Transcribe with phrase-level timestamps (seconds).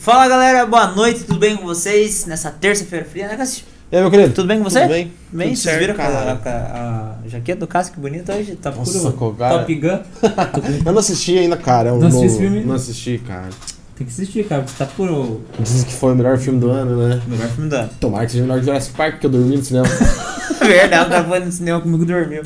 [0.00, 2.24] Fala galera, boa noite, tudo bem com vocês?
[2.24, 3.64] Nessa terça-feira fria, né, Cássio?
[3.92, 4.32] E aí, meu querido?
[4.32, 4.80] Tudo bem com você?
[4.80, 5.12] Tudo bem?
[5.30, 6.40] Bem, Tudo vocês viram cara.
[6.42, 8.56] a, a- jaqueta do Cássio, que bonita hoje?
[8.56, 9.58] Tá Nossa, puro cara.
[9.58, 9.98] Top Gun.
[10.86, 11.90] Eu não assisti ainda, cara.
[11.90, 12.64] Eu Não assistiu esse filme?
[12.64, 13.50] Não assisti, cara.
[13.94, 17.06] Tem que assistir, cara, porque tá puro Dizem que foi o melhor filme do ano,
[17.06, 17.20] né?
[17.26, 17.90] melhor filme do ano.
[18.00, 19.86] Tomara que seja o melhor que Jurassic Park, porque eu dormi no cinema.
[20.64, 22.42] Verdade, o cara foi no cinema comigo e dormiu.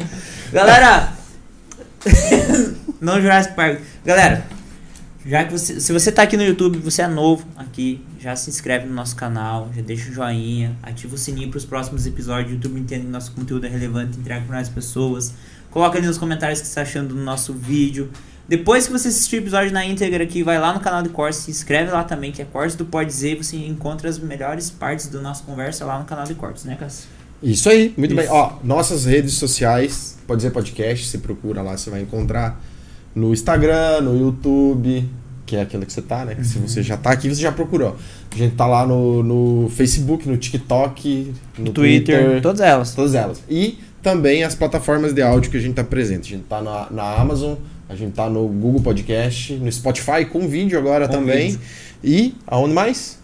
[0.53, 1.13] Galera,
[3.01, 3.79] não Jurassic Park.
[4.05, 4.45] Galera,
[5.27, 8.51] já que você, se você tá aqui no YouTube, você é novo aqui, já se
[8.51, 12.51] inscreve no nosso canal, já deixa o joinha, ativa o sininho para os próximos episódios.
[12.51, 15.33] O YouTube entende que nosso conteúdo é relevante, entrega para mais pessoas.
[15.71, 18.11] Coloca ali nos comentários o que você está achando do nosso vídeo.
[18.47, 21.43] Depois que você assistir o episódio na íntegra aqui, vai lá no canal do Corse,
[21.43, 25.07] se inscreve lá também, que é Corse do Pode Dizer, você encontra as melhores partes
[25.07, 27.09] da nossa conversa lá no canal de Cortes, né, Cássio?
[27.43, 28.21] Isso aí, muito Isso.
[28.21, 28.31] bem.
[28.31, 32.61] Ó, nossas redes sociais, pode dizer podcast, você procura lá, você vai encontrar
[33.15, 35.09] no Instagram, no YouTube,
[35.47, 36.35] que é aquilo que você tá, né?
[36.35, 36.67] Que Se Uhum.
[36.69, 37.97] você já tá aqui, você já procurou.
[38.33, 42.95] A gente tá lá no, no Facebook, no TikTok, no Twitter, Twitter, todas elas.
[42.95, 43.43] todas elas.
[43.49, 46.35] E também as plataformas de áudio que a gente tá presente.
[46.35, 47.55] A gente tá na, na Amazon,
[47.89, 51.51] a gente tá no Google Podcast, no Spotify com vídeo agora Com também.
[51.51, 51.61] vídeo.
[52.03, 53.19] E aonde mais?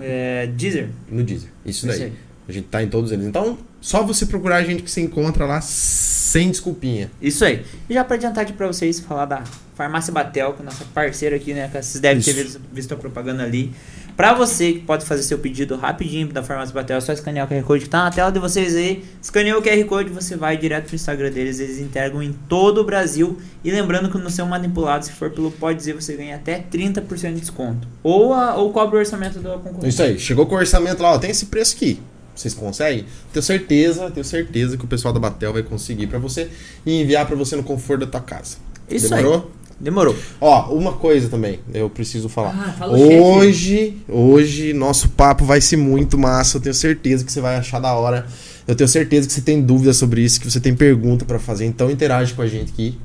[0.00, 0.88] É, Deezer.
[1.10, 1.48] No Deezer.
[1.64, 2.02] Isso daí.
[2.04, 2.12] aí.
[2.48, 3.26] A gente tá em todos eles.
[3.26, 7.10] Então, só você procurar a gente que você encontra lá sem desculpinha.
[7.22, 7.64] Isso aí.
[7.88, 9.42] E já pra adiantar aqui pra vocês, falar da
[9.74, 11.68] Farmácia Batel, que é nossa parceira aqui, né?
[11.68, 12.42] que Vocês devem ter Isso.
[12.42, 13.72] visto, visto a propaganda ali.
[14.16, 17.48] Pra você que pode fazer seu pedido rapidinho da Farmácia Batel, é só escanear o
[17.48, 19.04] QR Code que tá na tela de vocês aí.
[19.22, 21.60] Escaneou o QR Code, você vai direto pro Instagram deles.
[21.60, 23.38] Eles entregam em todo o Brasil.
[23.62, 27.34] E lembrando que no seu manipulado, se for pelo Pode Dizer, você ganha até 30%
[27.34, 27.86] de desconto.
[28.02, 29.88] Ou, a, ou cobre o orçamento da concorrência.
[29.88, 30.18] Isso aí.
[30.18, 31.18] Chegou com o orçamento lá, ó.
[31.18, 32.02] Tem esse preço aqui.
[32.38, 33.04] Vocês conseguem?
[33.32, 36.48] Tenho certeza, tenho certeza que o pessoal da Batel vai conseguir pra você
[36.86, 38.58] e enviar pra você no conforto da tua casa.
[38.88, 39.34] Isso Demorou?
[39.34, 39.58] aí.
[39.80, 40.16] Demorou.
[40.40, 42.50] Ó, uma coisa também, eu preciso falar.
[42.50, 43.20] Ah, fala o chefe.
[43.20, 46.58] hoje, hoje, nosso papo vai ser muito massa.
[46.58, 48.26] Eu tenho certeza que você vai achar da hora.
[48.66, 51.64] Eu tenho certeza que você tem dúvidas sobre isso, que você tem pergunta pra fazer.
[51.64, 52.98] Então interage com a gente aqui.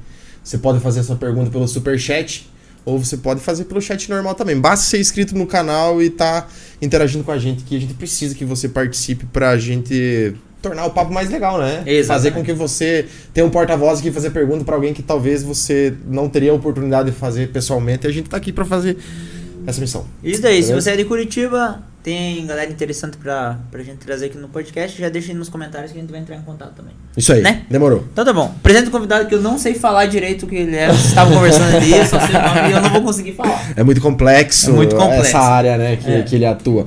[0.43, 2.47] Você pode fazer essa pergunta pelo super chat
[2.85, 4.59] ou você pode fazer pelo chat normal também.
[4.59, 6.47] Basta ser inscrito no canal e tá
[6.81, 10.91] interagindo com a gente, que a gente precisa que você participe pra gente tornar o
[10.91, 11.83] papo mais legal, né?
[11.85, 12.07] Exatamente.
[12.07, 15.43] Fazer com que você tenha um porta-voz aqui e fazer pergunta pra alguém que talvez
[15.43, 18.07] você não teria a oportunidade de fazer pessoalmente.
[18.07, 18.97] E a gente tá aqui pra fazer
[19.67, 20.05] essa missão.
[20.23, 24.37] Isso daí, se você é de Curitiba, tem galera interessante pra, pra gente trazer aqui
[24.37, 26.93] no podcast, já deixa aí nos comentários que a gente vai entrar em contato também.
[27.15, 27.63] Isso aí, Né?
[27.69, 28.05] demorou.
[28.11, 28.53] Então tá bom.
[28.59, 30.87] Apresenta o convidado que eu não sei falar direito o que ele é.
[30.87, 33.71] Vocês estavam conversando ali, eu só sei o nome e eu não vou conseguir falar.
[33.75, 35.27] É muito complexo, É muito complexo.
[35.27, 36.21] essa área né, que, É.
[36.23, 36.85] que ele atua.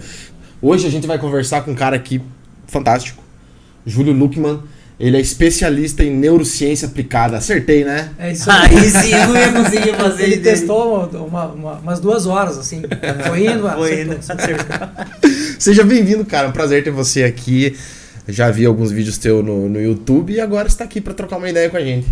[0.60, 2.20] Hoje a gente vai conversar com um cara aqui
[2.66, 3.22] fantástico,
[3.86, 4.60] Júlio Luckman.
[4.98, 7.36] Ele é especialista em neurociência aplicada.
[7.36, 8.10] Acertei, né?
[8.18, 8.76] É isso aí.
[8.78, 10.56] Aí sim, eu não ia conseguir fazer Ele dele.
[10.56, 12.82] testou uma, uma- uma- umas duas horas, assim.
[13.26, 14.32] Foi indo, Foi acertou, indo.
[14.32, 14.88] acertou.
[15.58, 16.46] Seja bem-vindo, cara.
[16.46, 17.76] É um prazer ter você aqui.
[18.26, 21.48] Já vi alguns vídeos teus no, no YouTube e agora está aqui para trocar uma
[21.50, 22.06] ideia com a gente.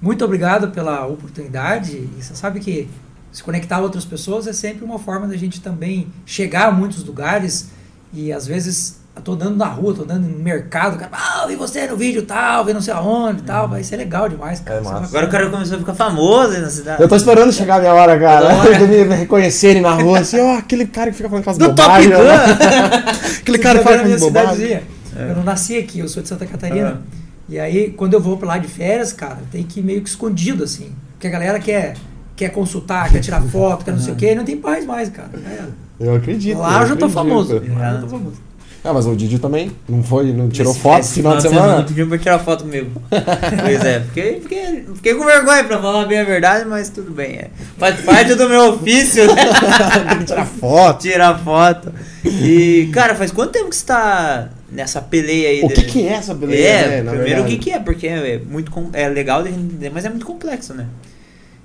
[0.00, 1.96] Muito obrigado pela oportunidade.
[1.96, 2.88] E você sabe que
[3.32, 7.02] se conectar a outras pessoas é sempre uma forma da gente também chegar a muitos
[7.04, 7.70] lugares.
[8.12, 11.44] E às vezes eu tô andando na rua, tô andando no mercado, o cara, ah,
[11.48, 13.68] vi você no vídeo tal, vi não sei aonde tal.
[13.68, 14.80] Vai ser legal demais, cara.
[14.80, 17.02] É Agora o cara começou a ficar famoso aí na cidade.
[17.02, 18.48] Eu tô esperando chegar a minha hora, cara.
[18.78, 21.74] De me me reconhecerem na rua, assim, ó, aquele cara que fica falando aquelas Do
[21.74, 22.16] Top bobagens.
[22.16, 22.24] Gun!
[22.24, 23.04] né?
[23.42, 24.70] aquele cara que fala aquelas bobagens.
[24.70, 24.82] É.
[25.30, 27.00] Eu não nasci aqui, eu sou de Santa Catarina.
[27.02, 27.18] Ah.
[27.48, 30.08] E aí, quando eu vou pra lá de férias, cara, tem que ir meio que
[30.08, 30.92] escondido, assim.
[31.14, 31.94] Porque a galera quer,
[32.36, 35.08] quer consultar, quer tirar foto, quer não sei o quê, e não tem paz mais,
[35.08, 35.30] cara.
[35.34, 35.64] É.
[35.98, 36.58] Eu acredito.
[36.58, 37.10] Lá eu já tô acredito.
[37.10, 37.56] famoso.
[37.56, 37.78] É.
[37.78, 38.47] Lá eu já tô famoso.
[38.84, 41.76] Ah, mas o Didi também não foi, não tirou Esse- foto esse final de semana?
[41.78, 42.90] Não pediu pra tirar foto comigo.
[43.10, 47.36] pois é, fiquei, fiquei, fiquei com vergonha pra falar bem a verdade, mas tudo bem.
[47.36, 47.50] É.
[47.76, 49.42] Faz parte do meu ofício, né?
[50.18, 51.00] Que tirar foto.
[51.02, 51.92] Tirar foto.
[52.24, 55.62] E, cara, faz quanto tempo que você tá nessa peleia aí?
[55.64, 56.62] O que, de- que é essa beleza?
[56.62, 60.04] É, né, primeiro o que, que é, porque é muito é legal de entender, mas
[60.04, 60.86] é muito complexo, né?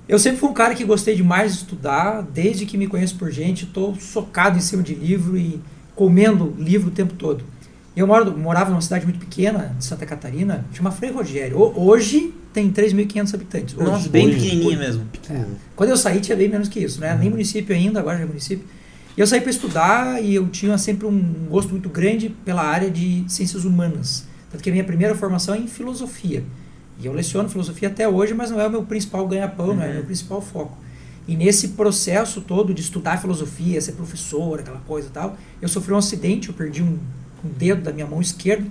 [0.08, 3.30] Eu sempre fui um cara que gostei demais de estudar, desde que me conheço por
[3.30, 5.60] gente, tô socado em cima de livro e
[5.94, 7.44] comendo livro o tempo todo.
[7.96, 11.56] Eu moro, morava numa cidade muito pequena, de Santa Catarina, chama Frei Rogério.
[11.58, 13.76] Ho- Hoje tem 3.500 habitantes.
[13.78, 13.90] Hoje.
[13.90, 14.78] Nossa, bem hoje, pequenininha hoje.
[14.78, 15.06] mesmo.
[15.30, 15.44] É.
[15.76, 17.16] Quando eu saí tinha bem menos que isso, né?
[17.18, 18.64] Nem município ainda, agora já é município.
[19.16, 22.90] E eu saí para estudar e eu tinha sempre um gosto muito grande pela área
[22.90, 24.24] de ciências humanas.
[24.50, 26.42] Tanto que a minha primeira formação é em filosofia.
[27.00, 29.86] E eu leciono filosofia até hoje, mas não é o meu principal ganha-pão, não é
[29.86, 29.94] o Uhum.
[29.94, 30.76] meu principal foco.
[31.26, 35.92] E nesse processo todo de estudar filosofia, ser professor, aquela coisa e tal, eu sofri
[35.94, 36.98] um acidente, eu perdi um,
[37.44, 38.66] um dedo da minha mão esquerda.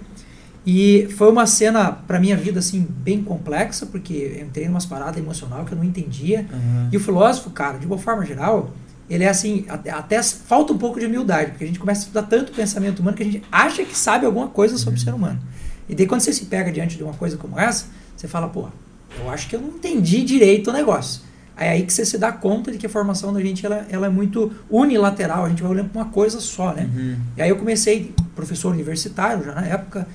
[0.65, 5.19] E foi uma cena, pra minha vida, assim, bem complexa, porque eu entrei numa parada
[5.19, 6.47] emocional que eu não entendia.
[6.53, 6.89] Uhum.
[6.91, 8.71] E o filósofo, cara, de uma forma geral,
[9.09, 12.03] ele é assim, até, até falta um pouco de humildade, porque a gente começa a
[12.03, 15.03] estudar tanto o pensamento humano que a gente acha que sabe alguma coisa sobre o
[15.03, 15.39] ser humano.
[15.89, 18.69] E daí quando você se pega diante de uma coisa como essa, você fala, pô,
[19.19, 21.21] eu acho que eu não entendi direito o negócio.
[21.55, 23.85] Aí é aí que você se dá conta de que a formação da gente ela,
[23.89, 26.89] ela é muito unilateral, a gente vai olhando para uma coisa só, né?
[26.93, 27.17] Uhum.
[27.37, 30.07] E aí eu comecei, professor universitário já na época,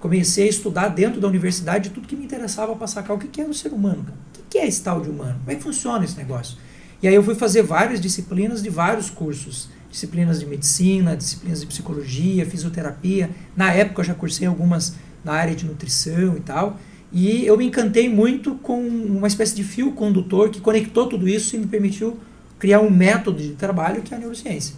[0.00, 3.40] comecei a estudar dentro da universidade tudo que me interessava para sacar o que, que
[3.40, 4.16] é o ser humano, cara.
[4.16, 6.56] o que, que é esse tal de humano, como é que funciona esse negócio.
[7.02, 11.66] E aí eu fui fazer várias disciplinas de vários cursos, disciplinas de medicina, disciplinas de
[11.66, 13.30] psicologia, fisioterapia.
[13.54, 16.78] Na época eu já cursei algumas na área de nutrição e tal.
[17.18, 21.56] E eu me encantei muito com uma espécie de fio condutor que conectou tudo isso
[21.56, 22.18] e me permitiu
[22.58, 24.74] criar um método de trabalho que é a neurociência.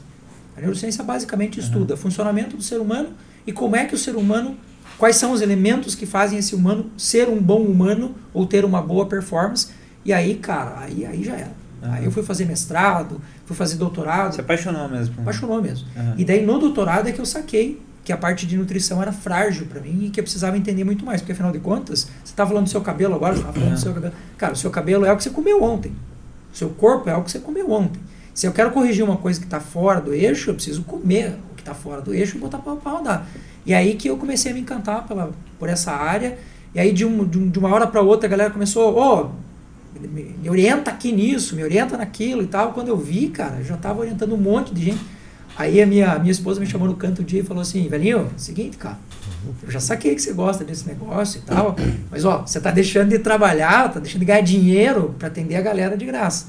[0.57, 3.09] A neurociência basicamente estuda o funcionamento do ser humano
[3.45, 4.57] e como é que o ser humano,
[4.97, 8.81] quais são os elementos que fazem esse humano ser um bom humano ou ter uma
[8.81, 9.71] boa performance.
[10.05, 11.53] E aí, cara, aí, aí já era.
[11.83, 11.93] Uhum.
[11.93, 14.37] Aí eu fui fazer mestrado, fui fazer doutorado.
[14.37, 15.17] Se apaixonou mesmo.
[15.23, 15.89] Apaixonou mesmo.
[15.97, 16.15] Uhum.
[16.17, 19.67] E daí no doutorado é que eu saquei que a parte de nutrição era frágil
[19.67, 22.47] para mim e que eu precisava entender muito mais, porque afinal de contas, você está
[22.47, 24.15] falando do seu cabelo agora, você tá falando do seu cabelo.
[24.39, 25.93] Cara, o seu cabelo é o que você comeu ontem.
[26.51, 28.01] O seu corpo é o que você comeu ontem.
[28.33, 31.55] Se eu quero corrigir uma coisa que está fora do eixo, eu preciso comer o
[31.55, 33.27] que está fora do eixo e botar para rodar.
[33.67, 36.39] E aí que eu comecei a me encantar pela, por essa área.
[36.75, 40.01] E aí de, um, de, um, de uma hora para outra a galera começou, oh,
[40.01, 42.73] me, me orienta aqui nisso, me orienta naquilo e tal.
[42.73, 45.18] Quando eu vi, cara, eu já estava orientando um monte de gente.
[45.59, 48.31] Aí a minha, minha esposa me chamou no canto um dia e falou assim, velhinho,
[48.37, 48.97] seguinte, cara,
[49.63, 51.75] eu já saquei que você gosta desse negócio e tal,
[52.11, 55.61] mas ó, você tá deixando de trabalhar, tá deixando de ganhar dinheiro para atender a
[55.61, 56.47] galera de graça.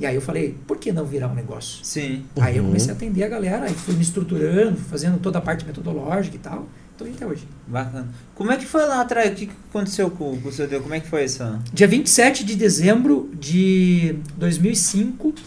[0.00, 1.84] E aí eu falei, por que não virar um negócio?
[1.84, 2.24] Sim.
[2.40, 2.68] Aí eu Uhum.
[2.70, 6.38] comecei a atender a galera, aí fui me estruturando, fazendo toda a parte metodológica e
[6.38, 6.66] tal.
[6.98, 7.46] Indo até hoje.
[7.66, 8.08] Bacana.
[8.34, 9.30] Como é que foi lá atrás?
[9.30, 10.82] O que, que aconteceu com, com o seu Deus?
[10.82, 11.42] Como é que foi isso?
[11.70, 15.40] Dia 27 de dezembro de 2005, eh,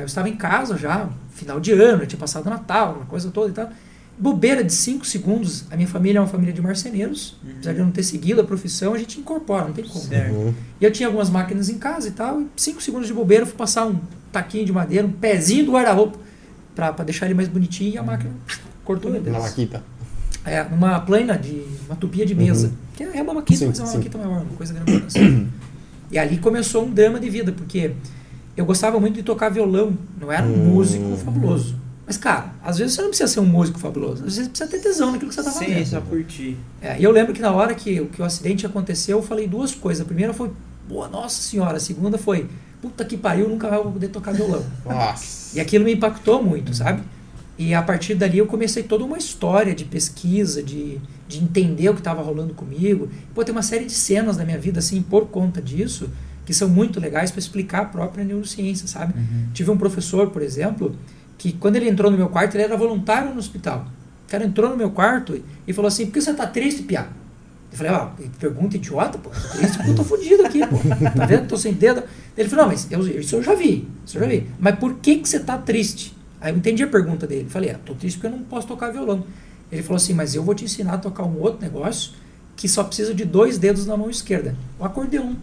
[0.00, 3.50] eu estava em casa já, final de ano, eu tinha passado Natal, uma coisa toda
[3.50, 3.70] e tal.
[4.18, 7.50] Bobeira de 5 segundos, a minha família é uma família de marceneiros, Uhum.
[7.54, 10.04] apesar de eu não ter seguido a profissão, a gente incorpora, não tem como.
[10.04, 10.32] Certo.
[10.34, 10.54] Uhum.
[10.80, 13.46] E eu tinha algumas máquinas em casa e tal, e 5 segundos de bobeira, eu
[13.46, 13.98] fui passar um
[14.30, 16.18] taquinho de madeira, um pezinho do guarda-roupa,
[16.74, 18.30] para deixar ele mais bonitinho, e a máquina
[18.84, 19.44] cortou meu Na Deus.
[19.44, 19.82] Maquita.
[20.44, 21.62] É, numa plana de.
[21.86, 22.66] uma tupia de mesa.
[22.68, 22.72] Uhum.
[22.96, 23.96] Que é uma maquita, Sim, mas é uma sim.
[23.98, 25.04] maquita maior, uma coisa grande.
[25.06, 25.48] Assim.
[26.10, 27.92] e ali começou um drama de vida, porque
[28.56, 29.96] eu gostava muito de tocar violão.
[30.20, 30.74] Não era um Hum.
[30.74, 31.76] músico fabuloso.
[32.06, 34.24] Mas, cara, às vezes você não precisa ser um músico fabuloso.
[34.26, 35.86] Às vezes precisa ter tesão naquilo que você tá Sim, fazendo.
[35.86, 36.56] só curtir.
[36.80, 39.74] É, e eu lembro que na hora que, que o acidente aconteceu, eu falei duas
[39.74, 40.02] coisas.
[40.02, 40.50] A primeira foi,
[40.88, 41.76] boa, nossa senhora.
[41.76, 42.48] A segunda foi,
[42.82, 44.62] puta que pariu, nunca mais vou poder tocar violão.
[44.84, 45.56] Nossa.
[45.56, 47.02] E aquilo me impactou muito, sabe?
[47.56, 51.94] E a partir dali eu comecei toda uma história de pesquisa, de, de entender o
[51.94, 53.08] que estava rolando comigo.
[53.34, 56.10] Pô, tem uma série de cenas da minha vida, assim, por conta disso,
[56.44, 59.14] que são muito legais para explicar a própria neurociência, sabe?
[59.16, 59.48] Uhum.
[59.52, 60.96] Tive um professor, por exemplo,
[61.38, 63.86] que quando ele entrou no meu quarto, ele era voluntário no hospital.
[64.26, 67.08] O cara entrou no meu quarto e falou assim: por que você tá triste, Piá?
[67.70, 69.30] Eu falei, ó, pergunta idiota, pô.
[69.30, 70.76] Tô triste porque eu tô fudido aqui, pô.
[71.16, 71.48] Tá vendo?
[71.48, 72.02] Tô sem dedo.
[72.36, 73.88] Ele falou, não, mas eu, isso eu já vi.
[74.04, 74.46] Isso eu já vi.
[74.60, 76.14] Mas por que, que você tá triste?
[76.38, 77.48] Aí eu entendi a pergunta dele.
[77.48, 79.24] Falei, ah, tô triste porque eu não posso tocar violão.
[79.70, 82.12] Ele falou assim, mas eu vou te ensinar a tocar um outro negócio
[82.56, 84.54] que só precisa de dois dedos na mão esquerda.
[84.78, 85.34] O acordeão.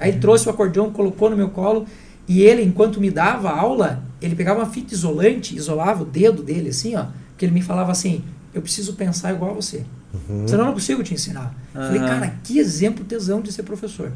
[0.00, 1.86] Aí ele trouxe o acordeão, colocou no meu colo.
[2.26, 6.70] E ele, enquanto me dava aula, ele pegava uma fita isolante, isolava o dedo dele,
[6.70, 7.06] assim, ó.
[7.36, 8.22] Que ele me falava assim,
[8.54, 9.84] eu preciso pensar igual a você.
[10.28, 10.46] Uhum.
[10.48, 11.54] Senão eu não consigo te ensinar.
[11.72, 12.08] Falei, Aham.
[12.08, 14.12] cara, que exemplo tesão de ser professor.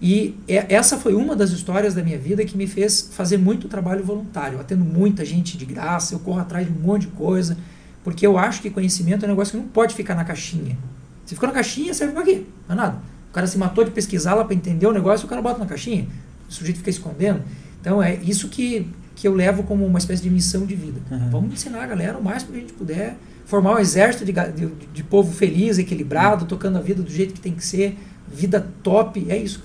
[0.00, 3.68] E é- essa foi uma das histórias da minha vida que me fez fazer muito
[3.68, 4.56] trabalho voluntário.
[4.56, 7.56] Eu atendo muita gente de graça, eu corro atrás de um monte de coisa,
[8.02, 10.78] porque eu acho que conhecimento é um negócio que não pode ficar na caixinha.
[11.26, 12.42] Se ficou na caixinha, serve pra quê?
[12.66, 12.98] Não é nada.
[13.30, 15.66] O cara se matou de pesquisar lá para entender o negócio, o cara bota na
[15.66, 16.06] caixinha.
[16.48, 17.40] O sujeito fica escondendo.
[17.80, 21.00] Então é isso que, que eu levo como uma espécie de missão de vida.
[21.10, 21.30] Uhum.
[21.30, 24.66] Vamos ensinar a galera o máximo que a gente puder, formar um exército de, de,
[24.92, 27.96] de povo feliz, equilibrado, tocando a vida do jeito que tem que ser,
[28.32, 29.62] vida top, é isso.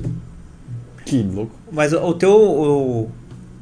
[1.06, 1.56] Que louco.
[1.72, 2.32] Mas o, o teu.
[2.32, 3.12] O,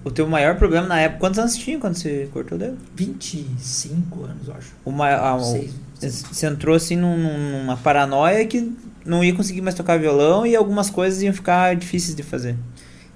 [0.05, 1.19] o teu maior problema na época.
[1.21, 2.77] Quantos anos tinha quando você cortou o dedo?
[2.95, 4.73] 25 anos, eu acho.
[4.83, 5.71] O, ma- a- o- Seis.
[6.31, 8.71] você entrou assim num- numa paranoia que
[9.05, 12.55] não ia conseguir mais tocar violão e algumas coisas iam ficar difíceis de fazer.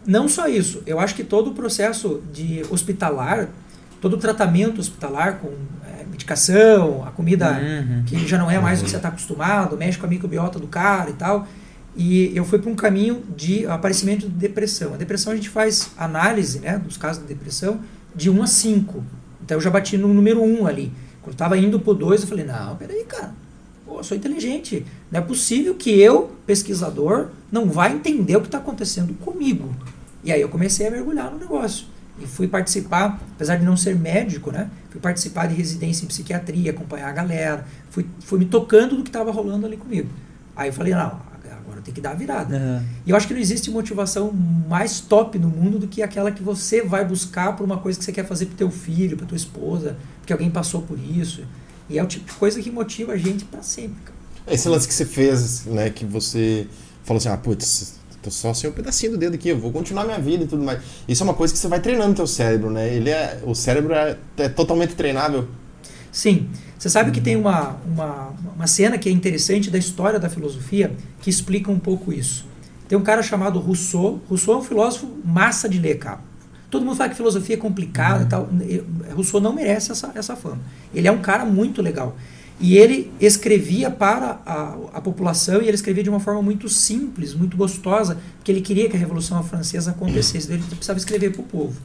[0.06, 3.50] Não só isso, eu acho que todo o processo de hospitalar,
[4.00, 5.50] todo o tratamento hospitalar com
[5.86, 8.03] é, medicação, a comida Uhum.
[8.06, 10.67] que já não é mais o que você está acostumado, mexe com a microbiota do
[10.67, 11.48] cara e tal.
[11.96, 14.94] E eu fui para um caminho de aparecimento de depressão.
[14.94, 17.79] A depressão a gente faz análise né, dos casos de depressão
[18.15, 19.03] de 1 a 5.
[19.44, 20.94] Então eu já bati no número 1 ali.
[21.24, 23.34] Quando estava indo para o 2, eu falei, não, peraí, cara.
[23.88, 24.86] Pô, eu sou inteligente.
[25.10, 29.74] Não é possível que eu, pesquisador, não vá entender o que está acontecendo comigo.
[30.24, 31.86] E aí eu comecei a mergulhar no negócio.
[32.20, 34.70] e fui participar, apesar de não ser médico, né?
[34.89, 39.10] Fui participar de residência em psiquiatria, acompanhar a galera, fui, fui me tocando do que
[39.10, 40.10] estava rolando ali comigo.
[40.56, 41.22] Aí eu falei, não,
[41.67, 42.58] agora tem que dar a virada.
[42.58, 42.84] Aham.
[43.06, 46.41] E eu acho que não existe motivação mais top no mundo do que aquela que
[46.41, 49.38] você vai buscar por uma coisa que você quer fazer pro teu filho, pra tua
[49.38, 51.44] esposa, porque alguém passou por isso.
[51.89, 54.17] E é o tipo de coisa que motiva a gente para sempre, cara.
[54.48, 56.67] Esse lance que você fez, né, que você
[57.03, 60.06] falou assim, ah, putz, tô só sem um pedacinho do dedo aqui, eu vou continuar
[60.06, 60.82] minha vida e tudo mais.
[61.08, 62.94] Isso é uma coisa que você vai treinando teu cérebro, né?
[62.94, 65.48] Ele é, o cérebro é, é totalmente treinável.
[66.12, 70.29] Sim, você sabe que tem uma, uma, uma cena que é interessante da história da
[70.29, 70.91] filosofia
[71.22, 72.46] que explica um pouco isso.
[72.88, 74.22] Tem um cara chamado Rousseau.
[74.29, 76.20] Rousseau é um filósofo massa de ler, cara.
[76.70, 78.50] Todo mundo fala que filosofia é complicada e tal.
[79.14, 80.60] Rousseau não merece essa, essa fama.
[80.94, 82.16] Ele é um cara muito legal.
[82.60, 87.36] E ele escrevia para a, a população e ele escrevia de uma forma muito simples,
[87.36, 90.52] muito gostosa, porque ele queria que a Revolução Francesa acontecesse.
[90.52, 91.80] Ele precisava escrever para o povo.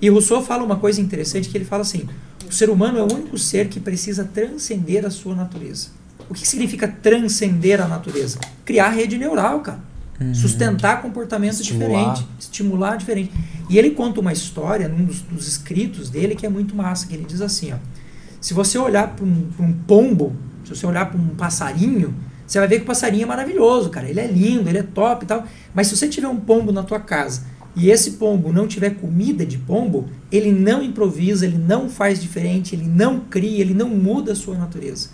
[0.00, 2.08] E Rousseau fala uma coisa interessante que ele fala assim:
[2.48, 5.88] o ser humano é o único ser que precisa transcender a sua natureza.
[6.28, 8.38] O que significa transcender a natureza?
[8.64, 9.89] Criar rede neural, cara.
[10.34, 12.12] Sustentar comportamento Estimular.
[12.14, 13.32] diferente, estimular diferente.
[13.70, 17.14] E ele conta uma história num dos, dos escritos dele que é muito massa, que
[17.14, 17.76] ele diz assim, ó.
[18.40, 20.34] Se você olhar para um, um pombo,
[20.64, 22.14] se você olhar para um passarinho,
[22.46, 24.08] você vai ver que o passarinho é maravilhoso, cara.
[24.08, 25.44] Ele é lindo, ele é top e tal.
[25.74, 27.42] Mas se você tiver um pombo na tua casa
[27.76, 32.74] e esse pombo não tiver comida de pombo, ele não improvisa, ele não faz diferente,
[32.74, 35.10] ele não cria, ele não muda a sua natureza.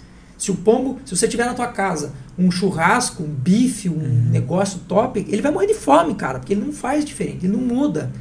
[0.46, 4.78] Se o pombo, se você tiver na tua casa um churrasco, um bife, um negócio
[4.86, 8.12] top, ele vai morrer de fome, cara, porque ele não faz diferente, ele não muda.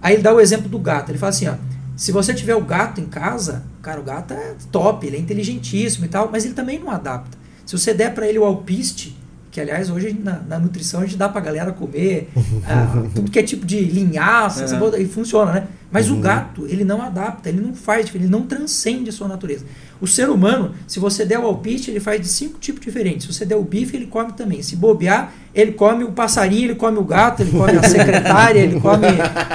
[0.00, 1.10] Aí ele dá o exemplo do gato.
[1.10, 1.56] Ele fala assim, ó,
[1.94, 6.06] se você tiver o gato em casa, cara, o gato é top, ele é inteligentíssimo
[6.06, 7.36] e tal, mas ele também não adapta.
[7.66, 9.17] Se você der para ele o alpiste,
[9.50, 12.28] que aliás hoje na, na nutrição a gente dá pra galera comer
[12.68, 14.64] ah, tudo que é tipo de linhaça,
[14.96, 15.00] É.
[15.02, 15.66] e funciona, né?
[15.90, 16.18] Mas Uhum.
[16.18, 19.64] o gato, ele não adapta, ele não faz, diferente, ele não transcende a sua natureza.
[20.00, 23.26] O ser humano, se você der o alpiste, ele faz de cinco tipos diferentes.
[23.26, 24.60] Se você der o bife, ele come também.
[24.62, 28.78] Se bobear, ele come o passarinho, ele come o gato, ele come a secretária, ele
[28.80, 29.06] come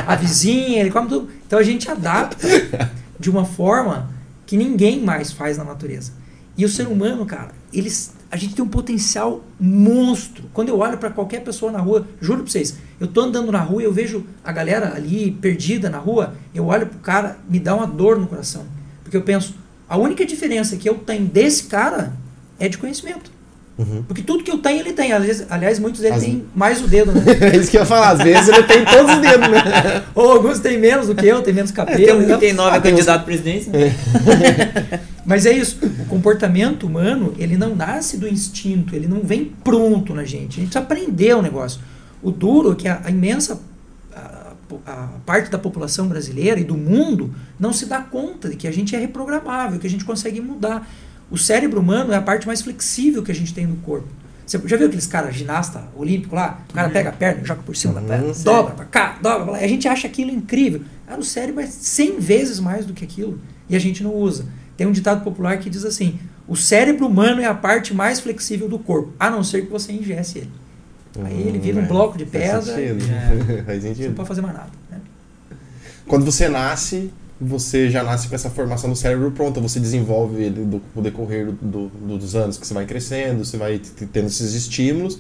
[0.08, 1.30] a vizinha, ele come tudo.
[1.46, 2.48] Então a gente adapta
[3.20, 4.10] de uma forma
[4.48, 6.12] que ninguém mais faz na natureza.
[6.58, 10.46] E o ser humano, cara, eles, a gente tem um potencial monstro.
[10.52, 13.60] Quando eu olho para qualquer pessoa na rua, juro pra vocês, eu tô andando na
[13.60, 17.60] rua e eu vejo a galera ali perdida na rua, eu olho pro cara, me
[17.60, 18.66] dá uma dor no coração.
[19.04, 19.54] Porque eu penso,
[19.88, 22.12] a única diferença que eu tenho desse cara
[22.58, 23.32] é de conhecimento.
[23.78, 24.04] Uhum.
[24.08, 25.12] Porque tudo que eu tenho, ele tem.
[25.12, 27.22] Aliás, aliás muitos deles As- têm mais o dedo, né?
[27.54, 30.04] É isso que eu ia falar, às vezes ele tem todos os dedos, né?
[30.14, 31.98] Ou alguns têm menos do que eu, tem menos cabelo.
[32.06, 33.72] Tem um que tem nove Ah, uns- candidato à presidência.
[33.72, 33.96] né?
[35.26, 35.80] Mas é isso.
[36.02, 40.60] O comportamento humano, ele não nasce do instinto, ele não vem pronto na gente.
[40.60, 41.80] A gente precisa aprender o negócio.
[42.22, 43.60] O duro é que a, a imensa
[44.16, 44.54] a,
[44.86, 48.72] a parte da população brasileira e do mundo não se dá conta de que a
[48.72, 50.88] gente é reprogramável, que a gente consegue mudar.
[51.34, 54.08] O cérebro humano é a parte mais flexível que a gente tem no corpo.
[54.46, 56.60] Você já viu aqueles caras ginasta olímpico lá?
[56.70, 59.44] O cara pega a perna, joga por cima da perna, Uhum, dobra pra cá, dobra
[59.46, 59.62] pra lá.
[59.62, 60.82] E a gente acha aquilo incrível.
[61.08, 63.40] Ah, no cérebro é 100 vezes mais do que aquilo.
[63.68, 64.46] E a gente não usa.
[64.78, 68.70] Tem um ditado popular que diz assim: o cérebro humano é a parte mais flexível
[68.70, 70.52] do corpo, a não ser que você ingesse ele.
[71.24, 73.04] Aí ele vira um Hum, bloco de faz pedra sentido.
[73.12, 73.64] É.
[73.66, 74.16] Faz Você não sentido.
[74.16, 74.70] pode fazer mais nada.
[74.92, 74.98] Né?
[76.08, 77.12] Quando você nasce,
[77.44, 81.48] você já nasce com essa formação do cérebro pronta, você desenvolve ele do, no decorrer
[81.62, 83.80] do- do- dos anos que você vai crescendo, você vai
[84.12, 85.20] tendo esses estímulos.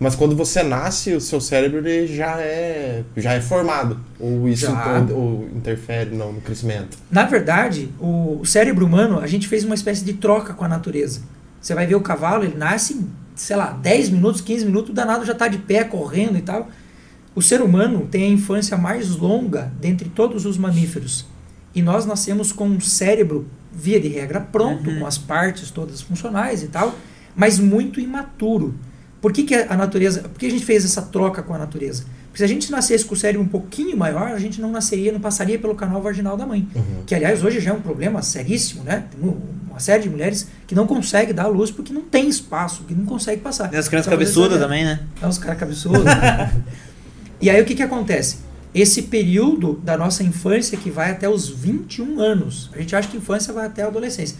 [0.00, 3.98] Mas quando você nasce, o seu cérebro ele já é já é formado.
[4.18, 4.66] Ou isso
[5.14, 6.98] ou interfere não, no crescimento.
[7.10, 10.68] Na verdade, o, o cérebro humano, a gente fez uma espécie de troca com a
[10.68, 11.20] natureza.
[11.60, 14.92] Você vai ver o cavalo, ele nasce em, sei lá, 10 minutos, 15 minutos, o
[14.92, 16.68] danado já está de pé, correndo e tal.
[17.34, 21.24] O ser humano tem a infância mais longa dentre todos os mamíferos.
[21.74, 25.00] E nós nascemos com um cérebro, via de regra, pronto, Uhum.
[25.00, 26.94] com as partes todas funcionais e tal,
[27.34, 28.74] mas muito imaturo.
[29.20, 30.22] Por que, que a natureza.
[30.22, 32.04] Por que a gente fez essa troca com a natureza?
[32.26, 35.12] Porque se a gente nascesse com o cérebro um pouquinho maior, a gente não nasceria,
[35.12, 36.66] não passaria pelo canal vaginal da mãe.
[36.74, 37.02] Uhum.
[37.06, 39.04] Que, aliás, hoje já é um problema seríssimo, né?
[39.10, 39.38] Tem um-
[39.70, 42.94] uma série de mulheres que não consegue dar à luz porque não tem espaço, que
[42.94, 43.68] não consegue passar.
[43.68, 44.66] Tem as crianças cabeçudas cesárea.
[44.66, 45.00] também, né?
[45.22, 46.02] É uns caras cabeçudos.
[47.40, 48.38] e aí o que, que acontece?
[48.74, 52.70] Esse período da nossa infância que vai até os 21 anos.
[52.74, 54.36] A gente acha que infância vai até a adolescência.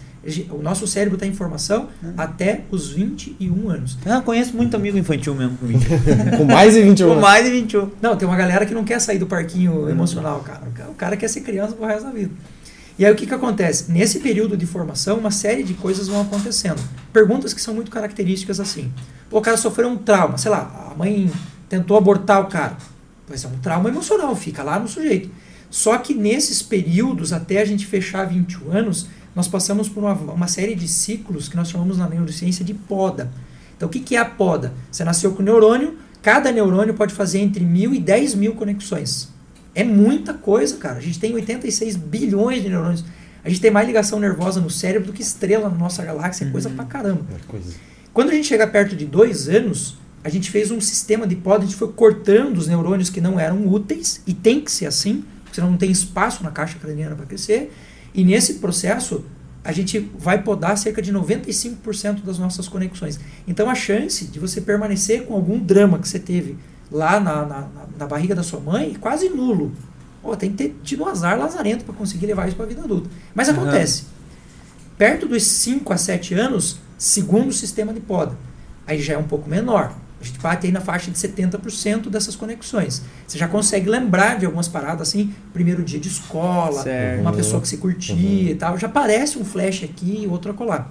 [0.51, 3.97] O nosso cérebro está em formação até os 21 anos.
[4.05, 5.81] Ah, conheço muito amigo infantil mesmo comigo.
[6.37, 7.91] Com mais de 21 Com mais de 21.
[8.01, 10.61] Não, tem uma galera que não quer sair do parquinho emocional, cara.
[10.67, 12.31] O ca- O cara quer ser criança pro resto da vida.
[12.97, 13.91] E aí o que, que acontece?
[13.91, 16.81] Nesse período de formação, uma série de coisas vão acontecendo.
[17.11, 18.91] Perguntas que são muito características assim.
[19.29, 21.29] Pô, o cara sofreu um trauma, sei lá, a mãe
[21.67, 22.77] tentou abortar o cara.
[23.27, 25.29] Vai ser um trauma emocional, fica lá no sujeito.
[25.69, 30.47] Só que nesses períodos, até a gente fechar 21 anos, nós passamos por uma, uma
[30.47, 33.31] série de ciclos que nós chamamos na neurociência de poda.
[33.75, 34.73] Então, o que, que é a poda?
[34.91, 39.29] Você nasceu com neurônio, cada neurônio pode fazer entre mil e 10 mil conexões.
[39.73, 40.97] É muita coisa, cara.
[40.97, 43.03] A gente tem 86 bilhões de neurônios.
[43.43, 46.45] A gente tem mais ligação nervosa no cérebro do que estrela na nossa galáxia.
[46.45, 46.75] É coisa Uhum.
[46.75, 47.25] pra caramba.
[47.33, 47.73] É coisa.
[48.13, 51.63] Quando a gente chega perto de dois anos, a gente fez um sistema de poda,
[51.63, 55.23] a gente foi cortando os neurônios que não eram úteis, e tem que ser assim,
[55.43, 57.73] porque senão não tem espaço na caixa craniana para crescer.
[58.13, 59.23] E nesse processo,
[59.63, 63.19] a gente vai podar cerca de 95% das nossas conexões.
[63.47, 66.57] Então a chance de você permanecer com algum drama que você teve
[66.91, 69.71] lá na, na, na- barriga da sua mãe é quase nulo.
[70.21, 72.81] Pô, tem que ter tido um azar lazarento para conseguir levar isso para a vida
[72.83, 73.09] adulta.
[73.33, 73.61] Mas Aham.
[73.61, 74.03] acontece.
[74.97, 78.37] Perto dos 5 a 7 anos, segundo sistema de poda.
[78.85, 79.93] Aí já é um pouco menor.
[80.23, 83.01] A gente bate aí na faixa de 70% dessas conexões.
[83.27, 87.19] Você já consegue lembrar de algumas paradas assim, primeiro dia de escola, Certo.
[87.21, 88.47] uma pessoa que se curtia Uhum.
[88.49, 88.77] e tal.
[88.77, 90.87] Já aparece um flash aqui e outro acolá.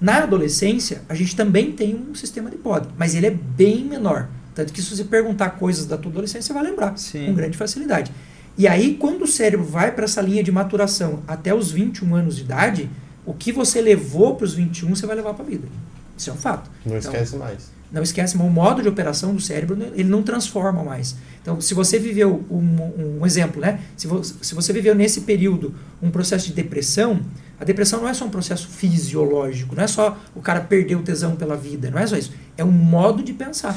[0.00, 4.28] Na adolescência, a gente também tem um sistema de poda, mas ele é bem menor.
[4.54, 7.26] Tanto que se você perguntar coisas da tua adolescência, você vai lembrar Sim.
[7.26, 8.12] com grande facilidade.
[8.56, 12.36] E aí, quando o cérebro vai para essa linha de maturação até os 21 anos
[12.36, 12.88] de idade,
[13.26, 15.66] o que você levou para os 21, você vai levar para a vida.
[16.16, 16.70] Isso é um fato.
[16.86, 17.70] Não Então, esquece mais.
[17.90, 21.16] Não esquece, mas o modo de operação do cérebro, né, ele não transforma mais.
[21.40, 23.80] Então, se você viveu um, um exemplo, né?
[23.96, 27.20] Se, vo, se você viveu nesse período um processo de depressão,
[27.58, 31.02] a depressão não é só um processo fisiológico, não é só o cara perder o
[31.02, 32.32] tesão pela vida, não é só isso.
[32.56, 33.76] É um modo de pensar.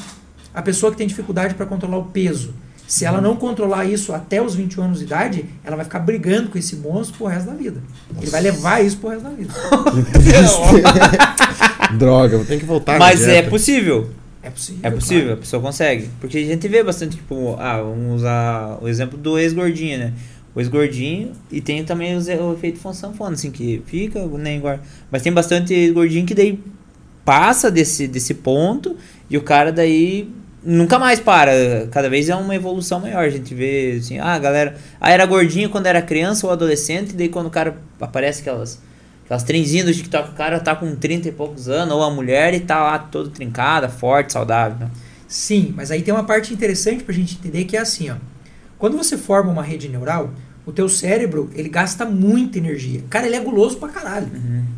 [0.54, 2.54] A pessoa que tem dificuldade para controlar o peso,
[2.86, 6.50] se ela não controlar isso até os 21 anos de idade, ela vai ficar brigando
[6.50, 7.82] com esse monstro pro resto da vida.
[8.18, 9.54] Ele vai levar isso pro resto da vida.
[11.98, 12.98] Droga, eu tenho que voltar.
[12.98, 14.10] Mas é possível.
[14.44, 14.80] É possível.
[14.84, 16.10] É possível, a pessoa consegue.
[16.20, 20.14] Porque a gente vê bastante, tipo, ah, vamos usar o exemplo do ex-gordinho, né?
[20.56, 24.80] O ex-gordinho e tem também o, efeito sanfona, assim, que fica, nem igual.
[25.12, 26.60] Mas tem bastante ex-gordinho que daí
[27.24, 28.98] passa desse, desse ponto
[29.30, 30.28] e o cara daí
[30.64, 31.88] nunca mais para.
[31.92, 33.24] Cada vez é uma evolução maior.
[33.24, 34.76] A gente vê assim, ah, a galera.
[35.00, 38.80] Ah, era gordinho quando era criança ou adolescente, e daí quando o cara aparece aquelas.
[39.32, 42.54] Aquelas trenzinhas do TikTok, o cara tá com 30 e poucos anos, ou a mulher
[42.54, 44.78] e tá lá toda trincada, forte, saudável.
[44.78, 44.92] né?
[45.26, 48.16] Sim, mas aí tem uma parte interessante pra gente entender que é assim, ó.
[48.78, 50.32] Quando você forma uma rede neural,
[50.66, 53.06] o teu cérebro, ele gasta muita energia.
[53.10, 54.28] Cara, ele é guloso pra caralho.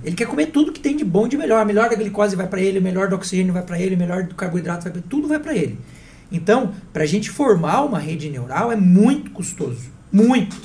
[0.04, 1.60] Ele quer comer tudo que tem de bom e de melhor.
[1.60, 3.98] A melhor da glicose vai pra ele, o melhor do oxigênio vai pra ele, o
[3.98, 5.80] melhor do carboidrato vai pra tudo vai pra ele.
[6.32, 10.56] Então, pra gente formar uma rede neural é muito custoso, muito.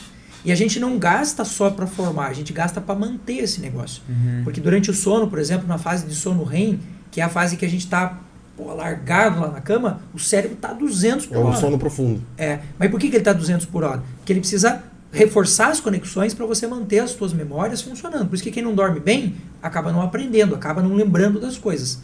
[0.45, 4.03] E a gente não gasta só pra formar, a gente gasta pra manter esse negócio.
[4.45, 6.79] Porque durante o sono, por exemplo, na fase de sono REM,
[7.11, 8.19] que é a fase que a gente está
[8.59, 11.57] largado lá na cama, o cérebro está 200 por É um hora.
[11.57, 12.23] sono profundo.
[12.37, 14.03] É, mas por que, que ele está 200 por hora?
[14.19, 18.29] Porque ele precisa reforçar as conexões para você manter as suas memórias funcionando.
[18.29, 22.01] Por isso que quem não dorme bem acaba não aprendendo, acaba não lembrando das coisas.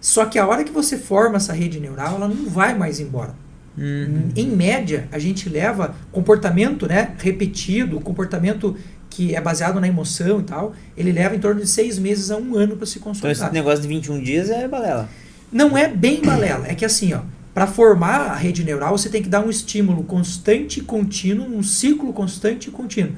[0.00, 3.34] Só que a hora que você forma essa rede neural, ela não vai mais embora.
[3.76, 4.28] Uhum.
[4.36, 8.76] Em média, a gente leva comportamento né, repetido, comportamento
[9.10, 12.36] que é baseado na emoção e tal, ele leva em torno de seis meses a
[12.36, 13.52] um ano para se Então esse consolidar.
[13.52, 15.08] negócio de 21 dias é balela.
[15.52, 17.20] Não é bem balela, é que assim, ó,
[17.54, 21.62] para formar a rede neural, você tem que dar um estímulo constante e contínuo, um
[21.62, 23.12] ciclo constante e contínuo.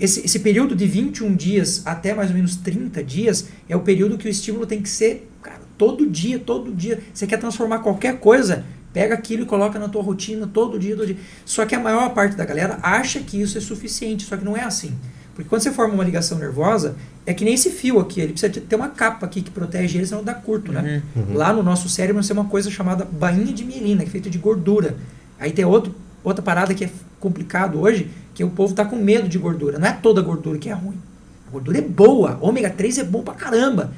[0.00, 4.18] Esse, esse período de 21 dias até mais ou menos 30 dias é o período
[4.18, 7.00] que o estímulo tem que ser cara, todo dia, todo dia.
[7.14, 11.06] Você quer transformar qualquer coisa, pega aquilo e coloca na tua rotina todo dia, todo
[11.06, 11.16] dia.
[11.44, 14.56] Só que a maior parte da galera acha que isso é suficiente, só que não
[14.56, 14.94] é assim.
[15.34, 18.52] Porque quando você forma uma ligação nervosa, é que nem esse fio aqui, ele precisa
[18.52, 21.02] ter uma capa aqui que protege ele, senão dá curto, né?
[21.16, 21.34] Uhum.
[21.34, 24.28] Lá no nosso cérebro nós temos uma coisa chamada bainha de mielina, que é feita
[24.28, 24.96] de gordura.
[25.40, 29.28] Aí tem outro, outra parada que é complicado hoje, que o povo tá com medo
[29.28, 29.78] de gordura.
[29.78, 31.00] Não é toda gordura que é ruim.
[31.48, 33.92] A gordura é boa, ômega 3 é bom pra caramba.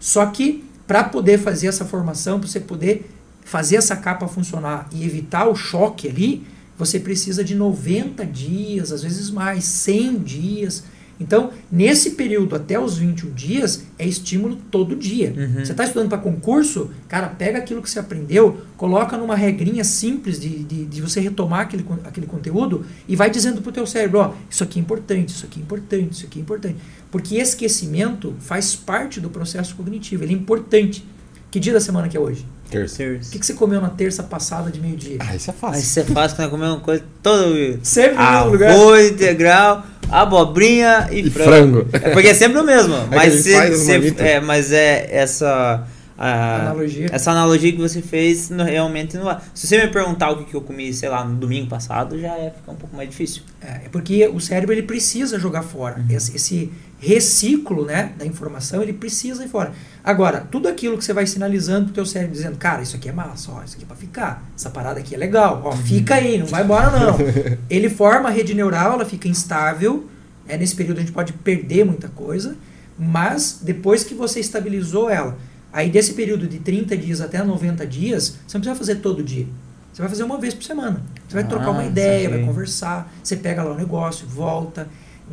[0.00, 3.08] Só que para poder fazer essa formação, para você poder
[3.44, 6.46] fazer essa capa funcionar e evitar o choque ali,
[6.78, 10.84] você precisa de 90 dias, às vezes mais, 100 dias.
[11.20, 15.34] Então, nesse período até os 21 dias, é estímulo todo dia.
[15.36, 15.62] Uhum.
[15.62, 20.40] Você está estudando para concurso, cara, pega aquilo que você aprendeu, coloca numa regrinha simples
[20.40, 24.20] de, de, de você retomar aquele, aquele conteúdo e vai dizendo para o teu cérebro,
[24.20, 26.76] ó, isso aqui é importante, isso aqui é importante, isso aqui é importante.
[27.10, 31.04] Porque esquecimento faz parte do processo cognitivo, ele é importante.
[31.50, 32.46] Que dia da semana que é hoje?
[32.70, 33.02] Terça.
[33.02, 35.16] O que, que você comeu na terça passada de meio-dia?
[35.20, 35.82] Ah, isso é Aí fácil.
[35.82, 37.78] você faz quando comer uma coisa toda.
[37.82, 38.70] Sempre no mesmo lugar.
[38.70, 41.84] Arroz integral, abobrinha e, E frango.
[41.84, 41.88] frango.
[41.92, 42.94] É porque é sempre o mesmo.
[43.08, 45.82] que mas, se- se- é, mas é essa.
[46.20, 47.08] A- Analogia.
[47.10, 49.38] essa analogia que você fez não- realmente não vai.
[49.54, 52.50] Se você me perguntar o que, eu comi, sei lá, no domingo passado, já é
[52.50, 53.42] ficar um pouco mais difícil.
[53.62, 55.98] É, é porque o cérebro ele precisa jogar fora.
[55.98, 56.14] Uhum.
[56.14, 59.72] Esse, esse reciclo né, da informação, ele precisa ir fora.
[60.04, 63.12] Agora, tudo aquilo que você vai sinalizando pro teu cérebro, dizendo, cara, isso aqui é
[63.12, 66.36] massa, ó, isso aqui é pra ficar, essa parada aqui é legal, ó, fica aí,
[66.36, 67.16] não vai embora não.
[67.70, 70.06] ele forma a rede neural, ela fica instável,
[70.46, 72.54] é, nesse período a gente pode perder muita coisa,
[72.98, 75.38] mas depois que você estabilizou ela,
[75.72, 79.46] aí desse período de 30 dias até 90 dias, você não precisa fazer todo dia.
[79.92, 81.02] Você vai fazer uma vez por semana.
[81.28, 82.38] Você vai Ah, trocar uma ideia, saquei.
[82.38, 84.88] vai conversar, você pega lá o negócio, volta.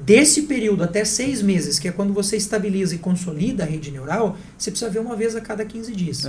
[0.05, 4.37] Desse período até seis meses, que é quando você estabiliza e consolida a rede neural,
[4.57, 6.23] você precisa ver uma vez a cada 15 dias.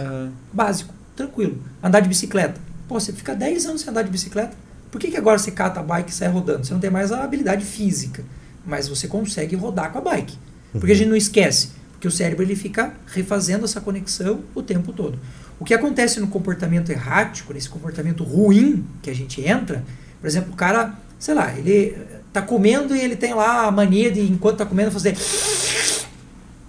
[0.52, 1.58] Básico, tranquilo.
[1.82, 2.60] Andar de bicicleta.
[2.86, 4.56] Pô, você fica 10 anos sem andar de bicicleta.
[4.90, 6.66] Por que, que agora você cata a bike e sai rodando?
[6.66, 8.24] Você não tem mais a habilidade física,
[8.66, 10.38] mas você consegue rodar com a bike.
[10.72, 11.68] Porque a gente não esquece,
[11.98, 15.18] porque o cérebro ele fica refazendo essa conexão o tempo todo.
[15.58, 19.82] O que acontece no comportamento errático, nesse comportamento ruim que a gente entra,
[20.20, 23.70] por exemplo, o cara, sei lá, ele eh, tá comendo e ele tem lá a
[23.72, 25.16] mania de, enquanto tá comendo, fazer.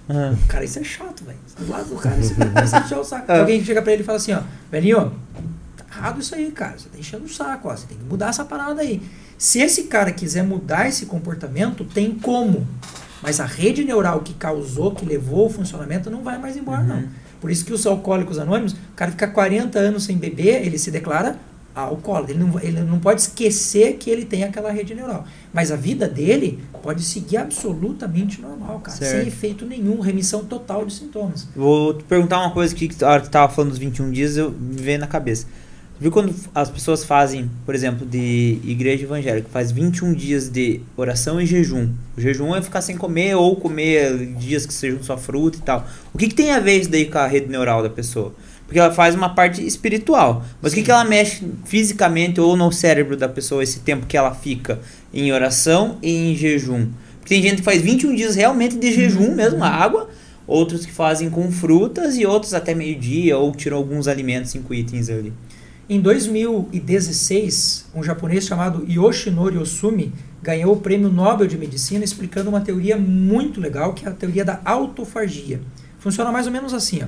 [0.09, 1.37] Ah, Cara, isso é chato, velho.
[1.59, 3.31] Do lado do cara, isso começa a encher o saco.
[3.31, 5.13] Alguém chega pra ele e fala assim, ó, velhinho,
[5.77, 6.75] tá errado isso aí, cara.
[6.75, 7.75] Você tá enchendo o saco, ó.
[7.77, 8.99] Você tem que mudar essa parada aí.
[9.37, 12.67] Se esse cara quiser mudar esse comportamento, tem como.
[13.21, 16.87] Mas a rede neural que causou, que levou o funcionamento, não vai mais embora, Uhum.
[16.87, 17.03] não.
[17.41, 20.91] Por isso que os alcoólicos anônimos, o cara fica 40 anos sem beber, ele se
[20.91, 21.37] declara
[21.73, 22.33] alcoólatra.
[22.33, 25.25] Ele não, ele não pode esquecer que ele tem aquela rede neural.
[25.53, 28.97] Mas a vida dele pode seguir absolutamente normal, cara.
[28.97, 29.19] Certo.
[29.19, 31.47] Sem efeito nenhum, remissão total de sintomas.
[31.55, 34.35] Vou te perguntar uma coisa que a hora que tu tava falando dos 21 dias,
[34.37, 35.45] eu me veio na cabeça.
[35.99, 41.41] Viu quando as pessoas fazem, por exemplo, de igreja evangélica, faz 21 dias de oração
[41.41, 41.89] e jejum.
[42.17, 45.85] O jejum é ficar sem comer ou comer dias que sejam só fruta e tal.
[46.13, 48.33] O que, que tem a ver isso daí com a rede neural da pessoa?
[48.65, 50.45] Porque ela faz uma parte espiritual.
[50.61, 54.15] Mas o que, que ela mexe fisicamente ou no cérebro da pessoa esse tempo que
[54.15, 54.79] ela fica
[55.13, 56.87] em oração e em jejum?
[57.19, 60.09] Porque tem gente que faz 21 dias realmente de jejum mesmo, a água.
[60.47, 65.09] Outros que fazem com frutas e outros até meio-dia ou tiram alguns alimentos, cinco itens
[65.09, 65.33] ali.
[65.89, 72.61] Em 2016, um japonês chamado Yoshinori Osumi ganhou o prêmio Nobel de Medicina explicando uma
[72.61, 75.59] teoria muito legal, que é a teoria da autofagia.
[75.97, 77.07] Funciona mais ou menos assim, ó.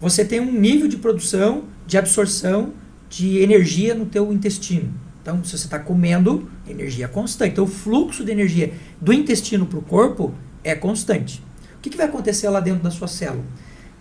[0.00, 2.72] Você tem um nível de produção, de absorção
[3.10, 4.90] de energia no teu intestino.
[5.20, 7.52] Então, se você está comendo, energia é constante.
[7.52, 10.32] Então, o fluxo de energia do intestino para o corpo
[10.62, 11.42] é constante.
[11.76, 13.44] O que, que vai acontecer lá dentro da sua célula?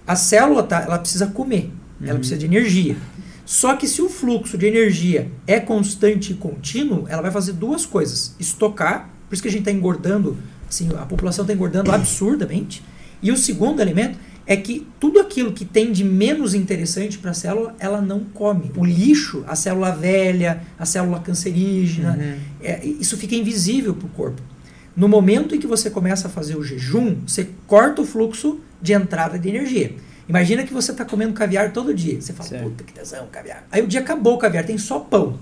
[0.08, 1.70] A célula tá, ela precisa comer,
[2.02, 2.18] ela Uhum.
[2.20, 2.96] precisa de energia.
[3.46, 7.86] Só que se o fluxo de energia é constante e contínuo, ela vai fazer duas
[7.86, 10.38] coisas: estocar, por isso que a gente está engordando,
[10.70, 12.84] assim, a população está engordando absurdamente.
[13.22, 17.34] E o segundo elemento é que tudo aquilo que tem de menos interessante para a
[17.34, 18.72] célula, ela não come.
[18.76, 22.36] O lixo, a célula velha, a célula cancerígena, Uhum.
[22.62, 24.42] é, isso fica invisível para o corpo.
[24.96, 28.92] No momento em que você começa a fazer o jejum, você corta o fluxo de
[28.94, 29.96] entrada de energia.
[30.28, 32.22] Imagina que você está comendo caviar todo dia.
[32.22, 32.64] Você fala, Certo.
[32.64, 33.66] puta que tesão, caviar.
[33.72, 35.38] Aí o dia acabou o caviar, tem só pão.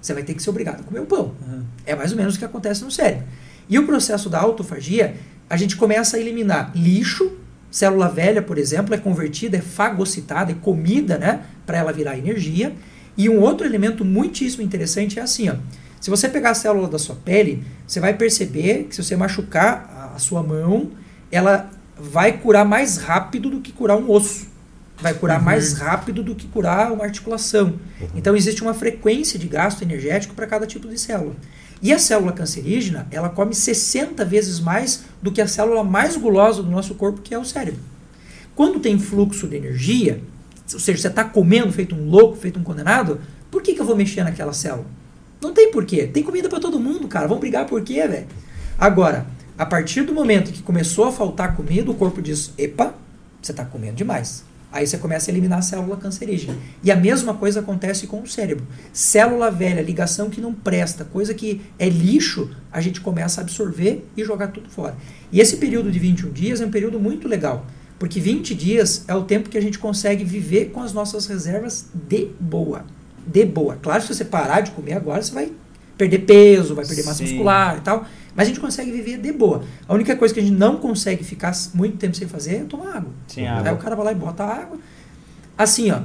[0.00, 1.34] Você vai ter que ser obrigado a comer o pão.
[1.46, 1.62] Uhum.
[1.84, 3.24] É mais ou menos o que acontece no cérebro.
[3.68, 5.14] E o processo da autofagia,
[5.48, 7.32] a gente começa a eliminar lixo,
[7.70, 12.72] célula velha, por exemplo, é convertida, é fagocitada, é comida, né, para ela virar energia.
[13.16, 15.54] E um outro elemento muitíssimo interessante é assim, ó.
[16.00, 19.90] Se você pegar a célula da sua pele, você vai perceber que se você machucar
[19.94, 20.90] a- a sua mão,
[21.30, 24.48] ela vai curar mais rápido do que curar um osso.
[25.00, 25.44] Vai curar Uhum.
[25.44, 27.74] mais rápido do que curar uma articulação.
[28.14, 31.34] Então existe uma frequência de gasto energético para cada tipo de célula.
[31.82, 36.62] E a célula cancerígena, ela come 60 vezes mais do que a célula mais gulosa
[36.62, 37.80] do nosso corpo, que é o cérebro.
[38.54, 40.22] Quando tem fluxo de energia,
[40.74, 43.86] ou seja, você está comendo feito um louco, feito um condenado, por que, que eu
[43.86, 44.84] vou mexer naquela célula?
[45.40, 46.06] Não tem porquê.
[46.06, 47.26] Tem comida para todo mundo, cara.
[47.26, 48.26] Vamos brigar por quê, velho?
[48.78, 49.26] Agora,
[49.60, 52.94] a partir do momento que começou a faltar comida, o corpo diz: epa,
[53.42, 54.42] você está comendo demais.
[54.72, 56.56] Aí você começa a eliminar a célula cancerígena.
[56.82, 58.66] E a mesma coisa acontece com o cérebro.
[58.90, 64.08] Célula velha, ligação que não presta, coisa que é lixo, a gente começa a absorver
[64.16, 64.96] e jogar tudo fora.
[65.30, 67.66] E esse período de 21 dias é um período muito legal.
[67.98, 71.84] Porque 20 dias é o tempo que a gente consegue viver com as nossas reservas
[72.08, 72.86] de boa.
[73.26, 73.76] De boa.
[73.76, 75.52] Claro, se você parar de comer agora, você vai
[76.00, 77.24] perder peso, vai perder massa Sim.
[77.24, 78.06] muscular e tal.
[78.34, 79.62] Mas a gente consegue viver de boa.
[79.86, 82.96] A única coisa que a gente não consegue ficar muito tempo sem fazer é tomar
[82.96, 83.12] água.
[83.28, 83.74] Sim, Aí água.
[83.74, 84.78] o cara vai lá e bota água.
[85.58, 86.00] Assim, ó,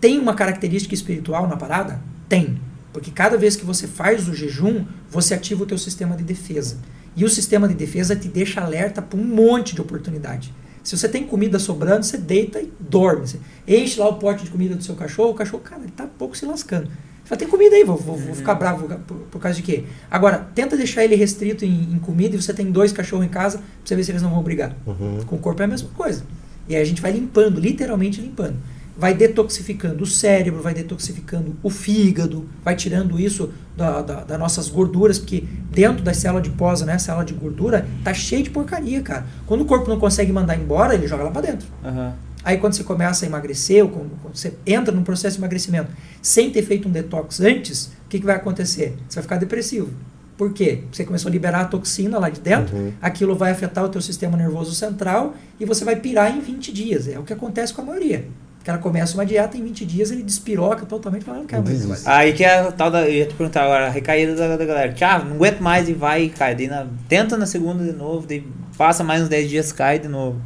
[0.00, 2.00] tem uma característica espiritual na parada?
[2.28, 2.60] Tem.
[2.92, 6.76] Porque cada vez que você faz o jejum, você ativa o teu sistema de defesa.
[7.16, 10.52] E o sistema de defesa te deixa alerta para um monte de oportunidade.
[10.82, 13.26] Se você tem comida sobrando, você deita e dorme.
[13.26, 16.06] Você enche lá o pote de comida do seu cachorro, o cachorro, cara, ele tá
[16.06, 16.90] pouco se lascando.
[17.30, 19.84] Fala, tem comida aí, vou, vou, vou ficar bravo por, por causa de quê?
[20.10, 23.58] Agora, tenta deixar ele restrito em, em comida e você tem dois cachorros em casa,
[23.58, 24.74] pra você ver se eles não vão brigar.
[24.84, 25.20] Uhum.
[25.26, 26.24] Com o corpo é a mesma coisa.
[26.68, 28.56] E aí a gente vai limpando, literalmente limpando.
[28.98, 34.68] Vai detoxificando o cérebro, vai detoxificando o fígado, vai tirando isso da, da- das nossas
[34.68, 39.24] gorduras, porque dentro da célula adiposa, né, célula de gordura, tá cheio de porcaria, cara.
[39.46, 41.66] Quando o corpo não consegue mandar embora, ele joga lá pra dentro.
[41.84, 42.12] Aham.
[42.44, 45.90] Aí quando você começa a emagrecer, ou quando quando você entra num processo de emagrecimento
[46.22, 48.96] sem ter feito um detox antes, o que, que vai acontecer?
[49.08, 49.90] Você vai ficar depressivo.
[50.38, 50.84] Por quê?
[50.90, 52.92] Você começou a liberar a toxina lá de dentro, Uhum.
[53.02, 57.06] aquilo vai afetar o teu sistema nervoso central e você vai pirar em 20 dias.
[57.08, 58.24] É o que acontece com a maioria.
[58.62, 61.78] O cara começa uma dieta, em 20 dias ele despiroca totalmente, fala, não quero mais.
[61.78, 62.02] Desiste.
[62.04, 63.06] trabalhar." Aí que é a tal da.
[63.06, 64.92] Eu ia te perguntar agora, a recaída da, da galera.
[64.94, 66.54] Tchau, não aguento mais e vai e cai.
[66.54, 68.42] Daí na- tenta na segunda de novo, daí
[68.78, 70.40] passa mais uns 10 dias, cai de novo.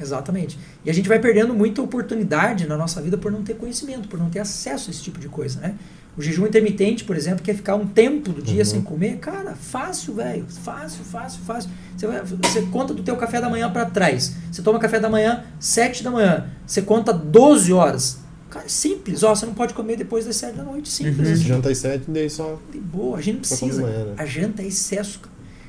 [0.00, 0.58] Exatamente.
[0.86, 4.18] E a gente vai perdendo muita oportunidade na nossa vida por não ter conhecimento, por
[4.18, 5.74] não ter acesso a esse tipo de coisa, né?
[6.16, 8.64] O jejum intermitente, por exemplo, quer ficar um tempo do dia Uhum.
[8.64, 11.70] sem comer, cara, fácil, velho, fácil, fácil, fácil.
[11.96, 14.34] Você, vai- você conta do teu café da manhã para trás.
[14.50, 16.46] Você toma café da manhã 7 da manhã.
[16.66, 18.18] Você conta 12 horas.
[18.48, 19.22] Cara, é simples.
[19.24, 20.88] Ó, você não pode comer depois das 7 da noite.
[20.88, 21.28] Simples.
[21.40, 21.44] Uhum.
[21.46, 22.58] Janta às sete, daí só.
[22.72, 23.82] De boa, a gente não precisa.
[23.82, 24.14] manhã, né?
[24.16, 25.20] A janta é excesso.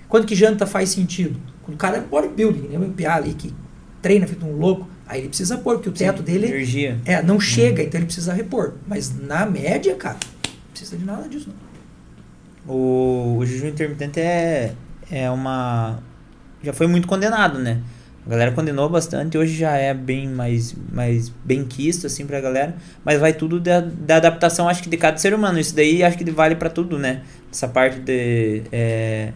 [0.07, 1.37] Quando que janta faz sentido?
[1.63, 2.77] Quando o cara é bodybuilding, né?
[2.77, 3.53] O piá ali que
[4.01, 6.99] treina feito um louco, aí ele precisa pôr, porque o teto dele Energia.
[7.05, 8.73] é, não chega, então ele precisa repor.
[8.87, 11.67] Mas na média, cara, não precisa de nada disso, não.
[12.73, 14.73] O, o jejum intermitente é,
[15.09, 15.99] é uma.
[16.61, 17.81] Já foi muito condenado, né?
[18.25, 22.75] A galera condenou bastante, hoje já é bem mais, mais bem quisto, assim, pra galera.
[23.05, 25.57] Mas vai tudo da, da adaptação, acho que de cada ser humano.
[25.57, 27.21] Isso daí acho que vale pra tudo, né?
[27.49, 28.63] Essa parte de.
[28.69, 29.31] É,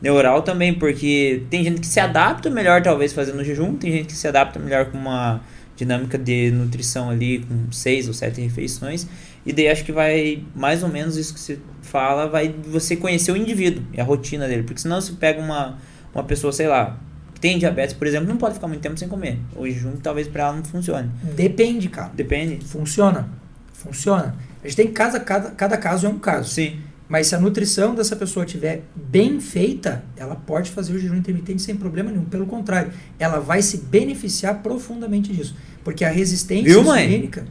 [0.00, 4.12] neural também, porque tem gente que se adapta melhor, talvez, fazendo jejum, tem gente que
[4.14, 5.40] se adapta melhor com uma
[5.76, 9.06] dinâmica de nutrição ali, com seis ou sete refeições.
[9.44, 13.32] E daí acho que vai, mais ou menos isso que você fala, vai você conhecer
[13.32, 14.62] o indivíduo e a rotina dele.
[14.62, 15.78] Porque senão você pega uma,
[16.14, 16.98] uma pessoa, sei lá,
[17.34, 19.38] que tem diabetes, por exemplo, não pode ficar muito tempo sem comer.
[19.56, 21.10] O jejum talvez pra ela não funcione.
[21.34, 22.10] Depende, cara.
[22.14, 22.64] Depende.
[22.66, 23.28] Funciona.
[23.72, 24.36] Funciona.
[24.62, 26.50] A gente tem cada, cada, cada caso é um caso.
[26.50, 26.78] Sim.
[27.10, 31.60] Mas se a nutrição dessa pessoa estiver bem feita, ela pode fazer o jejum intermitente
[31.60, 32.24] sem problema nenhum.
[32.24, 35.56] Pelo contrário, ela vai se beneficiar profundamente disso.
[35.82, 37.44] Porque a resistência Viu, insulínica.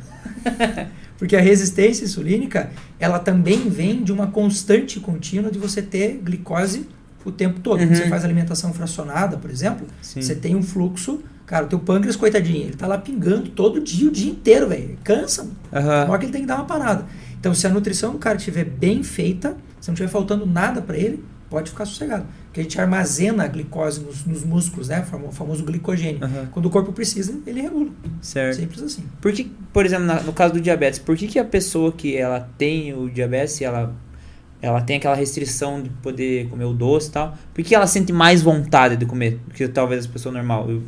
[1.19, 6.87] porque a resistência insulínica, ela também vem de uma constante contínua de você ter glicose
[7.25, 7.79] o tempo todo.
[7.79, 7.95] Quando Uhum.
[7.95, 10.21] você faz alimentação fracionada, por exemplo, Sim.
[10.21, 11.19] você tem um fluxo.
[11.45, 14.97] Cara, o teu pâncreas, coitadinho, ele tá lá pingando todo dia, o dia inteiro, velho.
[15.03, 15.47] Cansa.
[15.73, 16.03] Aham.
[16.05, 17.05] Uma hora que ele tem que dar uma parada.
[17.39, 20.97] Então, se a nutrição do cara estiver bem feita, se não estiver faltando nada para
[20.97, 22.25] ele, pode ficar sossegado.
[22.45, 24.99] Porque a gente armazena a glicose nos, nos músculos, né?
[25.01, 26.23] O famo- famoso glicogênio.
[26.23, 26.47] Aham.
[26.51, 27.89] Quando o corpo precisa, ele regula.
[28.21, 28.57] Certo.
[28.57, 29.03] Simples assim.
[29.21, 32.15] Por que, por exemplo, na- no caso do diabetes, por que, que a pessoa que
[32.17, 33.95] ela tem o diabetes, ela,
[34.61, 38.11] ela tem aquela restrição de poder comer o doce e tal, por que ela sente
[38.11, 40.69] mais vontade de comer do que talvez a pessoa normal?
[40.69, 40.83] Eu-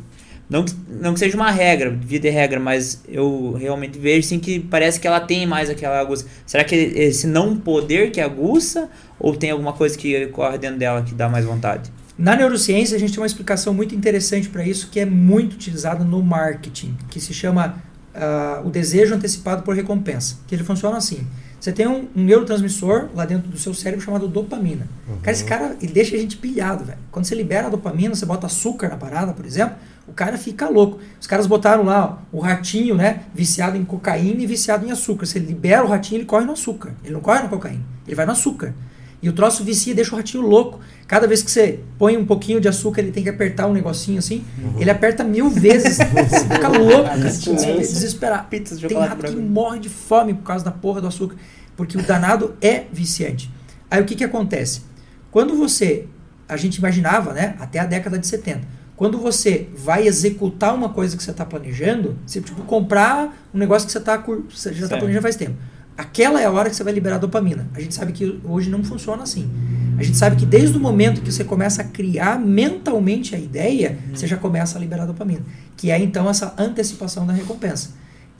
[0.52, 4.38] não, que, não que seja uma regra, devia ter regra, mas eu realmente vejo sim
[4.38, 6.26] que parece que ela tem mais aquela aguça.
[6.44, 11.00] Será que esse não poder que aguça ou tem alguma coisa que corre dentro dela
[11.00, 11.90] que dá mais vontade?
[12.18, 16.04] Na neurociência, a gente tem uma explicação muito interessante para isso, que é muito utilizada
[16.04, 17.82] no marketing, que se chama
[18.14, 20.36] ah, o desejo antecipado por recompensa.
[20.46, 21.26] Que ele funciona assim.
[21.58, 24.86] Você tem um, um neurotransmissor lá dentro do seu cérebro chamado dopamina.
[25.22, 26.98] Cara, esse cara, ele deixa a gente pilhado, velho.
[27.10, 30.68] Quando você libera a dopamina, você bota açúcar na parada, por exemplo, o cara fica
[30.68, 30.98] louco.
[31.20, 35.26] Os caras botaram lá ó, o ratinho, né, viciado em cocaína e viciado em açúcar.
[35.26, 36.94] Você libera o ratinho, ele corre no açúcar.
[37.04, 38.74] Ele não corre na cocaína, ele vai no açúcar.
[39.22, 40.80] E o troço vicia, deixa o ratinho louco.
[41.06, 44.18] Cada vez que você põe um pouquinho de açúcar, ele tem que apertar um negocinho
[44.18, 44.44] assim.
[44.76, 45.98] Ele aperta mil vezes.
[46.28, 47.14] você fica louco, cara.
[47.14, 47.76] Abstinência.
[47.76, 48.48] Desesperado.
[48.48, 51.36] Pizza de Tem rato que morre de fome por causa da porra do açúcar.
[51.76, 53.48] Porque o danado é viciante.
[53.88, 54.82] Aí o que, que acontece?
[55.30, 56.06] Quando você.
[56.48, 57.54] A gente imaginava, né?
[57.60, 58.81] Até a década de 70.
[59.02, 63.84] Quando você vai executar uma coisa que você está planejando, você, tipo, comprar um negócio
[63.84, 64.16] que você, tá,
[64.48, 65.56] você já está planejando faz tempo.
[65.98, 67.68] Aquela é a hora que você vai liberar dopamina.
[67.74, 69.50] A gente sabe que hoje não funciona assim.
[69.98, 73.98] A gente sabe que desde o momento que você começa a criar mentalmente a ideia,
[74.14, 75.42] você já começa a liberar dopamina.
[75.76, 77.90] Que é então essa antecipação da recompensa.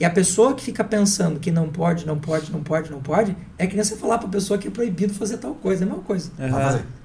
[0.03, 3.37] E a pessoa que fica pensando que não pode, não pode, não pode, não pode,
[3.57, 5.87] é que nem você falar pra pessoa que é proibido fazer tal coisa, é a
[5.87, 6.29] mesma coisa.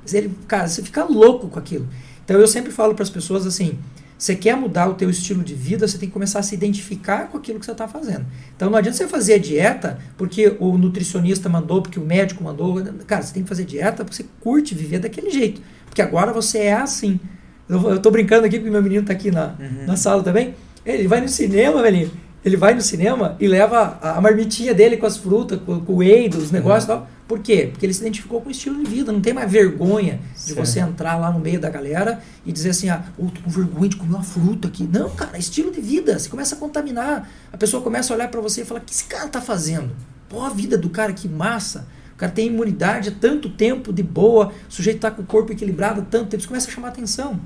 [0.02, 1.86] Mas ele, cara, você fica louco com aquilo.
[2.24, 3.78] Então eu sempre falo para as pessoas assim:
[4.18, 7.28] você quer mudar o teu estilo de vida, você tem que começar a se identificar
[7.28, 8.26] com aquilo que você está fazendo.
[8.56, 12.82] Então não adianta você fazer a dieta porque o nutricionista mandou, porque o médico mandou.
[13.06, 15.62] Cara, você tem que fazer dieta porque você curte viver daquele jeito.
[15.86, 17.20] Porque agora você é assim.
[17.68, 19.86] Eu, eu tô brincando aqui porque meu menino tá aqui na, Uhum.
[19.86, 20.56] na sala também.
[20.84, 22.10] Ele vai no cinema, velhinho.
[22.48, 25.92] Ele vai no cinema e leva a, a marmitinha dele com as frutas, com, com
[25.92, 27.06] o whey, os negócios e tal.
[27.28, 27.68] Por quê?
[27.70, 29.12] Porque ele se identificou com o estilo de vida.
[29.12, 30.64] Não tem mais vergonha de Certo.
[30.64, 33.90] você entrar lá no meio da galera e dizer assim, ah, oh, tô com vergonha
[33.90, 34.88] de comer uma fruta aqui.
[34.90, 36.18] Não, cara, é estilo de vida.
[36.18, 37.28] Você começa a contaminar.
[37.52, 39.90] A pessoa começa a olhar pra você e falar, o que esse cara tá fazendo?
[40.26, 41.86] Pô, a vida do cara, que massa.
[42.14, 44.50] O cara tem imunidade há tanto tempo, de boa.
[44.66, 46.38] O sujeito tá com o corpo equilibrado há tanto tempo.
[46.40, 47.38] Isso começa a chamar atenção.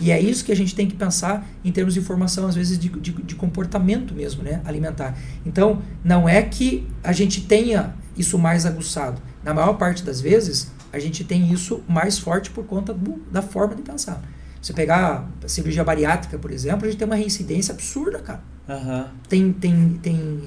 [0.00, 2.78] E é isso que a gente tem que pensar em termos de informação, às vezes
[2.78, 4.62] de, de, de comportamento mesmo, né?
[4.64, 5.16] Alimentar.
[5.44, 9.20] Então, não é que a gente tenha isso mais aguçado.
[9.44, 13.42] Na maior parte das vezes, a gente tem isso mais forte por conta do- da
[13.42, 14.22] forma de pensar.
[14.60, 19.08] Você pegar a cirurgia bariátrica, por exemplo, a gente tem uma reincidência absurda, cara Aham.
[19.28, 20.40] tem, tem, tem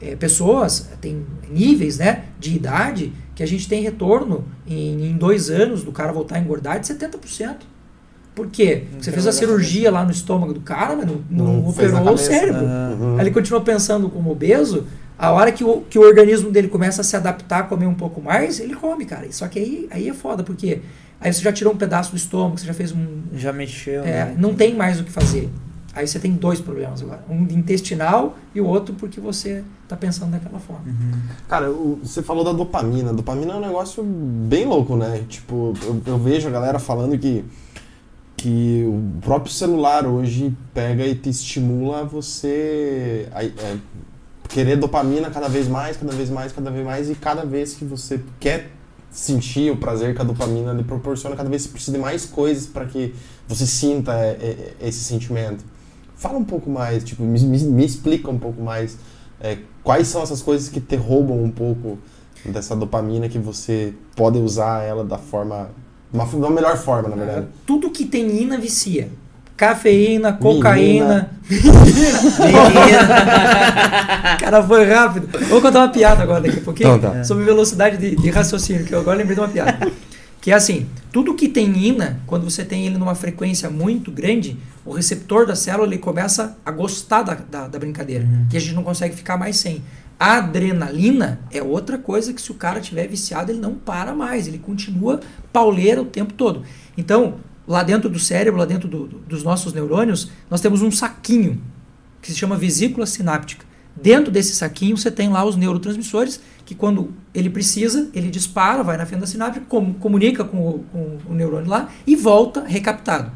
[0.00, 5.50] é, pessoas, tem níveis né, de idade que a gente tem retorno em, em dois
[5.50, 7.56] anos do cara voltar a engordar de 70%.
[8.36, 8.84] Por quê?
[9.00, 12.18] Você fez a cirurgia lá no estômago do cara, mas não, não Não operou o
[12.18, 12.64] cérebro.
[12.66, 13.14] Uhum.
[13.14, 14.84] Aí ele continua pensando como obeso,
[15.18, 17.94] a hora que o, que o organismo dele começa a se adaptar a comer um
[17.94, 19.26] pouco mais, ele come, cara.
[19.32, 20.82] Só que aí, aí é foda, porque
[21.18, 24.26] aí você já tirou um pedaço do estômago, você já fez um, Já mexeu, é,
[24.26, 24.34] né?
[24.38, 25.48] não tem mais o que fazer.
[25.94, 27.24] Aí você tem dois problemas agora.
[27.30, 30.82] Um intestinal e o outro porque você está pensando daquela forma.
[30.86, 31.12] Uhum.
[31.48, 33.14] Cara, o- você falou da dopamina.
[33.14, 35.22] Dopamina é um negócio bem louco, né?
[35.26, 37.42] Tipo, eu, eu vejo a galera falando que,
[38.36, 43.76] que o próprio celular hoje pega e te estimula você a- é,
[44.48, 47.10] querer dopamina cada vez mais, cada vez mais, cada vez mais.
[47.10, 48.70] E cada vez que você quer
[49.10, 52.66] sentir o prazer que a dopamina lhe proporciona, cada vez você precisa de mais coisas
[52.66, 53.14] para que
[53.48, 55.64] você sinta é, é, esse sentimento.
[56.16, 58.98] Fala um pouco mais, tipo, me, me- me explica um pouco mais
[59.40, 61.98] é, quais são essas coisas que te roubam um pouco
[62.44, 65.70] dessa dopamina que você pode usar ela da forma.
[66.24, 67.46] Uma, da melhor forma, na verdade.
[67.66, 69.08] Tudo que tem ina vicia.
[69.56, 71.30] Cafeína, cocaína.
[74.38, 75.28] cara, foi rápido.
[75.48, 76.96] Vou contar uma piada agora daqui a pouquinho.
[76.96, 77.24] Então tá.
[77.24, 79.90] Sobre velocidade de, de raciocínio, que eu agora lembrei de uma piada.
[80.46, 84.56] Que é assim, tudo que tem ina, quando você tem ele numa frequência muito grande,
[84.84, 88.24] o receptor da célula ele começa a gostar da, da, da brincadeira.
[88.24, 88.46] Uhum.
[88.52, 89.82] E a gente não consegue ficar mais sem.
[90.18, 94.46] A adrenalina é outra coisa que se o cara tiver viciado, ele não para mais,
[94.48, 95.20] ele continua
[95.52, 96.62] pauleira o tempo todo.
[96.96, 97.34] Então,
[97.68, 101.60] lá dentro do cérebro, lá dentro do- do- dos nossos neurônios, nós temos um saquinho
[102.22, 103.66] que se chama vesícula sináptica.
[103.94, 108.96] Dentro desse saquinho você tem lá os neurotransmissores que quando ele precisa, ele dispara, vai
[108.96, 113.30] na fenda sináptica, com- comunica com o, com o neurônio lá e volta recaptado.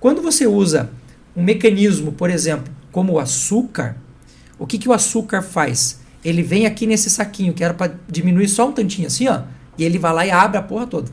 [0.00, 0.90] Quando você usa
[1.36, 3.96] um mecanismo, por exemplo, como o açúcar,
[4.58, 6.00] o que, que o açúcar faz?
[6.26, 9.42] Ele vem aqui nesse saquinho, que era para diminuir só um tantinho assim, ó,
[9.78, 11.08] e ele vai lá e abre a porra toda.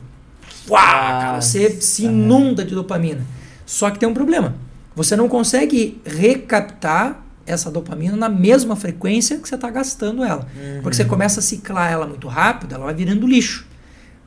[0.68, 3.24] Uau, cara, você se inunda de dopamina.
[3.64, 4.56] Só que tem um problema.
[4.96, 10.48] Você não consegue recaptar essa dopamina na mesma frequência que você está gastando ela.
[10.82, 13.66] Porque você começa a ciclar ela muito rápido, ela vai virando lixo.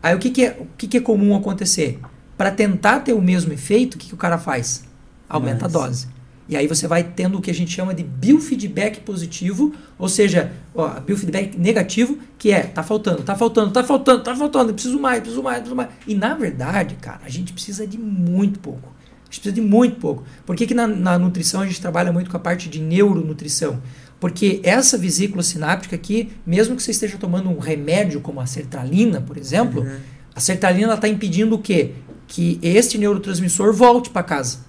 [0.02, 2.00] Aí o que, que, é, o que, que é comum acontecer?
[2.38, 4.84] Para tentar ter o mesmo efeito, o que, que o cara faz?
[5.28, 6.08] Aumenta a dose.
[6.50, 10.52] E aí você vai tendo o que a gente chama de biofeedback positivo, ou seja,
[10.74, 15.20] ó, biofeedback negativo, que é tá faltando, tá faltando, tá faltando, tá faltando, preciso mais,
[15.20, 15.90] preciso mais, preciso mais.
[16.08, 18.96] E na verdade, cara, a gente precisa de muito pouco.
[19.24, 20.24] A gente precisa de muito pouco.
[20.46, 23.82] Por que, que na, na nutrição a gente trabalha muito com a parte de neuronutrição?
[24.20, 29.20] Porque essa vesícula sináptica aqui, mesmo que você esteja tomando um remédio como a sertralina,
[29.22, 29.98] por exemplo, Uhum.
[30.34, 31.92] a sertralina está impedindo o quê?
[32.26, 34.60] Que este neurotransmissor volte para casa.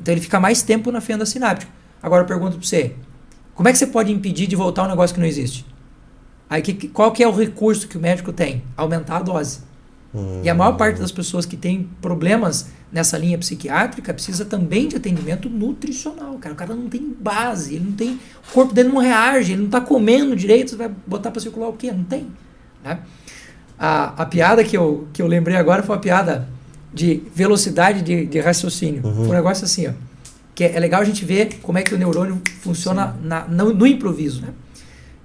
[0.00, 1.70] Então ele fica mais tempo na fenda sináptica.
[2.02, 2.94] Agora eu pergunto para você,
[3.54, 5.66] como é que você pode impedir de voltar um negócio que não existe?
[6.48, 8.62] Aí que, qual que é o recurso que o médico tem?
[8.76, 9.60] Aumentar a dose.
[10.42, 14.96] E a maior parte das pessoas que tem problemas nessa linha psiquiátrica precisa também de
[14.96, 16.54] atendimento nutricional, cara.
[16.54, 18.18] O cara não tem base, ele não tem.
[18.48, 21.68] O corpo dele não reage, ele não tá comendo direito, você vai botar para circular
[21.68, 21.92] o quê?
[21.92, 22.26] Não tem.
[22.82, 23.00] Né?
[23.78, 26.48] A, a piada que eu, que eu lembrei agora foi uma piada
[26.92, 29.04] de velocidade de, de raciocínio.
[29.04, 29.14] Uhum.
[29.14, 29.92] Foi um negócio assim, ó.
[30.54, 33.72] Que é, é legal a gente ver como é que o neurônio funciona na, no,
[33.72, 34.48] no improviso, né?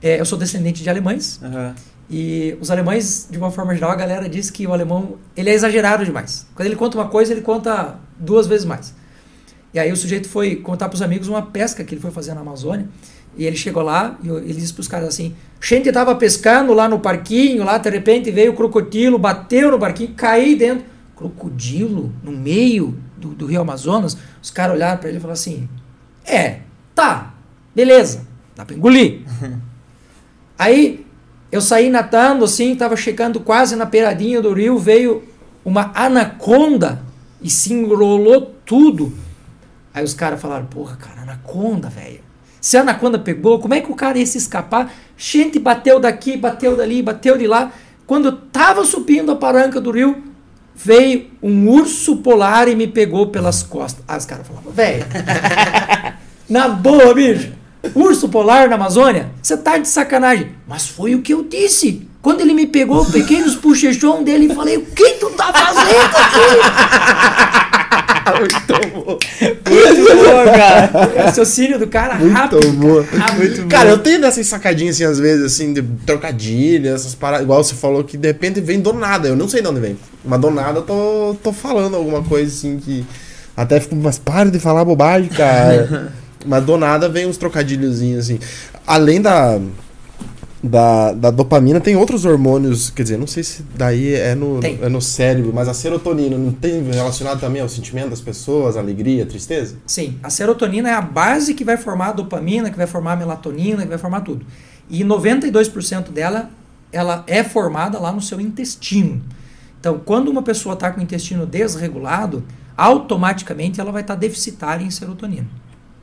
[0.02, 1.74] É, eu sou descendente de alemães, Aham.
[2.10, 5.54] e os alemães, de uma forma geral, a galera diz que o alemão ele é
[5.54, 6.46] exagerado demais.
[6.54, 8.94] Quando ele conta uma coisa, ele conta duas vezes mais.
[9.74, 12.34] E aí o sujeito foi contar para os amigos uma pesca que ele foi fazer
[12.34, 12.88] na Amazônia.
[13.36, 16.88] E ele chegou lá e ele disse para os caras assim: gente tava pescando lá
[16.88, 20.93] no parquinho, lá de repente veio o crocodilo, bateu no barquinho, caí dentro.
[21.16, 24.18] Crocodilo no meio do, do rio Amazonas.
[24.42, 25.70] Os caras olharam para ele e falaram assim:
[26.26, 26.60] é,
[26.96, 27.34] tá,
[27.76, 29.22] beleza, dá para engolir.
[30.58, 31.06] Aí
[31.52, 35.24] eu saí nadando assim, tava chegando quase na beiradinha do rio, veio
[35.64, 37.04] uma anaconda
[37.42, 39.14] e se enrolou tudo.
[39.94, 42.22] Aí os caras falaram, porra, cara, anaconda, velho.
[42.60, 44.92] Se a anaconda pegou, como é que o cara ia se escapar?
[45.18, 47.72] Gente bateu daqui, bateu dali, bateu de lá.
[48.08, 50.24] Quando eu tava subindo a paranca do rio,
[50.76, 54.04] veio um urso polar e me pegou pelas costas.
[54.08, 55.06] Aí os caras falavam, velho,
[56.50, 57.52] na boa, bicho.
[57.94, 59.30] Urso polar na Amazônia?
[59.42, 60.52] Você tá de sacanagem.
[60.68, 62.08] Mas foi o que eu disse.
[62.22, 65.52] Quando ele me pegou, eu peguei nos puxechão dele e falei, o que tu tá
[65.52, 67.64] fazendo aqui?
[68.40, 69.20] Muito bom.
[69.70, 70.92] Muito boa, cara.
[71.14, 72.72] O raciocínio do cara Muito rápido.
[72.74, 73.06] boa.
[73.38, 73.92] Muito Cara, bom.
[73.92, 77.44] eu tenho dessas sacadinhas assim, às vezes, assim, de trocadilho, essas paradas.
[77.44, 79.28] Igual você falou que de repente vem do nada.
[79.28, 79.98] Eu não sei de onde vem.
[80.24, 83.06] Mas do nada eu tô, tô falando alguma coisa assim que.
[83.56, 86.12] Até fico, mas para de falar bobagem, cara.
[86.46, 88.40] mas do nada vem uns trocadilhozinhos assim.
[88.86, 89.60] Além da.
[90.66, 94.80] Da, da dopamina tem outros hormônios, quer dizer, não sei se daí é no, Tem.
[94.82, 99.26] é no cérebro, mas a serotonina não tem relacionado também ao sentimento das pessoas, alegria,
[99.26, 99.76] tristeza?
[99.86, 103.16] Sim, a serotonina é a base que vai formar a dopamina, que vai formar a
[103.18, 104.46] melatonina, que vai formar tudo.
[104.90, 106.50] E 92% dela
[106.94, 109.22] ela é formada lá no seu intestino.
[109.84, 112.42] Então, quando uma pessoa está com o intestino desregulado,
[112.78, 115.46] automaticamente ela vai estar deficitária em serotonina.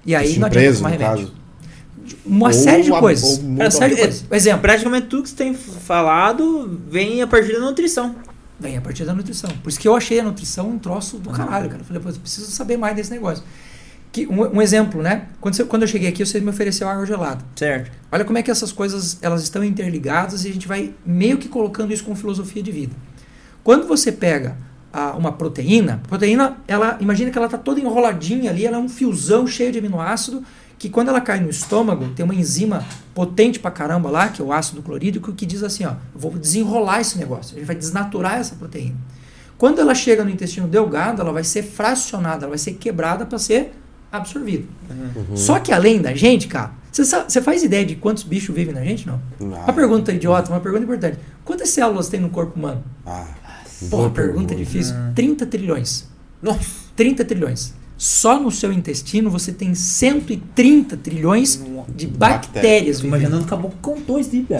[0.04, 1.28] E aí não adianta tomar remédio.
[1.28, 1.40] caso.
[2.26, 3.38] Uma Ou série de a- coisas.
[3.38, 4.24] Uma série de coisas.
[4.30, 8.16] Exemplo, Praticamente tudo que você tem falado vem a partir da nutrição.
[8.58, 9.48] Vem a partir da nutrição.
[9.62, 11.80] Por isso que eu achei a nutrição um troço do caralho, cara.
[11.80, 13.42] Eu falei, pô, eu preciso saber mais desse negócio.
[14.12, 15.28] Que, um, um exemplo, né?
[15.40, 17.42] Quando, você- quando eu cheguei aqui, você me ofereceu água gelada.
[17.56, 17.90] Certo.
[18.12, 21.48] Olha como é que essas coisas elas estão interligadas e a gente vai meio que
[21.48, 22.92] colocando isso com filosofia de vida.
[23.62, 24.56] Quando você pega
[24.92, 28.88] ah, uma proteína, proteína, ela imagina que ela está toda enroladinha ali, ela é um
[28.88, 30.42] fiozão cheio de aminoácido
[30.78, 32.82] que quando ela cai no estômago, tem uma enzima
[33.14, 37.02] potente pra caramba lá, que é o ácido clorídrico, que diz assim, ó, vou desenrolar
[37.02, 38.96] esse negócio, a gente vai desnaturar essa proteína.
[39.58, 43.38] Quando ela chega no intestino delgado, ela vai ser fracionada, ela vai ser quebrada para
[43.38, 43.74] ser
[44.10, 44.64] absorvida.
[44.90, 45.36] Uhum.
[45.36, 49.06] Só que além da gente, cara, você, faz ideia de quantos bichos vivem na gente,
[49.06, 49.20] não?
[49.54, 51.18] Ah, Uma pergunta idiota, uma pergunta importante.
[51.44, 52.82] Quantas células tem no corpo humano?
[53.06, 53.26] ah,
[53.88, 54.94] Porra, boa pergunta difícil.
[55.14, 56.06] 30 trilhões.
[56.42, 56.60] Nossa.
[56.96, 57.74] 30 trilhões.
[57.96, 61.62] Só no seu intestino você tem 130 trilhões
[61.94, 63.00] de bactérias.
[63.00, 64.46] Imaginando que acabou com dois de.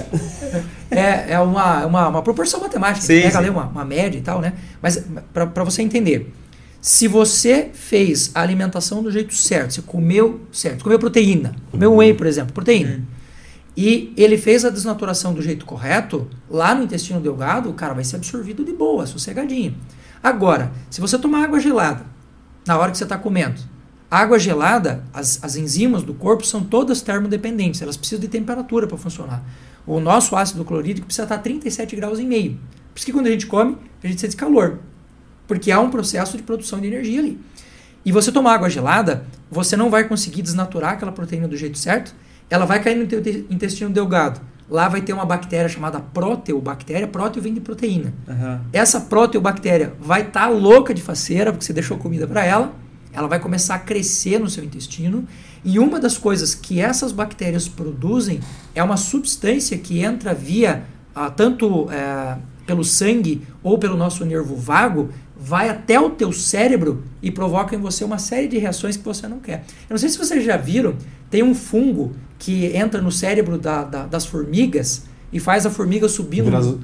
[0.93, 3.07] É, é uma, uma, uma proporção matemática.
[3.07, 3.37] Sim, pega sim.
[3.39, 4.55] ali uma, uma média e tal, né?
[4.83, 6.33] Mas para você entender,
[6.81, 12.12] se você fez a alimentação do jeito certo, você comeu certo, comeu proteína, comeu whey,
[12.12, 13.03] por exemplo, proteína,
[13.77, 18.05] e ele fez a desnaturação do jeito correto, lá no intestino delgado, o cara vai
[18.05, 19.77] ser absorvido de boa, sossegadinho.
[20.23, 22.05] Agora, se você tomar água gelada
[22.66, 23.61] na hora que você está comendo,
[24.11, 28.99] água gelada, as, as enzimas do corpo são todas termodependentes, elas precisam de temperatura para
[28.99, 29.43] funcionar.
[29.87, 32.59] O nosso ácido clorídrico precisa estar a 37 graus e meio.
[32.93, 34.79] Por isso que quando a gente come, a gente sente calor.
[35.47, 37.41] Porque há um processo de produção de energia ali.
[38.05, 42.14] E você tomar água gelada, você não vai conseguir desnaturar aquela proteína do jeito certo.
[42.51, 44.40] Ela vai cair no teu te- intestino delgado.
[44.68, 47.07] Lá vai ter uma bactéria chamada proteobactéria.
[47.07, 48.12] Próteo vem de proteína.
[48.72, 52.72] Essa proteobactéria vai estar louca de faceira, porque você deixou comida para ela.
[53.12, 55.26] Ela vai começar a crescer no seu intestino.
[55.64, 58.40] E uma das coisas que essas bactérias produzem
[58.74, 60.84] é uma substância que entra via
[61.14, 62.36] ah, tanto eh,
[62.66, 67.78] pelo sangue ou pelo nosso nervo vago, vai até o teu cérebro e provoca em
[67.78, 69.64] você uma série de reações que você não quer.
[69.88, 70.94] Eu não sei se vocês já viram,
[71.28, 76.09] tem um fungo que entra no cérebro da- da- das formigas e faz a formiga
[76.09, 76.80] subir Vira no,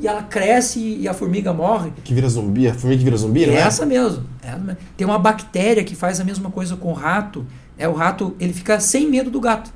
[0.00, 1.90] e ela cresce e a formiga morre.
[2.04, 3.60] que vira zumbi, a formiga que vira zumbi, não É é?
[3.60, 4.24] essa mesmo.
[4.44, 4.76] é.
[4.96, 7.44] Tem uma bactéria que faz a mesma coisa com o rato.
[7.78, 9.72] É o rato, ele fica sem medo do gato.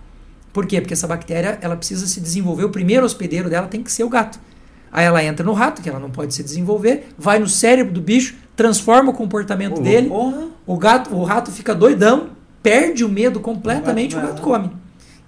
[0.52, 0.80] Por quê?
[0.80, 2.64] Porque essa bactéria, ela precisa se desenvolver.
[2.64, 4.38] O primeiro hospedeiro dela tem que ser o gato.
[4.92, 8.00] Aí ela entra no rato, que ela não pode se desenvolver, vai no cérebro do
[8.00, 10.08] bicho, transforma o comportamento dele.
[10.08, 10.46] Porra.
[10.66, 12.28] O gato, o rato fica doidão,
[12.62, 14.76] perde o medo completamente, o O gato gato vai come.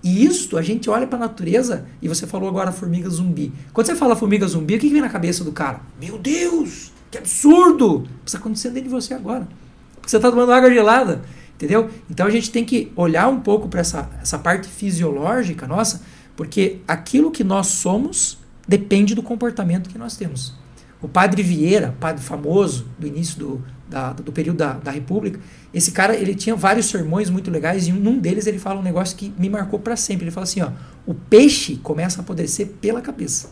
[0.09, 3.53] E isto, a gente olha para a natureza, e você falou agora formiga zumbi.
[3.75, 5.83] Quando você fala formiga zumbi, o que, que vem na cabeça do cara?
[6.01, 8.05] Meu Deus, que absurdo!
[8.05, 9.47] Isso está acontecendo dentro de você agora.
[9.97, 11.21] Porque você está tomando água gelada,
[11.55, 11.91] entendeu?
[12.09, 16.01] Então a gente tem que olhar um pouco para essa, essa parte fisiológica nossa,
[16.35, 20.55] porque aquilo que nós somos depende do comportamento que nós temos.
[21.01, 25.39] O padre Vieira, padre famoso do início do, da- do período da, da República,
[25.73, 29.17] esse cara ele tinha vários sermões muito legais e num deles ele fala um negócio
[29.17, 30.25] que me marcou para sempre.
[30.25, 30.71] Ele fala assim: ó,
[31.07, 33.51] o peixe começa a apodrecer pela cabeça.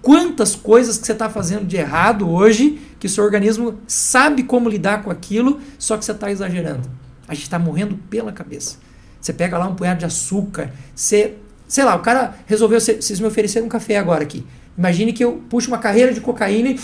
[0.00, 4.68] Quantas coisas que você está fazendo de errado hoje que o seu organismo sabe como
[4.68, 6.88] lidar com aquilo, só que você está exagerando.
[7.28, 8.78] A gente está morrendo pela cabeça.
[9.20, 11.34] Você pega lá um punhado de açúcar, você,
[11.68, 14.44] sei lá, o cara resolveu, cê- vocês me ofereceram um café agora aqui.
[14.76, 16.78] Imagine que eu puxo uma carreira de cocaína e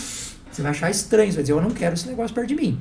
[0.51, 2.79] Você vai achar estranho, você vai dizer, eu não quero esse negócio perto de mim.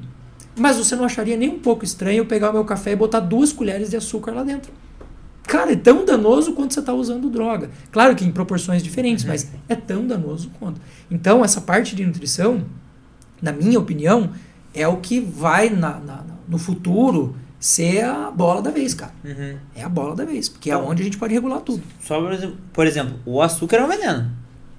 [0.57, 3.21] Mas você não acharia nem um pouco estranho eu pegar o meu café e botar
[3.21, 4.73] duas colheres de açúcar lá dentro.
[5.47, 7.71] Cara, é tão danoso quanto você está usando droga.
[7.93, 9.31] Claro que em proporções diferentes, Uhum.
[9.31, 10.81] mas é tão danoso quanto.
[11.11, 12.65] Então, essa parte de nutrição,
[13.41, 14.31] na minha opinião,
[14.75, 19.13] é o que vai na- na- no futuro ser a bola da vez, cara.
[19.25, 19.57] Uhum.
[19.77, 21.83] É a bola da vez, porque é onde a gente pode regular tudo.
[22.03, 24.31] Só por exemplo, por exemplo, o açúcar é um veneno.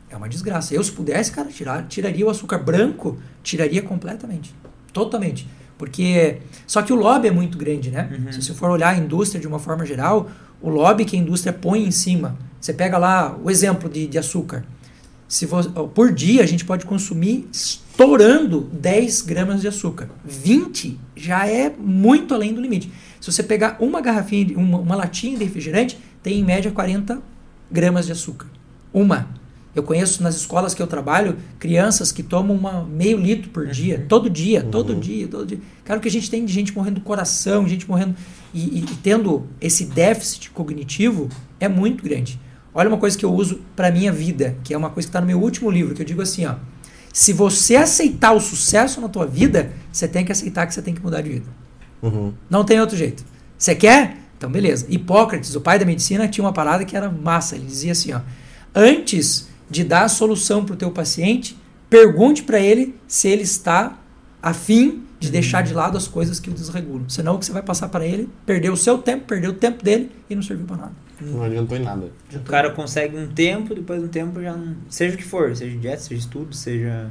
[0.10, 0.74] É uma desgraça.
[0.74, 4.54] Eu, se pudesse, cara, tirar, tiraria o açúcar branco, tiraria completamente.
[4.92, 5.48] Totalmente.
[5.78, 6.38] Porque.
[6.68, 8.10] Só que o lobby é muito grande, né?
[8.26, 8.32] Uhum.
[8.32, 10.30] Se você for olhar a indústria de uma forma geral,
[10.62, 12.38] o lobby que a indústria põe em cima.
[12.60, 14.66] Você pega lá o exemplo de, de açúcar.
[15.28, 20.10] Se vo- por dia a gente pode consumir estourando 10 gramas de açúcar.
[20.26, 22.92] 20 já é muito além do limite.
[23.22, 27.22] Se você pegar uma garrafinha, de- uma, uma latinha de refrigerante, tem em média 40
[27.72, 28.48] gramas de açúcar.
[28.92, 29.28] Uma.
[29.80, 34.06] Eu conheço nas escolas que eu trabalho crianças que tomam uma, meio litro por dia,
[34.08, 35.60] todo dia, todo dia, todo dia.
[35.84, 38.16] Cara, o que a gente tem de gente morrendo do coração, gente morrendo
[38.54, 42.40] e, e- e tendo esse déficit cognitivo é muito grande.
[42.74, 45.20] Olha uma coisa que eu uso para minha vida, que é uma coisa que está
[45.22, 46.56] no meu último livro, que eu digo assim, ó.
[47.12, 50.94] Se você aceitar o sucesso na tua vida, você tem que aceitar que você tem
[50.94, 51.46] que mudar de vida.
[52.04, 52.32] Uhum.
[52.50, 53.26] Não tem outro jeito.
[53.58, 54.18] Você quer?
[54.38, 54.86] Então, beleza.
[54.88, 57.56] Hipócrates, o pai da medicina, tinha uma parada que era massa.
[57.56, 58.22] Ele dizia assim, ó.
[58.74, 61.58] Antes de dar a solução para o teu paciente,
[61.90, 63.98] pergunte para ele se ele está
[64.42, 67.10] afim de deixar de lado as coisas que o desregulam.
[67.10, 69.84] Senão o que você vai passar para ele, perder o seu tempo, perder o tempo
[69.84, 70.94] dele e não serviu para nada.
[71.22, 72.10] Não adiantou em nada.
[72.34, 74.76] O cara consegue um tempo, depois de um tempo já não.
[74.90, 77.10] Seja o que for, seja dieta, seja estudo, seja.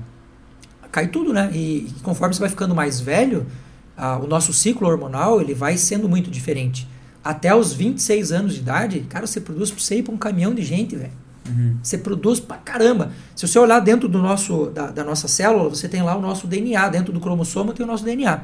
[0.91, 1.51] cai tudo, né?
[1.53, 3.47] E, e conforme você vai ficando mais velho,
[3.95, 6.89] ah, o nosso ciclo hormonal ele vai sendo muito diferente.
[7.23, 10.55] Até os 26 anos de idade, cara, você produz pra você ir pra um caminhão
[10.55, 11.13] de gente, velho.
[11.49, 11.77] Uhum.
[11.83, 13.13] Você produz pra caramba.
[13.35, 16.47] Se você olhar dentro do nosso, da, da nossa célula, você tem lá o nosso
[16.47, 16.89] DNA.
[16.89, 18.41] Dentro do cromossomo tem o nosso DNA.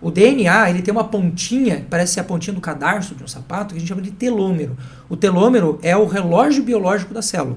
[0.00, 3.72] O DNA, ele tem uma pontinha, parece ser a pontinha do cadarço de um sapato,
[3.72, 4.76] que a gente chama de telômero.
[5.08, 7.56] O telômero é o relógio biológico da célula.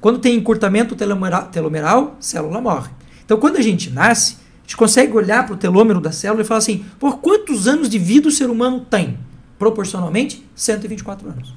[0.00, 2.90] Quando tem encurtamento telomera- telomeral, a célula morre.
[3.24, 6.44] Então, quando a gente nasce, a gente consegue olhar para o telômero da célula e
[6.44, 9.18] falar assim: por quantos anos de vida o ser humano tem?
[9.58, 11.54] Proporcionalmente, 124 anos.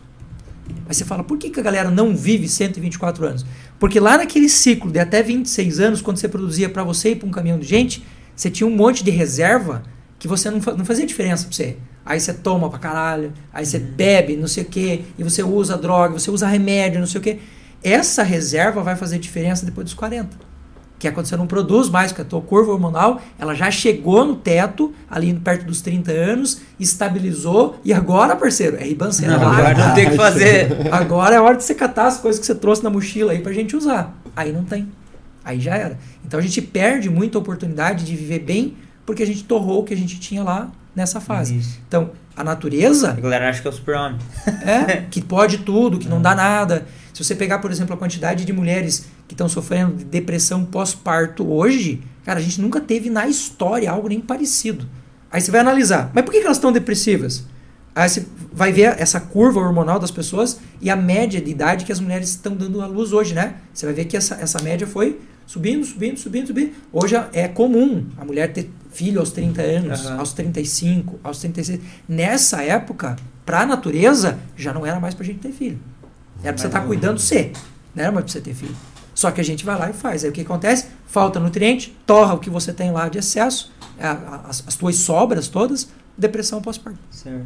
[0.88, 3.46] Aí você fala, por que, que a galera não vive 124 anos?
[3.80, 7.28] Porque lá naquele ciclo de até 26 anos, quando você produzia para você e para
[7.28, 8.06] um caminhão de gente,
[8.36, 9.84] você tinha um monte de reserva
[10.20, 11.78] que você não, não fazia diferença para você.
[12.06, 15.78] Aí você toma pra caralho, aí você bebe, não sei o quê, e você usa
[15.78, 17.40] droga, você usa remédio, não sei o quê.
[17.82, 20.43] Essa reserva vai fazer diferença depois dos 40
[21.04, 24.24] que é quando você não produz mais, porque a tua curva hormonal ela já chegou
[24.24, 29.38] no teto, ali perto dos 30 anos, estabilizou, e agora, parceiro, é ribancena.
[29.38, 30.88] Não, agora não tem o que fazer.
[30.94, 33.52] Agora é hora de você catar as coisas que você trouxe na mochila aí pra
[33.52, 34.18] gente usar.
[34.34, 34.88] Aí não tem.
[35.44, 36.00] Aí já era.
[36.26, 39.94] Então a gente perde muita oportunidade de viver bem porque a gente torrou o que
[39.94, 41.58] a gente tinha lá nessa fase.
[41.58, 41.82] Isso.
[41.86, 44.18] Então, a natureza A galera acha que é o super-homem.
[44.66, 46.86] é, que pode tudo, que não dá nada.
[47.14, 51.46] Se você pegar, por exemplo, a quantidade de mulheres que estão sofrendo de depressão pós-parto
[51.52, 54.88] hoje, cara, a gente nunca teve na história algo nem parecido.
[55.32, 57.44] Aí você vai analisar, mas por que que elas estão depressivas?
[57.96, 61.92] Aí você vai ver essa curva hormonal das pessoas e a média de idade que
[61.92, 63.56] as mulheres estão dando à luz hoje, né?
[63.74, 66.72] Você vai ver que essa, essa média foi subindo, subindo, subindo, subindo.
[66.92, 70.20] Hoje é comum a mulher ter filho aos 30 anos, Aham.
[70.20, 71.80] aos 35, aos 36.
[72.08, 75.80] Nessa época, para a natureza, já não era mais pra gente ter filho.
[76.44, 77.52] Era pra você estar cuidando de você.
[77.96, 78.76] Não era mais pra você ter filho.
[79.14, 80.24] Só que a gente vai lá e faz.
[80.24, 80.88] Aí o que acontece?
[81.06, 84.96] Falta nutriente, torra o que você tem lá de excesso, a- a- as, as tuas
[84.98, 85.88] sobras todas,
[86.18, 87.00] depressão pós-parto.
[87.12, 87.46] Certo.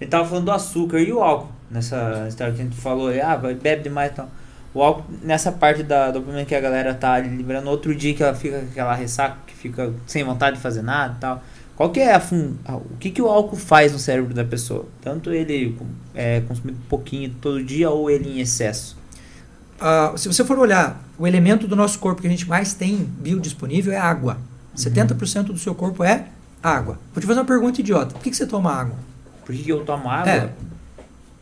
[0.00, 1.52] Ele tava falando do açúcar e o álcool.
[1.70, 4.28] Nessa história que a gente falou, ah, bebe demais e tal.
[4.74, 8.34] O álcool, nessa parte da dopamina que a galera tá liberando, outro dia que ela
[8.34, 11.42] fica com aquela ressaca, que fica sem vontade de fazer nada e tal.
[11.76, 12.54] Qual que é a fun...
[12.68, 14.86] o que, que o álcool faz no cérebro da pessoa?
[15.00, 15.76] Tanto ele
[16.14, 18.96] é consumido um pouquinho todo dia ou ele em excesso?
[19.82, 22.96] Ah, se você for olhar, o elemento do nosso corpo que a gente mais tem
[23.18, 24.38] biodisponível é água.
[24.76, 26.26] 70% do seu corpo é
[26.62, 26.98] água.
[27.12, 28.14] Vou te fazer uma pergunta idiota.
[28.14, 28.94] Por que, que você toma água?
[29.44, 30.30] Por que, que eu tomo água?
[30.32, 30.50] É.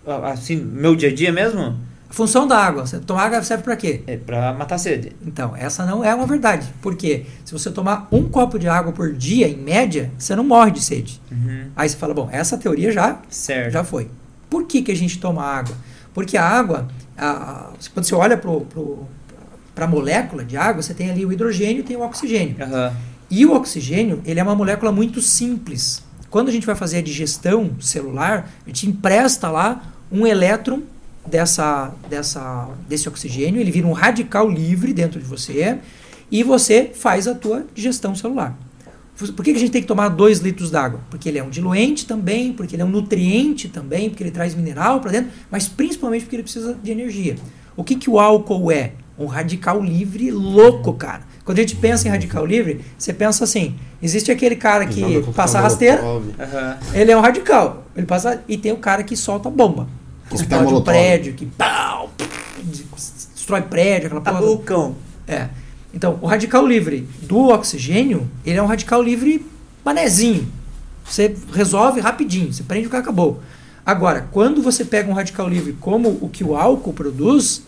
[0.07, 1.77] Ah, Assim, meu dia a dia mesmo?
[2.09, 4.03] A função da água, você tomar água serve para quê?
[4.07, 5.13] É pra matar sede.
[5.25, 6.67] Então, essa não é uma verdade.
[6.83, 7.27] Por quê?
[7.45, 10.81] Se você tomar um copo de água por dia, em média, você não morre de
[10.83, 11.21] sede.
[11.31, 11.67] Uhum.
[11.77, 13.73] Aí você fala, bom, essa teoria já, Certo.
[13.73, 14.11] já foi.
[14.49, 15.77] Por que, que a gente toma água?
[16.13, 16.89] Porque a água,
[17.21, 21.83] a- quando você olha para a molécula de água, você tem ali o hidrogênio e
[21.83, 22.57] tem o oxigênio.
[22.61, 22.93] Aham.
[23.31, 26.03] E o oxigênio, ele é uma molécula muito simples.
[26.29, 30.83] Quando a gente vai fazer a digestão celular, a gente empresta lá um elétron
[31.27, 35.79] dessa, dessa, desse oxigênio, ele vira um radical livre dentro de você,
[36.31, 38.57] e você faz a tua digestão celular.
[39.35, 41.01] Por que, que a gente tem que tomar 2 litros d'água?
[41.11, 44.55] Porque ele é um diluente também, porque ele é um nutriente também, porque ele traz
[44.55, 47.37] mineral para dentro, mas principalmente porque ele precisa de energia.
[47.77, 48.93] O que, que o álcool é?
[49.19, 51.23] Um radical livre louco, cara.
[51.45, 55.03] Quando a gente pensa em radical livre, você pensa assim: existe aquele cara que
[55.35, 56.23] passa rasteira, Uhum.
[56.95, 57.85] ele é um radical.
[57.95, 59.87] Ele passa e tem o cara que solta bomba.
[60.29, 62.11] Que explode um prédio, que pau,
[63.35, 64.43] destrói prédio, aquela Tá porra.
[64.47, 64.95] vulcão.
[65.27, 65.49] É.
[65.93, 69.45] Então, o radical livre do oxigênio, ele é um radical livre
[69.85, 70.47] manezinho.
[71.05, 73.41] Você resolve rapidinho, você prende o que acabou.
[73.85, 77.63] Agora, quando você pega um radical livre como o que o álcool produz,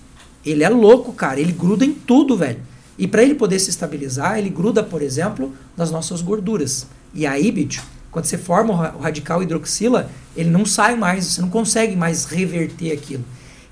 [0.44, 1.40] ele é louco, cara.
[1.40, 2.60] Ele gruda em tudo, velho.
[2.98, 6.86] E para ele poder se estabilizar, ele gruda, por exemplo, nas nossas gorduras.
[7.14, 11.24] E aí, bicho, quando você forma o ra- o radical hidroxila, ele não sai mais,
[11.24, 13.24] você não consegue mais reverter aquilo.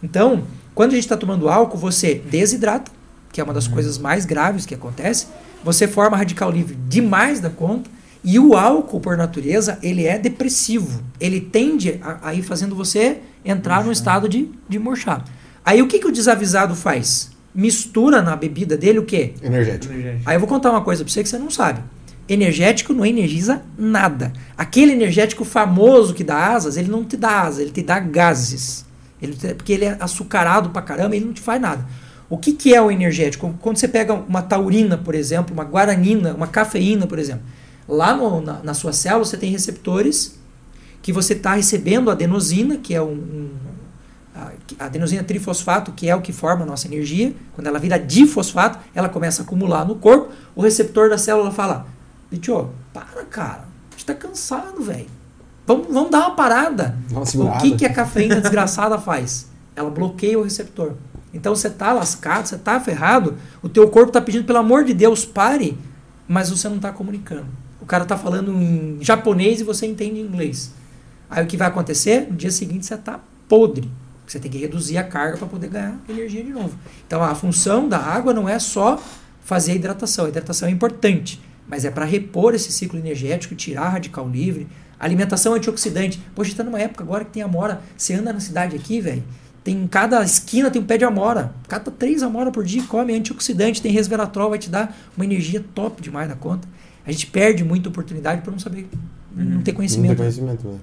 [0.03, 0.45] Então,
[0.75, 2.91] quando a gente está tomando álcool, você desidrata,
[3.33, 5.27] que é uma das coisas mais graves que acontece.
[5.63, 7.91] Você forma radical livre demais da conta.
[8.23, 11.03] E o álcool, por natureza, ele é depressivo.
[11.19, 15.25] Ele tende a, a ir fazendo você entrar num estado de, de murchar.
[15.65, 17.31] Aí o que, que o desavisado faz?
[17.55, 19.35] Mistura na bebida dele o quê?
[19.43, 19.95] Energético.
[20.27, 21.81] Aí eu vou contar uma coisa pra você que você não sabe.
[22.29, 24.33] Energético não energiza nada.
[24.57, 28.85] Aquele energético famoso que dá asas, ele não te dá asas, ele te dá gases.
[29.21, 31.85] Ele porque ele é açucarado pra caramba, ele não te faz nada.
[32.31, 33.53] O que, que é o energético?
[33.61, 37.43] Quando você pega uma taurina, por exemplo, uma guaranina, uma cafeína, por exemplo,
[37.89, 40.39] lá no- na, na sua célula você tem receptores
[41.03, 43.51] que você está recebendo adenosina, que é um, um-
[44.79, 48.79] a adenosina trifosfato, que é o que forma a nossa energia, quando ela vira difosfato,
[48.95, 51.87] ela começa a acumular no corpo, o receptor da célula fala,
[52.31, 55.09] Bicho, para cara, a gente tá cansado, velho.
[55.67, 56.97] Vamos, vamos dar uma parada.
[57.11, 57.25] Uma
[57.57, 59.49] O que, que a cafeína desgraçada faz?
[59.75, 60.95] Ela bloqueia o receptor.
[61.33, 64.93] Então você tá lascado, você tá ferrado, o teu corpo tá pedindo, pelo amor de
[64.95, 65.77] Deus, pare,
[66.27, 67.47] mas você não tá comunicando.
[67.81, 70.73] O cara tá falando em japonês e você entende inglês.
[71.29, 72.27] Aí o que vai acontecer?
[72.29, 73.91] No dia seguinte você tá podre.
[74.27, 76.77] Você tem que reduzir a carga para poder ganhar energia de novo.
[77.07, 79.01] Então a função da água não é só
[79.43, 80.27] fazer a hidratação.
[80.27, 84.69] A hidratação é importante, mas é para repor esse ciclo energético, tirar radical livre.
[85.01, 86.23] Alimentação antioxidante.
[86.35, 87.81] Poxa, está numa época agora que tem amora.
[87.97, 89.25] Você anda na cidade aqui, velho.
[89.63, 91.53] Tem em cada esquina tem um pé de amora.
[91.69, 96.01] Cata três amora por dia, come antioxidante, tem resveratrol, vai te dar uma energia top
[96.03, 96.67] demais na conta.
[97.07, 98.89] A gente perde muita oportunidade por não saber,
[99.35, 100.17] não ter Não tem conhecimento.
[100.17, 100.79] conhecimento, né?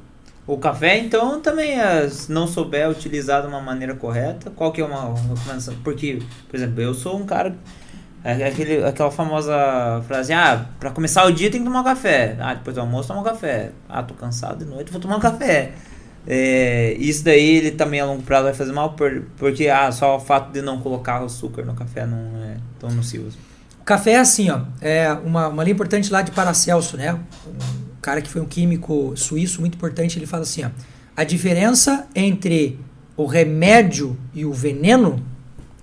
[0.46, 4.80] O café, então, também, é, se não souber utilizar de uma maneira correta, qual que
[4.80, 5.74] é uma recomendação?
[5.84, 7.54] Porque, por exemplo, eu sou um cara.
[8.24, 12.38] é Aquele, aquela famosa frase, ah, pra começar o dia tem que tomar um café.
[12.40, 13.72] Ah, depois do almoço toma um café.
[13.90, 15.74] Ah, tô cansado de noite, vou tomar um café.
[16.30, 20.18] É, isso daí ele também a longo prazo vai fazer mal, por, porque ah, só
[20.18, 23.30] o fato de não colocar açúcar no café não é tão nocivo.
[23.80, 27.14] O café é assim, ó, é uma, uma linha importante lá de Paracelso, né?
[27.14, 30.70] Um cara que foi um químico suíço muito importante, ele fala assim, ó,
[31.16, 32.78] a diferença entre
[33.16, 35.24] o remédio e o veneno,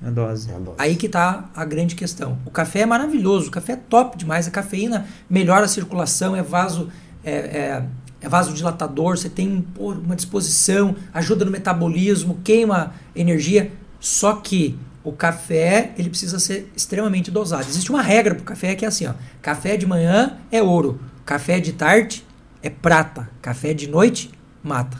[0.04, 0.50] A dose.
[0.50, 0.76] É a dose.
[0.78, 2.36] aí que tá a grande questão.
[2.44, 6.42] O café é maravilhoso, o café é top demais, a cafeína melhora a circulação, é
[6.42, 6.90] vaso
[7.24, 7.82] é, é,
[8.24, 13.70] é vasodilatador, você tem pô, uma disposição, ajuda no metabolismo, queima energia,
[14.00, 17.66] só que o café ele precisa ser extremamente dosado.
[17.68, 19.12] Existe uma regra para o café que é assim, ó,
[19.42, 22.24] café de manhã é ouro, café de tarde
[22.62, 24.30] é prata, café de noite
[24.62, 24.96] mata.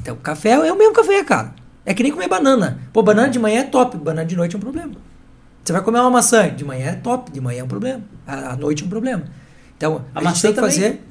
[0.00, 1.52] Então, café é o mesmo café, cara.
[1.84, 2.78] É que nem comer banana.
[2.92, 4.92] Pô, banana de manhã é top, banana de noite é um problema.
[5.64, 8.02] Você vai comer uma maçã, de manhã é top, de manhã é um problema.
[8.26, 9.24] À noite é um problema.
[9.76, 11.02] Então, A a, gente tem que também- fazer.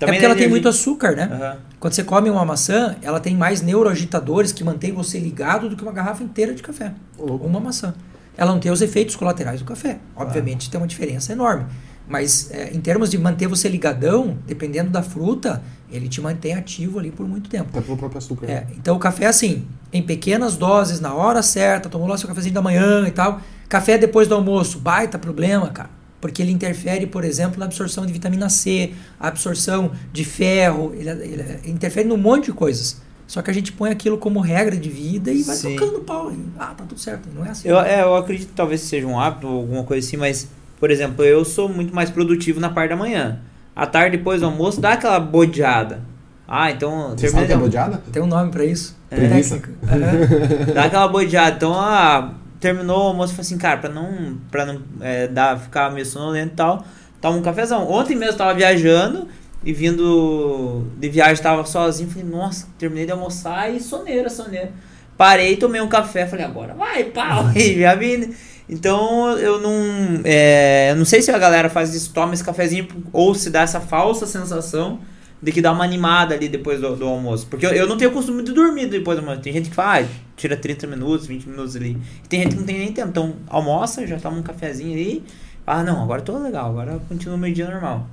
[0.00, 1.28] Também é porque ela tem muito açúcar, né?
[1.30, 1.56] Aham.
[1.78, 5.82] Quando você come uma maçã, ela tem mais neuroagitadores que mantém você ligado do que
[5.82, 6.92] uma garrafa inteira de café.
[7.18, 7.46] Louco.
[7.46, 7.94] Uma maçã.
[8.36, 9.98] Ela não tem os efeitos colaterais do café.
[10.16, 11.66] Obviamente tem uma diferença enorme.
[12.08, 16.98] Mas é, em termos de manter você ligadão, dependendo da fruta, ele te mantém ativo
[16.98, 17.68] ali por muito tempo.
[17.70, 18.46] Até pelo próprio açúcar.
[18.46, 18.52] né?
[18.52, 22.54] É, então o café assim, em pequenas doses, na hora certa, tomou lá seu cafezinho
[22.54, 23.40] da manhã e tal.
[23.68, 25.99] Café depois do almoço, baita problema, cara.
[26.20, 31.08] Porque ele interfere, por exemplo, na absorção de vitamina C, a absorção de ferro, ele,
[31.10, 33.00] ele interfere num monte de coisas.
[33.26, 35.76] Só que a gente põe aquilo como regra de vida e vai Sim.
[35.76, 36.32] tocando pau.
[36.32, 37.28] E, ah, tá tudo certo.
[37.34, 37.68] Não é assim.
[37.68, 40.48] Eu, é, eu acredito que talvez seja um hábito ou alguma coisa assim, mas,
[40.78, 43.38] por exemplo, eu sou muito mais produtivo na parte da manhã.
[43.74, 46.02] À tarde, depois do almoço, dá aquela bodeada.
[46.46, 47.14] Ah, então.
[47.16, 48.02] Você sabe que é de- bodeada?
[48.12, 48.96] Tem um nome pra isso.
[49.10, 49.28] É.
[49.28, 49.70] Técnica.
[49.84, 50.70] Aham.
[50.74, 51.54] Dá aquela bodeada.
[51.56, 55.58] Então, ah, terminou o almoço e falei assim, cara, pra não, pra não é, dar,
[55.58, 56.84] ficar meio sonolento e tal,
[57.20, 57.90] toma um cafezão.
[57.90, 59.26] Ontem mesmo eu tava viajando
[59.64, 62.10] e vindo de viagem, tava sozinho.
[62.10, 64.70] Falei, nossa, terminei de almoçar e soneira, soneira.
[65.16, 67.50] Parei, tomei um café, falei, agora vai, pau.
[67.56, 68.34] E já vim.
[68.68, 70.20] Então eu não.
[70.24, 73.62] É, eu não sei se a galera faz isso, toma esse cafezinho ou se dá
[73.62, 75.00] essa falsa sensação
[75.42, 77.46] de que dá uma animada ali depois do, do almoço.
[77.46, 79.40] Porque eu, eu não tenho o costume de dormir depois do almoço.
[79.40, 81.96] Tem gente que faz, ah, tira 30 minutos, 20 minutos ali.
[82.24, 83.08] E tem gente que não tem nem tempo.
[83.08, 85.24] Então almoça, já toma um cafezinho ali.
[85.66, 88.06] Ah, não, agora tô legal, agora continua o meio dia normal.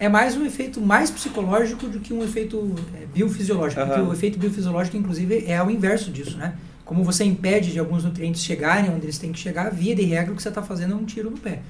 [0.00, 3.80] É mais um efeito mais psicológico do que um efeito é, biofisiológico.
[3.80, 3.88] Uhum.
[3.88, 6.54] Porque o efeito biofisiológico, inclusive, é o inverso disso, né?
[6.84, 10.32] Como você impede de alguns nutrientes chegarem onde eles têm que chegar, via de regra,
[10.32, 11.60] o que você está fazendo é um tiro no pé.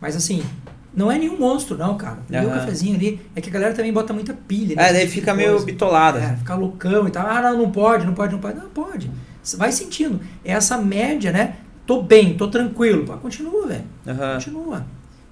[0.00, 0.42] Mas assim,
[0.94, 2.18] não é nenhum monstro, não, cara.
[2.30, 2.50] O uhum.
[2.50, 3.20] cafezinho ali.
[3.34, 4.74] É que a galera também bota muita pilha.
[4.80, 6.18] É, daí fica meio bitolada.
[6.18, 7.26] É, fica loucão e tal.
[7.26, 8.58] Ah, não, não pode, não pode, não pode.
[8.58, 9.10] Não, pode.
[9.56, 10.20] Vai sentindo.
[10.44, 11.56] É essa média, né?
[11.86, 13.04] Tô bem, tô tranquilo.
[13.04, 13.84] Pô, continua, velho.
[14.06, 14.34] Uhum.
[14.34, 14.86] Continua.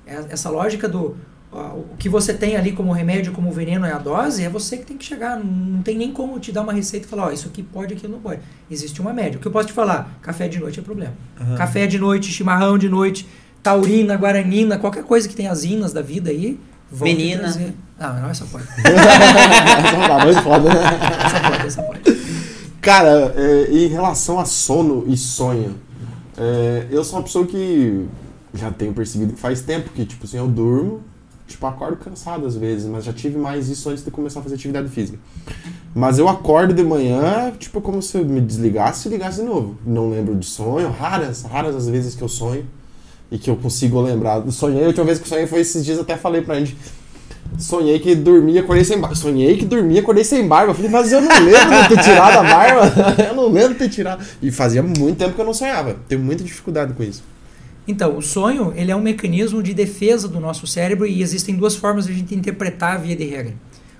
[0.06, 1.16] É essa lógica do
[1.52, 4.84] o que você tem ali como remédio, como veneno é a dose, é você que
[4.84, 5.38] tem que chegar.
[5.38, 8.12] Não tem nem como te dar uma receita e falar, ó, isso aqui pode, aquilo
[8.12, 8.40] não pode.
[8.70, 9.38] Existe uma média.
[9.38, 10.18] O que eu posso te falar?
[10.20, 11.14] Café de noite é problema.
[11.40, 11.56] Uhum.
[11.56, 13.26] Café de noite, chimarrão de noite,
[13.66, 16.56] taurina, guaranina, qualquer coisa que tem as inas da vida aí.
[16.92, 17.48] Menina.
[17.98, 18.64] Não, não, essa pode.
[18.78, 22.00] essa pode, essa pode, essa pode.
[22.80, 25.74] Cara, é, em relação a sono e sonho,
[26.38, 28.06] é, eu sou uma pessoa que
[28.54, 31.02] já tenho percebido que faz tempo que, tipo assim, eu durmo,
[31.48, 34.56] Tipo, acordo cansado às vezes, mas já tive mais isso antes de começar a fazer
[34.56, 35.16] atividade física.
[35.94, 39.78] Mas eu acordo de manhã, tipo, como se eu me desligasse e ligasse de novo.
[39.86, 42.66] Não lembro de sonho, raras, raras as vezes que eu sonho
[43.30, 44.42] e que eu consigo lembrar.
[44.50, 46.76] Sonhei, a última vez que sonhei foi esses dias, até falei pra gente.
[47.58, 49.14] Sonhei que dormia, acordei sem barba.
[49.16, 50.74] Sonhei que dormia, acordei sem barba.
[50.74, 52.92] falei, mas eu não lembro de ter tirado a barba.
[53.28, 54.24] eu não lembro de ter tirado.
[54.42, 55.96] E fazia muito tempo que eu não sonhava.
[56.08, 57.22] Tenho muita dificuldade com isso.
[57.88, 61.76] Então, o sonho ele é um mecanismo de defesa do nosso cérebro e existem duas
[61.76, 63.54] formas de a gente interpretar a via de regra.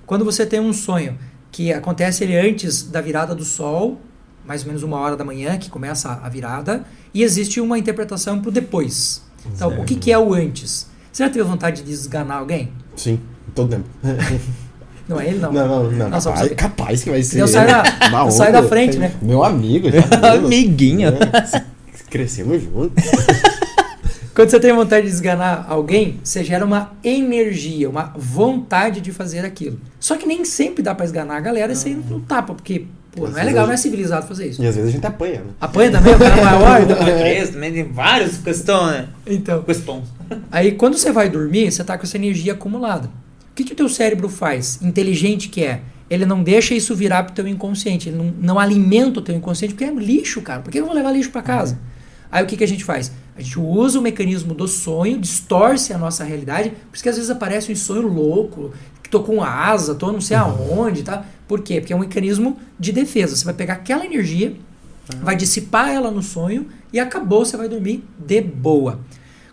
[0.05, 1.17] Quando você tem um sonho
[1.51, 4.01] que acontece ele antes da virada do sol,
[4.47, 8.41] mais ou menos uma hora da manhã que começa a virada, e existe uma interpretação
[8.41, 9.23] para o depois.
[9.55, 9.83] Então, certo.
[9.83, 10.89] o que, que é o antes?
[11.13, 12.71] Você já teve vontade de desganar alguém?
[12.97, 13.21] Sim,
[13.55, 13.89] todo tempo.
[15.09, 15.53] Não é ele, não.
[15.53, 16.11] Não, não, não.
[16.11, 17.41] Nossa, capaz, capaz que vai ser.
[17.41, 19.15] Eu saio da, sai da frente, né?
[19.23, 19.87] Meu amigo.
[20.21, 21.11] Amiguinho.
[21.11, 21.63] É,
[22.11, 23.05] crescemos juntos.
[24.35, 29.45] Quando você tem vontade de desganar alguém, você gera uma energia, uma vontade de fazer
[29.45, 29.81] aquilo.
[29.99, 32.87] Só que nem sempre dá para esganar a galera e sair no tapa, porque
[33.17, 34.63] pô, não é legal, não é civilizado fazer isso.
[34.63, 35.51] E às vezes a gente apanha, né?
[35.61, 36.83] Apanha também, o cara é maior.
[36.87, 36.97] Então...
[37.09, 39.09] É, também tem vários questões, né?
[39.27, 39.63] Então.
[39.63, 40.05] Questões.
[40.51, 43.09] Aí quando você vai dormir, você tá com essa energia acumulada.
[43.51, 44.81] O que, que o teu cérebro faz?
[44.83, 45.81] Inteligente que é.
[46.09, 48.09] Ele não deixa isso virar pro teu inconsciente.
[48.09, 50.61] Ele não, não alimenta o teu inconsciente, porque é lixo, cara.
[50.61, 51.75] Por que eu vou levar lixo para casa?
[51.75, 51.97] Uhum.
[52.31, 53.13] Aí o que, que a gente faz?
[53.37, 57.17] A gente usa o mecanismo do sonho, distorce a nossa realidade, por isso que às
[57.17, 58.73] vezes aparece um sonho louco,
[59.07, 61.25] que tô com asa, tô não sei aonde, tá?
[61.47, 61.81] Por quê?
[61.81, 63.37] Porque é um mecanismo de defesa.
[63.37, 64.49] Você vai pegar aquela energia,
[65.15, 65.21] uhum.
[65.23, 68.99] vai dissipar ela no sonho e acabou, você vai dormir de boa.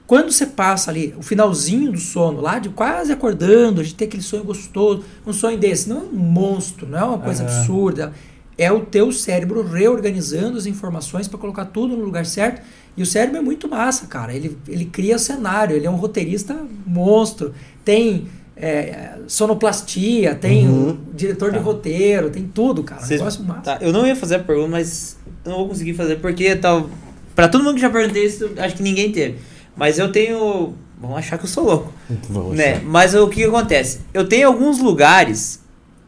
[0.08, 4.08] Quando você passa ali, o finalzinho do sono, lá de quase acordando, a gente tem
[4.08, 7.50] aquele sonho gostoso, um sonho desse, não é um monstro, não é uma coisa uhum.
[7.50, 8.14] absurda,
[8.58, 12.62] é o teu cérebro reorganizando as informações para colocar tudo no lugar certo
[12.98, 14.34] e o cérebro é muito massa, cara.
[14.34, 17.54] Ele, ele cria cenário, ele é um roteirista monstro.
[17.84, 20.90] Tem é, sonoplastia, tem uhum.
[20.90, 21.58] um diretor tá.
[21.58, 23.02] de roteiro, tem tudo, cara.
[23.02, 23.62] Vocês, negócio massa.
[23.62, 23.78] Tá.
[23.82, 26.90] Eu não ia fazer a pergunta, mas não vou conseguir fazer porque tal.
[27.36, 29.38] Pra todo mundo que já perguntei isso, acho que ninguém teve.
[29.76, 30.74] Mas eu tenho.
[31.00, 31.94] Vão achar que eu sou louco.
[32.30, 32.80] Vamos né?
[32.80, 34.00] Mas o que acontece?
[34.14, 35.60] Eu tenho alguns lugares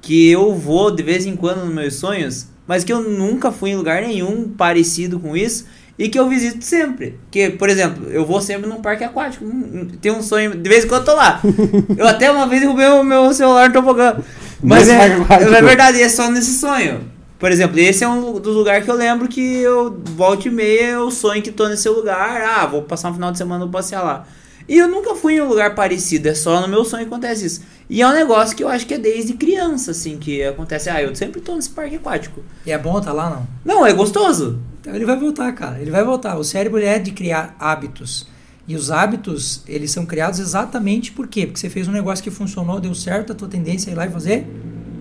[0.01, 3.71] que eu vou de vez em quando nos meus sonhos, mas que eu nunca fui
[3.71, 5.65] em lugar nenhum parecido com isso
[5.97, 7.17] e que eu visito sempre.
[7.31, 9.45] Que, por exemplo, eu vou sempre num parque aquático.
[9.45, 11.41] Hum, hum, tem um sonho, de vez em quando eu tô lá.
[11.97, 14.17] eu até uma vez derrubei o meu celular no tobogã.
[14.61, 17.01] Mas é, é verdade, é só nesse sonho.
[17.37, 20.91] Por exemplo, esse é um dos lugares que eu lembro que eu volto e meia,
[20.91, 22.41] eu sonho que tô nesse lugar.
[22.41, 24.25] Ah, vou passar um final de semana, vou passear lá.
[24.67, 27.45] E eu nunca fui em um lugar parecido, é só no meu sonho que acontece
[27.45, 27.61] isso.
[27.89, 30.89] E é um negócio que eu acho que é desde criança, assim, que acontece.
[30.89, 32.41] Ah, eu sempre tô nesse parque aquático.
[32.65, 33.47] E é bom tá lá, não?
[33.63, 34.59] Não, é gostoso.
[34.81, 35.79] Então ele vai voltar, cara.
[35.79, 36.37] Ele vai voltar.
[36.37, 38.27] O cérebro é de criar hábitos.
[38.67, 41.45] E os hábitos, eles são criados exatamente por quê?
[41.45, 44.07] Porque você fez um negócio que funcionou, deu certo, a tua tendência é ir lá
[44.07, 44.47] e fazer.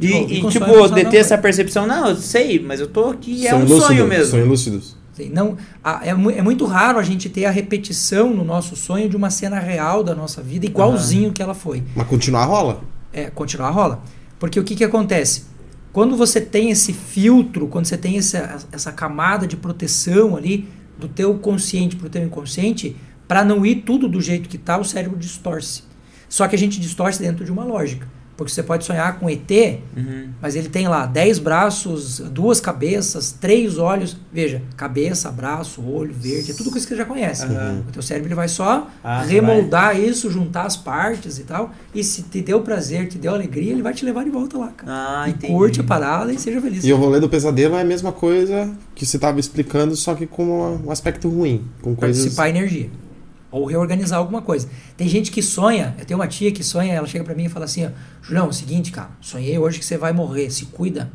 [0.01, 3.47] E, e, e tipo, de ter essa percepção, não, eu sei, mas eu tô aqui,
[3.47, 4.27] é um lúcido, sonho mesmo.
[4.27, 4.97] Sonho lúcidos.
[5.31, 5.57] Não,
[6.03, 9.59] é, é muito raro a gente ter a repetição no nosso sonho de uma cena
[9.59, 11.33] real da nossa vida, igualzinho uhum.
[11.33, 11.83] que ela foi.
[11.95, 12.83] Mas continuar rola.
[13.12, 14.03] É, continuar rola.
[14.39, 15.45] Porque o que, que acontece?
[15.93, 21.07] Quando você tem esse filtro, quando você tem essa, essa camada de proteção ali do
[21.07, 22.97] teu consciente para o teu inconsciente,
[23.29, 25.85] para não ir tudo do jeito que está, o cérebro distorce.
[26.29, 28.09] Só que a gente distorce dentro de uma lógica.
[28.37, 29.51] Porque você pode sonhar com ET,
[29.97, 30.28] Uhum.
[30.43, 34.16] mas ele tem lá 10 braços, duas cabeças, três olhos.
[34.32, 37.45] Veja, cabeça, braço, olho, verde, é tudo coisa que você já conhece.
[37.45, 37.85] Aham.
[37.89, 41.72] O teu cérebro ele vai só Ah, remoldar isso, juntar as partes e tal.
[41.95, 44.68] E se te deu prazer, te deu alegria, ele vai te levar de volta lá,
[44.76, 44.93] cara.
[45.22, 45.53] Ah, e entendi.
[45.53, 46.85] curte a parada e seja feliz.
[46.85, 50.26] E o rolê do pesadelo é a mesma coisa que você tava explicando, só que
[50.26, 51.64] com um aspecto ruim.
[51.80, 52.24] Com Pra coisas.
[52.24, 52.91] dissipar energia.
[53.55, 54.69] Ou reorganizar alguma coisa.
[54.97, 57.49] Tem gente que sonha, eu tenho uma tia que sonha, ela chega pra mim e
[57.49, 57.91] fala assim, ó,
[58.21, 61.09] Julião, é o seguinte, cara, sonhei hoje que você vai morrer, se cuida.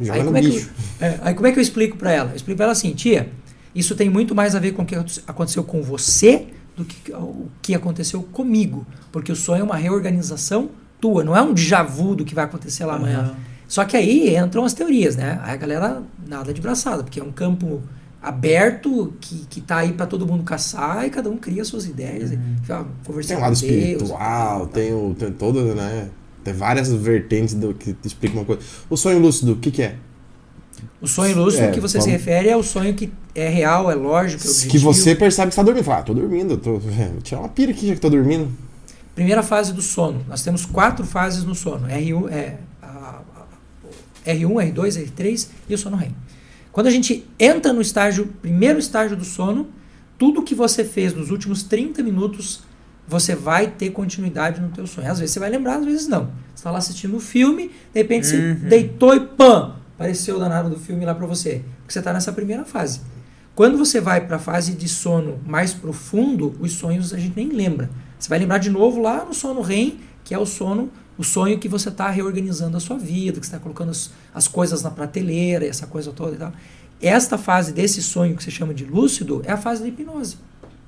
[0.00, 0.66] Joga Aí como, é que eu,
[1.00, 2.30] é, aí como é que eu explico pra ela?
[2.30, 3.30] Eu explico pra ela assim, tia,
[3.74, 7.48] isso tem muito mais a ver com o que aconteceu com você do que o
[7.60, 8.86] que aconteceu comigo.
[9.12, 12.44] Porque o sonho é uma reorganização tua, não é um déjà vu do que vai
[12.44, 13.18] acontecer lá amanhã.
[13.18, 13.36] Aham.
[13.68, 15.38] Só que aí entram as teorias, né?
[15.42, 17.82] Aí a galera nada de braçada, porque é um campo
[18.22, 22.30] aberto que, que tá aí para todo mundo caçar e cada um cria suas ideias.
[22.30, 22.38] Uhum.
[22.56, 26.08] E, fica conversando Tem um lado Deus, espiritual, tem, o, tem todo, né?
[26.44, 28.62] Tem várias vertentes do que te explica uma coisa.
[28.88, 29.96] O sonho lúcido, o que, que é?
[31.00, 33.94] O sonho lúcido É, que você se refere é o sonho que é real, é
[33.94, 35.84] lógico, é que você percebe que está dormindo.
[35.84, 38.50] Fala, ah, tô dormindo, tô, vou tirar uma pira aqui já que tô dormindo.
[39.14, 40.24] Primeira fase do sono.
[40.28, 41.86] Nós temos quatro fases no sono.
[41.88, 43.20] R1, é, a-
[44.26, 46.14] a- R1, R2, R3 e o sono REM.
[46.72, 49.68] Quando a gente entra no estágio, primeiro estágio do sono,
[50.18, 52.62] tudo que você fez nos últimos 30 minutos,
[53.06, 55.10] você vai ter continuidade no teu sonho.
[55.10, 56.24] Às vezes você vai lembrar, às vezes não.
[56.26, 58.68] Você está lá assistindo um filme, de repente você Uhum.
[58.68, 61.62] deitou e pam, apareceu o danado do filme lá para você.
[61.78, 63.00] Porque você está nessa primeira fase.
[63.54, 67.48] Quando você vai para a fase de sono mais profundo, os sonhos a gente nem
[67.50, 67.90] lembra.
[68.18, 71.58] Você vai lembrar de novo lá no sono REM, que é o sono, o sonho
[71.58, 74.90] que você está reorganizando a sua vida, que você está colocando as, as coisas na
[74.90, 76.52] prateleira, essa coisa toda e tal.
[77.00, 80.36] Esta fase desse sonho que você chama de lúcido é a fase da hipnose.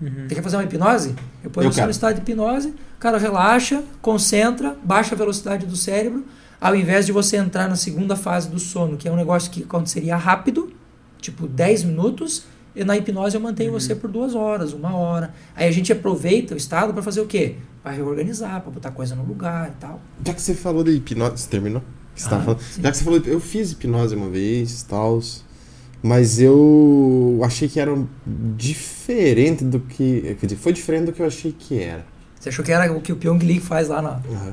[0.00, 0.26] Uhum.
[0.28, 1.14] Você quer fazer uma hipnose?
[1.42, 1.86] Eu ponho Eu você quero.
[1.86, 6.24] no estado de hipnose, o cara relaxa, concentra, baixa a velocidade do cérebro,
[6.60, 9.64] ao invés de você entrar na segunda fase do sono, que é um negócio que
[9.64, 10.72] aconteceria rápido,
[11.20, 12.44] tipo 10 minutos,
[12.74, 13.80] e na hipnose eu mantenho Uhum.
[13.80, 15.32] você por duas horas, uma hora.
[15.54, 17.56] Aí a gente aproveita o estado para fazer o quê?
[17.82, 20.00] Para reorganizar, para botar coisa no lugar e tal.
[20.24, 21.42] Já que você falou de hipnose.
[21.42, 21.82] Você terminou?
[22.14, 22.60] Você Ah, falando?
[22.60, 22.82] sim.
[22.82, 25.20] Já que você falou, eu fiz hipnose uma vez tal.
[26.02, 27.90] Mas eu achei que era
[28.56, 30.36] diferente do que.
[30.40, 32.04] quer dizer, Foi diferente do que eu achei que era.
[32.38, 34.20] Você achou que era o que o Pyong Lee faz lá na.
[34.28, 34.52] Uhum.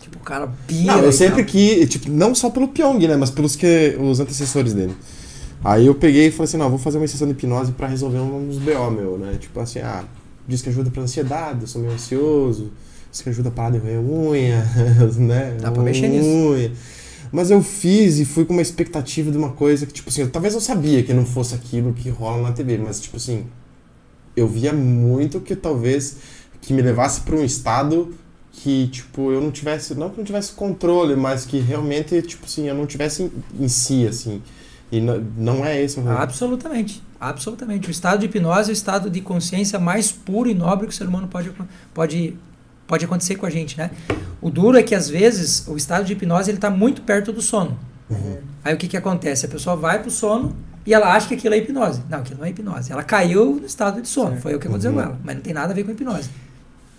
[0.00, 0.92] Tipo, o cara pira.
[0.96, 4.74] Não, eu sempre que, tipo, não só pelo Pyong, né, mas pelos que os antecessores
[4.74, 4.94] dele.
[5.64, 8.18] Aí eu peguei e falei assim, não, vou fazer uma sessão de hipnose pra resolver
[8.18, 9.36] uns BO meu, né?
[9.40, 10.04] Tipo assim, ah,
[10.46, 12.72] diz que ajuda pra ansiedade, eu sou meio ansioso,
[13.10, 14.64] diz que ajuda a parar de roer unha,
[15.18, 15.56] né?
[15.60, 16.28] Dá pra mexer nisso.
[16.28, 16.72] Unha.
[17.30, 20.30] Mas eu fiz e fui com uma expectativa de uma coisa que, tipo assim, eu-
[20.30, 23.46] talvez eu sabia que não fosse aquilo que rola na TV, mas, tipo assim,
[24.36, 26.16] eu via muito que talvez
[26.60, 28.12] que me levasse pra um estado
[28.52, 32.68] que, tipo, eu não tivesse, não que não tivesse controle, mas que realmente, tipo assim,
[32.68, 33.30] eu não tivesse em,
[33.64, 34.42] em si, assim.
[34.92, 36.16] E não, é esse o rolê.
[36.18, 37.02] Absolutamente.
[37.18, 37.88] Absolutamente.
[37.88, 40.96] O estado de hipnose é o estado de consciência mais puro e nobre que o
[40.96, 41.50] ser humano pode,
[41.94, 42.36] pode,
[42.86, 43.90] pode acontecer com a gente, né?
[44.40, 47.40] O duro é que, às vezes, o estado de hipnose ele está muito perto do
[47.40, 47.78] sono.
[48.62, 49.46] Aí o que, que acontece?
[49.46, 52.02] A pessoa vai pro sono e ela acha que aquilo é hipnose.
[52.10, 52.92] Não, aquilo não é hipnose.
[52.92, 54.36] Ela caiu no estado de sono.
[54.36, 54.96] Foi o que aconteceu Uhum.
[54.98, 55.18] com ela.
[55.24, 56.28] Mas não tem nada a ver com hipnose.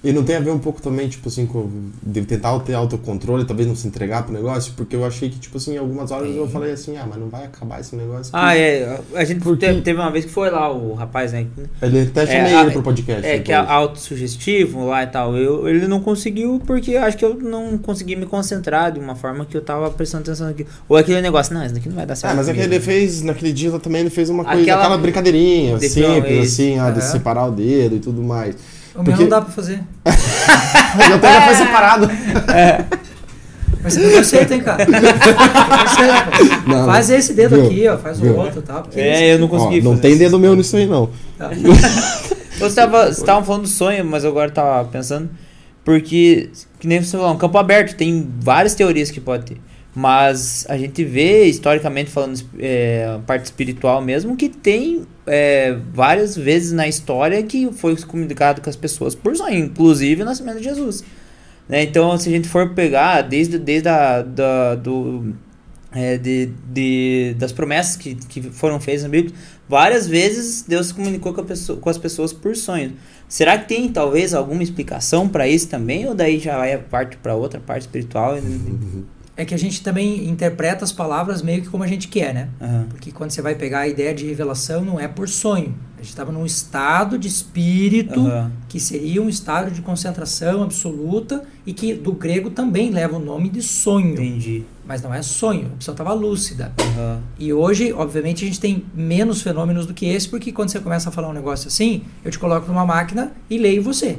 [0.04, 1.70] E não tem a ver um pouco também, tipo assim, com
[2.04, 5.56] de tentar ter autocontrole, talvez não se entregar pro negócio, porque eu achei que, tipo
[5.56, 6.52] assim, algumas horas eu Tem.
[6.52, 8.30] falei assim, ah, mas não vai acabar esse negócio.
[8.34, 8.60] Ah, aqui.
[8.60, 9.00] é.
[9.16, 11.48] A gente Porque- teve, uma vez que foi lá o rapaz, né?
[11.82, 13.26] Ele até chamei É, ele pro podcast.
[13.26, 13.72] É, que é depois.
[13.72, 15.38] autossugestivo lá e tal.
[15.38, 19.46] Eu, ele não conseguiu porque acho que eu não consegui me concentrar de uma forma
[19.46, 20.66] que eu tava prestando atenção aqui.
[20.90, 22.34] Ou aquele negócio, não, isso daqui não vai dar certo.
[22.34, 22.74] Ah, mas é que comigo.
[22.76, 26.92] ele fez, naquele dia também, ele fez uma coisa, Aquela- brincadeirinha De simples, assim, ah,
[26.92, 28.56] de separar o dedo e tudo mais.
[28.96, 29.82] O meu Porque- não dá pra fazer.
[31.10, 32.10] Eu até já foi separado.
[33.84, 34.86] Mas você tem conceito, hein, cara?
[36.66, 36.70] Pô.
[36.72, 37.66] Não, Faz esse dedo Viu?
[37.66, 37.98] aqui, ó.
[37.98, 38.38] Faz o Viu?
[38.38, 38.82] outro e tal.
[38.84, 40.20] porque É, esse eu não aqui- Ó, consegui não tem isso.
[40.20, 41.10] dedo meu nisso aí, não.
[41.38, 41.50] Tá.
[42.60, 45.30] Você tava, você tava falando do sonho, mas eu agora tava pensando.
[45.84, 49.58] Porque, que nem você falou, um campo aberto, tem várias teorias que pode ter.
[49.96, 56.72] Mas a gente vê, historicamente falando, é, parte espiritual mesmo, que tem é, várias vezes
[56.72, 61.04] na história que foi comunicado com as pessoas por sonho, inclusive o nascimento de Jesus.
[61.70, 61.84] Né?
[61.84, 65.32] Então, se a gente for pegar desde, desde a, da, do,
[65.92, 69.36] é, de, de, das promessas que, que foram feitas na Bíblia,
[69.70, 72.94] várias vezes Deus se comunicou com, pessoa, com as pessoas por sonhos.
[73.30, 76.08] Será que tem talvez alguma explicação para isso também?
[76.08, 78.36] Ou daí já vai a parte para outra parte espiritual?
[79.36, 82.50] É que a gente também interpreta as palavras meio que como a gente quer, né?
[82.62, 82.86] Aham.
[82.90, 85.74] Porque quando você vai pegar a ideia de revelação, não é por sonho.
[85.98, 88.52] A gente estava num estado de espírito Aham.
[88.70, 93.50] que seria um estado de concentração absoluta e que do grego também leva o nome
[93.50, 94.14] de sonho.
[94.14, 94.66] Entendi.
[94.86, 96.72] Mas não é sonho, a pessoa estava lúcida.
[96.78, 97.22] Aham.
[97.40, 101.10] E hoje, obviamente, a gente tem menos fenômenos do que esse, porque quando você começa
[101.10, 104.18] a falar um negócio assim, eu te coloco numa máquina e leio você.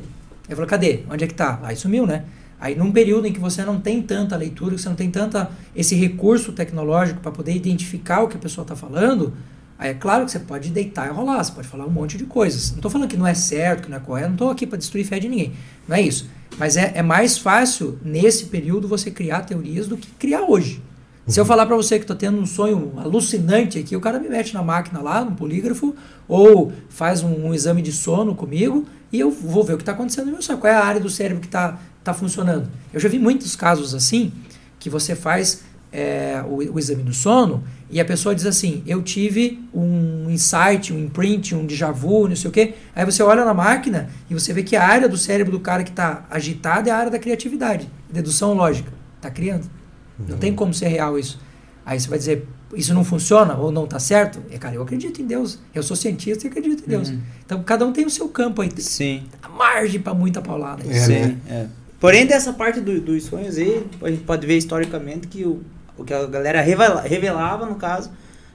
[0.48, 1.00] Eu falo, cadê?
[1.08, 1.60] Onde é que tá?
[1.62, 2.24] Aí sumiu, né?
[2.64, 5.50] Aí num período em que você não tem tanta leitura, que você não tem tanta
[5.76, 9.34] esse recurso tecnológico para poder identificar o que a pessoa está falando,
[9.78, 12.24] aí é claro que você pode deitar e rolar, você pode falar um monte de
[12.24, 12.70] coisas.
[12.70, 14.78] Não estou falando que não é certo, que não é correto, não estou aqui para
[14.78, 15.52] destruir fé de ninguém.
[15.86, 16.26] Não é isso.
[16.56, 20.80] Mas é, é mais fácil, nesse período, você criar teorias do que criar hoje.
[21.26, 24.28] Se eu falar para você que estou tendo um sonho alucinante aqui, o cara me
[24.28, 25.94] mete na máquina lá, no polígrafo,
[26.26, 29.92] ou faz um, um exame de sono comigo e eu vou ver o que está
[29.92, 30.58] acontecendo no meu sonho.
[30.58, 32.68] Qual é a área do cérebro que está tá funcionando?
[32.92, 34.32] Eu já vi muitos casos assim,
[34.78, 39.02] que você faz é, o, o exame do sono e a pessoa diz assim: Eu
[39.02, 42.74] tive um insight, um imprint, um déjà vu, não sei o quê.
[42.94, 45.84] Aí você olha na máquina e você vê que a área do cérebro do cara
[45.84, 48.92] que está agitada é a área da criatividade, dedução lógica.
[49.16, 49.70] Está criando.
[50.18, 51.40] Não tem como ser real isso.
[51.86, 54.42] Aí você vai dizer, isso não funciona ou não está certo?
[54.50, 55.58] É, cara, eu acredito em Deus.
[55.74, 57.10] Eu sou cientista e acredito em Deus.
[57.10, 57.20] Uhum.
[57.44, 58.70] Então cada um tem o seu campo aí.
[58.78, 59.24] Sim.
[59.42, 60.82] A margem para muita paulada.
[60.86, 61.38] É, Sim, né?
[61.48, 61.66] é.
[62.04, 65.62] Porém, dessa parte do- dos sonhos aí, a gente pode ver historicamente que o,
[65.96, 68.10] o que a galera revela- revelava, no caso,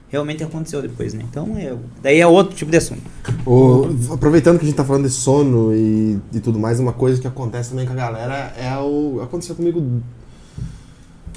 [0.08, 1.24] realmente aconteceu depois, né?
[1.28, 3.02] Então, é, daí é outro tipo de assunto.
[3.44, 7.20] O- aproveitando que a gente tá falando de sono e, e tudo mais, uma coisa
[7.20, 9.20] que acontece também com a galera é o.
[9.20, 10.00] Aconteceu comigo.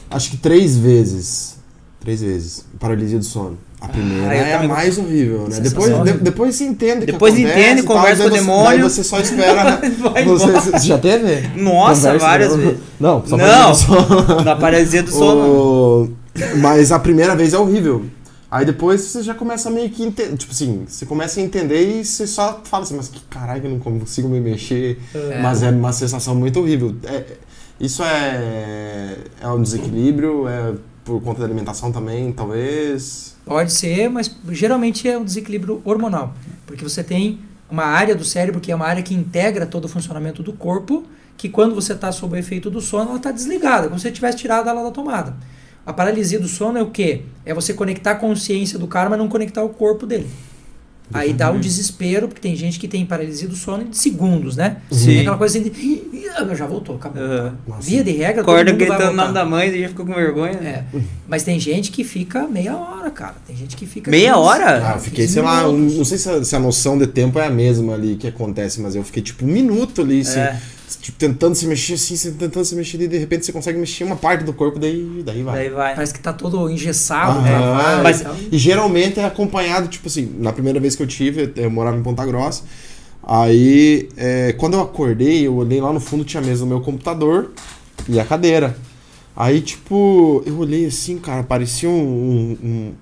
[0.07, 1.52] Acho que três vezes.
[2.03, 2.65] Três vezes.
[2.79, 3.57] Paralisia do sono.
[3.79, 5.59] A primeira Ah, é a mais horrível, né?
[5.59, 7.05] Depois, de- depois você entende.
[7.05, 8.63] Depois acontece entende, e tal, conversa com o demônio.
[8.69, 9.81] Daí você só espera.
[9.99, 11.47] Vai você, você já teve?
[11.61, 12.57] Nossa, Conversa, várias não?
[12.63, 12.77] vezes.
[12.99, 13.73] Não, só Não.
[14.45, 15.41] Na paralisia do sono.
[15.41, 16.11] O-
[16.59, 18.05] Mas a primeira vez é horrível.
[18.49, 20.37] Aí depois você já começa a meio que entender.
[20.37, 23.71] Tipo assim, você começa a entender e você só fala assim, mas que caralho, eu
[23.71, 24.99] não consigo me mexer.
[25.13, 25.41] É.
[25.41, 26.95] Mas é uma sensação muito horrível.
[27.05, 27.23] É-
[27.79, 30.71] isso é, é um desequilíbrio, é
[31.03, 33.35] por conta da alimentação também, talvez.
[33.45, 36.33] Pode ser, mas geralmente é um desequilíbrio hormonal.
[36.65, 37.39] Porque você tem
[37.69, 41.03] uma área do cérebro que é uma área que integra todo o funcionamento do corpo,
[41.35, 44.11] que quando você está sob o efeito do sono, ela está desligada, como se você
[44.11, 45.35] tivesse tirado ela da tomada.
[45.85, 47.23] A paralisia do sono é o quê?
[47.45, 50.29] É você conectar a consciência do cara, mas não conectar o corpo dele.
[51.13, 54.77] Aí dá um desespero, porque tem gente que tem paralisia do sono de segundos, né?
[54.91, 55.05] Sim.
[55.05, 55.79] Tem aquela coisa assim de.
[55.79, 57.21] "Ih, ah, Já voltou, acabou.
[57.67, 57.81] Nossa.
[57.81, 60.05] Via de regra, todo Acorda mundo vai gritando o nome da mãe e já ficou
[60.05, 60.53] com vergonha.
[60.53, 60.83] É.
[61.27, 63.35] Mas tem gente que fica meia hora, cara.
[63.45, 64.09] Tem gente que fica.
[64.09, 64.87] Meia 15, hora?
[64.87, 67.39] Ah, eu fiquei, 15 sei lá, não sei se a, se a noção de tempo
[67.39, 70.59] é a mesma ali que acontece, mas eu fiquei tipo um minuto ali, assim, É.
[71.03, 74.05] tipo, tentando se mexer assim, você tentando se mexer e de repente você consegue mexer
[74.05, 75.55] uma parte do corpo, daí, daí vai.
[75.55, 75.93] Daí vai.
[75.95, 77.99] Parece que tá todo engessado, Ah, travado.
[77.99, 78.03] é.
[78.03, 78.35] Mas- e tal.
[78.53, 82.01] E geralmente é acompanhado, tipo assim, na primeira vez que eu tive, eu morava em
[82.01, 82.63] Ponta Grossa.
[83.21, 86.81] Aí, é, quando eu acordei, eu olhei lá no fundo, tinha a mesa do meu
[86.81, 87.51] computador
[88.07, 88.75] e a cadeira.
[89.35, 92.93] Aí, tipo, eu olhei assim, cara, parecia um, um- um-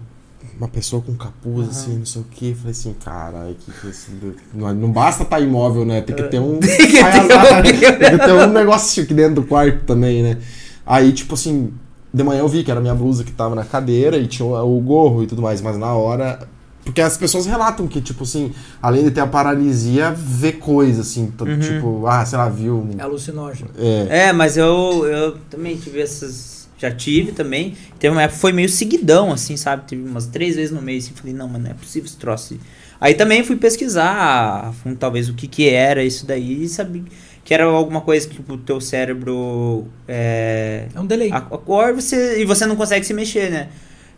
[0.62, 2.54] uma pessoa com capuz, assim, não sei o que.
[2.54, 4.12] Falei assim, caralho, que que é esse...
[4.54, 6.02] não, não basta estar imóvel, né?
[6.02, 6.60] Tem que ter um.
[6.62, 7.62] Tem que um-
[8.00, 10.38] tem que ter um negócio aqui dentro do quarto também, né?
[10.86, 11.74] Aí, tipo assim,
[12.14, 14.80] de manhã eu vi que era minha blusa que tava na cadeira e tinha o
[14.82, 16.48] gorro e tudo mais, mas na hora.
[16.84, 18.52] Porque as pessoas relatam que, tipo assim,
[18.82, 21.60] além de ter a paralisia, vê coisa, assim, Uhum.
[21.60, 22.88] tipo, ah, sei lá, viu.
[22.98, 23.70] É alucinógeno.
[23.78, 26.61] É, É, mas eu, eu também tive essas.
[26.82, 27.76] Já tive também.
[28.00, 29.84] Teve uma época foi meio seguidão, assim, sabe?
[29.88, 31.06] Tive umas três vezes no mês.
[31.06, 32.58] Assim, falei, não, mas não é possível esse troço.
[33.00, 36.64] Aí também fui pesquisar, talvez, o que que era isso daí.
[36.64, 37.04] E sabia
[37.44, 39.86] que era alguma coisa que o teu cérebro.
[40.08, 41.32] É, É um delay.
[41.32, 43.70] acorda você, e você não consegue se mexer, né?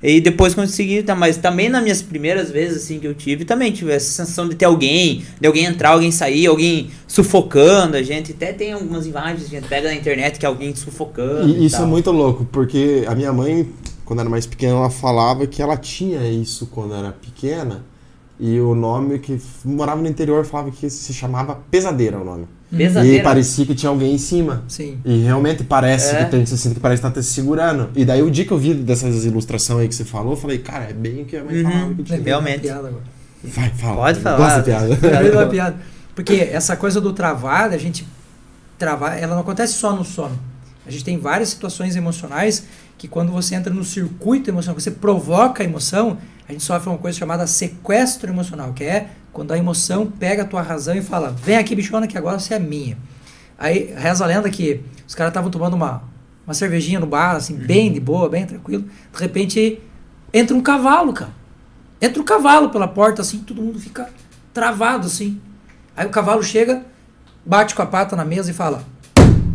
[0.04, 3.72] E depois consegui, tá, mas também nas minhas primeiras vezes assim que eu tive, também
[3.72, 8.34] tive essa sensação de ter alguém, de alguém entrar, alguém sair, alguém sufocando a gente.
[8.34, 11.48] Até tem algumas imagens que a gente pega na internet que é alguém sufocando.
[11.48, 11.88] E e isso é tal.
[11.88, 13.68] muito louco, porque a minha mãe,
[14.04, 17.86] quando era mais pequena, ela falava que ela tinha isso quando era pequena.
[18.40, 22.48] E o nome que morava no interior falava que se chamava pesadeira o nome.
[22.76, 23.18] Pesadeira.
[23.18, 24.64] E parecia que tinha alguém em cima.
[24.68, 24.98] Sim.
[25.06, 26.26] E realmente parece É.
[26.26, 27.90] que tem, você sente que parece estar te segurando.
[27.96, 30.58] E daí o dia que eu vi dessas ilustrações aí que você falou, eu falei,
[30.58, 31.72] cara, é bem o que a mãe Uhum.
[31.72, 32.22] falava que tinha.
[32.22, 32.62] Realmente.
[32.62, 33.04] piada agora.
[33.44, 33.96] Vai, fala.
[33.98, 34.38] Pode falar.
[34.38, 35.32] Gosta de piada.
[35.34, 35.76] Uma piada.
[36.16, 38.06] Porque essa coisa do travar, a gente
[38.80, 40.38] travar, ela não acontece só no sono.
[40.86, 42.64] A gente tem várias situações emocionais
[42.98, 46.18] que quando você entra no circuito emocional, você provoca a emoção,
[46.48, 50.46] a gente sofre uma coisa chamada sequestro emocional, que é quando a emoção pega a
[50.46, 52.98] tua razão e fala: "Vem aqui, bichona, que agora você é minha".
[53.58, 56.04] Aí reza a lenda que os caras estavam tomando uma
[56.46, 58.84] uma cervejinha no bar, assim, bem de boa, bem tranquilo.
[58.84, 59.82] De repente
[60.34, 61.32] entra um cavalo, cara.
[62.02, 64.10] Entra um cavalo pela porta, assim, todo mundo fica
[64.54, 65.40] travado assim.
[65.96, 66.84] Aí o cavalo chega,
[67.46, 68.84] bate com a pata na mesa e fala: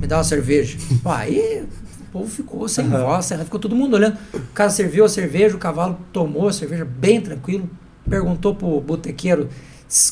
[0.01, 0.79] Me dá uma cerveja.
[1.03, 1.67] Pô, aí
[2.09, 3.05] o povo ficou sem Aham.
[3.05, 4.17] voz, ficou todo mundo olhando.
[4.33, 7.69] O cara serviu a cerveja, o cavalo tomou a cerveja bem tranquilo,
[8.09, 9.49] perguntou pro botequeiro: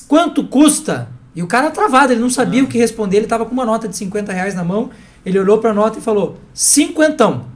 [0.07, 1.09] Quanto custa?
[1.35, 3.89] E o cara travado, ele não sabia o que responder, ele tava com uma nota
[3.89, 4.91] de 50 reais na mão.
[5.25, 7.47] Ele olhou pra nota e falou: Cinquentão.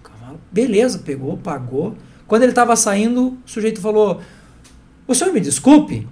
[0.00, 1.94] O cavalo, beleza, pegou, pagou.
[2.26, 4.20] Quando ele tava saindo, o sujeito falou:
[5.06, 6.06] O senhor me desculpe,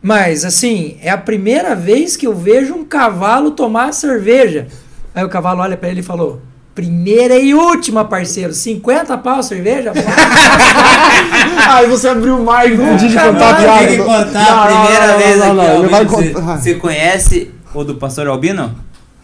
[0.00, 4.66] mas assim, é a primeira vez que eu vejo um cavalo tomar cerveja.
[5.14, 6.40] Aí o cavalo olha pra ele e falou:
[6.74, 8.54] Primeira e última, parceiro.
[8.54, 9.92] 50 pau a cerveja?
[11.68, 13.62] Aí você abriu o mar e não podia de Nunca contar a mais.
[13.62, 13.86] piada.
[13.86, 16.56] Tem que contar Não, a primeira não, vez não, aqui, não, vai Você, contar.
[16.58, 18.74] você conhece o do Pastor Albino?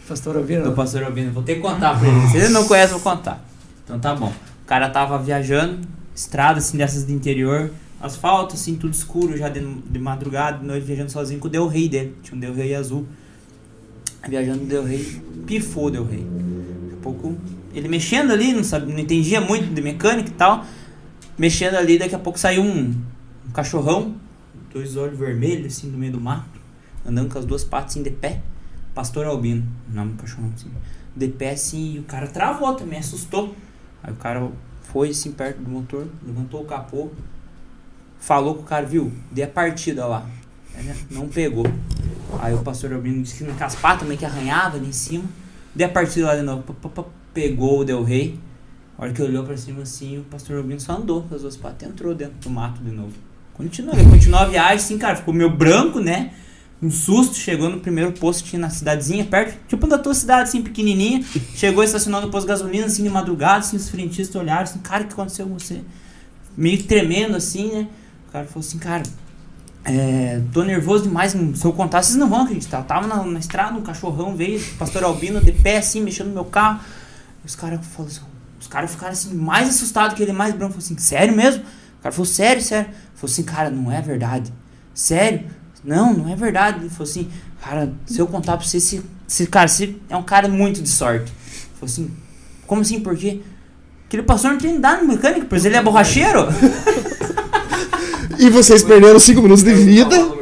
[0.07, 0.63] Pastor Albino?
[0.63, 1.31] Do Pastor Albino.
[1.31, 2.27] Vou ter que contar pra ele.
[2.27, 3.43] Se ele não conhece, eu vou contar.
[3.83, 4.27] Então tá bom.
[4.63, 5.79] O cara tava viajando,
[6.15, 10.85] estrada assim dessas do interior, asfalto assim, tudo escuro, já de, de madrugada, de noite,
[10.85, 12.15] viajando sozinho com o Del Rey dele.
[12.21, 13.05] Tinha um Del Rey azul.
[14.27, 16.25] Viajando Del Rey, pifou o Del Rey.
[17.01, 17.37] Pouco,
[17.73, 20.65] ele mexendo ali, não, sabe, não entendia muito de mecânica e tal.
[21.37, 22.93] Mexendo ali, daqui a pouco saiu um,
[23.47, 24.15] um cachorrão,
[24.73, 26.59] dois olhos vermelhos assim no meio do mato,
[27.05, 28.41] andando com as duas patas assim de pé.
[28.93, 30.69] Pastor Albino, nome do cachorrão assim.
[31.15, 33.55] De pé assim, e o cara travou também, assustou.
[34.03, 34.49] Aí o cara
[34.91, 37.09] foi assim perto do motor, levantou o capô,
[38.19, 39.11] falou com o cara, viu?
[39.31, 40.25] Dê a partida lá.
[40.75, 41.65] Ele Não pegou.
[42.39, 45.25] Aí o pastor Albino disse que com as patas também que arranhava ali em cima.
[45.79, 46.61] Dê a partida lá de novo.
[47.33, 48.37] Pegou o Del Rey.
[48.97, 51.55] A hora que olhou pra cima assim, o pastor Albino só andou com as duas
[51.55, 53.13] patas entrou dentro do mato de novo.
[53.53, 56.33] Continuou, continuou a viagem, assim, cara, ficou meio branco, né?
[56.83, 60.49] Um susto, chegou no primeiro posto que tinha na cidadezinha, perto, tipo da tua cidade,
[60.49, 61.23] assim, pequenininha.
[61.55, 65.05] Chegou, estacionou no posto de gasolina, assim, de madrugada, assim, os frentistas olharam, assim, cara,
[65.05, 65.79] o que aconteceu com você?
[66.57, 67.87] Meio tremendo, assim, né?
[68.27, 69.03] O cara falou assim, cara,
[69.85, 72.79] é, tô nervoso demais, se eu contar, vocês não vão acreditar.
[72.79, 76.33] Eu tava na, na estrada, um cachorrão veio, pastor Albino, de pé, assim, mexendo no
[76.33, 76.79] meu carro.
[77.45, 78.21] Os caras assim,
[78.59, 80.73] os caras ficaram assim, mais assustados que ele, mais branco.
[80.73, 81.63] Falou assim, sério mesmo?
[81.63, 82.89] O cara falou, sério, sério.
[83.15, 84.53] Falou assim, cara, não é verdade.
[84.93, 85.45] Sério?
[85.83, 86.79] Não, não é verdade.
[86.79, 87.29] Ele falou assim,
[87.61, 90.89] cara, se eu contar pra você, esse, esse cara, você é um cara muito de
[90.89, 91.31] sorte.
[91.75, 92.11] Falou assim,
[92.67, 93.41] como assim, por quê?
[94.05, 96.47] Aquele pastor não tem nada no mecânico, pois ele é borracheiro.
[98.39, 100.17] E vocês perderam 5 minutos de vida.
[100.17, 100.39] Do-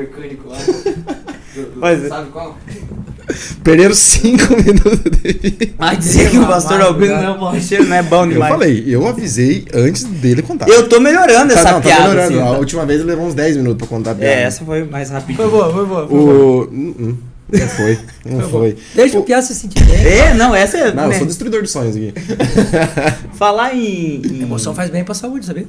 [1.76, 2.08] Mas é.
[2.10, 2.58] Sabe qual?
[3.64, 5.74] Perderam 5 minutos de vida.
[5.78, 8.54] Mas dizer que o pastor Albino não é borracheiro não é bom Eu demais.
[8.54, 10.70] falei, eu avisei antes dele contar.
[10.70, 12.04] Eu tô melhorando Tá, essa não, tá piada.
[12.10, 12.34] melhorando.
[12.36, 12.58] assim, A tá?
[12.60, 14.34] última vez ele levou uns 10 minutos pra contar a piada.
[14.34, 15.38] É, essa foi mais rapidinho.
[15.38, 16.08] Foi boa, foi boa.
[16.08, 16.66] Foi boa.
[16.66, 17.18] O.
[17.50, 17.98] Não foi.
[18.26, 18.78] Não Foi foi.
[18.94, 19.96] Deixa o Piá se sentir bem.
[20.06, 20.94] É, não, essa é.
[20.94, 22.14] Não, eu né, sou destruidor de sonhos aqui.
[23.36, 24.22] Falar em.
[24.22, 25.66] em- Emoção faz bem pra saúde, sabia?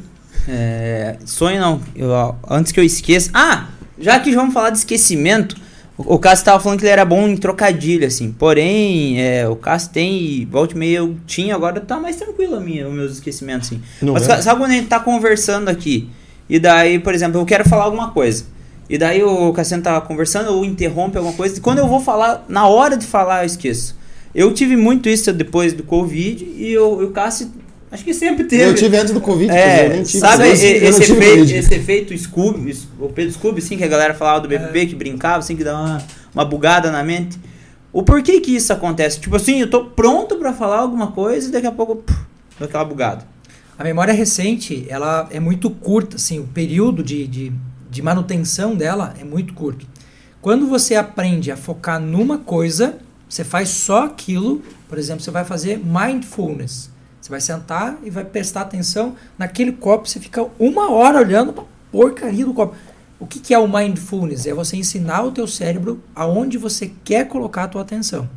[0.49, 1.81] É, sonho não.
[1.95, 2.11] Eu,
[2.49, 3.31] antes que eu esqueça.
[3.35, 3.67] Ah!
[4.01, 5.57] Já que vamos falar de esquecimento,
[5.97, 8.31] o, o Cássio tava falando que ele era bom em trocadilho, assim.
[8.33, 12.57] Porém, é, o Cássio tem, e volta e meia eu tinha, agora tá mais tranquilo
[12.57, 13.83] a minha, os meus esquecimentos, assim.
[14.01, 14.27] Não Mas é?
[14.37, 16.09] sa- sabe quando a gente tá conversando aqui?
[16.49, 18.45] E daí, por exemplo, eu quero falar alguma coisa.
[18.89, 21.59] E daí o Cassiano tá conversando, ou interrompe alguma coisa.
[21.59, 23.97] E quando eu vou falar, na hora de falar, eu esqueço.
[24.35, 27.51] Eu tive muito isso depois do Covid e eu- o Cássio,
[27.91, 28.65] acho que sempre teve.
[28.65, 30.19] Eu tive antes do Covid, eu É, nem tive.
[30.19, 31.55] sabe eu, e- eu esse, efeito, Covid.
[31.57, 35.39] esse efeito Scooby, o Pedro Scooby, assim, que a galera falava do BBB, que brincava,
[35.39, 36.03] assim, que dava uma,
[36.35, 37.39] uma bugada na mente.
[37.93, 39.19] O porquê que isso acontece?
[39.21, 42.19] Tipo assim, eu tô pronto pra falar alguma coisa e daqui a pouco, puf,
[42.61, 43.27] dá aquela bugada.
[43.79, 47.53] A memória recente, ela é muito curta, assim, o período de, de,
[47.91, 49.87] de manutenção dela é muito curto.
[50.43, 52.97] Quando você aprende a focar numa coisa,
[53.29, 56.91] você faz só aquilo, por exemplo, você vai fazer mindfulness.
[57.29, 61.65] Você vai sentar e vai prestar atenção naquele copo, você fica uma hora olhando pra
[61.93, 62.75] porcaria do copo.
[63.21, 64.47] O que, que é o mindfulness?
[64.47, 68.29] É você ensinar o teu cérebro aonde você quer colocar a tua atenção.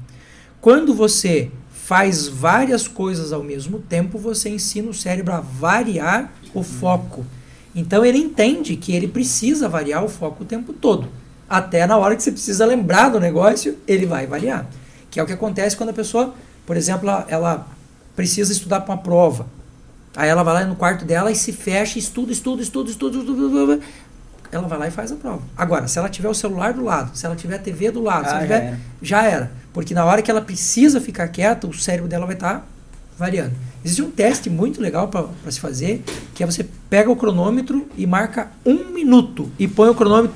[0.59, 6.61] Quando você faz várias coisas ao mesmo tempo, você ensina o cérebro a variar o
[6.61, 7.26] foco.
[7.73, 11.07] Então ele entende que ele precisa variar o foco o tempo todo.
[11.49, 14.68] Até na hora que você precisa lembrar do negócio, ele vai variar.
[15.09, 16.34] Que é o que acontece quando a pessoa,
[16.65, 17.65] por exemplo, ela
[18.15, 19.45] precisa estudar para uma prova.
[20.15, 23.79] Aí ela vai lá no quarto dela e se fecha, estuda, estuda, estuda, estuda, estuda,
[24.51, 25.41] ela vai lá e faz a prova.
[25.55, 28.27] Agora, se ela tiver o celular do lado, se ela tiver a TV do lado,
[28.27, 28.79] se Ah, ela já tiver, era.
[29.01, 29.51] já era.
[29.73, 32.67] Porque na hora que ela precisa ficar quieta, o cérebro dela vai estar
[33.17, 33.53] variando.
[33.85, 36.03] Existe um teste muito legal para se fazer,
[36.35, 40.35] que é você pega o cronômetro e marca um minuto e põe o cronômetro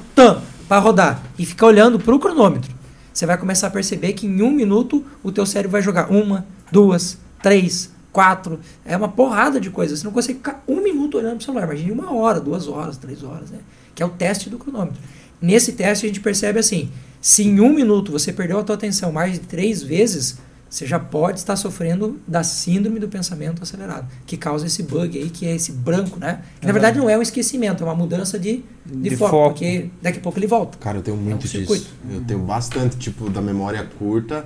[0.68, 2.74] para rodar e fica olhando para o cronômetro.
[3.14, 6.46] Você vai começar a perceber que em um minuto o teu cérebro vai jogar uma,
[6.72, 8.60] duas, três, quatro.
[8.84, 10.00] É uma porrada de coisas.
[10.00, 11.64] Você não consegue ficar um minuto olhando para o celular.
[11.66, 13.60] Imagine uma hora, duas horas, três horas, né?
[13.94, 15.00] Que é o teste do cronômetro.
[15.40, 16.90] Nesse teste a gente percebe assim,
[17.22, 20.98] se em um minuto você perdeu a tua atenção mais de três vezes, você já
[20.98, 25.54] pode estar sofrendo da síndrome do pensamento acelerado, que causa esse bug aí, que é
[25.56, 26.42] esse branco, né?
[26.60, 29.50] Que, na verdade não é um esquecimento, é uma mudança de, de, De foco, foco.
[29.52, 30.80] porque daqui a pouco ele volta.
[30.80, 31.58] Cara, eu tenho muito um disso.
[31.60, 31.88] circuito.
[32.10, 34.46] Eu tenho bastante, tipo, da memória curta.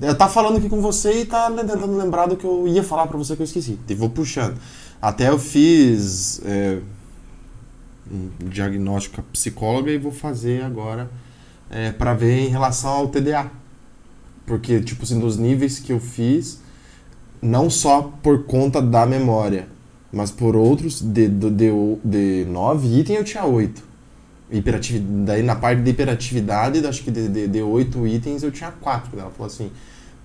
[0.00, 3.08] Eu tá falando aqui com você e tá tentando lembrar do que eu ia falar
[3.08, 3.78] pra você que eu esqueci.
[3.88, 4.56] E vou puxando.
[5.02, 6.78] Até eu fiz é,
[8.10, 11.10] um diagnóstico psicóloga e vou fazer agora
[11.68, 13.50] é, para ver em relação ao TDA.
[14.46, 16.60] Porque, tipo assim, dos níveis que eu fiz,
[17.42, 19.68] não só por conta da memória,
[20.12, 21.70] mas por outros, de, de, de,
[22.04, 23.87] de nove itens eu tinha oito.
[24.50, 28.70] Hiperativi- daí na parte de hiperatividade, acho que de, de, de oito itens eu tinha
[28.70, 29.18] quatro.
[29.18, 29.70] Ela falou assim,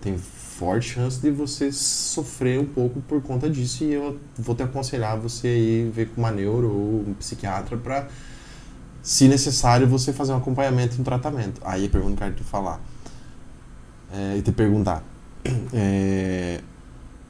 [0.01, 4.63] tem forte chance de você sofrer um pouco por conta disso e eu vou te
[4.63, 8.07] aconselhar você ir ver com uma neuro ou um psiquiatra para
[9.01, 11.59] se necessário você fazer um acompanhamento e um tratamento.
[11.65, 12.79] Aí a pergunta que eu quero te falar
[14.13, 15.03] é, e te perguntar.
[15.73, 16.61] É,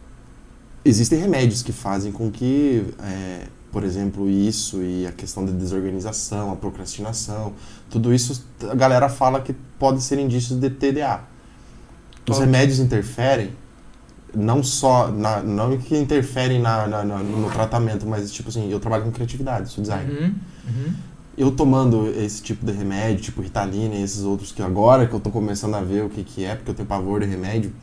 [0.85, 6.51] existem remédios que fazem com que, é, por exemplo, isso e a questão da desorganização,
[6.53, 7.53] a procrastinação,
[7.89, 11.21] tudo isso a galera fala que pode ser indícios de TDA.
[12.29, 13.51] Os remédios interferem,
[14.33, 18.79] não só, na, não que interferem na, na- na- no tratamento, mas tipo assim, eu
[18.79, 20.33] trabalho com criatividade, sou designer Uhum,
[20.67, 20.93] uhum.
[21.37, 25.19] eu tomando esse tipo de remédio, tipo Ritalina e esses outros que agora que eu
[25.19, 27.73] tô começando a ver o que que é, porque eu tenho pavor de remédio,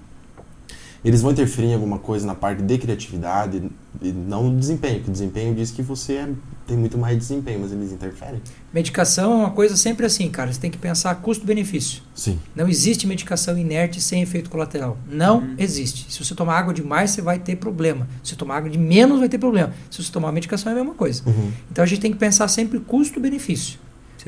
[1.04, 3.62] eles vão interferir em alguma coisa na parte de criatividade
[4.02, 6.28] e não no desempenho, porque o desempenho diz que você é-
[6.66, 8.40] tem muito mais desempenho, mas eles interferem.
[8.72, 10.52] Medicação é uma coisa sempre assim, cara.
[10.52, 12.02] Você tem que pensar custo-benefício.
[12.14, 12.38] Sim.
[12.54, 14.96] Não existe medicação inerte sem efeito colateral.
[15.10, 15.54] Não Uhum.
[15.58, 16.12] existe.
[16.12, 18.06] Se você tomar água demais, você vai ter problema.
[18.22, 19.72] Se você tomar água de menos, vai ter problema.
[19.90, 21.22] Se você tomar medicação, é a mesma coisa.
[21.26, 21.50] Uhum.
[21.72, 23.78] Então a gente tem que pensar sempre custo-benefício.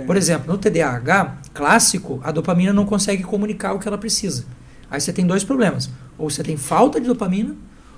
[0.06, 4.44] Por exemplo, no TDAH clássico, a dopamina não consegue comunicar o que ela precisa.
[4.92, 5.88] Aí você tem dois problemas.
[6.18, 7.56] Ou você tem falta de dopamina,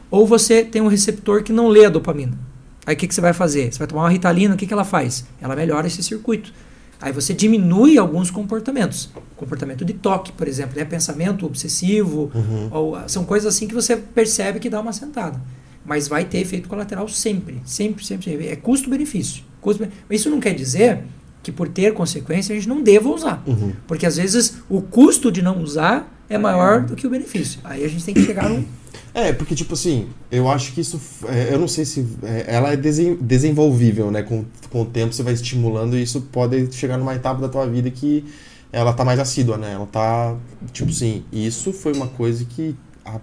[0.09, 2.39] ou você tem um receptor que não lê a dopamina.
[2.87, 3.73] Aí o que, que você vai fazer?
[3.73, 5.25] Você vai tomar uma ritalina, o que, que ela faz?
[5.41, 6.53] Ela melhora esse circuito.
[7.01, 9.11] Aí você diminui alguns comportamentos.
[9.37, 10.85] Comportamento de toque, por exemplo, né?
[10.85, 12.69] pensamento obsessivo, Uhum.
[12.71, 15.41] ou, ah, são coisas assim que você percebe que dá uma sentada.
[15.85, 17.61] Mas vai ter efeito colateral sempre.
[17.65, 18.31] Sempre, sempre.
[18.31, 18.47] sempre.
[18.47, 19.43] É custo-benefício.
[19.61, 21.03] Custo Mas isso não quer dizer
[21.43, 23.43] que por ter consequência a gente não deva usar.
[23.47, 23.73] Uhum.
[23.89, 27.61] Porque às vezes o custo de não usar é maior do que o benefício.
[27.65, 28.65] Aí a gente tem que chegar num.
[29.13, 31.01] É, porque, tipo assim, eu acho que isso.
[31.29, 32.05] é, eu não sei se.
[32.23, 34.23] é, ela é desen- desenvolvível, né?
[34.23, 37.67] Com, com o tempo você vai estimulando e isso pode chegar numa etapa da tua
[37.67, 38.25] vida que
[38.73, 39.73] ela tá mais assídua, né?
[39.73, 40.37] Ela tá.
[40.73, 42.75] Tipo assim, isso foi uma coisa que.
[43.05, 43.21] há,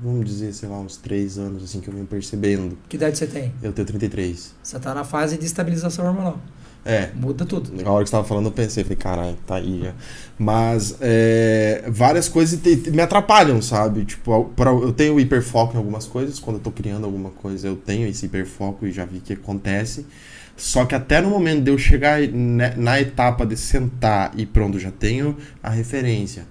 [0.00, 2.76] vamos dizer, sei lá, uns três anos, assim, que eu venho percebendo.
[2.88, 3.52] Que idade você tem?
[3.62, 4.54] Eu tenho 33.
[4.62, 6.38] Você está na fase de estabilização hormonal.
[6.86, 7.72] É, Muda tudo.
[7.82, 9.92] Na hora que você tava falando, eu pensei, falei, caralho, tá aí já.
[10.38, 14.04] Mas é, várias coisas te- te- me atrapalham, sabe?
[14.04, 16.38] Tipo, pra, eu tenho hiperfoco em algumas coisas.
[16.38, 20.06] Quando eu tô criando alguma coisa, eu tenho esse hiperfoco e já vi que acontece.
[20.56, 24.78] Só que até no momento de eu chegar ne- na etapa de sentar e pronto,
[24.78, 26.44] já tenho a referência,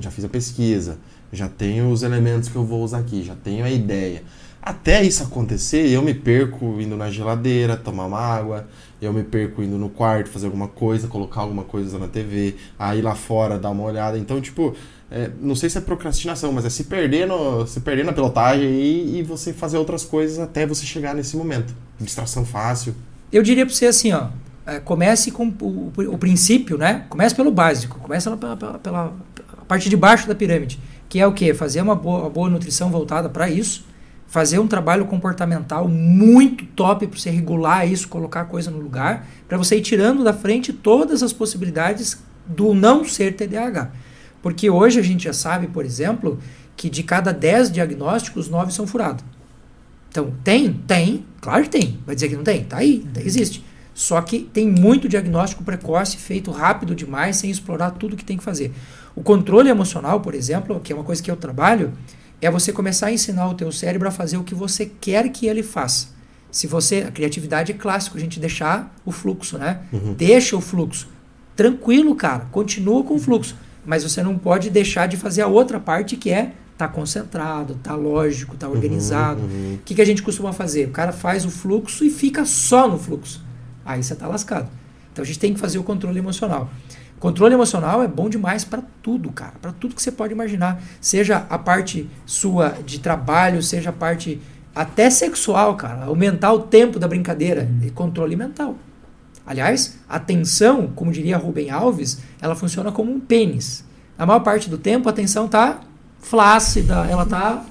[0.00, 0.98] já fiz a pesquisa,
[1.32, 4.22] já tenho os elementos que eu vou usar aqui, já tenho a ideia.
[4.60, 8.66] Até isso acontecer, eu me perco indo na geladeira, tomar uma água,
[9.04, 13.02] eu me perco indo no quarto, fazer alguma coisa, colocar alguma coisa na TV, aí
[13.02, 14.16] lá fora dar uma olhada.
[14.18, 14.74] Então, tipo,
[15.10, 18.66] é, não sei se é procrastinação, mas é se perder, no, se perder na pilotagem
[18.66, 21.74] aí e você fazer outras coisas até você chegar nesse momento.
[22.00, 22.94] Distração fácil.
[23.32, 24.28] Eu diria para você assim, ó.
[24.66, 27.04] é, comece com o, o- princípio, né?
[27.08, 27.98] Comece pelo básico.
[28.00, 29.12] Comece pela, pela, pela
[29.66, 30.78] parte de baixo da pirâmide.
[31.08, 31.52] Que é o quê?
[31.52, 33.84] Fazer uma boa, uma boa nutrição voltada para isso.
[34.32, 39.28] Fazer um trabalho comportamental muito top para você regular isso, colocar a coisa no lugar,
[39.46, 43.90] para você ir tirando da frente todas as possibilidades do não ser TDAH.
[44.40, 46.38] Porque hoje a gente já sabe, por exemplo,
[46.74, 49.22] que de cada 10 diagnósticos, 9 são furados.
[50.08, 50.72] Então, tem?
[50.72, 51.26] Tem.
[51.38, 52.00] Claro que tem.
[52.06, 52.64] Vai dizer que não tem?
[52.64, 53.62] Tá aí, existe.
[53.92, 58.42] Só que tem muito diagnóstico precoce feito rápido demais, sem explorar tudo que tem que
[58.42, 58.72] fazer.
[59.14, 61.92] O controle emocional, por exemplo, que é uma coisa que eu trabalho,
[62.42, 65.46] é você começar a ensinar o teu cérebro a fazer o que você quer que
[65.46, 66.08] ele faça.
[66.50, 69.80] Se você, a criatividade é clássico, a gente deixar o fluxo, né?
[70.18, 71.08] Deixa o fluxo.
[71.56, 73.56] Tranquilo, cara, continua com o fluxo,
[73.86, 77.94] mas você não pode deixar de fazer a outra parte que é tá concentrado, tá
[77.94, 79.40] lógico, tá organizado.
[79.42, 80.88] Uhum, O que, que a gente costuma fazer?
[80.88, 83.40] O cara faz o fluxo e fica só no fluxo.
[83.84, 84.68] Aí você está lascado.
[85.12, 86.70] Então a gente tem que fazer o controle emocional.
[87.22, 91.46] Controle emocional é bom demais para tudo, cara, para tudo que você pode imaginar, seja
[91.48, 94.42] a parte sua de trabalho, seja a parte
[94.74, 98.74] até sexual, cara, aumentar o tempo da brincadeira, e controle mental.
[99.46, 103.84] Aliás, a atenção, como diria Rubem Alves, ela funciona como um pênis.
[104.18, 105.78] A maior parte do tempo a atenção tá
[106.18, 107.64] flácida, ela tá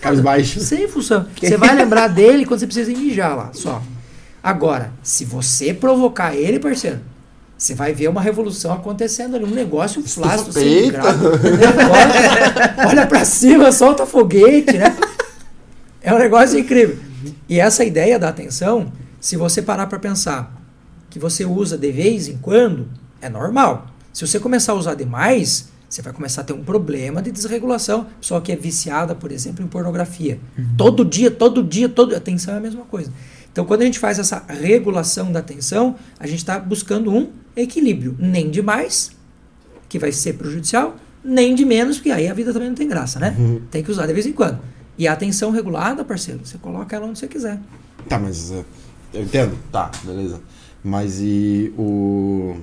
[0.00, 0.60] Cabisbaixo.
[0.60, 1.26] sem função.
[1.36, 3.82] Você vai lembrar dele quando você precisa mijar lá, só.
[4.40, 7.00] Agora, se você provocar ele, parceiro,
[7.64, 11.06] você vai ver uma revolução acontecendo ali, um negócio flácido, sem grau.
[12.86, 14.94] Olha pra cima, solta foguete, né?
[16.02, 16.98] É um negócio incrível.
[17.48, 20.54] E essa ideia da atenção, se você parar pra pensar
[21.08, 22.86] que você usa de vez em quando,
[23.22, 23.86] é normal.
[24.12, 28.08] Se você começar a usar demais, você vai começar a ter um problema de desregulação.
[28.20, 30.38] Pessoa que é viciada, por exemplo, em pornografia.
[30.76, 33.10] Todo dia, todo dia, todo atenção é a mesma coisa.
[33.54, 38.16] Então, quando a gente faz essa regulação da atenção, a gente está buscando um equilíbrio.
[38.18, 39.12] Nem de mais,
[39.88, 43.20] que vai ser prejudicial, nem de menos, porque aí a vida também não tem graça,
[43.20, 43.36] né?
[43.70, 44.58] Tem que usar de vez em quando.
[44.98, 47.60] E a atenção regulada, parceiro, você coloca ela onde você quiser.
[48.08, 48.64] Tá, mas é,
[49.12, 49.56] eu entendo.
[49.70, 50.40] Tá, beleza.
[50.82, 52.56] Mas e o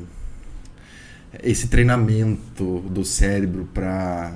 [1.41, 4.34] esse treinamento do cérebro pra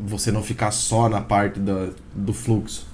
[0.00, 2.86] você não ficar só na parte da, do fluxo?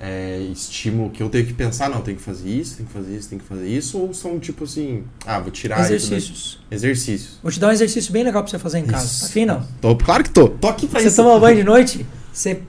[0.00, 3.16] É estímulo que eu tenho que pensar, não, tenho que fazer isso, tenho que fazer
[3.16, 5.80] isso, tenho que fazer isso, ou são tipo assim, ah, vou tirar?
[5.80, 6.60] Exercícios.
[6.70, 7.38] Exercícios.
[7.42, 9.06] Vou te dar um exercício bem legal pra você fazer em casa.
[9.06, 9.20] Isso.
[9.20, 9.66] Tá afim, não?
[9.80, 10.48] Tô, claro que tô.
[10.50, 11.16] Tô aqui pra Você isso.
[11.16, 12.62] toma banho de noite, você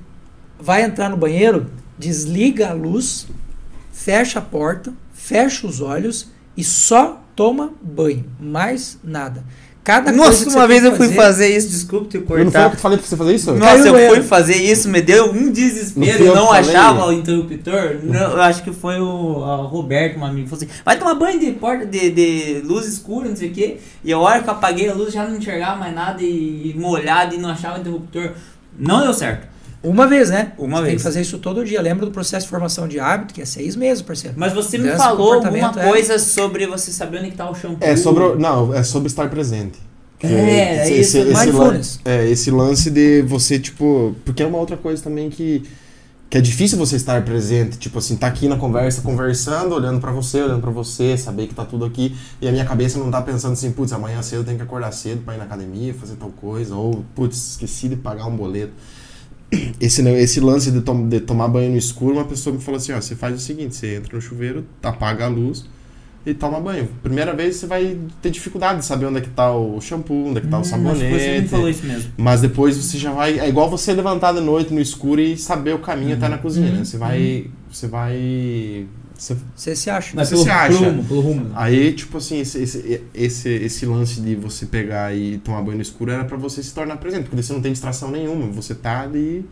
[0.59, 1.69] vai entrar no banheiro,
[1.99, 3.27] desliga a luz,
[3.91, 8.25] fecha a porta, fecha os olhos e só toma banho.
[8.39, 9.43] Mais nada.
[9.89, 12.43] Cada coisa Nossa, uma vez eu fui fazer isso, desculpa te Eu não foi eu
[12.51, 12.69] cortar.
[12.69, 13.45] que falei pra você fazer isso?
[13.47, 14.15] Caiu Nossa, no eu banheiro.
[14.17, 16.25] fui fazer isso, me deu um Não desespero.
[16.25, 16.59] não falei?
[16.75, 17.95] achava o interruptor.
[18.03, 21.39] Não, eu acho que foi o, o Roberto, um amigo, falou assim: vai tomar banho
[21.39, 23.77] de porta de, de luz escura, não sei o quê.
[24.03, 26.79] E a hora que eu apaguei a luz já não enxergava mais nada e, e
[26.79, 28.33] molhado e não achava o interruptor.
[28.77, 29.47] Não deu certo.
[29.81, 30.51] Uma vez, né?
[30.57, 30.97] Uma Você Tem vez.
[30.97, 31.81] que fazer isso todo dia.
[31.81, 34.35] Lembra do processo de formação de hábito, que é seis meses, parceiro.
[34.37, 35.89] Mas você me Mudança de falou alguma é.
[35.89, 37.77] coisa sobre você saber onde que tá o shampoo.
[37.87, 38.23] É sobre.
[38.23, 39.79] o- Não, é sobre estar presente.
[40.19, 41.99] Que É, é isso, mindfulness.
[42.05, 44.13] lan- é, esse lance de você, tipo.
[44.25, 45.63] Porque é uma outra coisa também que.
[46.29, 50.11] Que é difícil você estar presente, tipo assim, tá aqui na conversa, conversando, olhando pra
[50.11, 53.19] você, olhando pra você, saber que tá tudo aqui, e a minha cabeça não tá
[53.19, 56.17] pensando assim, putz, amanhã cedo eu tenho que acordar cedo pra ir na academia, fazer
[56.17, 58.73] tal coisa, ou, putz, esqueci de pagar um boleto.
[59.79, 62.91] Esse, esse lance de, tom- de tomar banho no escuro, uma pessoa me falou assim,
[62.91, 65.65] ó, você faz o seguinte, você entra no chuveiro, apaga a luz
[66.25, 66.87] e toma banho.
[67.01, 70.39] Primeira vez você vai ter dificuldade de saber onde é que tá o shampoo, onde
[70.39, 71.13] é que tá o Hum, acho sabonete.
[71.19, 72.11] Você me falou isso mesmo.
[72.17, 73.39] Mas depois você já vai.
[73.39, 76.69] É igual você levantar de noite no escuro e saber o caminho até na cozinha,
[76.71, 76.77] Uhum.
[76.79, 76.83] né?
[76.85, 77.47] Você vai.
[77.71, 78.85] Você vai.
[79.55, 80.11] Você- se acha.
[80.15, 80.77] Mas pelo, se acha?
[80.77, 81.51] pelo rumo, pelo rumo.
[81.55, 85.81] Aí, tipo assim, esse, esse, esse, esse lance de você pegar e tomar banho no
[85.81, 88.47] escuro era pra você se tornar presente, porque você não tem distração nenhuma.
[88.47, 89.45] Você tá ali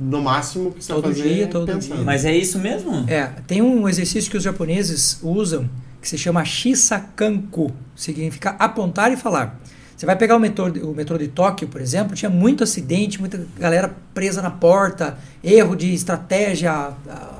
[0.00, 1.96] no máximo que você Todo vai fazer dia, todo pensando.
[1.96, 2.04] dia.
[2.04, 3.04] Mas é isso mesmo?
[3.08, 5.68] É, tem um exercício que os japoneses usam
[6.00, 9.60] que se chama Shisakanku, significa apontar e falar.
[9.96, 13.44] Você vai pegar o metrô, o metrô de Tóquio, por exemplo, tinha muito acidente, muita
[13.58, 16.92] galera presa na porta, erro de estratégia,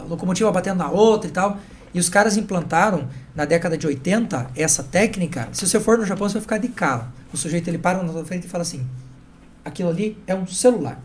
[0.09, 1.59] locomotiva batendo na outra e tal.
[1.93, 5.49] E os caras implantaram na década de 80 essa técnica.
[5.53, 7.09] Se você for no Japão, você vai ficar de cara.
[7.33, 8.87] O sujeito ele para na sua frente e fala assim:
[9.65, 11.01] aquilo ali é um celular.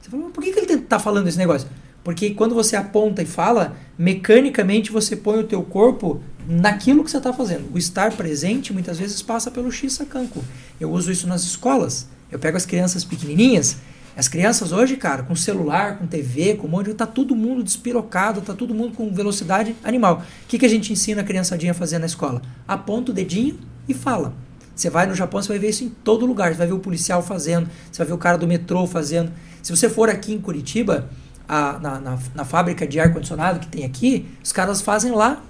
[0.00, 1.68] Você fala, por que, que ele está falando esse negócio?
[2.02, 7.16] Porque quando você aponta e fala, mecanicamente você põe o teu corpo naquilo que você
[7.16, 7.72] está fazendo.
[7.72, 10.44] O estar presente muitas vezes passa pelo Shisakanku.
[10.78, 12.06] Eu uso isso nas escolas.
[12.30, 13.78] Eu pego as crianças pequenininhas.
[14.16, 16.94] As crianças hoje, cara, com celular, com TV, com um monte de...
[16.94, 20.22] Tá todo mundo despirocado, tá todo mundo com velocidade animal.
[20.44, 22.40] O que, que a gente ensina a criançadinha a fazer na escola?
[22.66, 23.58] Aponta o dedinho
[23.88, 24.32] e fala.
[24.74, 26.52] Você vai no Japão, você vai ver isso em todo lugar.
[26.52, 29.32] Você vai ver o policial fazendo, você vai ver o cara do metrô fazendo.
[29.62, 31.08] Se você for aqui em Curitiba,
[31.48, 35.42] a- na, na, na fábrica de ar-condicionado que tem aqui, os caras fazem lá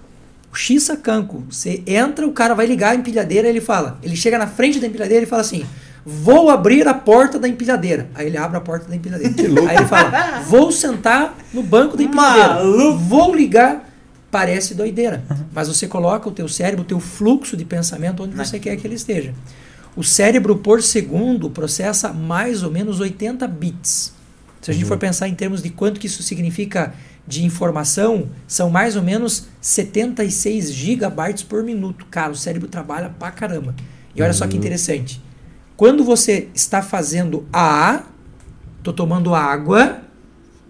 [0.50, 1.44] o Shisakanko.
[1.50, 4.86] Você entra, o cara vai ligar a empilhadeira, ele fala, ele chega na frente da
[4.86, 5.66] empilhadeira e fala assim:
[6.06, 8.08] Vou abrir a porta da empilhadeira.
[8.14, 9.34] Aí ele abre a porta da empilhadeira.
[9.68, 12.54] Aí ele fala: Vou sentar no banco da empilhadeira.
[12.54, 12.98] Maluco.
[12.98, 13.90] Vou ligar.
[14.30, 15.22] Parece doideira.
[15.52, 18.86] Mas você coloca o teu cérebro, o teu fluxo de pensamento onde você quer que
[18.86, 19.32] ele esteja.
[19.96, 24.12] O cérebro, por segundo, processa mais ou menos 80 bits.
[24.60, 26.94] Se a gente for pensar em termos de quanto que isso significa
[27.26, 32.04] de informação, são mais ou menos 76 gigabytes por minuto.
[32.10, 33.74] Cara, o cérebro trabalha pra caramba.
[34.16, 35.22] E olha só que interessante.
[35.76, 38.02] Quando você está fazendo A,
[38.78, 40.00] estou tomando água,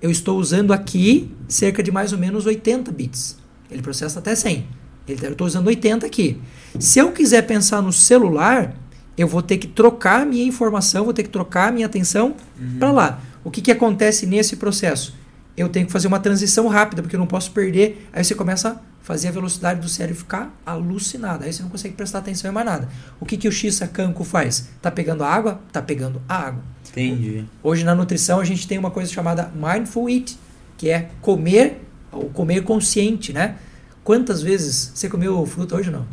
[0.00, 3.36] eu estou usando aqui cerca de mais ou menos 80 bits.
[3.70, 4.66] Ele processa até 100.
[5.06, 6.40] Ele- Eu estou usando 80 aqui.
[6.78, 8.74] Se eu quiser pensar no celular,
[9.16, 12.34] eu vou ter que trocar a minha informação, vou ter que trocar a minha atenção
[12.78, 13.20] para lá.
[13.44, 15.14] O que, que acontece nesse processo?
[15.56, 18.08] Eu tenho que fazer uma transição rápida, porque eu não posso perder.
[18.12, 21.44] Aí você começa a fazer a velocidade do cérebro ficar alucinada.
[21.44, 22.88] Aí você não consegue prestar atenção em mais nada.
[23.20, 24.68] O que, que o X-Canco faz?
[24.82, 25.60] Tá pegando a água?
[25.70, 26.62] Tá pegando a água.
[26.90, 27.44] Entendi.
[27.62, 30.36] Hoje na nutrição a gente tem uma coisa chamada Mindful Eat,
[30.76, 33.56] que é comer, ou comer consciente, né?
[34.02, 36.06] Quantas vezes você comeu fruta hoje ou não?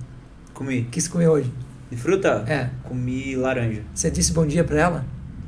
[0.54, 0.82] Comi.
[0.82, 1.52] O que você comeu hoje?
[1.90, 2.44] De fruta?
[2.48, 2.70] É.
[2.84, 3.82] Comi laranja.
[3.94, 5.06] Você disse bom dia pra ela?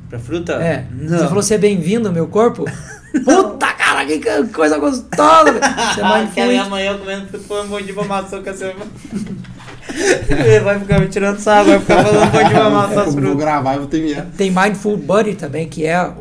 [0.08, 0.54] Pra fruta?
[0.54, 0.86] É.
[0.90, 1.18] Não.
[1.18, 2.64] Você falou você é bem-vindo ao meu corpo?
[3.24, 3.73] Puta
[4.06, 5.50] que co- coisa gostosa!
[5.50, 5.60] é
[6.02, 6.70] Ah, mindful que a minha eat.
[6.70, 8.66] manhã comendo foi um bom de maçã com essa.
[8.66, 13.34] Ele vai ficar me tirando sarro, vai ficar falando um bom de maçã as Vou
[13.36, 14.26] gravar vou ter minha.
[14.36, 16.12] Tem Mindful Body também, que é a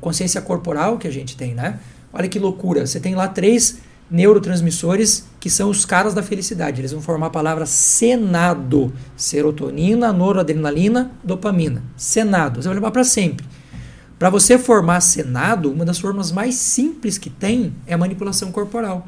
[0.00, 1.78] consciência corporal que a gente tem, né?
[2.12, 2.86] Olha que loucura.
[2.86, 3.78] Você tem lá três
[4.10, 6.80] neurotransmissores que são os caras da felicidade.
[6.80, 8.92] Eles vão formar a palavra senado.
[9.16, 11.82] Serotonina, noradrenalina, dopamina.
[11.96, 12.60] Senado.
[12.62, 13.46] Você vai levar para sempre.
[14.22, 19.04] Para você formar senado, uma das formas mais simples que tem é a manipulação corporal.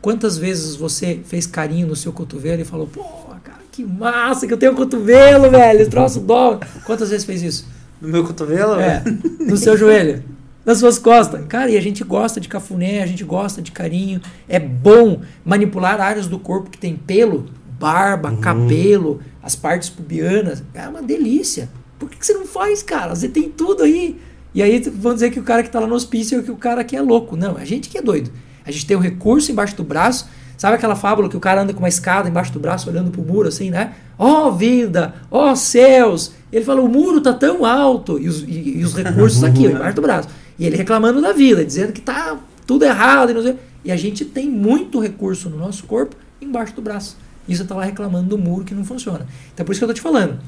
[0.00, 3.04] Quantas vezes você fez carinho no seu cotovelo e falou, pô,
[3.44, 6.60] cara, que massa que eu tenho cotovelo, velho, troço dói.
[6.86, 7.68] Quantas vezes fez isso?
[8.00, 8.80] No meu cotovelo?
[8.80, 9.04] É,
[9.38, 10.24] no seu joelho,
[10.64, 11.44] nas suas costas.
[11.46, 14.18] Cara, e a gente gosta de cafuné, a gente gosta de carinho.
[14.48, 20.62] É bom manipular áreas do corpo que tem pelo, barba, cabelo, as partes pubianas.
[20.72, 21.68] É uma delícia.
[21.98, 23.14] Por que, que você não faz, cara?
[23.14, 24.18] Você tem tudo aí.
[24.58, 26.56] E aí vão dizer que o cara que tá lá no hospício é que o
[26.56, 27.36] cara que é louco.
[27.36, 28.28] Não, a gente que é doido.
[28.66, 30.26] A gente tem um recurso embaixo do braço.
[30.56, 33.22] Sabe aquela fábula que o cara anda com uma escada embaixo do braço olhando pro
[33.22, 33.92] muro assim, né?
[34.18, 36.32] Ó vida, ó céus.
[36.52, 38.18] Ele fala, o muro tá tão alto.
[38.18, 40.28] E os, e- e os recursos aqui, ó, embaixo do braço.
[40.58, 42.36] E ele reclamando da vida, dizendo que tá
[42.66, 43.30] tudo errado.
[43.30, 47.16] E, e a gente tem muito recurso no nosso corpo embaixo do braço.
[47.46, 49.24] E você tá lá reclamando do muro que não funciona.
[49.54, 50.40] Então por isso que eu tô te falando.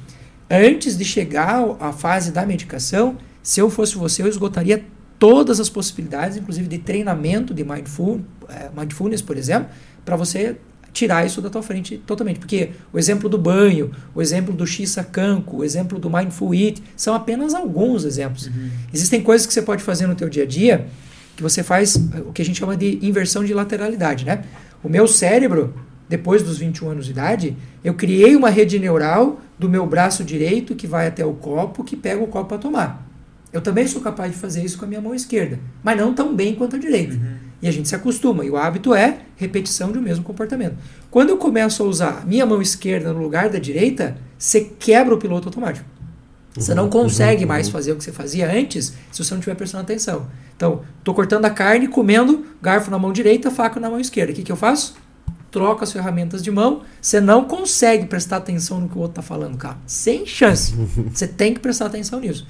[0.51, 4.85] Antes de chegar à fase da medicação, se eu fosse você, eu esgotaria
[5.19, 9.69] todas as possibilidades, inclusive de treinamento de mindful, eh, mindfulness, por exemplo,
[10.05, 10.57] para você
[10.93, 12.39] tirar isso da tua frente totalmente.
[12.39, 17.15] Porque o exemplo do banho, o exemplo do Shisakanko, o exemplo do Mindful Eat, são
[17.15, 18.51] apenas alguns exemplos.
[18.93, 20.87] Existem coisas que você pode fazer no teu dia a dia
[21.37, 24.45] que você faz eh, o que a gente chama de inversão de lateralidade, né?
[24.83, 25.75] O meu cérebro,
[26.09, 30.75] depois dos 21 anos de idade, eu criei uma rede neural do meu braço direito
[30.75, 33.10] que vai até o copo, que pega o copo para tomar.
[33.53, 36.35] Eu também sou capaz de fazer isso com a minha mão esquerda, mas não tão
[36.35, 37.19] bem quanto a direita.
[37.63, 40.77] E a gente se acostuma, e o hábito é repetição de um mesmo comportamento.
[41.11, 45.15] Quando eu começo a usar a minha mão esquerda no lugar da direita, você quebra
[45.15, 45.87] o piloto automático.
[46.55, 49.83] Você não consegue mais fazer o que você fazia antes se você não estiver prestando
[49.83, 50.27] atenção.
[50.57, 54.33] Então, estou cortando a carne, comendo, garfo na mão direita, faca na mão esquerda.
[54.33, 54.95] O que, que eu faço?
[55.51, 56.83] Troco as ferramentas de mão.
[57.01, 59.77] Você não consegue prestar atenção no que o outro está falando, cara.
[59.87, 60.73] Sem chance.
[61.13, 62.47] Você tem que prestar atenção nisso.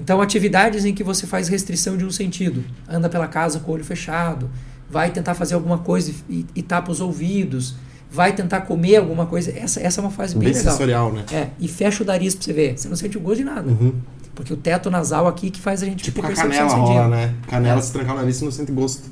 [0.00, 3.74] Então, atividades em que você faz restrição de um sentido, anda pela casa com o
[3.74, 4.50] olho fechado,
[4.88, 7.74] vai tentar fazer alguma coisa e, e tapa os ouvidos,
[8.10, 9.50] vai tentar comer alguma coisa.
[9.56, 10.72] Essa, essa é uma fase bem, Bem legal.
[10.72, 11.24] sensorial, né?
[11.30, 12.78] É, e fecha o nariz pra você ver.
[12.78, 13.68] Você não sente o gosto de nada.
[13.70, 13.94] Uhum.
[14.34, 17.34] Porque o teto nasal aqui que faz a gente Tipo ter a canela rola, né?
[17.46, 17.82] Canela, É.
[17.82, 19.02] se trancar o nariz, você não sente gosto.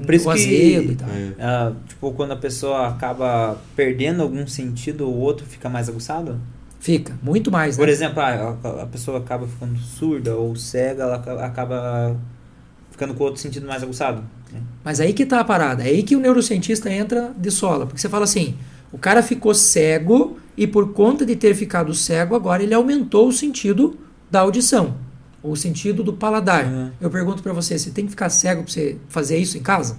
[0.00, 1.08] Por isso o que- azedo e tal.
[1.08, 1.32] É.
[1.38, 6.40] Ah, tipo, quando a pessoa acaba perdendo algum sentido, o outro fica mais aguçado?
[6.78, 7.82] Fica, muito mais, né?
[7.84, 12.16] Por exemplo, ah, a, a pessoa acaba ficando surda ou cega, ela aca- acaba
[12.90, 14.22] ficando com outro sentido mais aguçado.
[14.52, 14.60] né?
[14.84, 15.82] Mas aí que tá a parada.
[15.82, 17.86] É aí que o neurocientista entra de sola.
[17.86, 18.54] Porque você fala assim,
[18.92, 23.32] o cara ficou cego e por conta de ter ficado cego, agora ele aumentou o
[23.32, 23.98] sentido
[24.30, 24.94] da audição.
[25.42, 26.66] O sentido do paladar.
[26.66, 26.90] Uhum.
[27.00, 29.96] Eu pergunto pra você, você tem que ficar cego pra você fazer isso em casa?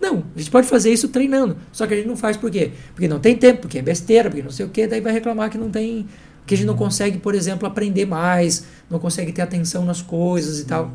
[0.00, 1.56] Não, a gente pode fazer isso treinando.
[1.72, 2.70] Só que a gente não faz por quê?
[2.94, 5.50] Porque não tem tempo, porque é besteira, porque não sei o quê, daí vai reclamar
[5.50, 6.06] que não tem.
[6.46, 10.60] Que a gente não consegue, por exemplo, aprender mais, não consegue ter atenção nas coisas
[10.60, 10.92] e tal.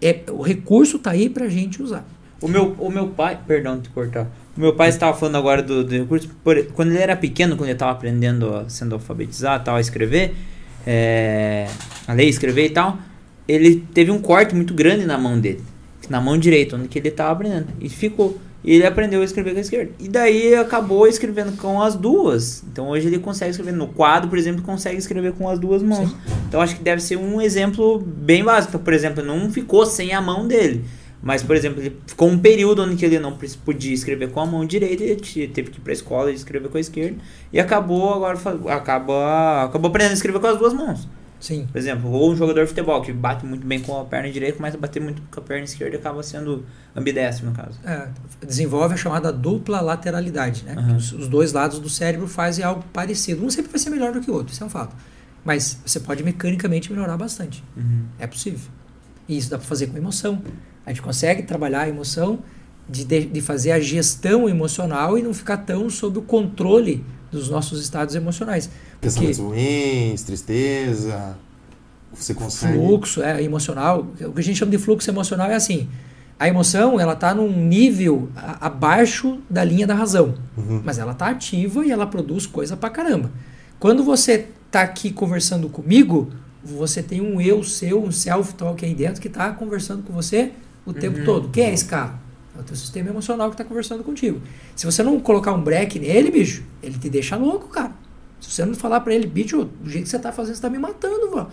[0.00, 2.04] É, o recurso tá aí pra gente usar.
[2.40, 4.26] O meu, o meu pai, perdão de te cortar.
[4.56, 6.28] O meu pai estava falando agora do, do recurso.
[6.44, 10.34] por- quando ele era pequeno, quando ele estava aprendendo, a- sendo alfabetizado, tal, a escrever,
[10.86, 11.66] é,
[12.06, 12.98] a ler, escrever e tal,
[13.48, 15.60] ele teve um corte muito grande na mão dele,
[16.08, 17.66] na mão direita, onde que ele estava aprendendo.
[17.80, 18.38] E ficou.
[18.64, 19.90] E ele aprendeu a escrever com a esquerda.
[19.98, 22.62] E daí acabou escrevendo com as duas.
[22.70, 26.14] Então hoje ele consegue escrever no quadro, por exemplo, consegue escrever com as duas mãos.
[26.48, 28.70] Então acho que deve ser um exemplo bem básico.
[28.70, 30.84] Então, por exemplo, não ficou sem a mão dele.
[31.20, 34.64] Mas, por exemplo, ele ficou um período onde ele não podia escrever com a mão
[34.64, 37.16] direita, ele te- teve que ir pra escola e escrever com a esquerda.
[37.52, 38.36] E acabou agora
[38.68, 41.08] acaba, acabou aprendendo a escrever com as duas mãos.
[41.42, 41.66] Sim.
[41.70, 44.56] Por exemplo, ou um jogador de futebol que bate muito bem com a perna direita,
[44.56, 46.64] começa a bater muito com a perna esquerda e acaba sendo
[46.94, 47.80] ambidestro, no caso.
[47.84, 48.06] É,
[48.46, 50.76] desenvolve a chamada dupla lateralidade, né?
[50.76, 53.44] Que Os, os dois lados do cérebro fazem algo parecido.
[53.44, 54.94] Um sempre vai ser melhor do que o outro, isso é um fato.
[55.44, 57.64] Mas você pode mecanicamente melhorar bastante.
[57.76, 58.04] Uhum.
[58.20, 58.70] É possível.
[59.28, 60.40] E isso dá para fazer com emoção.
[60.86, 62.38] A gente consegue trabalhar a emoção
[62.88, 67.48] de, de, de fazer a gestão emocional e não ficar tão sob o controle dos
[67.48, 68.68] nossos estados emocionais.
[69.00, 71.36] Pensamentos ruins, tristeza.
[72.12, 72.74] Você consegue.
[72.76, 74.06] Fluxo é, emocional.
[74.20, 75.88] O que a gente chama de fluxo emocional é assim.
[76.38, 80.82] A emoção ela está num nível a- abaixo da linha da razão, Uhum.
[80.84, 83.30] mas ela está ativa e ela produz coisa pra caramba.
[83.78, 86.30] Quando você está aqui conversando comigo,
[86.62, 90.52] você tem um eu seu, um self-talk aí dentro que está conversando com você
[90.84, 91.24] o tempo Uhum.
[91.24, 91.48] todo.
[91.48, 92.14] Quem é esse cara?
[92.56, 94.40] É o teu sistema emocional que está conversando contigo.
[94.76, 97.92] Se você não colocar um break nele, bicho, ele te deixa louco, cara.
[98.40, 100.68] Se você não falar pra ele, bicho, do jeito que você tá fazendo, você tá
[100.68, 101.48] me matando, vó.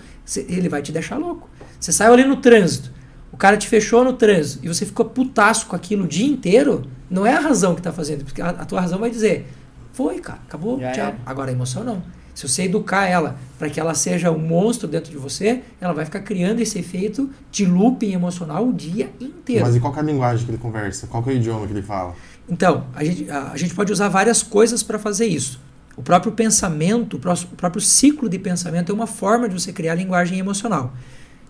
[0.48, 1.50] Ele vai te deixar louco.
[1.80, 2.92] Você saiu ali no trânsito,
[3.32, 6.84] o cara te fechou no trânsito e você ficou putaço com aquilo o dia inteiro,
[7.10, 9.48] não é a razão que tá fazendo, porque a, a tua razão vai dizer,
[9.94, 11.16] foi, cara, acabou, Já tchau.
[11.26, 12.02] Agora a emoção não.
[12.40, 16.06] Se você educar ela para que ela seja um monstro dentro de você, ela vai
[16.06, 19.66] ficar criando esse efeito de looping emocional o dia inteiro.
[19.66, 21.06] Mas e qual que é a linguagem que ele conversa?
[21.08, 22.16] Qual que é o idioma que ele fala?
[22.48, 25.60] Então, a gente, a, a gente pode usar várias coisas para fazer isso.
[25.98, 29.74] O próprio pensamento, o pró- o próprio ciclo de pensamento é uma forma de você
[29.74, 30.94] criar linguagem emocional.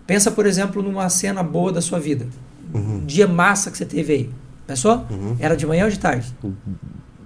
[0.08, 2.26] Pensa, por exemplo, numa cena boa da sua vida.
[2.74, 4.30] Um dia massa que você teve aí.
[4.66, 5.06] Pensou?
[5.08, 5.36] Uhum.
[5.38, 6.34] Era de manhã ou de tarde?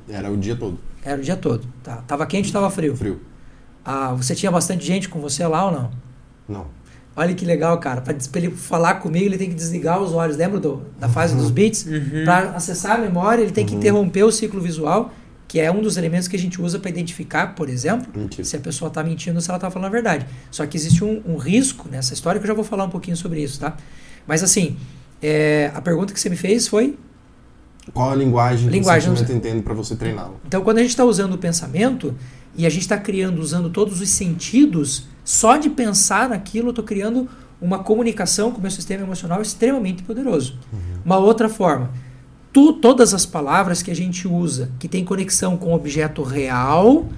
[0.06, 0.78] Era o dia todo.
[1.02, 1.66] Era o dia todo.
[1.82, 1.96] Tá.
[2.06, 2.94] Tava quente ou tava frio?
[2.94, 3.20] Frio.
[3.84, 5.90] Ah, você tinha bastante gente com você lá ou não?
[6.48, 6.66] Não.
[7.16, 8.00] Olha que legal, cara.
[8.00, 10.36] Para ele falar comigo, ele tem que desligar os olhos.
[10.36, 11.86] Lembra do, da fase dos beats?
[11.86, 12.24] Uhum.
[12.24, 13.78] Para acessar a memória, ele tem que Uhum.
[13.78, 15.12] interromper o ciclo visual,
[15.46, 18.42] que é um dos elementos que a gente usa para identificar, por exemplo, Mentira.
[18.44, 20.26] se a pessoa está mentindo ou se ela está falando a verdade.
[20.50, 23.16] Só que existe um, um risco nessa história que eu já vou falar um pouquinho
[23.16, 23.76] sobre isso, tá?
[24.26, 24.76] Mas assim,
[25.22, 26.98] é, a pergunta que você me fez foi
[27.92, 30.40] Qual a linguagem que Linguagem, o não sentimento entende para você treiná-lo?
[30.46, 32.12] Então, quando a gente está usando o pensamento
[32.56, 36.84] e a gente está criando, usando todos os sentidos, só de pensar naquilo, eu estou
[36.84, 37.28] criando
[37.60, 40.58] uma comunicação com o meu sistema emocional extremamente poderoso.
[41.04, 41.90] Uma outra forma,
[42.52, 47.08] tu, todas as palavras que a gente usa que tem conexão com o objeto real,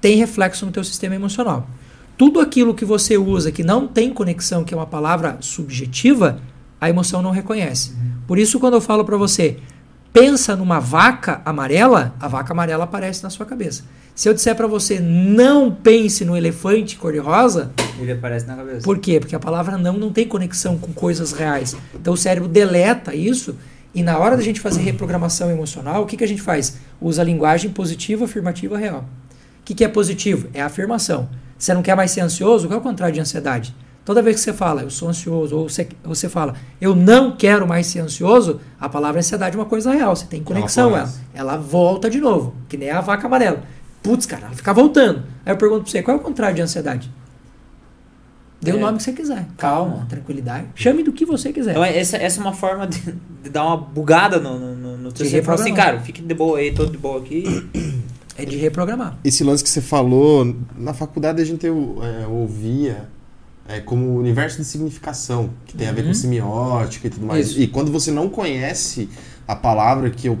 [0.00, 1.68] tem reflexo no teu sistema emocional.
[2.16, 6.40] Tudo aquilo que você usa que não tem conexão, que é uma palavra subjetiva,
[6.80, 7.94] a emoção não reconhece.
[8.26, 9.58] Por isso, quando eu falo para você,
[10.12, 13.84] pensa numa vaca amarela, a vaca amarela aparece na sua cabeça.
[14.16, 17.70] Se eu disser para você, não pense no elefante cor-de-rosa,
[18.00, 18.80] Ele aparece na cabeça.
[18.80, 19.20] por quê?
[19.20, 21.76] Porque a palavra não não tem conexão com coisas reais.
[21.94, 23.54] Então o cérebro deleta isso
[23.94, 26.78] e na hora da gente fazer reprogramação emocional, o que, que a gente faz?
[26.98, 29.04] Usa a linguagem positiva, afirmativa, real.
[29.60, 30.48] O que, que é positivo?
[30.54, 31.28] É a afirmação.
[31.58, 32.68] Você não quer mais ser ansioso?
[32.68, 33.74] Qual é o contrário de ansiedade?
[34.02, 37.36] Toda vez que você fala, eu sou ansioso, ou você, ou você fala, eu não
[37.36, 40.16] quero mais ser ansioso, a palavra ansiedade é uma coisa real.
[40.16, 43.62] Você tem conexão, ela, ela volta de novo, que nem a vaca amarela.
[44.10, 45.22] Putz, cara, ela fica voltando.
[45.44, 47.10] Aí eu pergunto pra você, qual é o contrário de ansiedade?
[48.60, 48.80] Dê o É.
[48.80, 49.46] nome que você quiser.
[49.56, 50.06] Calma.
[50.08, 50.66] tranquilidade.
[50.74, 51.72] Chame do que você quiser.
[51.72, 53.00] Então, essa, essa é uma forma de,
[53.42, 55.46] de dar uma bugada no, no, no, no teu De cérebro.
[55.52, 57.44] Falar assim, cara, fique de boa aí, todo de boa aqui.
[58.38, 59.16] É de reprogramar.
[59.24, 63.08] Esse lance que você falou, na faculdade a gente é, ouvia
[63.68, 66.08] é, como universo de significação, que tem a ver Uhum.
[66.08, 67.48] com semiótica e tudo mais.
[67.48, 67.60] Isso.
[67.60, 69.08] E quando você não conhece
[69.46, 70.38] a palavra que eu.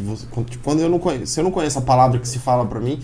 [0.00, 2.28] Que você, quando, tipo, quando eu não conheço, se eu não conheço a palavra que
[2.28, 3.00] se fala pra mim,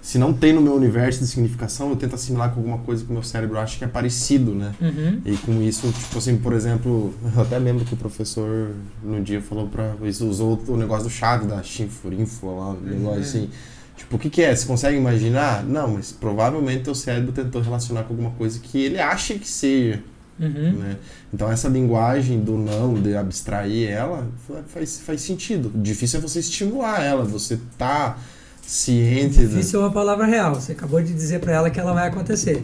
[0.00, 3.10] se não tem no meu universo de significação, eu tento assimilar com alguma coisa que
[3.10, 4.74] o meu cérebro acha que é parecido, né?
[4.80, 5.20] Uhum.
[5.24, 8.70] E com isso, tipo assim, por exemplo, eu até lembro que o professor
[9.02, 9.94] no dia falou pra.
[10.04, 13.50] Isso usou o negócio do chave da Chinfurinfo lá, um negócio assim.
[13.96, 14.54] Tipo, o que, que é?
[14.54, 15.64] Você consegue imaginar?
[15.64, 20.02] Não, mas provavelmente teu cérebro tentou relacionar com alguma coisa que ele acha que seja.
[20.40, 20.72] Uhum.
[20.78, 20.96] Né?
[21.32, 25.72] Então essa linguagem do não, de abstrair ela, fa- faz, faz sentido.
[25.74, 28.16] O difícil é você estimular ela, você tá
[28.62, 29.38] ciente.
[29.40, 30.54] da- Difícil é uma palavra real.
[30.54, 32.60] Você acabou de dizer pra ela que ela vai acontecer.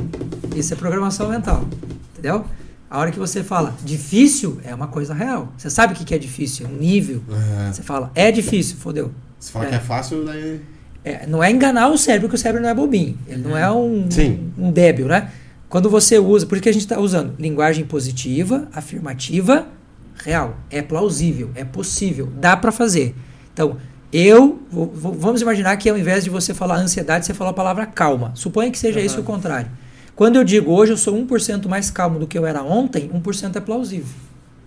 [0.55, 1.65] Isso é programação mental.
[2.13, 2.45] Entendeu?
[2.91, 5.53] A hora que você fala difícil, é uma coisa real.
[5.59, 6.67] Você sabe o que é difícil?
[6.67, 7.23] É um nível.
[7.69, 7.73] É.
[7.73, 9.11] Você fala, é difícil, fodeu.
[9.41, 9.69] Se fala É.
[9.71, 10.61] que é fácil, daí.
[11.05, 13.19] É, não é enganar o cérebro, porque o cérebro não é bobinho.
[13.27, 14.51] Ele não é um, Sim.
[14.57, 15.31] um débil, né?
[15.75, 19.67] Quando você usa, por que a gente está usando linguagem positiva, afirmativa,
[20.15, 20.57] real.
[20.71, 23.13] É plausível, é possível, dá para fazer.
[23.53, 23.77] Então,
[24.13, 27.55] eu, vou- vou- vamos imaginar que ao invés de você falar ansiedade, você falou a
[27.55, 28.31] palavra calma.
[28.37, 29.07] Suponha que seja Aham.
[29.07, 29.69] isso o contrário.
[30.15, 33.57] Quando eu digo hoje eu sou 1% mais calmo do que eu era ontem, 1%
[33.57, 34.07] é plausível.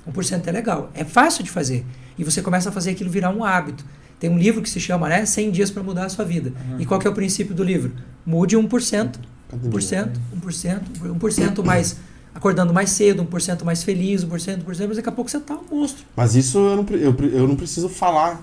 [0.05, 0.91] 1% é legal.
[0.93, 1.85] É fácil de fazer.
[2.19, 3.85] E você começa a fazer aquilo virar um hábito.
[4.19, 6.51] Tem um livro que se chama né, 100 dias para mudar a sua vida.
[6.77, 7.93] E qual é o princípio do livro?
[8.25, 10.11] Mude 1%, Cadê 1%,
[10.41, 11.97] 1%, 1% mais
[12.37, 15.75] acordando mais cedo, 1% mais feliz, 1%, 1%, mas daqui a pouco você tá um
[15.75, 16.05] monstro.
[16.15, 18.41] Mas isso eu não, eu, eu não preciso falar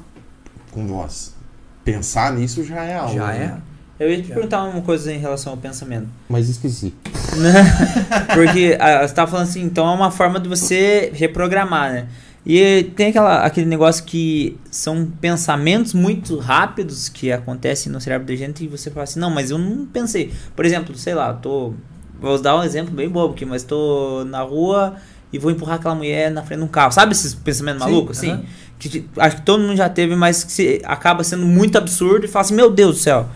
[0.72, 1.32] com voz.
[1.84, 3.14] Pensar nisso já é algo.
[3.14, 3.60] Já né?
[3.70, 3.74] é.
[4.04, 4.34] Eu ia te Já.
[4.34, 6.08] perguntar uma coisa em relação ao pensamento.
[6.28, 6.92] Mas esqueci.
[8.34, 12.08] Porque ah, você tava falando assim, então é uma forma de você reprogramar, né?
[12.46, 18.36] E tem aquela, aquele negócio que são pensamentos muito rápidos que acontecem no cérebro da
[18.36, 20.32] gente e você fala assim, não, mas eu não pensei.
[20.54, 21.72] Por exemplo, sei lá, tô.
[22.20, 24.94] Vou dar um exemplo bem bobo aqui, mas tô na rua
[25.32, 26.92] e vou empurrar aquela mulher na frente de um carro.
[26.92, 28.30] Sabe esses pensamentos malucos, assim?
[28.30, 28.44] aham.
[28.78, 32.26] Que, que acho que todo mundo já teve, mas que se, acaba sendo muito absurdo
[32.26, 33.28] e fala assim, meu Deus do céu,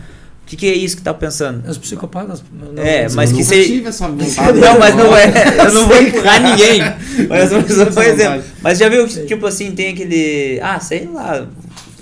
[0.49, 1.69] que, que é isso que tá pensando?
[1.69, 2.43] Os psicopatas.
[2.53, 4.59] não- É, mas que você- tive essa vontade.
[4.59, 5.27] Não, mas não é.
[5.66, 6.81] Eu não vou empurrar ninguém.
[7.29, 8.45] Mas Essa por exemplo.
[8.62, 10.59] Mas já viu que, tipo assim, tem aquele.
[10.62, 11.47] Ah, sei lá.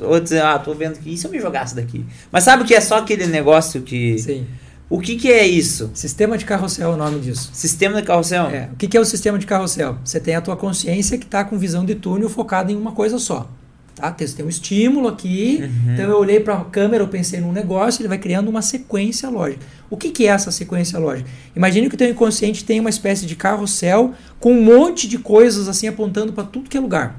[0.01, 1.11] Ou dizer, ah, tô vendo que.
[1.13, 2.05] E se eu me jogasse daqui?
[2.31, 4.19] Mas sabe o que é só aquele negócio que.
[4.19, 4.47] Sim.
[4.89, 5.91] O que, que é isso?
[5.95, 7.51] Sistema de carrossel é o nome disso.
[7.53, 8.45] Sistema de carrossel?
[8.47, 9.97] É, o que, que é o sistema de carrossel?
[10.05, 13.19] Você tem a tua consciência que está com visão de túnel focada em uma coisa
[13.19, 13.51] só.
[13.97, 14.11] Tá?
[14.13, 15.95] Tem- um estímulo aqui, Uhum.
[15.95, 19.29] então eu olhei para a câmera, eu pensei num negócio, ele vai criando uma sequência
[19.31, 19.65] lógica.
[19.89, 21.29] O que, que é essa sequência lógica?
[21.57, 25.67] Imagine que o teu inconsciente tem uma espécie de carrossel com um monte de coisas
[25.67, 27.19] assim apontando para tudo que é lugar.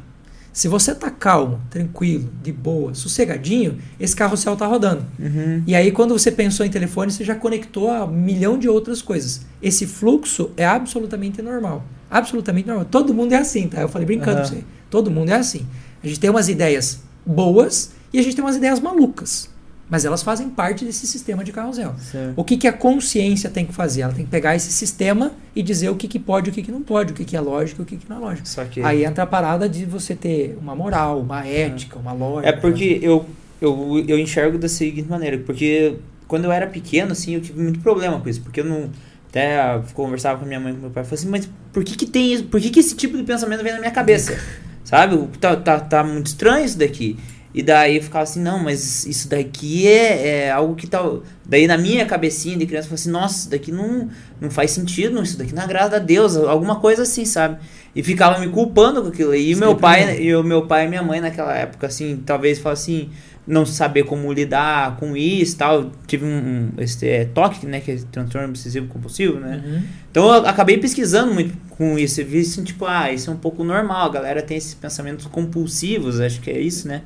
[0.54, 5.06] Se você tá calmo, tranquilo, de boa, sossegadinho, esse carrossel tá rodando.
[5.20, 5.64] Uhum.
[5.68, 9.02] E aí, quando você pensou em telefone, você já conectou a um milhão de outras
[9.02, 9.42] coisas.
[9.62, 11.84] Esse fluxo é absolutamente normal.
[12.10, 12.86] Absolutamente normal.
[12.86, 13.82] Todo mundo é assim, tá?
[13.82, 14.48] Eu falei brincando Aham.
[14.48, 14.64] pra você.
[14.90, 15.66] Todo mundo é assim.
[16.04, 19.50] A gente tem umas ideias boas e a gente tem umas ideias malucas.
[19.90, 21.96] Mas elas fazem parte desse sistema de carrossel.
[21.98, 22.34] Certo.
[22.36, 24.02] O que, que a consciência tem que fazer?
[24.02, 26.62] Ela tem que pegar esse sistema e dizer o que, que pode e o que,
[26.62, 28.46] que não pode, o que, que é lógico e o que, que não é lógico.
[28.84, 32.50] Aí entra a parada de você ter uma moral, uma ética, uma lógica.
[32.50, 33.26] É porque eu,
[33.62, 35.96] eu, eu enxergo da seguinte maneira, porque
[36.28, 38.90] quando eu era pequeno, assim, eu tive muito problema com isso, porque eu não.
[39.30, 42.06] Até conversava com minha mãe e com meu pai, falei assim, mas por que que
[42.06, 42.46] tem isso?
[42.46, 44.38] Por que que esse tipo de pensamento vem na minha cabeça?
[44.88, 45.18] Sabe?
[45.42, 47.18] Tá, tá, tá muito estranho isso daqui.
[47.54, 51.04] E daí eu ficava assim, não, mas isso daqui é, é algo que tá.
[51.46, 54.08] Daí na minha cabecinha de criança eu falei assim, nossa, isso daqui não,
[54.40, 57.58] não faz sentido, não, isso daqui não agrada a Deus, alguma coisa assim, sabe?
[57.94, 59.36] E ficava me culpando com aquilo.
[59.36, 62.24] E o meu Sempre pai, e o meu pai e minha mãe naquela época, assim,
[62.26, 63.10] talvez falasse assim,
[63.48, 65.92] não saber como lidar com isso e tal.
[66.06, 69.64] Tive um, um esse é, toque, né, que é transtorno obsessivo compulsivo, né?
[69.66, 69.84] Uhum.
[70.12, 72.20] Então eu acabei pesquisando muito com isso.
[72.22, 74.08] Eu vi assim, tipo, ah, isso é um pouco normal.
[74.08, 77.02] A galera tem esses pensamentos compulsivos, acho que é isso, né?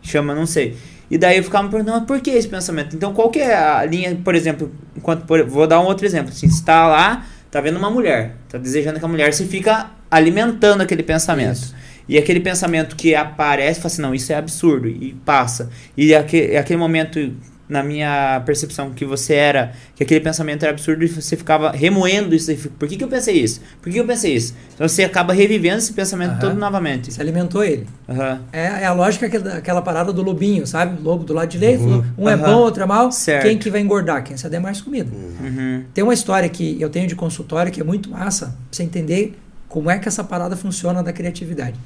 [0.00, 0.76] Chama, não sei.
[1.10, 2.96] E daí eu ficava me perguntando, mas por que esse pensamento?
[2.96, 6.30] Então qual que é a linha, por exemplo, enquanto por- vou dar um outro exemplo.
[6.30, 10.80] Assim, você tá lá, tá vendo uma mulher, tá desejando aquela mulher, você fica alimentando
[10.80, 11.52] aquele pensamento.
[11.56, 11.74] Isso.
[12.08, 15.70] E aquele pensamento que aparece, fala assim, não, isso é absurdo, e passa.
[15.96, 17.32] E aquele, aquele momento,
[17.68, 22.34] na minha percepção, que você era, que aquele pensamento era absurdo, e você ficava remoendo
[22.34, 22.52] isso.
[22.78, 23.62] Por que, que eu pensei isso?
[23.80, 24.54] Por que eu pensei isso?
[24.74, 26.40] Então você acaba revivendo esse pensamento Aham.
[26.40, 27.10] todo novamente.
[27.12, 27.86] Você alimentou ele.
[28.08, 28.42] Aham.
[28.52, 31.00] É, é a lógica aquela, aquela parada do lobinho, sabe?
[31.00, 32.04] O lobo do lado direito, Uhum.
[32.18, 33.10] um é bom, outro é mal.
[33.12, 33.44] Certo.
[33.44, 34.22] Quem que vai engordar?
[34.24, 35.08] Quem se der mais comida.
[35.14, 35.84] Uhum.
[35.94, 39.34] Tem uma história que eu tenho de consultório que é muito massa, pra você entender
[39.72, 41.80] como é que essa parada funciona da criatividade.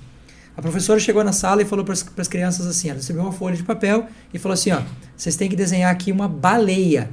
[0.56, 3.54] A professora chegou na sala e falou para as crianças assim, ela recebeu uma folha
[3.54, 4.80] de papel e falou assim, ó,
[5.16, 7.08] vocês têm que desenhar aqui uma baleia.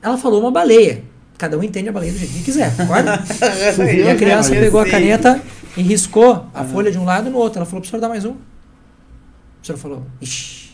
[0.00, 1.02] Ela falou uma baleia.
[1.36, 3.20] Cada um entende a baleia do jeito que quiser, concorda?
[3.92, 5.42] E a criança Eu pegou a caneta
[5.76, 6.68] e riscou a Aham.
[6.68, 7.58] folha de um lado e no outro.
[7.58, 8.30] Ela falou, professor, dá mais um.
[8.30, 8.34] A
[9.56, 10.66] professora falou, ixi.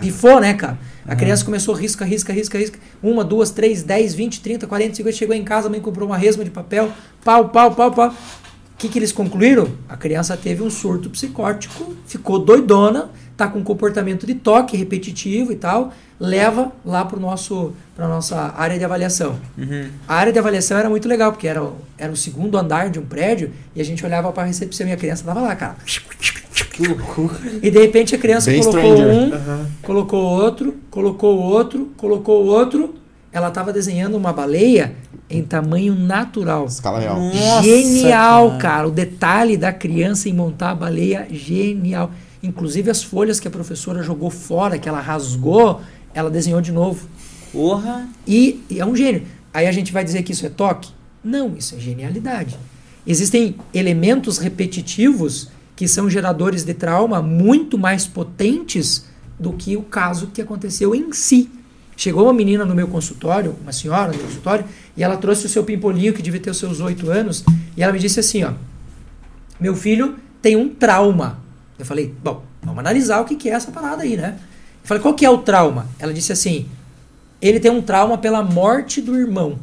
[0.00, 0.78] Pifou, né, cara?
[1.06, 2.78] A criança começou risca, risca, risca, risca.
[3.02, 5.16] Uma, duas, três, dez, vinte, trinta, quarenta, cinquenta.
[5.16, 6.90] Chegou em casa, a mãe comprou uma resma de papel.
[7.22, 8.14] Pau, pau, pau, pau.
[8.76, 9.68] O que, que eles concluíram?
[9.88, 15.56] A criança teve um surto psicótico, ficou doidona, tá com comportamento de toque repetitivo e
[15.56, 15.92] tal.
[16.20, 19.38] Leva lá para nosso para nossa área de avaliação.
[19.56, 19.88] Uhum.
[20.06, 22.98] A área de avaliação era muito legal, porque era, o- era o segundo andar de
[22.98, 25.76] um prédio e a gente olhava para a recepção e a criança tava lá, cara.
[26.72, 27.34] Que loucura.
[27.62, 29.06] E de repente a criança Bem colocou Stranger.
[29.14, 29.66] um, Aham.
[29.82, 32.94] colocou outro, colocou outro, colocou outro.
[33.36, 34.96] Ela estava desenhando uma baleia
[35.28, 36.64] em tamanho natural.
[36.64, 37.20] Escala real.
[37.20, 38.60] Nossa, genial, cara.
[38.60, 38.88] cara.
[38.88, 42.10] O detalhe da criança em montar a baleia, genial.
[42.42, 45.82] Inclusive as folhas que a professora jogou fora, que ela rasgou,
[46.14, 47.06] ela desenhou de novo.
[47.52, 48.08] Porra.
[48.26, 49.24] E, e é um gênio.
[49.52, 50.90] Aí a gente vai dizer que isso é toque?
[51.22, 52.58] Não, isso é genialidade.
[53.06, 59.04] Existem elementos repetitivos que são geradores de trauma muito mais potentes
[59.38, 61.50] do que o caso que aconteceu em si.
[61.96, 64.64] Chegou uma menina no meu consultório, uma senhora no meu consultório,
[64.96, 67.42] e ela trouxe o seu pimpolinho, que devia ter os seus oito anos,
[67.76, 68.52] e ela me disse assim, ó,
[69.58, 71.38] meu filho tem um trauma.
[71.78, 74.36] Eu falei, bom, vamos analisar o que que é essa parada aí, né?
[74.38, 75.86] Eu falei, qual que é o trauma?
[75.98, 76.66] Ela disse assim,
[77.40, 79.58] ele tem um trauma pela morte do irmão.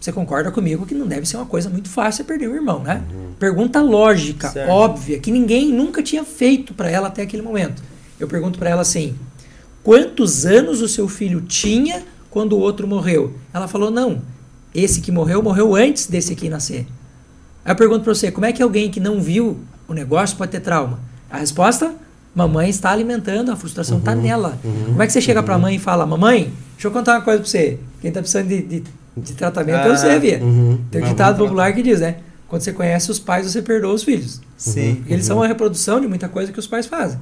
[0.00, 3.02] Você concorda comigo que não deve ser uma coisa muito fácil perder o irmão, né?
[3.38, 4.70] Pergunta lógica, Certo.
[4.70, 7.82] óbvia, que ninguém nunca tinha feito para ela até aquele momento.
[8.18, 9.14] Eu pergunto para ela assim:
[9.86, 13.34] quantos anos o seu filho tinha quando o outro morreu?
[13.54, 14.20] Ela falou: não,
[14.74, 16.88] esse que morreu, morreu antes desse aqui nascer.
[17.64, 20.50] Aí eu pergunto para você: como é que alguém que não viu o negócio pode
[20.50, 20.98] ter trauma?
[21.30, 21.94] A resposta:
[22.34, 24.58] mamãe está alimentando, a frustração está nela.
[24.60, 27.22] Como é que você chega para a mãe e fala: mamãe, deixa eu contar uma
[27.22, 27.78] coisa para você.
[28.00, 28.84] Quem está precisando de, de,
[29.16, 30.42] de tratamento é Ah, você, Via.
[30.42, 30.80] Uhum.
[30.90, 32.16] Tem um ditado popular que diz, né?
[32.48, 34.40] Quando você conhece os pais, você perdoa os filhos.
[34.56, 34.96] Sim.
[34.96, 37.20] Porque eles são uma reprodução de muita coisa que os pais fazem.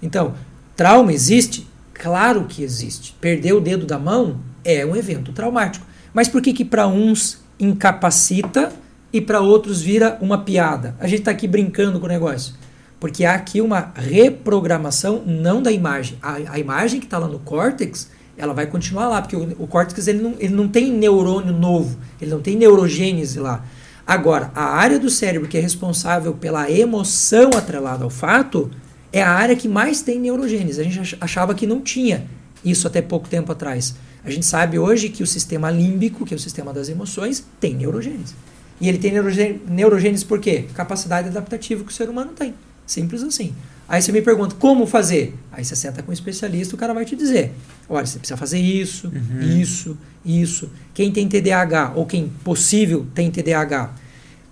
[0.00, 0.34] Então,
[0.76, 1.66] trauma existe?
[1.98, 3.14] Claro que existe.
[3.20, 5.86] Perder o dedo da mão é um evento traumático.
[6.12, 8.72] Mas por que que para uns incapacita
[9.12, 10.94] e para outros vira uma piada?
[11.00, 12.54] A gente está aqui brincando com o negócio.
[13.00, 16.18] Porque há aqui uma reprogramação não da imagem.
[16.22, 19.66] A, a imagem que está lá no córtex, ela vai continuar lá, porque o, o
[19.66, 23.64] córtex ele não, ele não tem neurônio novo, ele não tem neurogênese lá.
[24.06, 28.70] Agora, a área do cérebro que é responsável pela emoção atrelada ao fato
[29.12, 30.80] é a área que mais tem neurogênese.
[30.80, 32.24] A gente ach- achava que não tinha
[32.64, 33.94] isso até pouco tempo atrás.
[34.24, 37.74] A gente sabe hoje que o sistema límbico, que é o sistema das emoções, tem
[37.74, 38.34] neurogênese.
[38.80, 40.64] E ele tem neurogê- neurogênese por quê?
[40.74, 42.52] Capacidade adaptativa que o ser humano tem.
[42.86, 43.54] Simples assim.
[43.88, 45.34] Aí você me pergunta, como fazer?
[45.52, 47.52] Aí você senta com um especialista, o cara vai te dizer.
[47.88, 49.12] Olha, você precisa fazer isso,
[49.60, 50.68] isso, isso.
[50.92, 53.92] Quem tem TDAH, ou quem possível tem TDAH,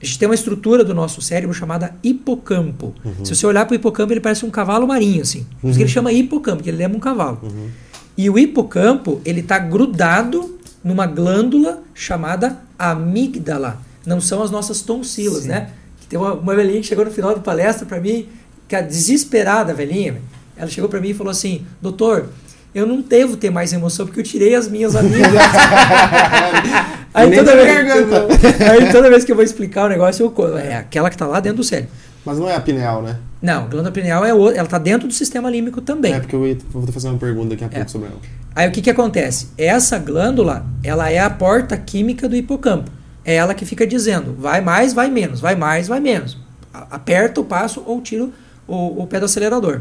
[0.04, 2.94] a gente tem uma estrutura do nosso cérebro chamada hipocampo.
[3.24, 5.46] Se você olhar para o hipocampo, ele parece um cavalo marinho, assim.
[5.60, 7.40] Por isso que ele chama hipocampo, porque ele lembra um cavalo.
[8.16, 13.80] E o hipocampo, ele está grudado numa glândula chamada amígdala.
[14.04, 15.48] Não são as nossas tonsilas, Sim.
[15.48, 15.70] né?
[16.00, 18.28] Que tem uma, uma velhinha que chegou no final da palestra para mim,
[18.68, 20.20] que é desesperada, velhinha.
[20.56, 22.28] Ela chegou para mim e falou assim: Doutor,
[22.74, 25.32] eu não devo ter mais emoção porque eu tirei as minhas amígdalas.
[27.14, 27.92] aí, Nem toda da vez,
[28.60, 31.40] aí toda vez que eu vou explicar o negócio, eu, é aquela que está lá
[31.40, 31.90] dentro do cérebro.
[32.24, 33.18] Mas não é a pineal, né?
[33.40, 36.14] Não, glândula pineal é ela está dentro do sistema límbico também.
[36.14, 37.88] É porque eu vou fazer uma pergunta daqui a pouco É.
[37.88, 38.18] sobre ela.
[38.56, 39.48] Aí o que, que acontece?
[39.58, 42.90] Essa glândula, ela é a porta química do hipocampo.
[43.24, 46.38] É ela que fica dizendo, vai mais, vai menos, vai mais, vai menos.
[46.72, 48.28] Aperta o passo ou tira
[48.66, 49.80] o, o pé do acelerador.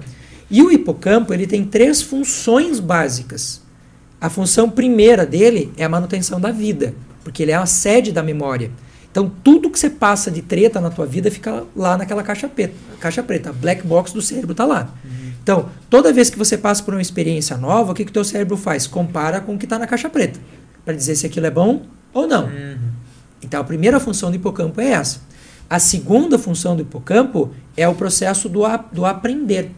[0.53, 3.61] E o hipocampo, ele tem três funções básicas.
[4.21, 6.93] A função primeira dele é a manutenção da vida,
[7.23, 8.69] porque ele é a sede da memória.
[9.11, 12.73] Então, tudo que você passa de treta na tua vida fica lá naquela caixa preta.
[12.99, 14.93] Caixa preta, a black box do cérebro está lá.
[15.43, 18.23] Então, toda vez que você passa por uma experiência nova, o que, que o teu
[18.23, 18.85] cérebro faz?
[18.87, 20.39] Compara com o que está na caixa preta,
[20.85, 21.81] para dizer se aquilo é bom
[22.13, 22.47] ou não.
[23.41, 25.19] Então, a primeira função do hipocampo é essa.
[25.69, 29.71] A segunda função do hipocampo é o processo do, a- do aprender.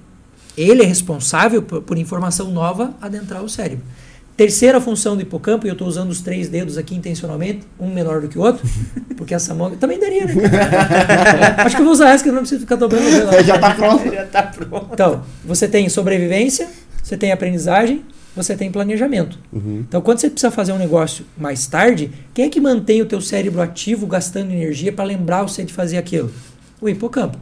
[0.58, 3.84] Ele é responsável por, por informação nova adentrar o cérebro.
[4.38, 8.20] Terceira função do hipocampo, e eu estou usando os três dedos aqui intencionalmente, um menor
[8.20, 8.68] do que o outro,
[9.16, 10.34] porque essa mão também daria, né?
[11.58, 13.32] Acho que eu vou usar essa, que eu não preciso ficar dobrando não.
[13.44, 14.14] Já tá pronto.
[14.14, 14.90] Já tá pronto.
[14.92, 16.68] Então, você tem sobrevivência,
[17.02, 18.04] você tem aprendizagem,
[18.36, 19.40] você tem planejamento.
[19.54, 19.86] Uhum.
[19.88, 23.22] Então, quando você precisa fazer um negócio mais tarde, quem é que mantém o teu
[23.22, 26.30] cérebro ativo, gastando energia para lembrar você de fazer aquilo?
[26.82, 27.38] O hipocampo.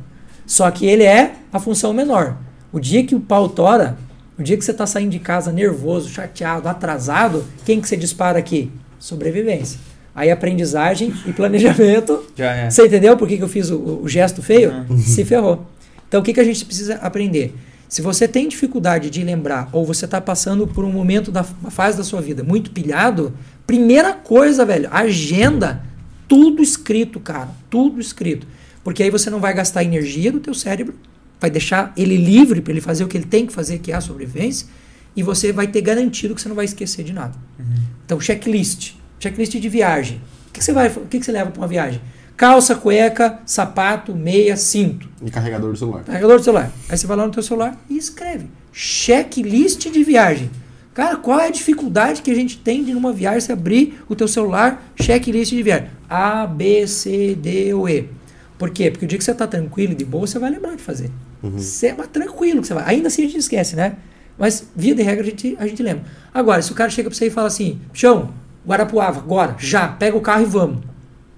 [0.45, 2.38] Só que ele é a função menor.
[2.74, 3.95] O dia que o pau tora,
[4.38, 8.40] o dia que você está saindo de casa nervoso, chateado, atrasado, quem que você dispara
[8.40, 8.72] aqui?
[8.98, 9.80] Sobrevivência.
[10.16, 12.70] Aí aprendizagem e planejamento Já é.
[12.72, 14.72] você entendeu por que, que eu fiz o, o gesto feio?
[14.90, 14.98] Uhum.
[15.00, 15.68] Se ferrou.
[16.08, 17.56] Então o que, que a gente precisa aprender?
[17.88, 21.70] Se você tem dificuldade de lembrar ou você está passando por um momento da uma
[21.70, 23.36] fase da sua vida muito pilhado,
[23.68, 25.84] primeira coisa, velho, agenda
[26.28, 28.48] tudo escrito, cara, tudo escrito.
[28.84, 30.95] Porque aí você não vai gastar energia do teu cérebro,
[31.44, 33.95] vai deixar ele livre para ele fazer o que ele tem que fazer, que é
[33.95, 34.65] a sobrevivência,
[35.14, 37.34] e você vai ter garantido que você não vai esquecer de nada.
[38.06, 38.94] Então, checklist.
[39.20, 40.22] Checklist de viagem.
[40.48, 41.99] O que, que você vai, o que, que você leva para uma viagem?
[42.38, 45.10] Calça, cueca, sapato, meia, cinto.
[45.22, 46.03] E carregador do celular.
[46.06, 46.72] Carregador do celular.
[46.88, 48.48] Aí você vai lá no teu celular e escreve.
[48.72, 50.49] Checklist de viagem.
[50.94, 54.15] Cara, qual é a dificuldade que a gente tem de numa viagem você abrir o
[54.15, 55.90] teu celular, checklist de viagem?
[56.10, 58.07] A, B, C, D ou E.
[58.58, 58.92] Por quê?
[58.92, 61.12] Porque o dia que você está tranquilo e de boa, você vai lembrar de fazer.
[61.42, 62.86] Você é mais tranquilo que você vai.
[62.86, 63.98] Ainda assim a gente esquece, né?
[64.38, 66.06] Mas, via de regra, a gente, a gente lembra.
[66.34, 68.34] Agora, se o cara chega pra você e fala assim, chão,
[68.66, 70.84] Guarapuava, agora, já, pega o carro e vamos.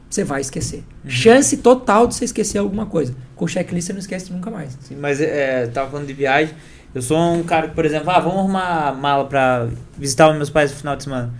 [0.09, 0.83] Você vai esquecer.
[1.07, 3.15] Chance total de você esquecer alguma coisa.
[3.35, 4.77] Com checklist você não esquece nunca mais.
[4.81, 6.53] Sim, mas é, tava falando de viagem.
[6.93, 9.67] Eu sou um cara que, por exemplo, ah, vamos arrumar mala pra
[9.97, 11.33] visitar meus pais no final de semana.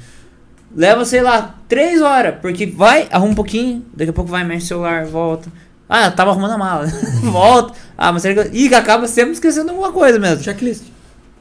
[0.76, 4.66] Leva, sei lá, três horas, porque vai, arruma um pouquinho, daqui a pouco vai, mexe
[4.66, 5.50] o celular, volta.
[5.88, 6.88] Ah, tava arrumando a mala.
[7.24, 7.74] volta.
[7.98, 8.58] Ah, mas será que.
[8.58, 10.44] Ih, acaba sempre esquecendo alguma coisa mesmo.
[10.44, 10.84] Checklist.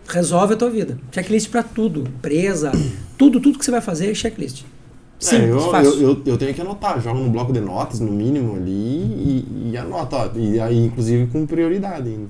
[0.07, 0.99] Resolve a tua vida.
[1.11, 2.01] Checklist pra tudo.
[2.03, 2.73] Empresa,
[3.17, 4.63] tudo, tudo que você vai fazer é checklist.
[4.63, 5.93] É, Simples, eu, fácil.
[5.95, 9.71] eu, eu, eu tenho que anotar, jogo no bloco de notas, no mínimo ali, e,
[9.73, 12.29] e anoto, ó, e aí, inclusive, com prioridade ainda.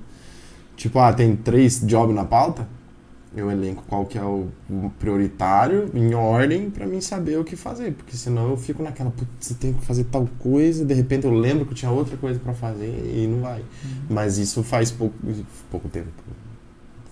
[0.76, 2.68] Tipo, ah, tem três jobs na pauta,
[3.36, 7.56] Eu elenco qual que é o o prioritário, em ordem, pra mim saber o que
[7.56, 7.92] fazer.
[7.92, 11.32] Porque senão eu fico naquela, putz, você tem que fazer tal coisa, de repente eu
[11.32, 13.62] lembro que eu tinha outra coisa pra fazer e não vai.
[14.08, 15.14] Mas isso faz pouco,
[15.70, 16.08] pouco tempo.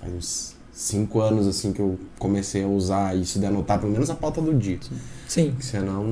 [0.01, 4.09] Faz uns cinco anos assim que eu comecei a usar isso de anotar pelo menos
[4.09, 4.79] a pauta do dia.
[5.29, 5.55] Sim.
[5.61, 6.05] Senão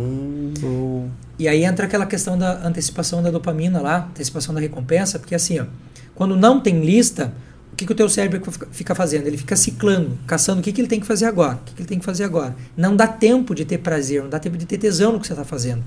[0.63, 1.09] eu
[1.39, 5.59] E aí entra aquela questão da antecipação da dopamina lá, antecipação da recompensa, porque assim,
[5.59, 5.67] ó,
[6.15, 7.33] quando não tem lista,
[7.81, 9.27] que, que o teu cérebro fica- fica fazendo?
[9.27, 11.81] Ele fica ciclando, caçando o que, que ele tem que fazer agora, o que, que
[11.83, 12.55] ele tem que fazer agora.
[12.77, 15.33] Não dá tempo de ter prazer, não dá tempo de ter tesão no que você
[15.33, 15.83] está fazendo.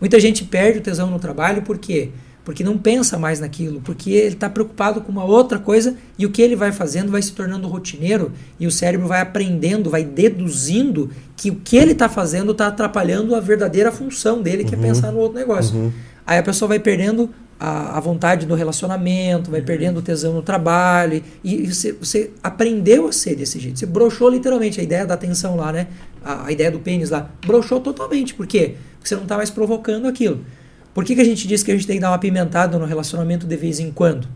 [0.00, 2.10] Muita gente perde o tesão no trabalho, por quê?
[2.44, 6.30] Porque não pensa mais naquilo, porque ele está preocupado com uma outra coisa e o
[6.30, 11.10] que ele vai fazendo vai se tornando rotineiro e o cérebro vai aprendendo, vai deduzindo
[11.36, 15.12] que o que ele está fazendo está atrapalhando a verdadeira função dele, que é pensar
[15.12, 15.76] no outro negócio.
[15.76, 15.92] Uhum.
[16.26, 20.42] Aí a pessoa vai perdendo a, a vontade do relacionamento, vai perdendo o tesão no
[20.42, 21.22] trabalho.
[21.42, 23.78] E, e você, você aprendeu a ser desse jeito.
[23.78, 25.88] Você broxou literalmente a ideia da atenção lá, né?
[26.24, 27.30] A, a ideia do pênis lá.
[27.44, 28.34] Broxou totalmente.
[28.34, 28.76] Por quê?
[28.96, 30.44] Porque você não está mais provocando aquilo.
[30.94, 32.84] Por que, que a gente diz que a gente tem que dar uma pimentada no
[32.84, 34.28] relacionamento de vez em quando?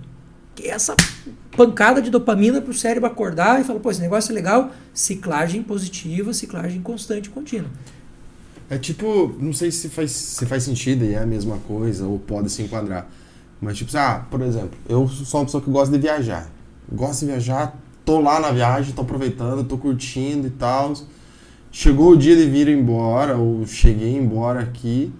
[0.54, 0.94] Que é essa
[1.56, 4.70] pancada de dopamina para o cérebro acordar e falar, pô, esse negócio é legal.
[4.92, 7.70] Ciclagem positiva, ciclagem constante e contínua.
[8.72, 12.18] É tipo, não sei se faz, se faz sentido e é a mesma coisa, ou
[12.18, 13.06] pode se enquadrar.
[13.60, 16.48] Mas tipo, ah, por exemplo, eu sou uma pessoa que gosta de viajar.
[16.90, 20.94] Gosto de viajar, tô lá na viagem, tô aproveitando, tô curtindo e tal.
[21.70, 25.12] Chegou o dia de vir embora, ou cheguei embora aqui.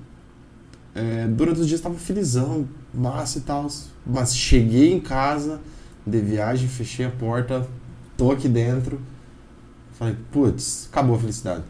[0.95, 3.67] É, durante os dias tava felizão, massa e tal.
[4.07, 5.61] Mas cheguei em casa
[6.07, 7.69] de viagem, fechei a porta,
[8.17, 8.99] tô aqui dentro.
[9.99, 11.65] Falei, putz, acabou a felicidade.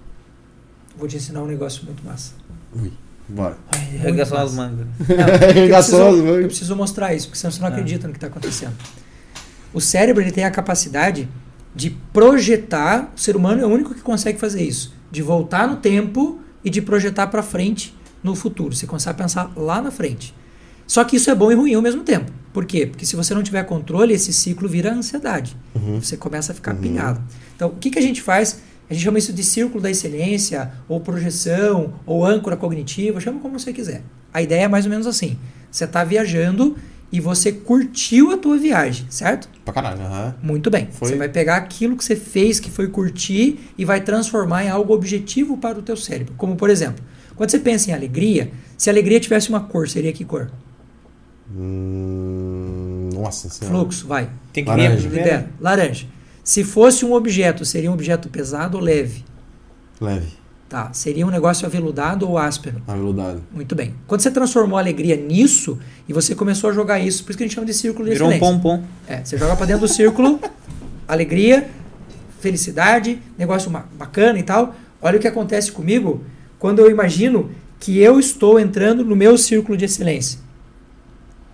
[0.96, 2.32] Vou te ensinar um negócio muito massa.
[2.74, 2.92] Ui,
[3.28, 3.56] bora.
[3.74, 4.86] Ai, é as mangas.
[5.50, 6.40] Arregaçou as mangas.
[6.42, 7.70] Eu preciso mostrar isso, porque senão você não Ah.
[7.70, 8.74] acredita no que está acontecendo.
[9.72, 11.28] O cérebro ele tem a capacidade
[11.74, 13.12] de projetar.
[13.16, 16.70] O ser humano é o único que consegue fazer isso, de voltar no tempo e
[16.70, 18.74] de projetar para frente no futuro.
[18.76, 20.34] Você consegue pensar lá na frente.
[20.86, 22.30] Só que isso é bom e ruim ao mesmo tempo.
[22.52, 22.86] Por quê?
[22.86, 25.56] Porque se você não tiver controle, esse ciclo vira ansiedade.
[25.74, 26.00] Uhum.
[26.02, 26.80] Você começa a ficar Uhum.
[26.82, 27.22] pilhado.
[27.56, 28.60] Então, o que, que a gente faz?
[28.92, 33.58] A gente chama isso de círculo da excelência, ou projeção, ou âncora cognitiva, chama como
[33.58, 34.02] você quiser.
[34.34, 35.38] A ideia é mais ou menos assim.
[35.70, 36.76] Você está viajando
[37.10, 39.48] e você curtiu a tua viagem, certo?
[39.64, 40.34] Pra caralho, aham.
[40.42, 40.88] Muito bem.
[40.92, 41.08] Foi.
[41.08, 44.92] Você vai pegar aquilo que você fez, que foi curtir, e vai transformar em algo
[44.92, 46.34] objetivo para o teu cérebro.
[46.36, 47.02] Como, por exemplo,
[47.34, 50.50] quando você pensa em alegria, se a alegria tivesse uma cor, seria que cor?
[51.50, 53.74] Hum, nossa senhora.
[53.74, 54.28] Fluxo, vai.
[54.52, 55.08] Tem que Laranja.
[55.08, 55.50] Libera.
[55.58, 56.06] Laranja.
[56.44, 59.24] Se fosse um objeto, seria um objeto pesado ou leve?
[60.00, 60.28] Leve,
[60.68, 60.90] Tá.
[60.94, 62.80] Seria um negócio aveludado ou áspero?
[62.88, 63.42] aveludado.
[63.52, 63.94] Muito bem.
[64.06, 65.78] Quando você transformou a alegria nisso
[66.08, 68.12] e você começou a jogar isso, por isso que a gente chama de círculo de
[68.14, 68.58] Virou um excelência.
[68.58, 68.82] pompom.
[69.06, 70.40] É, você joga pra dentro do círculo,
[71.06, 71.68] alegria,
[72.40, 74.74] felicidade, negócio bacana e tal.
[75.02, 76.24] Olha o que acontece comigo
[76.58, 80.40] quando eu imagino que eu estou entrando no meu círculo de excelência.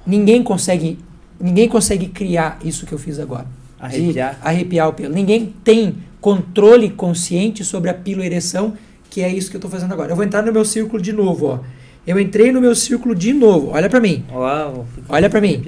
[0.06, 0.97] Ninguém consegue,
[1.40, 3.47] ninguém consegue criar isso que eu fiz agora.
[3.80, 4.38] Arrepiar.
[4.42, 5.14] arrepiar o pelo.
[5.14, 8.74] Ninguém tem controle consciente sobre a pílula ereção,
[9.09, 10.12] que é isso que eu estou fazendo agora.
[10.12, 11.60] Eu vou entrar no meu círculo de novo, ó.
[12.06, 13.70] Eu entrei no meu círculo de novo.
[13.72, 14.24] Olha pra mim.
[14.32, 15.62] Uau, Olha pra mim.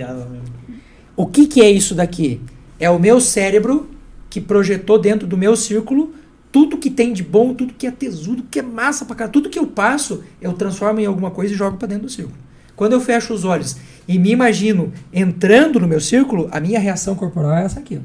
[1.14, 2.40] O que, que é isso daqui?
[2.78, 3.90] É o meu cérebro
[4.30, 6.14] que projetou dentro do meu círculo
[6.52, 9.48] tudo que tem de bom, tudo que é tesudo, que é massa pra caralho, tudo
[9.48, 12.36] que eu passo, eu transformo em alguma coisa e jogo pra dentro do círculo.
[12.74, 13.76] Quando eu fecho os olhos
[14.10, 18.00] e me imagino entrando no meu círculo, a minha reação corporal é essa aqui.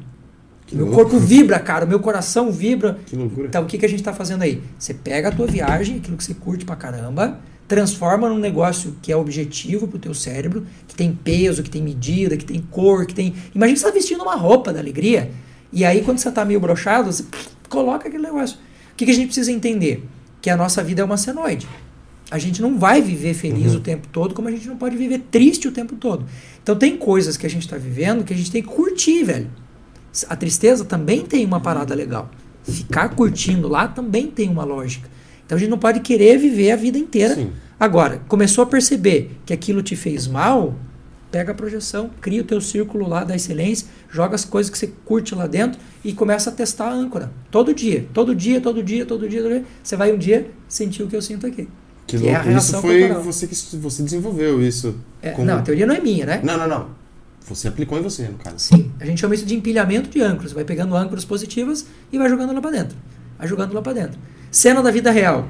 [0.68, 3.00] Que meu corpo vibra, cara, o meu coração vibra.
[3.08, 3.48] Que loucura.
[3.48, 4.62] Então, o que, que a gente está fazendo aí?
[4.78, 9.12] Você pega a tua viagem, aquilo que você curte pra caramba, transforma num negócio que
[9.12, 13.16] é objetivo pro teu cérebro, que tem peso, que tem medida, que tem cor, que
[13.16, 13.34] tem...
[13.56, 15.32] Imagina você tá vestindo uma roupa da alegria,
[15.74, 17.26] e aí quando você tá meio brochado, você
[17.68, 18.58] coloca aquele negócio.
[18.94, 20.08] O que, que a gente precisa entender?
[20.40, 21.68] Que a nossa vida é uma senoide.
[22.32, 23.78] A gente não vai viver feliz Uhum.
[23.78, 26.26] o tempo todo, como a gente não pode viver triste o tempo todo.
[26.62, 29.48] Então tem coisas que a gente está vivendo que a gente tem que curtir, velho.
[30.28, 32.32] A tristeza também tem uma parada legal.
[32.64, 35.08] Ficar curtindo lá também tem uma lógica.
[35.46, 37.36] Então a gente não pode querer viver a vida inteira.
[37.36, 37.52] Sim.
[37.80, 40.74] Agora, começou a perceber que aquilo te fez mal,
[41.30, 44.88] pega a projeção, cria o teu círculo lá da excelência, joga as coisas que você
[45.04, 47.32] curte lá dentro e começa a testar a âncora.
[47.52, 49.66] Todo dia, todo dia, todo dia, todo dia, todo dia.
[49.84, 51.68] Você vai um dia sentir o que eu sinto aqui.
[52.08, 53.24] Que Que é a reação isso foi corporal.
[53.24, 54.96] você que você desenvolveu isso.
[55.22, 56.40] É, Como- Não, a teoria não é minha, né?
[56.44, 56.88] Não, não, não.
[57.48, 58.56] Você aplicou em você, no caso.
[58.60, 60.52] Sim, a gente chama isso de empilhamento de âncoras.
[60.52, 62.98] Vai pegando âncoras positivas e vai jogando lá pra dentro.
[63.38, 64.20] Vai jogando lá pra dentro.
[64.52, 65.48] Cena da vida real.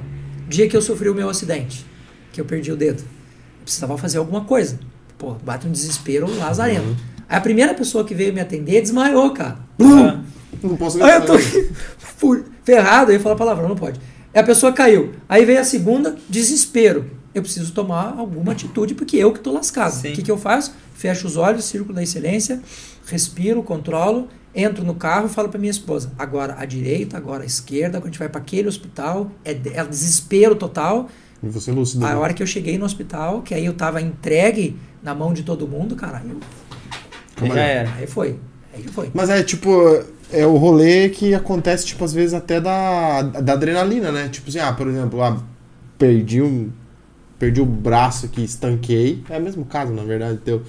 [0.47, 1.85] Dia que eu sofri o meu acidente,
[2.31, 2.99] que eu perdi o dedo.
[3.01, 4.77] Eu precisava fazer alguma coisa.
[5.17, 6.83] Pô, bate um desespero lazareno.
[6.89, 6.95] Uhum.
[7.27, 9.57] Aí a primeira pessoa que veio me atender desmaiou, cara.
[9.81, 10.19] Ah,
[10.61, 11.33] Não posso Aí eu tô
[12.63, 13.99] ferrado, eu ia falar palavrão, não pode.
[14.35, 15.13] A pessoa caiu.
[15.29, 17.05] Aí vem a segunda, desespero.
[17.33, 19.91] Eu preciso tomar alguma atitude, porque eu que tô lascado.
[19.93, 20.11] Sim.
[20.11, 20.73] O que, que eu faço?
[20.93, 22.61] Fecho os olhos, círculo da excelência,
[23.07, 27.45] respiro, controlo, entro no carro e falo pra minha esposa: agora à direita, agora à
[27.45, 31.09] esquerda, quando a gente vai para aquele hospital, é, é desespero total.
[31.43, 32.05] E você lúcido.
[32.05, 35.43] A hora que eu cheguei no hospital, que aí eu tava entregue na mão de
[35.43, 37.93] todo mundo, cara, aí, eu- Já era.
[37.97, 38.39] aí foi.
[38.73, 39.09] Aí foi.
[39.13, 39.69] Mas é tipo,
[40.35, 44.27] é o rolê que acontece, tipo, às vezes até da, da adrenalina, né?
[44.27, 45.37] Tipo assim, ah, por exemplo, ah,
[45.97, 46.69] perdi um.
[47.39, 49.23] Perdi o braço aqui, estanquei.
[49.29, 50.61] É o mesmo caso, na verdade, teu.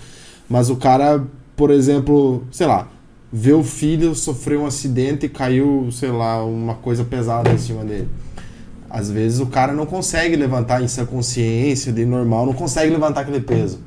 [0.49, 1.25] Mas o cara,
[1.57, 2.89] por exemplo, sei lá,
[3.33, 7.85] vê o filho sofrer um acidente e caiu, sei lá, uma coisa pesada em cima
[7.85, 8.09] dele.
[8.89, 13.23] Às vezes o cara não consegue levantar em sua consciência, de normal, não consegue levantar
[13.23, 13.81] aquele peso.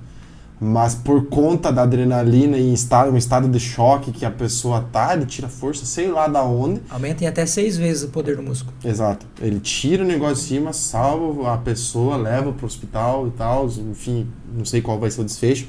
[0.61, 5.13] Mas por conta da adrenalina e estado, um estado de choque que a pessoa tá,
[5.15, 6.81] ele tira força, sei lá da onde.
[6.89, 8.73] Aumenta em até seis vezes o poder do músculo.
[8.83, 9.25] Exato.
[9.41, 13.67] Ele tira o negócio de cima, salva a pessoa, leva pro hospital e tal.
[13.67, 15.65] Enfim, não sei qual vai ser o desfecho.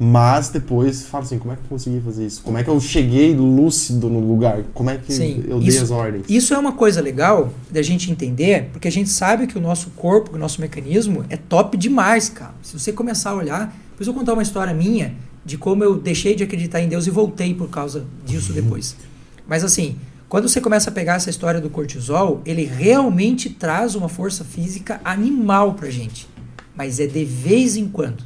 [0.00, 2.40] Mas depois fala assim, como é que eu consegui fazer isso?
[2.44, 4.62] Como é que eu cheguei lúcido no lugar?
[4.72, 6.24] Como é que Sim, eu dei isso- as ordens?
[6.28, 9.90] Isso é uma coisa legal da gente entender, porque a gente sabe que o nosso
[9.96, 12.54] corpo, o nosso mecanismo é top demais, cara.
[12.62, 15.98] Se você começar a olhar, depois eu vou contar uma história minha de como eu
[15.98, 18.94] deixei de acreditar em Deus e voltei por causa disso depois.
[19.44, 19.96] Mas assim,
[20.28, 25.00] quando você começa a pegar essa história do cortisol, ele realmente traz uma força física
[25.04, 26.28] animal pra gente.
[26.76, 28.22] Mas é de vez em quando.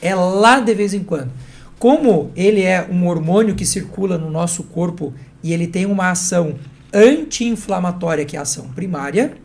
[0.00, 1.32] É lá de vez em quando.
[1.76, 5.12] Como ele é um hormônio que circula no nosso corpo
[5.42, 6.54] e ele tem uma ação
[6.94, 9.36] anti-inflamatória, que é a ação primária,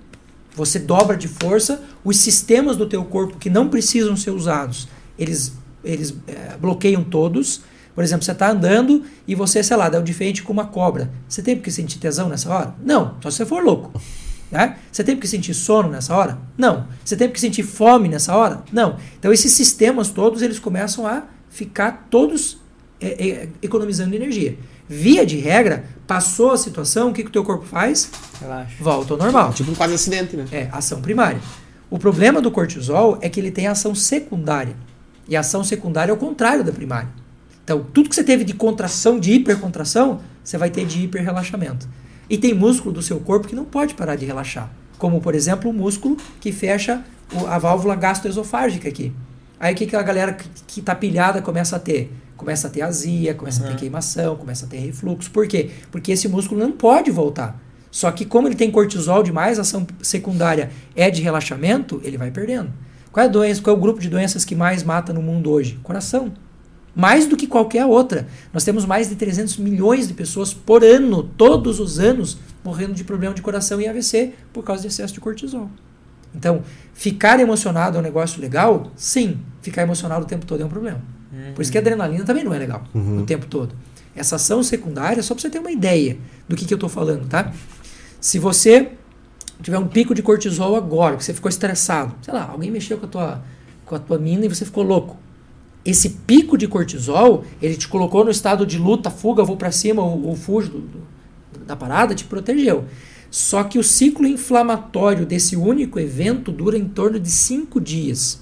[0.55, 4.87] você dobra de força, os sistemas do teu corpo que não precisam ser usados,
[5.17, 5.53] eles,
[5.83, 7.61] eles eh, bloqueiam todos.
[7.93, 11.11] Por exemplo, você está andando e você, sei lá, dá de frente com uma cobra.
[11.27, 12.75] Você tem que sentir tesão nessa hora?
[12.83, 13.91] Não, só se você for louco.
[14.51, 14.75] Né?
[14.91, 16.37] Você tem que sentir sono nessa hora?
[16.57, 16.85] Não.
[17.05, 18.61] Você tem que sentir fome nessa hora?
[18.69, 18.97] Não.
[19.17, 22.59] Então esses sistemas todos eles começam a ficar todos
[22.99, 24.57] é, é, economizando energia.
[24.89, 28.09] Via de regra, passou a situação, o que, que o teu corpo faz?
[28.41, 28.75] Relaxa.
[28.79, 29.53] Volta ao normal.
[29.53, 30.45] Tipo um quase acidente, né?
[30.51, 31.39] É, ação primária.
[31.89, 34.75] O problema do cortisol é que ele tem ação secundária.
[35.27, 37.09] E a ação secundária é o contrário da primária.
[37.63, 41.87] Então, tudo que você teve de contração, de hipercontração, você vai ter de hiperrelaxamento.
[42.29, 44.69] E tem músculo do seu corpo que não pode parar de relaxar.
[44.97, 47.03] Como, por exemplo, o músculo que fecha
[47.47, 49.13] a válvula gastroesofágica aqui.
[49.59, 52.11] Aí o que, que a galera que, que tá pilhada começa a ter?
[52.35, 53.77] Começa a ter azia, começa a ter Uhum.
[53.77, 55.29] queimação, começa a ter refluxo.
[55.29, 55.69] Por quê?
[55.91, 57.61] Porque esse músculo não pode voltar.
[57.91, 62.31] Só que como ele tem cortisol demais, a ação secundária é de relaxamento, ele vai
[62.31, 62.71] perdendo.
[63.11, 65.51] Qual é a doença, qual é o grupo de doenças que mais mata no mundo
[65.51, 65.79] hoje?
[65.83, 66.31] Coração.
[66.95, 68.27] Mais do que qualquer outra.
[68.53, 73.03] Nós temos mais de 300 milhões de pessoas por ano, todos os anos, morrendo de
[73.03, 75.69] problema de coração e AVC por causa de excesso de cortisol.
[76.35, 76.61] Então,
[76.93, 78.91] ficar emocionado é um negócio legal?
[78.95, 79.39] Sim.
[79.61, 81.01] Ficar emocionado o tempo todo é um problema.
[81.55, 83.19] Por isso que a adrenalina também não é legal Uhum.
[83.19, 83.73] o tempo todo.
[84.15, 86.17] Essa ação secundária, só para você ter uma ideia
[86.47, 87.53] do que, que eu estou falando, tá?
[88.19, 88.89] Se você
[89.61, 93.05] tiver um pico de cortisol agora, que você ficou estressado, sei lá, alguém mexeu com
[93.05, 93.43] a tua,
[93.85, 95.17] com a tua mina e você ficou louco.
[95.83, 100.01] Esse pico de cortisol, ele te colocou no estado de luta, fuga, vou para cima
[100.03, 102.85] ou, ou fujo do- do- da parada, te protegeu.
[103.31, 108.41] Só que o ciclo inflamatório desse único evento dura em torno de cinco dias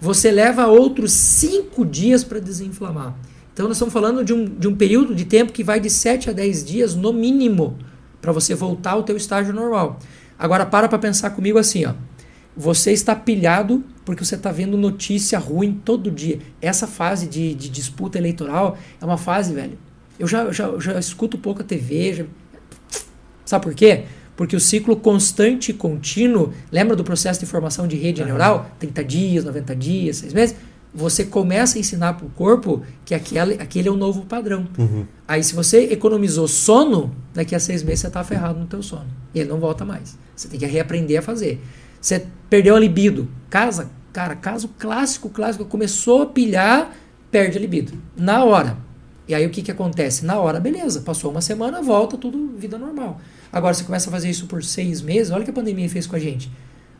[0.00, 3.14] você leva outros cinco dias para desinflamar.
[3.54, 6.28] Então nós estamos falando de um, de um período de tempo que vai de 7
[6.30, 7.76] a 10 dias no mínimo
[8.20, 9.98] para você voltar ao teu estágio normal.
[10.42, 11.94] Agora para para pensar comigo assim, ó.
[12.56, 16.40] Você está pilhado porque você está vendo notícia ruim todo dia.
[16.60, 19.78] Essa fase de, de disputa eleitoral é uma fase, velho.
[20.18, 22.12] Eu já, já, já escuto pouco a TV.
[22.12, 22.24] já-
[23.44, 24.02] Sabe por quê?
[24.36, 28.28] Porque o ciclo constante e contínuo, lembra do processo de formação de rede Aham.
[28.28, 28.70] neural?
[28.80, 30.56] 30 dias, 90 dias, 6 meses.
[30.94, 34.66] Você começa a ensinar para o corpo que aquele, aquele é o novo padrão.
[34.78, 35.06] Uhum.
[35.26, 39.06] Aí, se você economizou sono, daqui a seis meses você está ferrado no teu sono.
[39.34, 40.18] E ele não volta mais.
[40.36, 41.62] Você tem que reaprender a fazer.
[42.00, 43.28] Você perdeu a libido.
[43.48, 45.64] Casa, cara, caso clássico, clássico.
[45.64, 46.94] Começou a pilhar,
[47.30, 47.94] perde a libido.
[48.14, 48.76] Na hora.
[49.26, 50.26] E aí o que, que acontece?
[50.26, 51.00] Na hora, beleza.
[51.00, 53.18] Passou uma semana, volta, tudo vida normal.
[53.52, 56.06] Agora, você começa a fazer isso por seis meses, olha o que a pandemia fez
[56.06, 56.50] com a gente.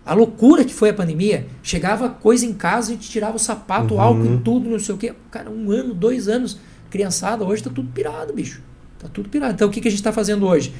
[0.04, 1.46] A loucura que foi a pandemia.
[1.62, 4.00] Chegava coisa em casa, a gente tirava o sapato, Uhum.
[4.00, 5.14] álcool e tudo, não sei o quê.
[5.30, 6.58] Cara, um ano, dois anos.
[6.90, 8.60] Criançada, hoje tá tudo pirado, bicho.
[8.98, 9.54] Tá tudo pirado.
[9.54, 10.72] Então o que, que a gente está fazendo hoje?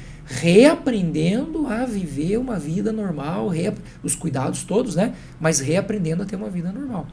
[0.57, 5.13] Reaprendendo a viver uma vida normal, reap- os cuidados todos, né?
[5.39, 7.07] Mas reaprendendo a ter uma vida normal.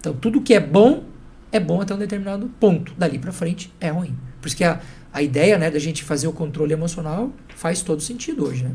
[0.00, 1.02] Então tudo que é bom
[1.50, 2.92] é bom até um determinado ponto.
[2.96, 4.14] Dali para frente é ruim.
[4.40, 4.80] Por isso que a,
[5.12, 8.70] a ideia né, da gente fazer o controle emocional faz todo sentido hoje, né?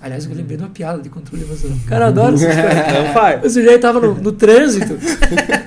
[0.00, 1.76] Aliás, eu lembrei de uma piada de controle emocional.
[1.76, 2.92] O cara adora essas coisas.
[2.94, 3.44] Não faz.
[3.44, 4.96] O sujeito tava no, no trânsito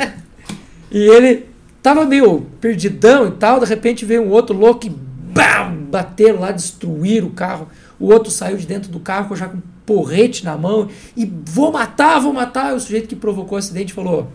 [0.90, 1.50] e ele
[1.84, 3.60] tava meio perdidão e tal.
[3.60, 7.68] De repente veio um outro louco e bam, bateram lá, destruíram o carro.
[8.00, 11.72] O outro saiu de dentro do carro já com um porrete na mão e vou
[11.72, 12.72] matar, vou matar.
[12.72, 14.32] E o sujeito que provocou o acidente falou: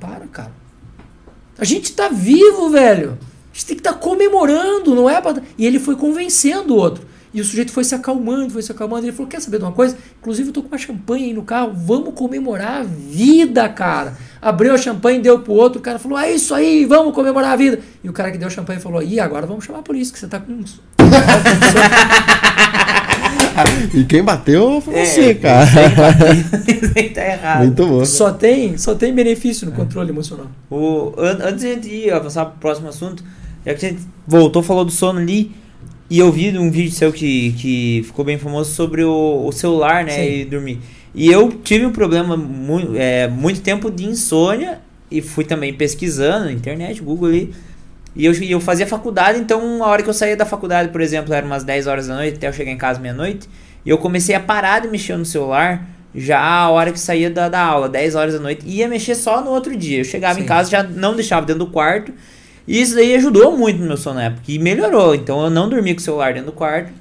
[0.00, 0.52] Para, cara.
[1.56, 3.18] A gente tá vivo, velho.
[3.52, 5.20] A gente tem que estar tá comemorando, não é?
[5.20, 5.40] Pra...
[5.56, 7.06] E ele foi convencendo o outro.
[7.34, 9.04] E o sujeito foi se acalmando, foi se acalmando.
[9.06, 9.96] Ele falou: Quer saber de uma coisa?
[10.20, 11.72] Inclusive, eu tô com uma champanhe aí no carro.
[11.74, 14.16] Vamos comemorar a vida, cara.
[14.40, 15.80] Abriu a champanhe, deu pro outro.
[15.80, 17.80] O cara falou: É isso aí, vamos comemorar a vida.
[18.02, 20.18] E o cara que deu a champanhe falou: E agora vamos chamar a polícia, que
[20.18, 20.56] você tá com.
[23.94, 25.64] e quem bateu foi É, você, cara.
[25.64, 27.58] Isso aí tá errado.
[27.64, 28.04] Muito bom.
[28.04, 30.46] Só tem, só tem benefício no controle emocional.
[30.70, 33.22] O, an- antes de a gente ir avançar pro próximo assunto,
[33.64, 35.52] já que a gente voltou, falou do sono ali,
[36.08, 40.04] e eu vi um vídeo seu que, que ficou bem famoso sobre o, o celular,
[40.04, 40.40] né, Sim.
[40.40, 40.78] e dormir.
[41.14, 44.80] E eu tive um problema muito, é, muito tempo de insônia,
[45.10, 47.54] e fui também pesquisando na internet, Google ali,
[48.14, 51.34] e eu, eu fazia faculdade, então a hora que eu saía da faculdade, por exemplo,
[51.34, 53.48] era umas 10 horas da noite, até eu chegar em casa meia-noite,
[53.84, 57.48] e eu comecei a parar de mexer no celular já a hora que saía da,
[57.48, 59.98] da aula, 10 horas da noite, e ia mexer só no outro dia.
[59.98, 60.48] Eu chegava em Sim.
[60.48, 62.12] casa, já não deixava dentro do quarto,
[62.66, 65.14] e isso daí ajudou muito no meu sono na época, e melhorou.
[65.14, 66.92] Então eu não dormia com o celular dentro do quarto,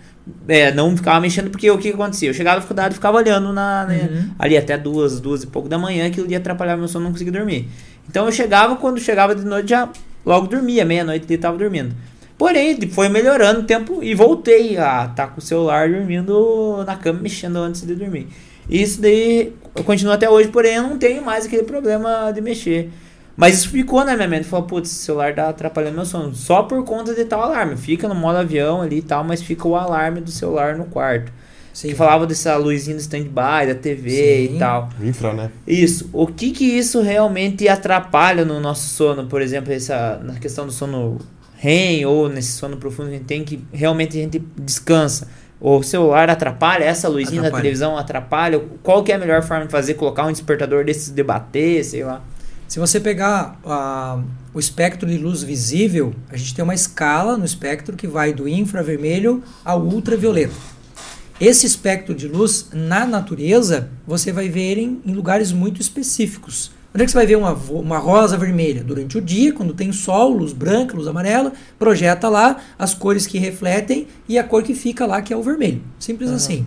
[0.48, 2.30] é, não ficava mexendo, porque o que, que acontecia?
[2.30, 4.30] Eu chegava na faculdade e ficava olhando na, né, Uhum.
[4.40, 7.34] ali até duas, duas e pouco da manhã, aquilo ia atrapalhar meu sono, não conseguia
[7.34, 7.68] dormir.
[8.10, 9.90] Então eu chegava, quando chegava de noite, já
[10.26, 11.96] logo dormia, meia-noite ele tava dormindo.
[12.38, 17.20] Porém, foi melhorando o tempo e voltei a estar com o celular dormindo na cama,
[17.22, 18.28] mexendo antes de dormir.
[18.70, 22.90] Isso daí eu continuo até hoje, porém eu não tenho mais aquele problema de mexer.
[23.38, 24.45] Mas isso ficou na minha mente.
[24.45, 26.34] Falei, putz, esse celular tá atrapalhando meu sono.
[26.34, 27.76] Só por conta de tal alarme.
[27.76, 31.32] Fica no modo avião ali e tal, mas fica o alarme do celular no quarto.
[31.74, 31.90] Sim.
[31.90, 34.10] Que falava dessa luzinha do stand-by, da TV
[34.48, 34.56] Sim.
[34.56, 34.90] e tal.
[35.02, 35.52] Infra, né?
[35.68, 36.10] Isso.
[36.14, 39.26] O que que isso realmente atrapalha no nosso sono?
[39.26, 41.18] Por exemplo, essa, na questão do sono
[41.57, 45.28] REM ou nesse sono profundo que a gente tem que realmente a gente descansa.
[45.60, 47.62] O celular atrapalha, essa luzinha da Atrapalha.
[47.62, 48.62] televisão atrapalha.
[48.82, 49.95] Qual que é a melhor forma de fazer?
[49.95, 52.22] Colocar um despertador desses debater, sei lá.
[52.68, 54.22] Se você pegar ah,
[54.54, 58.48] o espectro de luz visível, a gente tem uma escala no espectro que vai do
[58.48, 60.54] infravermelho ao ultravioleta.
[61.40, 66.72] Esse espectro de luz, na natureza, você vai ver em, em lugares muito específicos.
[66.94, 68.82] Onde é que você vai ver uma, uma rosa vermelha?
[68.82, 73.38] Durante o dia, quando tem sol, luz branca, luz amarela, projeta lá as cores que
[73.38, 75.82] refletem e a cor que fica lá, que é o vermelho.
[76.00, 76.66] Simples assim.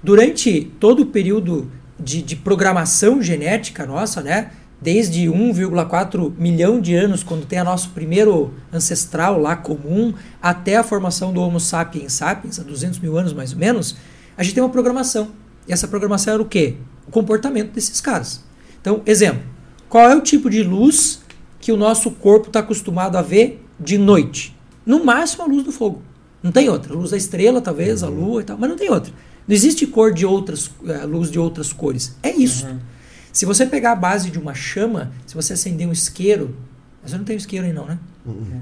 [0.00, 1.68] Durante todo o período
[1.98, 4.52] de, de programação genética nossa, né?
[4.80, 10.84] Desde 1,4 milhão de anos, quando tem a nosso primeiro ancestral lá comum, até a
[10.84, 13.96] formação do Homo sapiens sapiens, há 200 mil anos mais ou menos,
[14.36, 15.30] a gente tem uma programação.
[15.66, 16.76] E essa programação era o quê?
[17.08, 18.44] O comportamento desses caras.
[18.80, 19.42] Então, exemplo,
[19.88, 21.22] qual é o tipo de luz
[21.58, 24.56] que o nosso corpo está acostumado a ver de noite?
[24.86, 26.02] No máximo a luz do fogo.
[26.40, 26.94] Não tem outra.
[26.94, 29.12] A luz da estrela, talvez, a lua e tal, mas não tem outra.
[29.46, 32.16] Não existe cor de outras, eh, luz de outras cores.
[32.22, 32.66] É isso.
[33.32, 36.56] Se você pegar a base de uma chama, se você acender um isqueiro,
[37.02, 37.98] mas eu não tenho isqueiro aí não, né?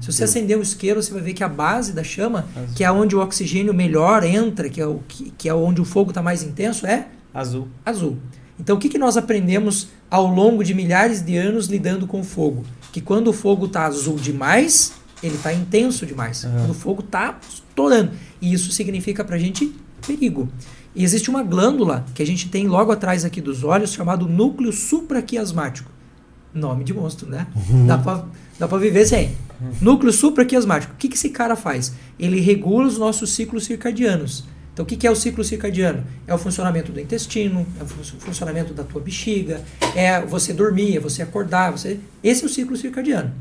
[0.01, 2.91] Se você acender um isqueiro, você vai ver que a base da chama, que é
[2.91, 6.21] onde o oxigênio melhor entra, que é, o, que, que é onde o fogo está
[6.21, 7.67] mais intenso, é Azul.
[7.85, 8.17] azul.
[8.59, 12.23] Então, o que, que nós aprendemos ao longo de milhares de anos lidando com o
[12.23, 12.63] fogo?
[12.91, 16.43] Que quando o fogo está azul demais, ele está intenso demais.
[16.43, 16.51] Uhum.
[16.51, 18.11] Quando o fogo está estourando.
[18.41, 19.75] E isso significa para a gente
[20.05, 20.49] perigo.
[20.95, 24.71] E existe uma glândula que a gente tem logo atrás aqui dos olhos, chamado núcleo
[24.73, 25.91] supraquiasmático.
[26.53, 27.47] Nome de monstro, né?
[27.85, 28.25] Dá pra,
[28.57, 29.35] dá pra viver sem.
[29.81, 30.93] Núcleo supraquiasmático.
[30.93, 31.93] O que, que esse cara faz?
[32.19, 34.43] Ele regula os nossos ciclos circadianos.
[34.73, 36.03] Então, o que, que é o ciclo circadiano?
[36.27, 39.61] É o funcionamento do intestino, é o fun- funcionamento da tua bexiga,
[39.95, 41.71] é você dormir, é você acordar.
[41.71, 41.99] Você...
[42.23, 43.31] Esse é o ciclo circadiano.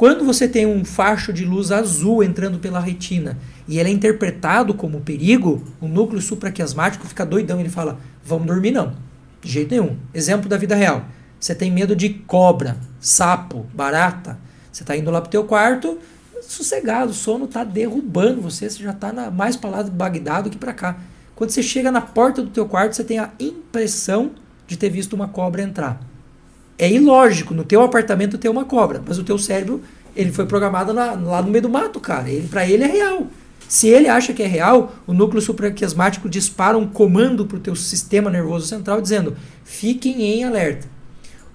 [0.00, 3.36] Quando você tem um facho de luz azul entrando pela retina
[3.68, 7.60] e ele é interpretado como perigo, o núcleo supraquiasmático fica doidão.
[7.60, 8.94] Ele fala: Vamos dormir, não.
[9.42, 9.98] De jeito nenhum.
[10.14, 11.04] Exemplo da vida real.
[11.38, 14.38] Você tem medo de cobra, sapo, barata.
[14.72, 15.98] Você está indo lá pro teu quarto,
[16.40, 20.48] sossegado, o sono está derrubando você, você já está mais para lá de Bagdá do
[20.48, 20.98] que para cá.
[21.36, 24.30] Quando você chega na porta do teu quarto, você tem a impressão
[24.66, 26.00] de ter visto uma cobra entrar.
[26.82, 29.82] É ilógico, no teu apartamento ter uma cobra, mas o teu cérebro,
[30.16, 32.30] ele foi programado na- lá no meio do mato, cara.
[32.30, 33.26] Ele, para ele é real.
[33.68, 37.76] Se ele acha que é real, o núcleo supraquiasmático dispara um comando para o teu
[37.76, 40.88] sistema nervoso central dizendo: fiquem em alerta.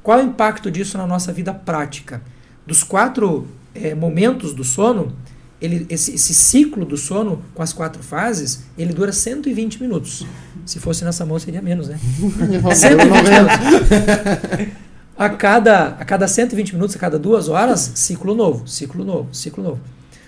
[0.04, 2.22] Qual é o impacto disso na nossa vida prática?
[2.68, 5.12] Dos quatro eh, momentos do sono,
[5.60, 10.24] ele, esse, esse ciclo do sono com as quatro fases, ele dura 120 minutos.
[10.66, 12.00] Se fosse nessa mão seria menos, né?
[12.76, 14.76] 120 minutos.
[15.18, 19.64] A cada, a cada 120 minutos, a cada duas horas, ciclo novo, ciclo novo, ciclo
[19.64, 19.80] novo.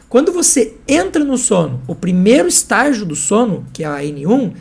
[0.08, 4.54] Quando você entra no sono, o primeiro estágio do sono, que é a N1,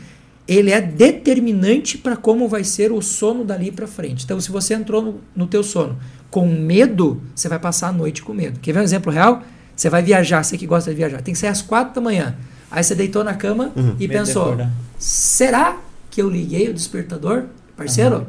[0.45, 4.25] ele é determinante para como vai ser o sono dali para frente.
[4.25, 5.97] Então, se você entrou no, no teu sono
[6.29, 8.59] com medo, você vai passar a noite com medo.
[8.59, 9.43] Quer ver um exemplo real?
[9.75, 12.35] Você vai viajar, você que gosta de viajar, tem que sair às quatro da manhã.
[12.69, 13.95] Aí você deitou na cama Uhum.
[13.97, 14.57] e Medo pensou:
[14.99, 15.77] será
[16.11, 17.43] que eu liguei o despertador?
[17.77, 18.25] Parceiro, Uhum.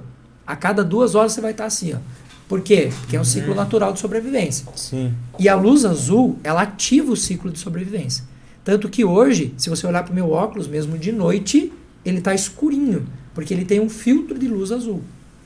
[0.49, 1.99] A cada duas horas você vai estar assim, ó.
[2.49, 2.91] Por quê?
[3.01, 4.67] Porque é um ciclo natural de sobrevivência.
[4.75, 5.13] Sim.
[5.39, 8.25] E a luz azul, ela ativa o ciclo de sobrevivência.
[8.65, 11.71] Tanto que hoje, se você olhar para o meu óculos, mesmo de noite,
[12.03, 15.03] ele está escurinho, porque ele tem um filtro de luz azul.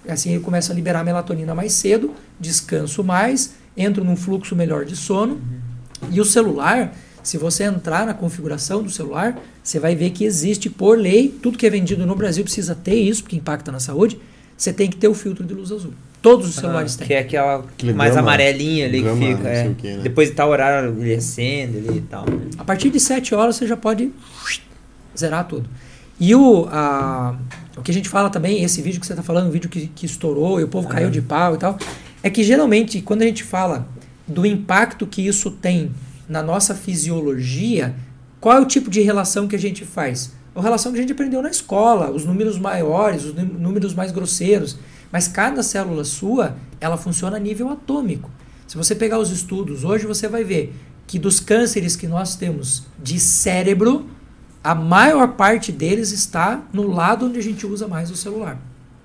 [0.08, 4.94] Assim ele começa a liberar melatonina mais cedo, descanso mais, entro num fluxo melhor de
[4.94, 5.40] sono.
[6.12, 10.70] E o celular, se você entrar na configuração do celular, você vai ver que existe
[10.70, 14.20] por lei, tudo que é vendido no Brasil precisa ter isso, porque impacta na saúde,
[14.56, 15.92] você tem que ter o filtro de luz azul.
[16.20, 17.06] Todos os celulares Ah, têm.
[17.08, 19.48] que é aquela Aquele mais gama- amarelinha ali gama, que fica.
[19.48, 19.68] é.
[19.68, 20.02] o quê, né?
[20.04, 22.24] Depois de tal horário ele acende ali e tal.
[22.30, 22.46] né?
[22.58, 24.12] A partir de 7 horas você já pode
[25.18, 25.68] zerar tudo.
[26.20, 27.34] E o, a,
[27.76, 29.88] o que a gente fala também, esse vídeo que você está falando, um vídeo que,
[29.88, 31.76] que estourou e o povo caiu de pau e tal,
[32.22, 33.88] é que geralmente quando a gente fala
[34.28, 35.90] do impacto que isso tem
[36.28, 37.94] na nossa fisiologia,
[38.40, 40.32] qual é o tipo de relação que a gente faz?
[40.54, 43.94] É a relação que a gente aprendeu na escola, os números maiores, os nú- números
[43.94, 44.78] mais grosseiros.
[45.10, 48.30] Mas cada célula sua, ela funciona a nível atômico.
[48.66, 50.74] Se você pegar os estudos hoje, você vai ver
[51.06, 54.06] que dos cânceres que nós temos de cérebro,
[54.64, 58.58] a maior parte deles está no lado onde a gente usa mais o celular.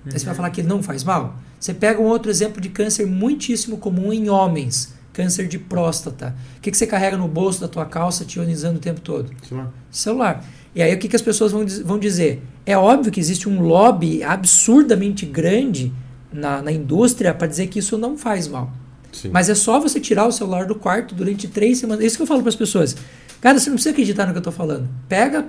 [0.06, 1.36] Aí você vai falar que ele não faz mal?
[1.60, 6.34] Você pega um outro exemplo de câncer muitíssimo comum em homens, câncer de próstata.
[6.56, 9.30] O que, que você carrega no bolso da tua calça te ionizando o tempo todo?
[9.50, 9.68] Lá.
[9.90, 10.44] celular.
[10.74, 12.42] E aí o que, que as pessoas vão, vão dizer?
[12.64, 15.92] É óbvio que existe um lobby absurdamente grande
[16.32, 18.70] na, na indústria para dizer que isso não faz mal.
[19.12, 19.30] Sim.
[19.32, 22.04] Mas é só você tirar o celular do quarto durante três semanas.
[22.04, 22.96] Isso que eu falo para as pessoas.
[23.40, 24.88] Cara, você não precisa acreditar no que eu estou falando.
[25.08, 25.46] Pega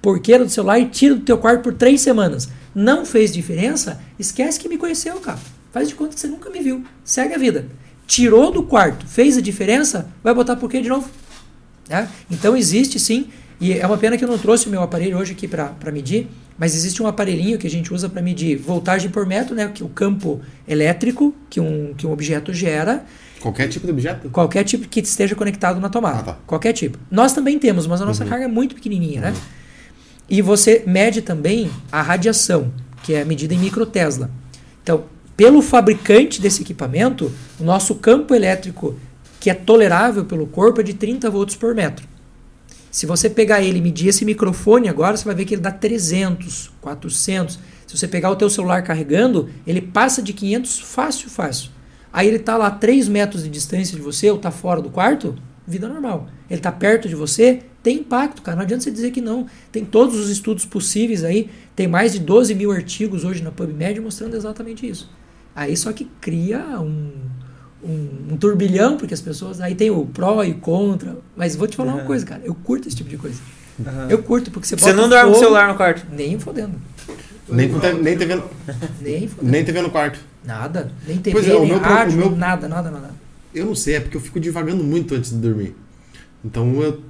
[0.00, 2.48] porqueira do celular e tira do teu quarto por três semanas.
[2.74, 4.00] Não fez diferença?
[4.18, 5.38] Esquece que me conheceu, cara.
[5.72, 6.84] Faz de conta que você nunca me viu.
[7.04, 7.66] Segue a vida.
[8.06, 11.08] Tirou do quarto, fez a diferença, vai botar por quê de novo?
[11.88, 12.08] né?
[12.30, 13.28] Então existe sim,
[13.62, 16.28] e é uma pena que eu não trouxe o meu aparelho hoje aqui para medir,
[16.58, 19.82] mas existe um aparelhinho que a gente usa para medir voltagem por metro, né, que
[19.82, 23.04] é o campo elétrico que um, que um objeto gera,
[23.40, 24.30] Qualquer tipo de objeto?
[24.30, 26.18] qualquer tipo que esteja conectado na tomada.
[26.18, 26.38] Ah, tá.
[26.46, 26.96] Qualquer tipo.
[27.10, 28.30] Nós também temos, mas a nossa Uhum.
[28.30, 29.34] carga é muito pequenininha, né?
[30.30, 32.72] E você mede também a radiação,
[33.02, 34.30] que é medida em microtesla.
[34.82, 35.04] Então,
[35.36, 38.94] pelo fabricante desse equipamento, o nosso campo elétrico
[39.40, 42.06] que é tolerável pelo corpo é de 30 volts por metro.
[42.92, 45.70] Se você pegar ele e medir esse microfone agora, você vai ver que ele dá
[45.70, 47.58] 300, 400.
[47.86, 51.70] Se você pegar o teu celular carregando, ele passa de 500 fácil, fácil.
[52.12, 54.90] Aí ele está lá a 3 metros de distância de você ou está fora do
[54.90, 55.34] quarto,
[55.66, 56.28] vida normal.
[56.50, 58.56] Ele está perto de você, tem impacto, cara.
[58.56, 59.46] Não adianta você dizer que não.
[59.72, 61.48] Tem todos os estudos possíveis aí.
[61.74, 65.10] Tem mais de 12 mil artigos hoje na PubMed mostrando exatamente isso.
[65.56, 67.10] Aí só que cria um,
[67.82, 69.60] um, um turbilhão, porque as pessoas.
[69.60, 71.16] Aí tem o pró e contra.
[71.36, 72.06] Mas vou te falar uma Uhum.
[72.06, 72.42] coisa, cara.
[72.44, 73.40] Eu curto esse tipo de coisa.
[73.84, 74.06] Aham.
[74.10, 76.06] Eu curto, porque você Você não dorme com o celular no quarto.
[76.12, 76.74] Nem fodendo.
[77.48, 78.44] Nem, com te- nem, TV, no-
[79.00, 79.50] Nem fodendo.
[79.52, 80.20] nem TV no quarto.
[80.44, 80.90] Nada.
[81.06, 83.10] Nem TV, Pois é, o nem meu pro- rádio, o meu- nada, nada, nada.
[83.54, 85.74] Eu não sei, é porque eu fico divagando muito antes de dormir.
[86.44, 87.00] Então, eu,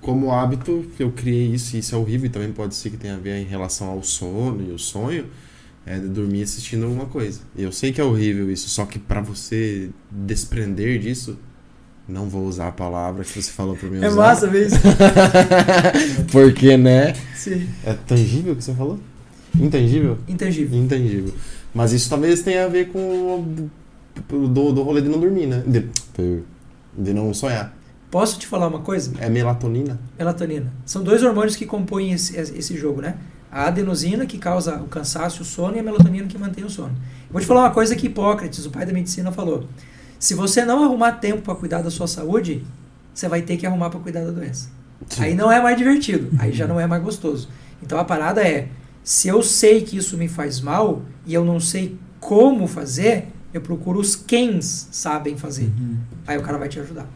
[0.00, 3.14] como hábito, eu criei isso, e isso é horrível, e também pode ser que tenha
[3.16, 5.26] a ver em relação ao sono e o sonho,
[5.86, 7.40] é de dormir assistindo alguma coisa.
[7.56, 11.38] Eu sei que é horrível isso, só que pra você desprender disso,
[12.08, 14.16] não vou usar a palavra que você falou pra mim É usar.
[14.16, 14.78] massa mesmo.
[16.32, 17.14] Porque, né?
[17.34, 17.68] Sim.
[17.84, 18.98] É tangível que você falou?
[19.58, 20.18] Intangível?
[20.28, 20.78] Intangível.
[20.78, 21.34] Intangível.
[21.74, 23.46] Mas isso talvez tenha a ver com o
[24.48, 25.62] do, do rolê de não dormir, né?
[25.66, 25.88] De,
[26.96, 27.76] de não sonhar.
[28.10, 29.12] Posso te falar uma coisa?
[29.20, 30.00] É melatonina?
[30.18, 30.72] Melatonina.
[30.86, 33.16] São dois hormônios que compõem esse, esse jogo, né?
[33.50, 36.94] A adenosina, que causa o cansaço, o sono, e a melatonina, que mantém o sono.
[37.30, 39.66] Vou te falar uma coisa que Hipócrates, o pai da medicina, falou.
[40.18, 42.64] Se você não arrumar tempo para cuidar da sua saúde,
[43.14, 44.68] você vai ter que arrumar para cuidar da doença.
[45.08, 45.22] Sim.
[45.22, 47.48] Aí não é mais divertido, aí já não é mais gostoso.
[47.82, 48.68] Então a parada é,
[49.02, 53.60] se eu sei que isso me faz mal e eu não sei como fazer, eu
[53.60, 55.70] procuro os quens sabem fazer.
[56.26, 57.06] Aí o cara vai te ajudar.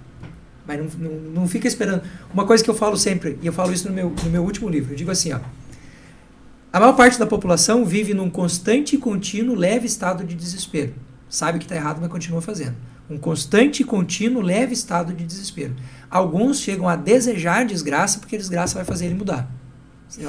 [0.66, 2.02] Mas não, não, não fica esperando.
[2.32, 4.68] Uma coisa que eu falo sempre, e eu falo isso no meu, no meu último
[4.68, 5.40] livro, eu digo assim, ó.
[6.72, 10.94] A maior parte da população vive num constante e contínuo leve estado de desespero.
[11.28, 12.74] Sabe que está errado, mas continua fazendo.
[13.10, 15.74] Um constante e contínuo leve estado de desespero.
[16.10, 19.50] Alguns chegam a desejar desgraça porque a desgraça vai fazer ele mudar.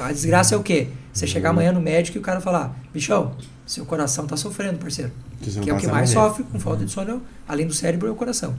[0.02, 0.88] A desgraça é o quê?
[1.14, 3.34] Você chegar amanhã no médico e o cara falar: bichão,
[3.66, 5.12] seu coração tá sofrendo, parceiro.
[5.40, 8.14] Que é o que mais sofre com falta de sono, além do cérebro, é o
[8.14, 8.54] coração.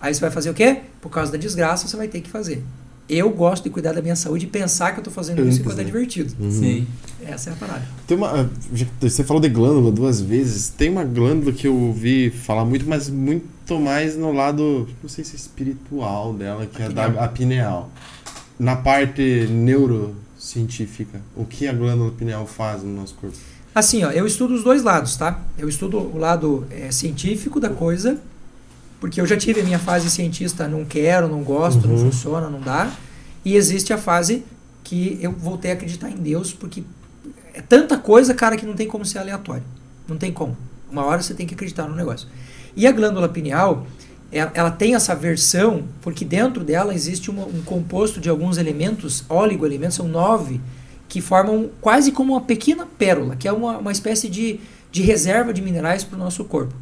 [0.00, 0.82] Aí você vai fazer o quê?
[1.00, 2.64] Por causa da desgraça, você vai ter que fazer.
[3.12, 5.80] Eu gosto de cuidar da minha saúde e pensar que eu tô fazendo isso enquanto
[5.80, 6.32] é divertido.
[6.38, 6.50] Uhum.
[6.52, 6.86] Sim.
[7.20, 7.82] Essa é a parada.
[8.06, 10.68] Tem uma, que você falou de glândula duas vezes.
[10.68, 15.24] Tem uma glândula que eu ouvi falar muito, mas muito mais no lado, não sei
[15.24, 17.90] se é espiritual dela, que é da a pineal.
[18.56, 23.36] Na parte neurocientífica, o que a glândula pineal faz no nosso corpo?
[23.74, 25.40] Assim, ó, eu estudo os dois lados, tá?
[25.58, 28.20] Eu estudo o lado eh, científico da coisa,
[29.00, 32.10] porque eu já tive a minha fase cientista, não quero, não gosto, não Uhum.
[32.10, 32.92] funciona, não dá.
[33.44, 34.44] E existe a fase
[34.84, 36.82] que eu voltei a acreditar em Deus, porque
[37.54, 39.62] é tanta coisa, cara, que não tem como ser aleatório.
[40.06, 40.56] Não tem como.
[40.90, 42.28] Uma hora você tem que acreditar no negócio.
[42.76, 43.86] E a glândula pineal,
[44.32, 49.24] ela, ela tem essa versão, porque dentro dela existe uma- um composto de alguns elementos,
[49.28, 50.60] oligoelementos, são nove,
[51.08, 54.60] que formam quase como uma pequena pérola, que é uma, uma espécie de,
[54.92, 56.74] de reserva de minerais para o nosso corpo.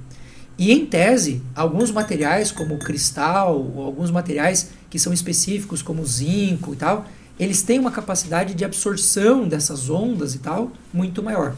[0.58, 6.02] E em tese, alguns materiais, como o cristal, ou alguns materiais que são específicos, como
[6.02, 7.06] o zinco e tal,
[7.38, 11.54] eles têm uma capacidade de absorção dessas ondas e tal muito maior.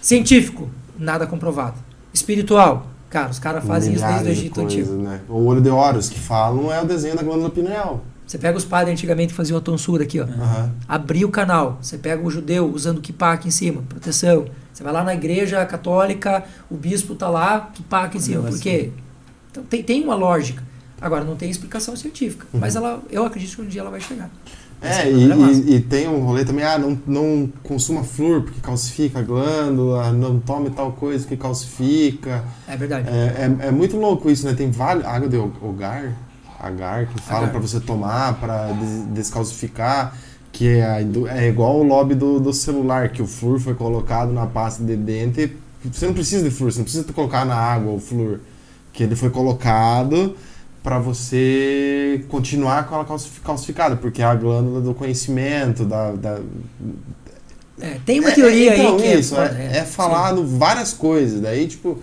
[0.00, 1.78] Científico, nada comprovado.
[2.12, 5.02] Espiritual, cara, os caras fazem isso desde o Milhares Egito coisas, Antigo.
[5.02, 5.20] Né?
[5.28, 8.02] O olho de Horus que falam é o desenho da glândula pineal.
[8.26, 10.26] Você pega os padres antigamente que faziam a tonsura aqui, ó.
[10.88, 11.78] Abrir o canal.
[11.80, 14.46] Você pega o judeu usando kippah aqui em cima, proteção.
[14.72, 18.42] Você vai lá na igreja católica, o bispo tá lá, kippah aqui em cima.
[18.42, 18.90] Por quê?
[19.50, 20.62] Então tem, tem uma lógica.
[21.00, 22.46] Agora, não tem explicação científica.
[22.52, 24.28] Mas ela, eu acredito que um dia ela vai chegar.
[24.82, 25.24] É, é e,
[25.72, 30.12] e- e tem um rolê também, ah, não, não consuma flúor porque calcifica a glândula,
[30.12, 32.44] não tome tal coisa que calcifica.
[32.68, 33.08] É verdade.
[33.08, 34.52] É, é, é muito louco isso, né?
[34.54, 35.04] Tem vários.
[35.06, 36.12] Água de Hogar,
[36.60, 38.38] agar, que falam pra você tomar,
[38.78, 40.16] des- descalcificar,
[40.52, 44.46] que é, é igual o lobby do, do celular, que o flúor foi colocado na
[44.46, 45.56] pasta de dente.
[45.84, 48.40] Você não precisa de flúor, você não precisa colocar na água o flúor.
[48.92, 50.34] Que ele foi colocado
[50.82, 56.38] pra você continuar com ela calcifi- calcificada, porque é a glândula do conhecimento, da, da,
[57.80, 61.40] É, tem uma teoria é, então, aí que isso, é, é, é falado várias coisas.
[61.42, 61.98] Daí, tipo,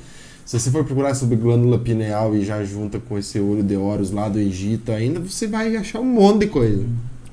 [0.45, 4.11] se você for procurar sobre glândula pineal e já junta com esse olho de Horus
[4.11, 6.86] lá do Egito ainda, você vai achar um monte de coisa.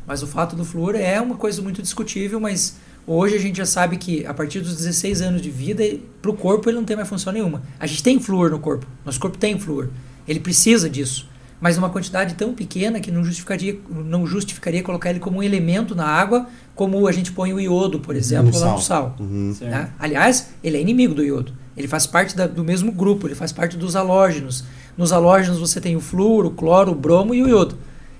[0.07, 2.77] Mas o fato do flúor é uma coisa muito discutível, mas
[3.07, 5.85] hoje a gente já sabe que a partir dos 16 anos de vida,
[6.21, 7.63] para o corpo ele não tem mais função nenhuma.
[7.79, 9.89] A gente tem flúor no corpo, nosso corpo tem flúor,
[10.27, 11.29] ele precisa disso,
[11.61, 15.95] mas numa quantidade tão pequena que não justificaria, não justificaria colocar ele como um elemento
[15.95, 18.81] na água, como a gente põe o iodo, por exemplo, No lá no sal.
[18.81, 19.17] sal.
[19.21, 19.55] Uhum.
[19.61, 19.91] Né?
[19.99, 21.53] Aliás, ele é inimigo do iodo.
[21.77, 24.65] Ele faz parte da- do mesmo grupo, ele faz parte dos halógenos.
[24.97, 27.77] Nos halógenos você tem o flúor, o cloro, o bromo e o iodo.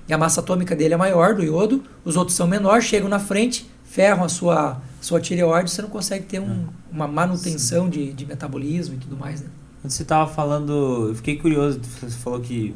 [0.07, 3.19] E a massa atômica dele é maior, do iodo, os outros são menores, chegam na
[3.19, 8.25] frente, ferram a sua, sua tireoide, você não consegue ter um- uma manutenção de, de
[8.25, 9.41] metabolismo e tudo mais.
[9.41, 9.47] Né?
[9.81, 12.75] Quando você tava falando, eu fiquei curioso, você falou que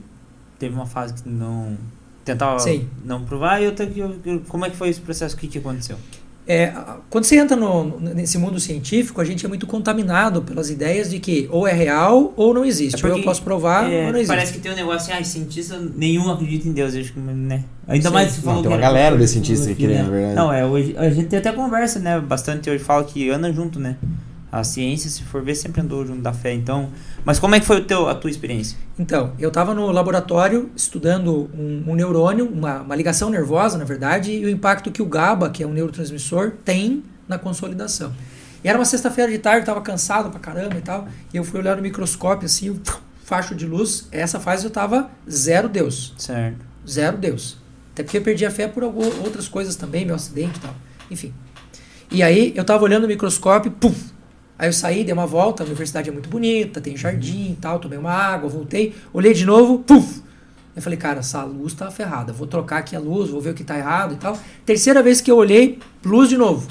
[0.60, 1.77] teve uma fase que não
[2.23, 2.88] tentava Sim.
[3.03, 4.02] não provar e outra que
[4.47, 5.35] como é que foi esse processo?
[5.35, 5.97] O que que aconteceu?
[6.48, 6.72] É,
[7.10, 11.18] quando você entra no- nesse mundo científico, a gente é muito contaminado pelas ideias de
[11.20, 13.04] que ou é real ou não existe.
[13.04, 14.28] É ou eu posso provar É, ou não existe.
[14.28, 17.20] parece que tem um negócio assim, ah, cientista nenhum acredita em Deus, eu acho que,
[17.20, 17.64] né?
[17.88, 18.14] Ainda Sim.
[18.14, 20.36] mais se Não, falou tem uma era galera de cientistas que crê, na verdade.
[20.36, 22.20] Não, é, hoje, a gente tem até conversa, né?
[22.20, 23.96] Bastante hoje fala que anda junto, né?
[24.56, 26.53] A ciência, se for ver, sempre andou junto da fé.
[26.53, 26.90] Então,
[27.26, 28.77] mas como é que foi o teu, a tua experiência?
[28.98, 34.32] Então, eu estava no laboratório estudando um, um neurônio, uma, uma ligação nervosa, na verdade,
[34.32, 38.14] e o impacto que o GABA, que é um neurotransmissor, tem na consolidação.
[38.64, 41.44] E era uma sexta-feira de tarde, eu estava cansado pra caramba e tal, e eu
[41.44, 42.80] fui olhar no microscópio, assim, um
[43.26, 44.07] facho de luz.
[44.10, 46.14] Essa fase eu estava zero Deus.
[46.18, 46.65] Certo.
[46.88, 47.57] Zero Deus.
[47.91, 50.73] Até porque eu perdi a fé por algumas outras coisas também, meu acidente e tal.
[51.11, 51.34] Enfim.
[52.10, 53.94] E aí eu tava olhando no microscópio, pum!
[54.57, 57.80] Aí eu saí, dei uma volta, a universidade é muito bonita, tem jardim e tal,
[57.80, 60.23] tomei uma água, voltei, olhei de novo, puf!
[60.76, 63.53] Eu falei, cara, essa luz tá ferrada, vou trocar aqui a luz, vou ver o
[63.53, 64.38] que tá errado e tal.
[64.65, 66.68] Terceira vez que eu olhei, luz de novo.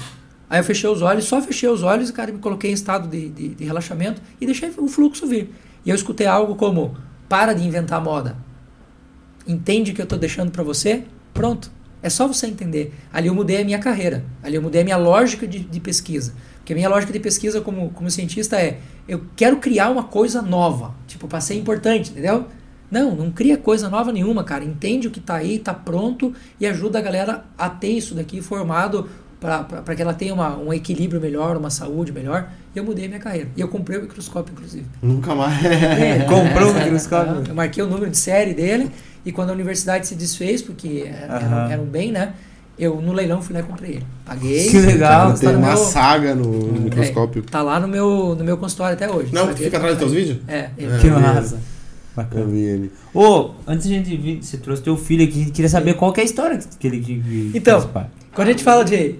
[0.47, 3.29] Aí eu fechei os olhos, só fechei os olhos, cara, me coloquei em estado de,
[3.29, 5.49] de, de relaxamento e deixei o fluxo vir.
[5.83, 6.95] E eu escutei algo como,
[7.27, 8.37] para de inventar moda,
[9.47, 11.03] entende o que eu estou deixando para você?
[11.33, 11.71] Pronto.
[12.01, 12.93] É só você entender.
[13.11, 14.23] Ali eu mudei a minha carreira.
[14.43, 16.35] Ali eu mudei a minha lógica de, de pesquisa.
[16.65, 20.41] Porque a minha lógica de pesquisa como, como cientista é: eu quero criar uma coisa
[20.41, 20.95] nova.
[21.05, 22.47] Tipo, para ser importante, entendeu?
[22.89, 24.65] Não, não cria coisa nova nenhuma, cara.
[24.65, 28.41] Entende o que tá aí, tá pronto e ajuda a galera a ter isso daqui
[28.41, 29.07] formado
[29.39, 32.49] para que ela tenha uma, um equilíbrio melhor, uma saúde melhor.
[32.73, 33.49] E eu mudei minha carreira.
[33.55, 34.85] E eu comprei o microscópio, inclusive.
[35.03, 35.63] Nunca mais.
[35.63, 37.43] É, Comprou o microscópio?
[37.47, 38.89] Eu marquei o número de série dele
[39.23, 41.71] e quando a universidade se desfez, porque era, Aham.
[41.71, 42.33] era um bem, né?
[42.77, 44.05] Eu no leilão fui lá e comprei ele.
[44.25, 44.67] Paguei.
[44.69, 45.31] Que legal.
[45.31, 46.49] Tá, Tem no uma meu- saga no
[46.81, 47.43] microscópio.
[47.43, 49.33] tá lá no meu, no meu consultório até hoje.
[49.33, 50.39] Não, que fica atrás dos teus vídeos?
[50.47, 50.97] É, ele.
[50.99, 51.55] Que É, massa.
[51.55, 52.45] Eu Bacana.
[52.45, 52.91] vi ele.
[53.13, 55.93] Ô, antes de a gente vir, você trouxe teu filho aqui, a gente queria saber
[55.95, 57.89] qual que é a história que ele que, que Então.
[58.33, 59.15] Quando a gente fala de.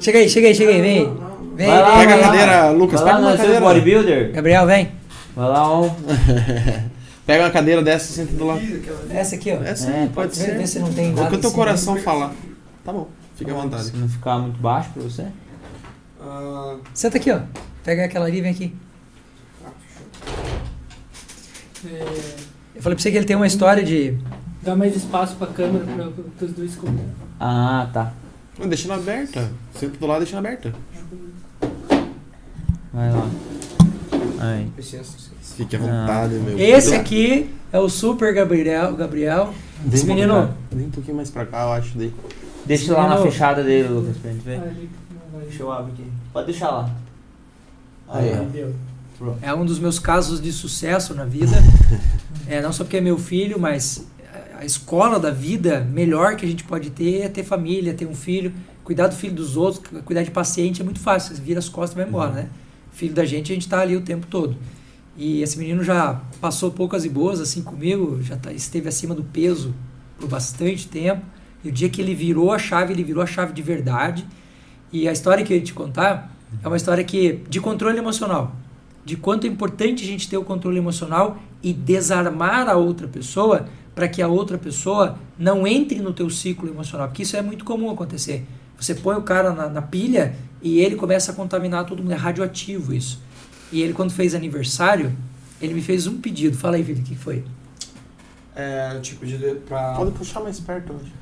[0.00, 1.12] Chega aí, chega aí, chega aí, vem.
[1.56, 3.60] Vem, Vai lá, vem, Pega a cadeira, Lucas, Vai pega uma nós cadeira.
[3.60, 4.32] bodybuilder.
[4.32, 4.88] Gabriel, vem.
[5.36, 5.90] Vai lá, ó.
[7.30, 8.60] Pega uma cadeira dessa e senta do lado.
[9.08, 9.62] Essa aqui, ó.
[9.62, 10.58] Essa É, pode ser.
[10.58, 11.28] vê se não tem O nada.
[11.28, 11.56] que o teu assim.
[11.56, 12.34] coração falar.
[12.84, 13.84] Tá bom, fica à vontade.
[13.84, 15.26] Se não ficar muito baixo pra você.
[16.20, 17.42] Ah, Senta aqui, ó.
[17.84, 18.74] Pega aquela ali e vem aqui.
[21.86, 22.02] É,
[22.74, 24.18] Eu falei pra você que ele tem uma história de.
[24.60, 25.84] dá mais espaço pra câmera
[26.36, 27.14] para os dois comentar.
[27.38, 28.12] Ah, tá.
[28.66, 29.52] Deixa ela aberta.
[29.76, 30.74] Senta do lado e deixa ela aberta.
[32.92, 33.30] Vai lá.
[34.40, 34.68] Aí.
[34.76, 35.29] licença.
[35.60, 36.58] Fique à vontade, meu.
[36.58, 38.94] Esse aqui é o Super Gabriel.
[38.96, 39.52] Gabriel.
[39.84, 40.32] Vem Esse um menino.
[40.34, 41.96] pouquinho- Vem um pouquinho mais pra cá, eu acho.
[41.98, 42.12] Daí.
[42.64, 43.30] Deixa lá na Menino.
[43.30, 44.58] fechada dele, Lucas, pra gente ver.
[44.58, 45.40] Ah.
[45.46, 46.04] Deixa eu abrir aqui.
[46.32, 46.90] Pode deixar lá.
[48.08, 48.44] Aí, ó.
[48.44, 48.74] Deu.
[49.42, 51.52] É um dos meus casos de sucesso na vida.
[52.48, 54.04] É, não só porque é meu filho, mas
[54.58, 58.14] a escola da vida melhor que a gente pode ter é ter família, ter um
[58.14, 61.36] filho, cuidar do filho dos outros, cuidar de paciente é muito fácil.
[61.36, 62.48] Você vira as costas e vai embora, né?
[62.90, 64.56] Filho da gente, a gente tá ali o tempo todo.
[65.20, 69.22] E esse menino já passou poucas e boas assim comigo, já tá- esteve acima do
[69.22, 69.74] peso
[70.18, 71.20] por bastante tempo.
[71.62, 74.26] E o dia que ele virou a chave, ele virou a chave de verdade.
[74.90, 78.56] E a história que eu ia te contar é uma história que de controle emocional
[79.04, 83.66] de quanto é importante a gente ter o controle emocional e desarmar a outra pessoa
[83.94, 87.64] para que a outra pessoa não entre no teu ciclo emocional, porque isso é muito
[87.64, 88.46] comum acontecer.
[88.78, 92.16] Você põe o cara na, na pilha e ele começa a contaminar todo mundo, é
[92.16, 93.20] radioativo isso.
[93.72, 95.16] E ele quando fez aniversário,
[95.60, 96.56] ele me fez um pedido.
[96.56, 97.44] Fala aí, Vitor, o que foi?
[98.54, 99.94] É, eu tinha pedido pra.
[99.94, 101.12] Pode puxar mais perto, eu acho.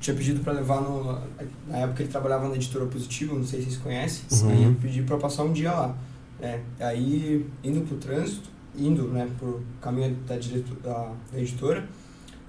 [0.00, 1.20] Tinha pedido pra levar no.
[1.66, 4.24] Na época ele trabalhava na editora Positivo, não sei se vocês conhecem.
[4.32, 4.50] Uhum.
[4.50, 5.96] Aí eu pedi pra passar um dia lá.
[6.40, 6.60] né?
[6.80, 11.86] Aí, indo pro trânsito, indo né, pro caminho da, direto, da, da editora,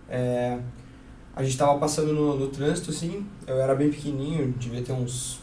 [0.08, 0.60] é,
[1.36, 5.40] a gente tava passando no, no trânsito, assim, eu era bem pequenininho, devia ter uns,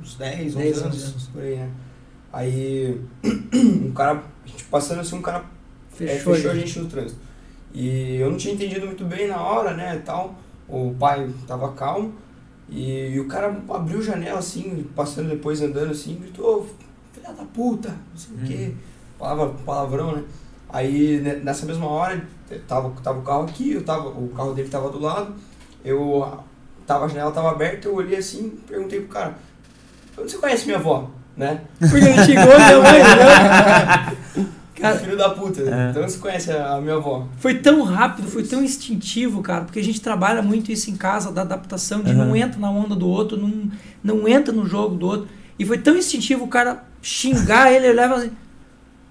[0.00, 1.26] uns 10, 11 10, anos, 11 anos.
[1.28, 1.70] por aí, né?
[2.32, 3.00] Aí,
[3.54, 4.22] um cara,
[4.70, 6.78] passando assim, um cara é, Fechou, fechou a gente.
[6.78, 7.20] no trânsito.
[7.74, 10.34] E eu não tinha entendido muito bem na hora, né, tal.
[10.68, 12.12] O pai tava calmo.
[12.68, 16.66] E, e o cara abriu a janela, assim, passando depois, andando assim, gritou, "Ô,
[17.14, 18.74] filha da puta, não sei o quê.
[19.18, 20.24] Palavra, palavrão, né?
[20.68, 22.22] Aí, ne- nessa mesma hora,
[22.66, 25.34] tava, tava o carro aqui, eu tava, o carro dele tava do lado.
[25.82, 26.38] Eu,
[26.86, 29.38] tava, a janela tava aberta, eu olhei assim, perguntei pro cara,
[30.18, 31.60] onde você conhece minha avó, né?
[31.78, 34.12] Porque ele xingou minha mãe, né?
[34.74, 35.90] Cara, Filho da puta, É.
[35.90, 37.26] então você conhece a, minha avó.
[37.38, 41.32] Foi tão rápido, foi tão instintivo, cara, porque a gente trabalha muito isso em casa,
[41.32, 42.36] da adaptação, de não Aham.
[42.36, 43.68] entra na onda do outro, não,
[44.04, 45.28] não entra no jogo do outro.
[45.58, 48.30] E foi tão instintivo o cara xingar ele, ele leva assim.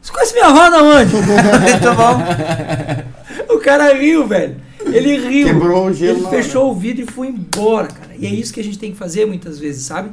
[0.01, 1.11] Você conhece minha avó da onde?
[1.97, 3.53] Bom.
[3.55, 4.55] O cara riu, velho.
[4.85, 5.47] Ele riu.
[5.47, 8.11] Quebrou o gelo Ele fechou o vidro e foi embora, cara.
[8.17, 10.11] E é isso que a gente tem que fazer muitas vezes, sabe?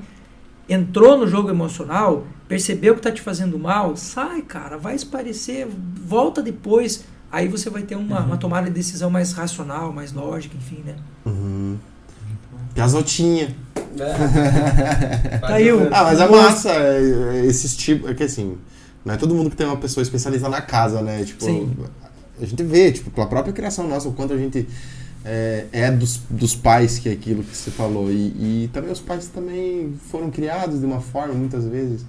[0.68, 5.66] Entrou no jogo emocional, percebeu que tá te fazendo mal, sai, cara, vai esparecer,
[6.06, 7.04] volta depois.
[7.30, 10.94] Aí você vai ter uma, uma tomada de decisão mais racional, mais lógica, enfim, né?
[11.26, 11.76] Uhum.
[12.74, 13.54] Piazotinha.
[13.98, 15.38] É.
[15.40, 17.00] Tá aí o- Ah, mas é massa é,
[17.42, 18.10] é, esses tipos.
[18.10, 18.56] É que assim,
[19.04, 21.24] não é todo mundo que tem uma pessoa especializada na casa, né?
[21.24, 21.76] Tipo, Sim.
[22.40, 24.66] a gente vê, tipo, pela própria criação nossa, o quanto a gente
[25.24, 28.10] é, é dos, dos pais, que é aquilo que você falou.
[28.10, 32.04] E, e também os pais também foram criados de uma forma, muitas vezes,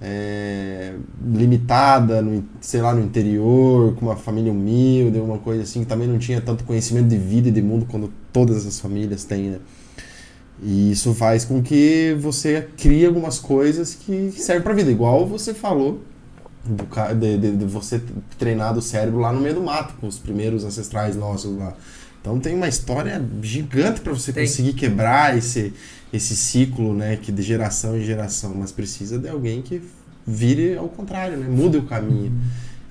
[0.00, 0.94] é,
[1.34, 6.08] limitada, no, sei lá, no interior, com uma família humilde, uma coisa assim, que também
[6.08, 9.58] não tinha tanto conhecimento de vida e de mundo quando todas as famílias têm, né?
[10.62, 14.90] E isso faz com que você crie algumas coisas que servem pra vida.
[14.90, 16.00] Igual você falou
[17.18, 18.02] de, de- de você
[18.38, 21.74] treinar do cérebro lá no meio do mato, com os primeiros ancestrais nossos lá.
[22.20, 24.44] Então tem uma história gigante para você Tem.
[24.46, 25.72] conseguir quebrar esse,
[26.12, 29.80] esse ciclo, né, que de geração em geração, mas precisa de alguém que
[30.26, 32.32] vire ao contrário, né, mude o caminho.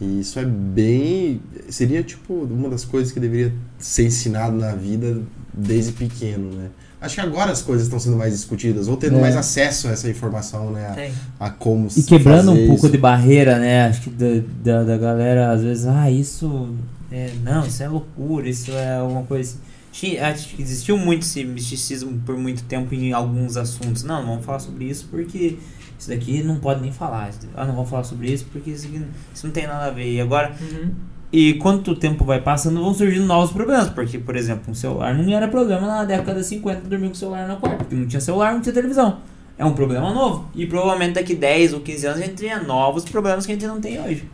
[0.01, 5.21] E isso é bem, seria tipo uma das coisas que deveria ser ensinado na vida
[5.53, 6.69] desde pequeno, né?
[7.01, 9.21] Acho que agora as coisas estão sendo mais discutidas, ou tendo É.
[9.21, 12.89] mais acesso a essa informação, né, a, a como E quebrando fazer um pouco isso.
[12.91, 13.87] de barreira, né?
[13.87, 14.25] Acho que da,
[14.63, 16.73] da, da galera, às vezes, ah, isso.
[17.11, 19.57] É, não, isso é loucura, isso é alguma coisa
[19.91, 20.17] assim.
[20.59, 24.03] Existiu muito esse misticismo por muito tempo em alguns assuntos.
[24.03, 25.57] Não, não vamos falar sobre isso porque
[25.97, 27.31] isso daqui não pode nem falar.
[27.55, 29.01] Ah, não vamos falar sobre isso porque isso, aqui,
[29.33, 30.13] isso não tem nada a ver.
[30.13, 30.91] E agora, Uhum.
[31.33, 33.89] e quanto tempo vai passando, vão surgindo novos problemas.
[33.89, 37.17] Porque, por exemplo, um celular não era problema na década de 50 dormir com o
[37.17, 37.77] celular no quarto.
[37.79, 39.17] Porque não tinha celular, não tinha televisão.
[39.57, 40.47] É um problema novo.
[40.55, 43.67] E provavelmente daqui 10 ou 15 anos a gente tenha novos problemas que a gente
[43.67, 44.25] não tem hoje.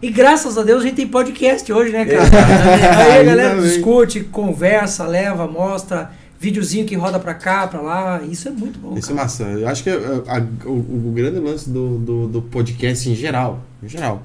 [0.00, 2.22] E graças a Deus a gente tem podcast hoje, né, cara?
[2.28, 3.64] É, Aí a ainda galera bem.
[3.64, 8.22] discute, conversa, leva, mostra, videozinho que roda pra cá, pra lá.
[8.22, 8.96] Isso é muito bom.
[8.96, 9.42] Isso é massa.
[9.42, 13.64] Eu acho que uh, a- o, o grande lance do, do, do podcast em geral,
[13.82, 14.22] em geral,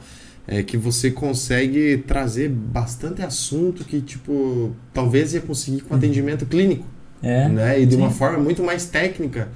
[0.47, 6.85] é que você consegue trazer bastante assunto que, tipo, talvez ia conseguir com atendimento clínico,
[7.23, 7.47] É.
[7.49, 7.79] né?
[7.81, 8.15] E de uma sim.
[8.17, 9.47] forma muito mais técnica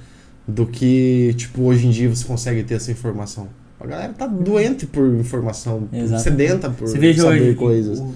[0.48, 3.48] do que, tipo, hoje em dia você consegue ter essa informação.
[3.80, 6.22] A galera tá doente por informação, Exatamente.
[6.22, 7.54] sedenta por Você veja saber hoje.
[7.54, 8.00] coisas.
[8.00, 8.14] o-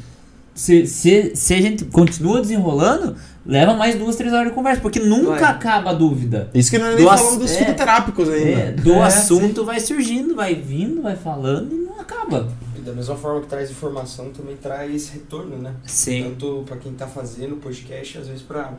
[0.54, 3.16] Se, se, se a gente continua desenrolando,
[3.46, 5.42] leva mais duas, três horas de conversa, porque nunca Vai.
[5.44, 6.50] acaba a dúvida.
[6.52, 7.58] Isso que nós nem Do falamos dos é.
[7.58, 8.50] fitoterápicos ainda.
[8.60, 12.48] É, do É, assunto vai surgindo, vai vindo, vai falando e não acaba.
[12.76, 15.72] E da mesma forma que traz informação, também traz retorno, né?
[15.86, 16.24] Sim.
[16.24, 18.74] Tanto pra quem tá fazendo podcast, às vezes pra,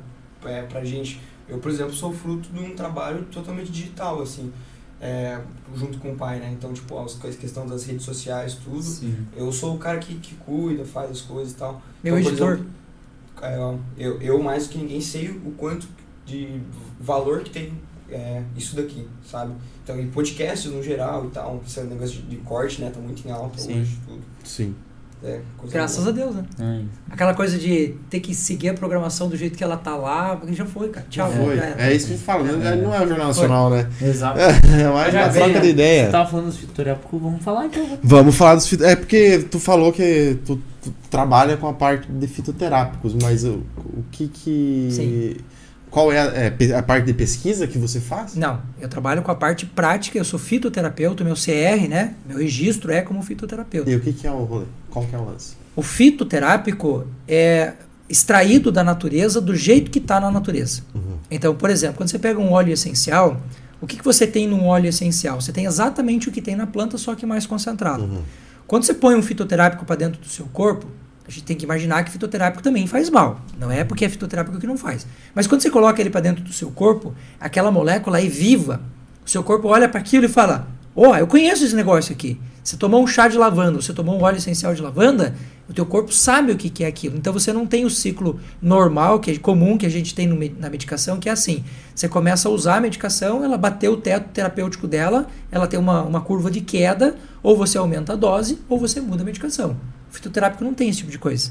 [0.45, 1.19] é, pra gente.
[1.49, 4.51] Eu, por exemplo, sou fruto de um trabalho totalmente digital, assim,
[5.05, 5.38] é,
[5.75, 6.49] junto com o pai, né?
[6.57, 8.81] Então, tipo, as coisas- questão das redes sociais, tudo.
[8.81, 9.27] Sim.
[9.35, 11.81] Eu sou o cara que, que cuida, faz as coisas e tal.
[12.01, 12.53] Meu Então, editor.
[12.53, 12.71] exemplo,
[13.41, 15.85] é, eu, eu, mais do que ninguém, sei o quanto
[16.25, 16.61] de
[17.01, 17.73] valor que tem
[18.09, 19.53] é, isso daqui, sabe?
[19.84, 22.89] Então, e podcasts no geral e tal, esse negócio de, de corte, né?
[22.89, 23.81] Tá muito em alta Sim.
[23.81, 24.21] hoje, tudo.
[24.45, 24.73] Sim.
[25.23, 25.39] É,
[25.71, 26.09] Graças boa.
[26.09, 26.43] a Deus, né?
[26.59, 26.85] Ai.
[27.09, 30.53] Aquela coisa de ter que seguir a programação do jeito que ela tá lá, porque
[30.53, 31.05] já foi, cara.
[31.09, 31.31] Tchau.
[31.31, 31.55] Foi.
[31.55, 31.63] já.
[31.77, 32.43] É isso que gente fala.
[32.43, 32.75] né?
[32.75, 33.89] Não é o Jornal Nacional, né?
[34.01, 34.37] Exato.
[34.73, 35.59] É mais uma troca né?
[35.61, 36.05] de ideia.
[36.05, 37.99] Você tava falando dos fitoterápicos, vamos falar então.
[38.03, 38.73] Vamos falar dos.
[38.81, 43.63] É porque tu falou que tu, tu trabalha com a parte de fitoterápicos, mas o,
[43.77, 44.89] o que que...
[44.91, 45.35] Sim.
[45.94, 48.34] Qual é a, é a parte de pesquisa que você faz?
[48.34, 52.15] Não, eu trabalho com a parte prática, eu sou fitoterapeuta, meu CR, né?
[52.28, 53.91] Meu registro é como fitoterapeuta.
[53.91, 54.65] E o que que é o rolê?
[54.90, 55.53] Qual que é o lance?
[55.76, 57.74] O fitoterápico é
[58.10, 60.82] extraído da natureza do jeito que está na natureza.
[60.95, 61.18] Uhum.
[61.30, 63.40] Então, por exemplo, quando você pega um óleo essencial,
[63.80, 65.40] o que, que você tem num óleo essencial?
[65.40, 68.06] Você tem exatamente o que tem na planta, só que mais concentrado.
[68.06, 68.24] Uhum.
[68.65, 70.88] Quando você põe um fitoterápico para dentro do seu corpo,
[71.27, 73.39] a gente tem que imaginar que fitoterápico também faz mal.
[73.57, 75.07] Não é porque é fitoterápico que não faz.
[75.33, 78.81] Mas quando você coloca ele para dentro do seu corpo, aquela molécula é viva.
[79.25, 82.39] O seu corpo olha para aquilo e fala: Ó, oh, eu conheço esse negócio aqui.
[82.63, 85.35] Você tomou um chá de lavanda, você tomou um óleo essencial de lavanda,
[85.67, 87.17] o teu corpo sabe o que, é aquilo.
[87.17, 90.27] Então você não tem o ciclo normal, que é comum que a gente tem
[90.57, 91.63] na medicação, que é assim:
[91.95, 96.03] você começa a usar a medicação, ela bateu o teto terapêutico dela, ela tem uma,
[96.03, 99.75] uma curva de queda, ou você aumenta a dose, ou você muda a medicação.
[100.14, 101.49] O fitoterápico não tem esse tipo de coisa.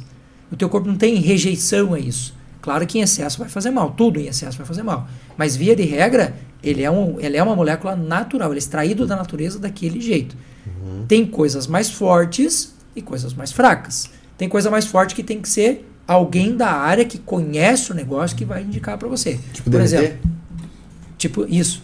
[0.50, 2.32] O teu corpo não tem rejeição a isso.
[2.60, 5.08] Claro que em excesso vai fazer mal, tudo em excesso vai fazer mal.
[5.36, 9.04] Mas via de regra, ele é, um, ele é uma molécula natural, ele é extraído
[9.04, 10.36] da natureza daquele jeito.
[11.08, 14.08] Tem coisas mais fortes e coisas mais fracas.
[14.38, 18.36] Tem coisa mais forte que tem que ser alguém da área que conhece o negócio
[18.36, 19.40] que vai indicar para você.
[19.52, 19.82] Tipo Por DMT?
[19.82, 20.30] exemplo,
[21.18, 21.82] tipo isso.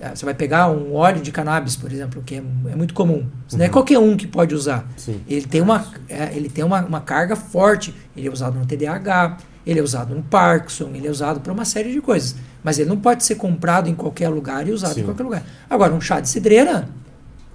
[0.00, 3.24] É, Você vai pegar um óleo de cannabis, por exemplo, que é, é muito comum.
[3.52, 4.86] Não é qualquer um que pode usar.
[4.96, 5.20] Sim.
[5.28, 7.94] Ele tem uma, é, ele tem uma, uma carga forte.
[8.16, 11.64] Ele é usado no TDAH, ele é usado no Parkinson, ele é usado para uma
[11.64, 12.36] série de coisas.
[12.62, 15.00] Mas ele não pode ser comprado em qualquer lugar e usado Sim.
[15.00, 15.42] em qualquer lugar.
[15.70, 16.88] Agora, um chá de cidreira,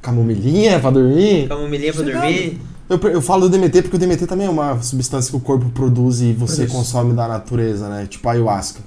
[0.02, 1.48] Camomilinha pra dormir?
[1.48, 2.26] Camomilinha pra Sossegado.
[2.26, 2.62] dormir.
[2.90, 5.70] Eu, eu falo do DMT porque o DMT também é uma substância que o corpo
[5.70, 6.72] produz e você Produz.
[6.74, 8.06] consome da natureza, né?
[8.10, 8.82] Tipo a ayahuasca.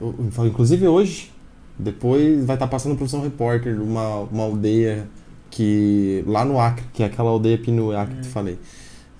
[0.00, 1.30] Eu- eu- Inclusive hoje,
[1.82, 5.06] depois vai estar passando por São Repórter, uma, uma aldeia
[5.50, 6.22] que.
[6.26, 8.58] lá no Acre, que é aquela aldeia Pinuá que eu te falei.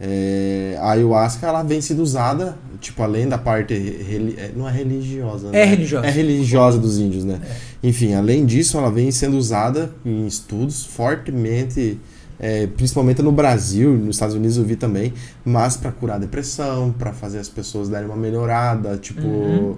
[0.03, 3.75] É, a ayahuasca ela vem sendo usada, tipo, além da parte.
[3.75, 5.65] reli- é, não é religiosa, É né?
[5.65, 6.07] religiosa.
[6.07, 7.39] É religiosa dos índios, né?
[7.83, 11.99] Enfim, além disso, ela vem sendo usada em estudos fortemente,
[12.39, 15.13] é, principalmente no Brasil, nos Estados Unidos eu vi também,
[15.45, 19.77] mas para curar depressão, para fazer as pessoas darem uma melhorada, tipo, Uhum.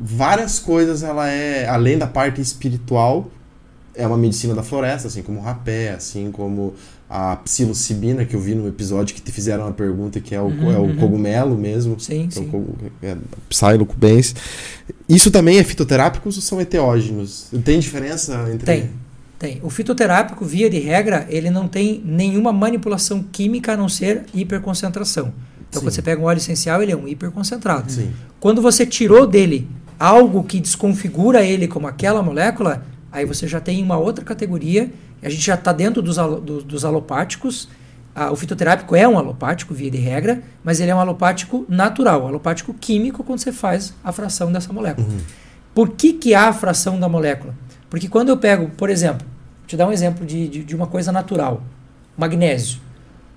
[0.00, 3.30] Várias coisas ela é, além da parte espiritual,
[3.94, 6.74] é uma medicina da floresta, assim como o rapé, assim como
[7.08, 10.46] a psilocibina que eu vi no episódio que te fizeram uma pergunta que é o,
[10.46, 10.96] Uhum, é o uhum.
[10.96, 12.50] cogumelo mesmo, sim, é o sim.
[13.02, 13.16] é,
[13.48, 14.34] psilocubens.
[15.08, 17.48] Isso também é fitoterápicos ou são eteógenos?
[17.64, 18.90] Tem diferença entre Tem.
[19.38, 19.60] Tem.
[19.62, 25.32] O fitoterápico, via de regra, ele não tem nenhuma manipulação química a não ser hiperconcentração.
[25.68, 25.86] Então, Sim.
[25.86, 27.90] quando você pega um óleo essencial, ele é um hiperconcentrado.
[27.92, 28.12] Sim.
[28.40, 29.68] Quando você tirou dele
[29.98, 34.90] algo que desconfigura ele como aquela molécula, aí você já tem uma outra categoria.
[35.22, 37.68] A gente já está dentro dos, alo- do- dos alopáticos,
[38.14, 42.24] ah, o fitoterápico é um alopático, via de regra, mas ele é um alopático natural,
[42.24, 45.06] um alopático químico quando você faz a fração dessa molécula.
[45.74, 47.54] Por que, que há a fração da molécula?
[47.90, 49.26] Porque quando eu pego, por exemplo,
[49.58, 51.62] vou te dar um exemplo de, de, de uma coisa natural,
[52.16, 52.78] magnésio.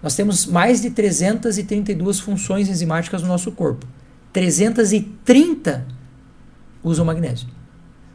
[0.03, 3.87] Nós temos mais de 332 funções enzimáticas no nosso corpo.
[4.31, 5.85] 330
[6.87, 7.47] usam magnésio.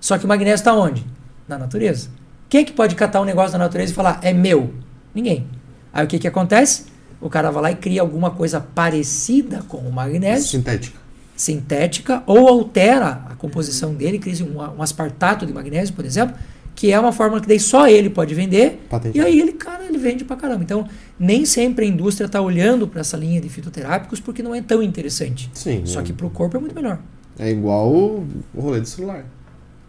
[0.01, 1.05] Só que o magnésio está onde?
[1.47, 2.09] Na natureza.
[2.49, 4.73] Quem é que pode catar um negócio da natureza e falar, é meu?
[5.15, 5.47] Ninguém.
[5.93, 6.86] Aí o que, que acontece?
[7.20, 10.99] O cara vai lá e cria alguma coisa parecida com o magnésio, Sintética.
[11.36, 16.36] sintética, ou altera a composição dele, cria um, um aspartato de magnésio, por exemplo,
[16.74, 19.16] que é uma fórmula que daí só ele pode vender, Patente.
[19.16, 20.62] e aí ele, cara, ele vende pra caramba.
[20.65, 20.86] Então,
[21.19, 24.82] nem sempre a indústria está olhando para essa linha de fitoterápicos porque não é tão
[24.82, 25.51] interessante.
[25.55, 25.82] Sim.
[25.85, 26.99] Só é- que pro corpo é muito melhor.
[27.39, 28.27] É igual o,
[28.57, 29.25] rolê do celular.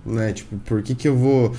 [0.05, 0.33] Né?
[0.33, 1.53] Tipo, por que que eu vou...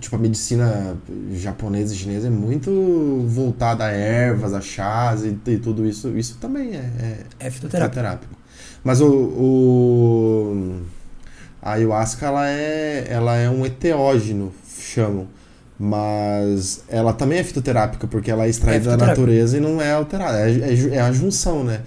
[0.00, 0.96] Tipo, a medicina
[1.32, 6.08] japonesa e chinesa é muito voltada a ervas, a chás e, e tudo isso.
[6.18, 7.16] Isso também é, é
[7.46, 7.94] É fitoterápico.
[7.94, 8.34] fitoterápico.
[8.84, 10.80] Mas o, o-
[11.62, 15.26] a ayahuasca ela é, ela é um eteógeno, chamam.
[15.78, 19.20] Mas ela também é fitoterápica, porque ela é extraída da fitoterápica.
[19.22, 20.38] natureza e não é alterada.
[20.50, 21.80] É, é é a junção, né?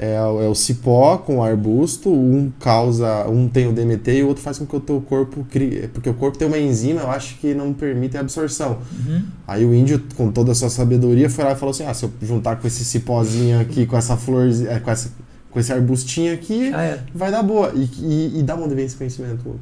[0.00, 4.22] É, o- é o cipó com o arbusto, um causa, um tem o DMT e
[4.22, 5.88] o outro faz com que o teu corpo crie.
[5.88, 8.78] Porque o corpo tem uma enzima, eu acho que não permite a absorção.
[9.06, 9.22] Uhum.
[9.46, 12.04] Aí o índio, com toda a sua sabedoria, foi lá e falou assim: ah, se
[12.04, 15.10] eu juntar com esse cipózinho aqui, com essa florzinha, com, essa,
[15.50, 17.04] com esse arbustinho aqui, era.
[17.12, 17.72] vai dar boa.
[17.74, 19.58] E, e, e da onde vem esse conhecimento?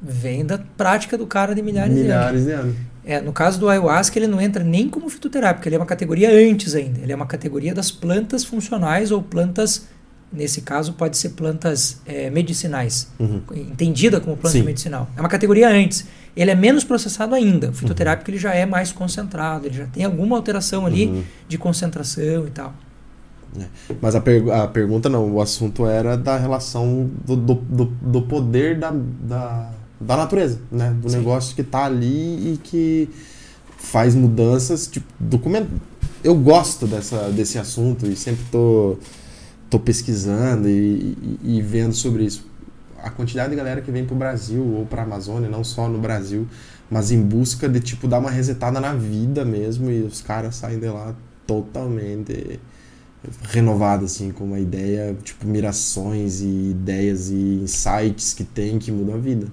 [0.00, 2.12] Vem da prática do cara de milhares, de anos.
[2.12, 2.76] Milhares de anos.
[3.10, 6.30] É, no caso do ayahuasca, ele não entra nem como fitoterápico, ele é uma categoria
[6.30, 7.00] antes ainda.
[7.00, 9.86] Ele é uma categoria das plantas funcionais ou plantas,
[10.30, 13.40] nesse caso, pode ser plantas é, medicinais, Uhum.
[13.56, 14.62] entendida como planta Sim.
[14.62, 15.08] medicinal.
[15.16, 16.04] É uma categoria antes.
[16.36, 17.70] Ele é menos processado ainda.
[17.70, 21.22] O fitoterápico ele já é mais concentrado, ele já tem alguma alteração ali Uhum.
[21.48, 22.74] de concentração e tal.
[24.02, 28.22] Mas a, pergu- a pergunta não, o assunto era da relação do, do, do, do
[28.22, 30.90] poder da, da, da natureza, né?
[31.00, 31.18] Do Sim.
[31.18, 33.08] negócio que tá ali e que
[33.76, 35.70] faz mudanças, tipo, documento.
[36.22, 38.96] Eu gosto dessa, desse assunto e sempre tô,
[39.70, 42.46] tô pesquisando e, e, e vendo sobre isso.
[43.02, 46.46] A quantidade de galera que vem pro Brasil ou pra Amazônia, não só no Brasil,
[46.90, 50.78] mas em busca de, tipo, dar uma resetada na vida mesmo e os caras saem
[50.78, 51.14] de lá
[51.46, 52.58] totalmente
[53.50, 59.14] renovado, assim, com uma ideia, tipo, mirações e ideias e insights que tem que mudam
[59.14, 59.46] a vida.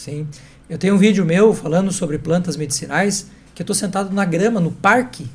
[0.00, 0.26] Sim.
[0.68, 4.58] Eu tenho um vídeo meu falando sobre plantas medicinais que eu estou sentado na grama,
[4.58, 5.26] no parque,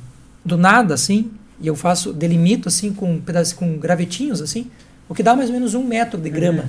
[0.44, 1.30] do nada, assim,
[1.60, 4.68] e eu faço, delimito, assim, com, pedaços, com gravetinhos, assim,
[5.08, 6.64] o que dá mais ou menos um metro de grama.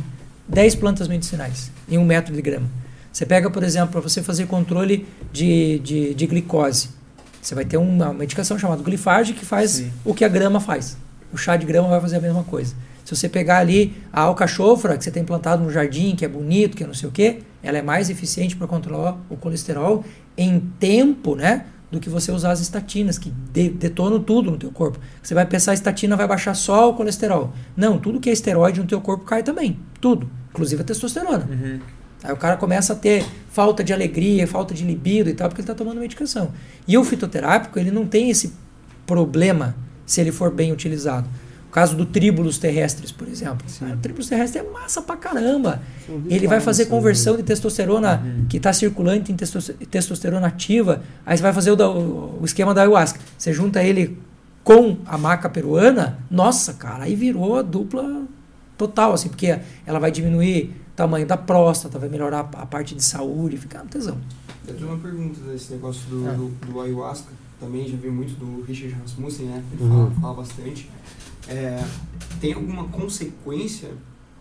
[0.47, 2.69] 10 plantas medicinais em um metro de grama.
[3.11, 6.89] Você pega, por exemplo, para você fazer controle de, de, de glicose.
[7.41, 9.91] Você vai ter uma medicação chamada glifage que faz Sim.
[10.05, 10.95] o que a grama faz.
[11.33, 12.75] O chá de grama vai fazer a mesma coisa.
[13.07, 16.75] Se você pegar ali a alcachofra que você tem plantado no jardim, que é bonito,
[16.75, 20.03] que é não sei o quê, ela é mais eficiente para controlar o colesterol
[20.37, 21.67] em tempo, né?
[21.89, 24.99] Do que você usar as estatinas, que de- detonam tudo no teu corpo.
[25.23, 27.53] Você vai pensar a estatina vai baixar só o colesterol.
[27.77, 29.79] Não, tudo que é esteroide no teu corpo cai também.
[30.01, 30.29] Tudo.
[30.49, 31.47] Inclusive a testosterona.
[31.49, 31.79] Uhum.
[32.25, 35.61] Aí o cara começa a ter falta de alegria, falta de libido e tal, porque
[35.61, 36.51] ele está tomando medicação.
[36.85, 38.51] E o fitoterápico, ele não tem esse
[39.05, 41.29] problema se ele for bem utilizado.
[41.77, 43.59] Caso do tríbulos terrestres, por exemplo.
[43.83, 45.79] Ah, o tríbulos terrestre é massa pra caramba.
[46.25, 51.03] Ele vai fazer conversão de testosterona que está circulante em testos- testosterona ativa.
[51.23, 53.19] Aí você vai fazer o, da- o- esquema da ayahuasca.
[53.37, 54.17] Você junta ele
[54.63, 58.23] com a maca peruana, nossa, cara, aí virou a dupla
[58.75, 63.03] total, assim, porque ela vai diminuir o tamanho da próstata, vai melhorar a parte de
[63.03, 64.17] saúde, fica um tesão.
[64.67, 66.31] Eu tenho uma pergunta desse negócio do, Ah.
[66.31, 67.29] do, do ayahuasca.
[67.59, 69.63] Também já vi muito do Richard Rasmussen, né?
[69.73, 70.09] Ele Uhum.
[70.09, 70.89] fala, fala bastante.
[71.49, 71.83] É,
[72.41, 73.89] tem alguma consequência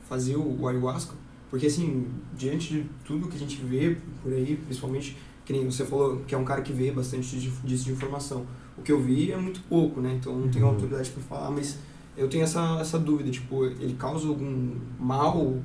[0.09, 1.15] fazer o, o ayahuasca?
[1.51, 5.85] Porque, assim, diante de tudo que a gente vê por aí, principalmente, que nem você
[5.85, 8.45] falou que é um cara que vê bastante de- disso de informação.
[8.77, 10.17] O que eu vi é muito pouco, né?
[10.21, 10.73] Então não tenho Uhum.
[10.73, 11.79] autoridade para falar, mas
[12.17, 15.57] eu tenho essa, essa dúvida, tipo, ele causa algum mal?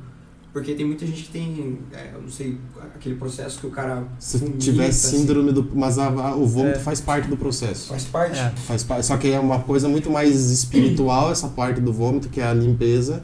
[0.54, 2.58] Porque tem muita gente que tem, é, eu não sei,
[2.94, 5.20] aquele processo que o cara Se vomita, tiver assim.
[5.20, 5.70] síndrome do.
[5.74, 6.80] Mas a- a- o vômito É.
[6.82, 7.88] faz parte do processo.
[7.88, 8.38] Faz parte?
[8.38, 8.50] É.
[8.50, 12.42] Faz parte, só que é uma coisa muito mais espiritual essa parte do vômito, que
[12.42, 13.24] é a limpeza,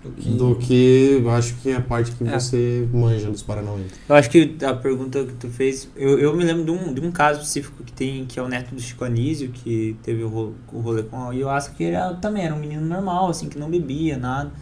[0.00, 0.30] Do que...
[0.30, 2.38] do que eu acho que é a parte que É.
[2.38, 3.82] você manja dos Paranauê.
[4.08, 7.00] Eu acho que a pergunta que tu fez, eu, eu me lembro de um, de
[7.00, 10.54] um caso específico que tem, que é o neto do Chico Anísio, que teve o,
[10.72, 13.58] o rolê com a ayahuasca, que ele era- também era um menino normal, assim, que
[13.58, 14.52] não bebia nada,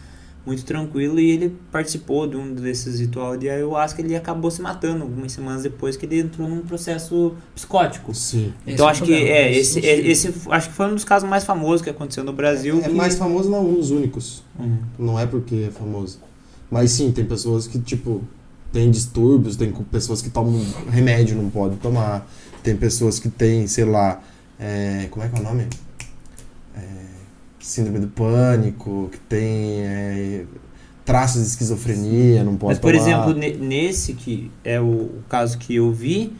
[0.45, 5.03] muito tranquilo e ele participou de um desses rituais de ayahuasca ele acabou se matando
[5.03, 8.13] algumas semanas depois que ele entrou num processo psicótico.
[8.15, 8.53] Sim.
[8.65, 11.29] Então Esse acho é que é esse, é- esse acho que foi um dos casos
[11.29, 12.79] mais famosos que aconteceu no Brasil.
[12.79, 14.43] É que- mais famoso, não um dos únicos.
[14.57, 14.77] Uhum.
[14.97, 16.19] Não é porque é famoso.
[16.71, 18.23] Mas sim, tem pessoas que, tipo,
[18.71, 22.27] tem distúrbios, tem pessoas que tomam remédio, não pode tomar.
[22.63, 24.21] Tem pessoas que têm, sei lá,
[24.59, 25.67] é, como é que é o nome?
[26.75, 26.79] É,
[27.59, 30.43] síndrome do pânico, que tem é,
[31.05, 33.03] traços de esquizofrenia, não pode Mas, por tomar.
[33.03, 36.33] exemplo, ne- nesse que é o, o caso que eu vi,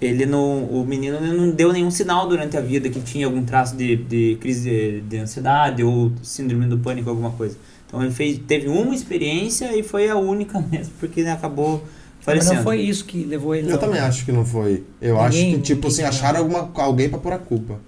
[0.00, 3.76] ele não, o menino não deu nenhum sinal durante a vida que tinha algum traço
[3.76, 7.56] de, de crise de, de ansiedade ou síndrome do pânico, alguma coisa.
[7.86, 11.84] Então ele fez, teve uma experiência e foi a única mesmo, porque ele acabou
[12.16, 12.54] Mas falecendo.
[12.56, 13.68] não foi isso que levou ele.
[13.68, 14.82] Eu ao- também acho que não foi.
[15.00, 17.78] Eu Ninguém- acho que, tipo assim, acharam alguma, alguém pra pôr a culpa.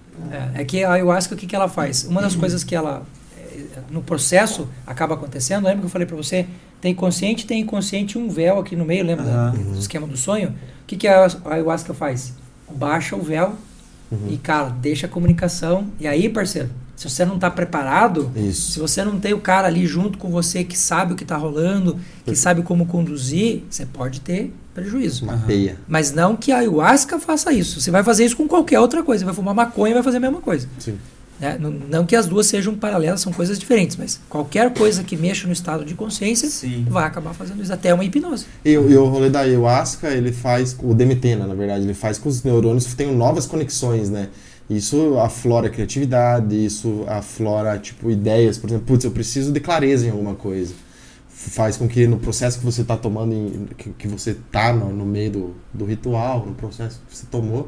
[0.55, 2.03] É, é que a ayahuasca, o que, que ela faz?
[2.05, 3.03] Uma das coisas que ela,
[3.37, 6.45] é, no processo, acaba acontecendo, lembra que eu falei pra você?
[6.81, 9.51] Tem consciente, tem inconsciente um véu aqui no meio, lembra da- Aham.
[9.73, 10.49] do esquema do sonho?
[10.49, 12.33] O que, que a ayahuasca faz?
[12.71, 13.55] Baixa o véu
[14.11, 14.27] Uhum.
[14.29, 15.87] e, cara, deixa a comunicação.
[15.99, 18.79] E aí, parceiro, se você não tá preparado, se Isso.
[18.79, 21.97] você não tem o cara ali junto com você que sabe o que tá rolando,
[22.23, 25.25] que sabe como conduzir, você pode ter prejuízo.
[25.87, 27.81] Mas não que a ayahuasca faça isso.
[27.81, 29.21] Você vai fazer isso com qualquer outra coisa.
[29.21, 30.67] Você vai fumar maconha e vai fazer a mesma coisa.
[30.77, 30.97] Sim.
[31.39, 31.57] né?
[31.59, 33.95] Não, não que as duas sejam paralelas, são coisas diferentes.
[33.97, 36.85] Mas qualquer coisa que mexa no estado de consciência Sim.
[36.89, 37.73] vai acabar fazendo isso.
[37.73, 38.45] Até uma hipnose.
[38.63, 42.17] E, o- e o rolê da ayahuasca, ele faz, o demetena, na verdade, ele faz
[42.17, 44.27] com que os neurônios tenham novas conexões, né?
[44.69, 48.57] Isso aflora a criatividade, isso aflora, tipo, ideias.
[48.57, 50.73] Por exemplo, putz, eu preciso de clareza em alguma coisa.
[51.49, 54.91] Faz com que no processo que você está tomando, em- que, que você tá no,
[54.91, 57.67] no meio do, do ritual, no processo que você tomou,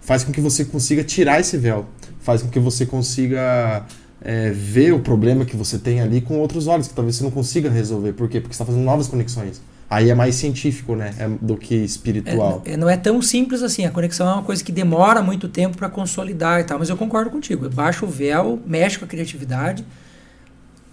[0.00, 1.86] faz com que você consiga tirar esse véu.
[2.20, 3.84] Faz com que você consiga
[4.22, 7.30] é, ver o problema que você tem ali com outros olhos, que talvez você não
[7.30, 8.12] consiga resolver.
[8.12, 8.40] Por quê?
[8.40, 9.60] Porque você está fazendo novas conexões.
[9.90, 11.14] Aí é mais científico, né?
[11.18, 12.62] É do que É, espiritual.
[12.66, 13.86] é, não é tão simples assim.
[13.86, 16.78] A conexão é uma coisa que demora muito tempo para consolidar e tal.
[16.78, 17.68] Mas eu concordo contigo.
[17.70, 19.84] Baixa o véu, mexe com a criatividade.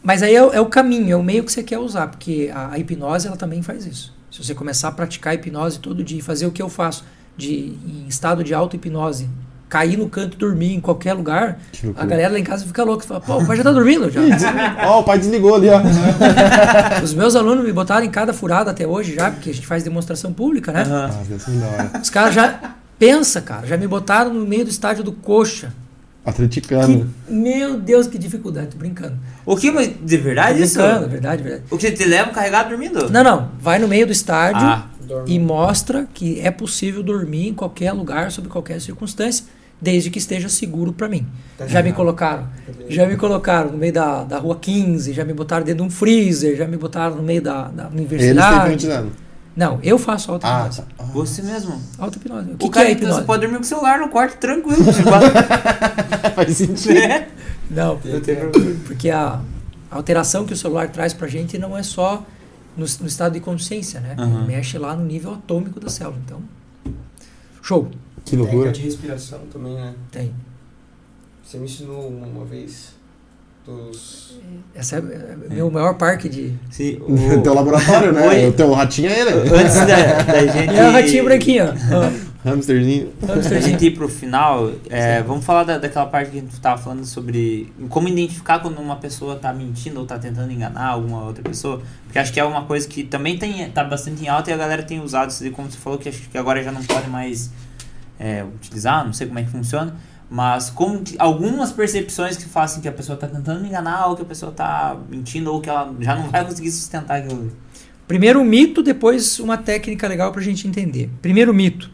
[0.05, 2.07] Mas aí é, o- é o caminho, é o meio que você quer usar.
[2.07, 4.13] Porque a, a hipnose ela também faz isso.
[4.31, 7.03] Se você começar a praticar hipnose todo dia, e fazer o que eu faço,
[7.35, 9.27] de em estado de auto-hipnose,
[9.67, 11.57] cair no canto e dormir em qualquer lugar,
[11.97, 13.03] a galera lá em casa fica louca.
[13.05, 14.21] Fala, pô, o pai já tá dormindo já.
[14.87, 15.81] Ó, o pai desligou ali, ó.
[17.03, 19.83] Os meus alunos me botaram em cada furada até hoje já, porque a gente faz
[19.83, 20.83] demonstração pública, né?
[20.87, 21.09] Ah,
[21.73, 21.99] hora.
[22.01, 22.75] Os caras já.
[22.97, 25.73] Pensa, cara, já me botaram no meio do estádio do Coxa.
[26.25, 27.05] Atleticano.
[27.27, 29.17] Que- meu Deus, que dificuldade, tô brincando.
[29.45, 30.79] O que, mas de Tô verdade isso?
[30.79, 31.63] brincando, verdade, verdade.
[31.69, 33.09] O que te leva carregado dormindo?
[33.09, 34.87] Não, não, vai no meio do estádio Ah,
[35.27, 39.45] e mostra que é possível dormir em qualquer lugar, sob qualquer circunstância,
[39.79, 41.27] desde que esteja seguro pra mim.
[41.57, 42.47] Tá Já me colocaram,
[42.89, 45.91] já me colocaram no meio da, da rua 15, já me botaram dentro de um
[45.91, 48.65] freezer, já me botaram no meio da, da Eles universidade.
[48.65, 49.11] hipnotizando.
[49.55, 50.81] Não, eu faço Ah, auto-hipnose.
[50.81, 50.87] tá.
[50.99, 51.03] Ah.
[51.03, 51.81] você mesmo.
[51.97, 52.49] Auto-hipnose.
[52.49, 53.19] O O que, que cara, é então, hipnose?
[53.21, 54.83] você pode dormir com o celular no quarto tranquilo.
[56.35, 56.93] Faz sentido.
[56.93, 57.29] né?
[57.69, 58.79] Não, Não tem problema.
[58.85, 59.39] porque a
[59.89, 62.23] alteração que o celular traz pra gente não é só
[62.75, 64.15] no, no estado de consciência, né?
[64.17, 64.45] Aham.
[64.45, 66.17] Mexe lá no nível atômico da célula.
[66.25, 66.41] Então,
[67.61, 67.89] show.
[68.25, 68.71] Que loucura.
[68.71, 69.93] Técnica de respiração também, né?
[70.11, 70.33] Tem.
[71.43, 72.89] Você me ensinou uma vez
[73.65, 74.35] dos...
[74.73, 76.53] Essa é, é meu maior parque de.
[76.69, 78.27] Sim, O teu laboratório, né?
[78.27, 78.49] Oi.
[78.49, 79.31] O teu ratinho é ele.
[79.31, 80.75] antes da, da gente.
[80.75, 82.35] É o ratinho branquinho, ó.
[82.45, 83.11] Hamsterzinho.
[83.27, 86.59] Antes da gente ir pro final, é, vamos falar da, daquela parte que a gente
[86.59, 91.23] tava falando sobre como identificar quando uma pessoa tá mentindo ou tá tentando enganar alguma
[91.23, 91.81] outra pessoa.
[92.03, 94.57] Porque acho que é uma coisa que também tem, tá bastante em alta e a
[94.57, 97.49] galera tem usado isso, como você falou, que acho que agora já não pode mais
[98.19, 99.95] é, utilizar, não sei como é que funciona.
[100.29, 104.15] Mas como que- algumas percepções que fazem que a pessoa tá tentando me enganar, ou
[104.15, 107.41] que a pessoa tá mentindo, ou que ela já não vai conseguir sustentar aquilo.
[107.41, 107.51] ali.
[108.07, 111.09] Primeiro o mito, depois uma técnica legal pra gente entender.
[111.21, 111.89] Primeiro mito.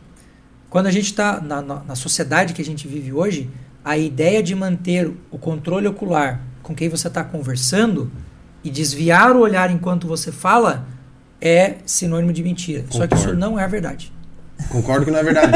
[0.69, 3.49] Quando a gente está na, na, na sociedade que a gente vive hoje,
[3.83, 8.09] a ideia de manter o controle ocular com quem você está conversando
[8.63, 10.85] e desviar o olhar enquanto você fala
[11.41, 12.85] é sinônimo de mentira.
[12.89, 13.39] Só que isso Concordo.
[13.39, 14.13] não é verdade.
[14.69, 15.51] Concordo que não é verdade.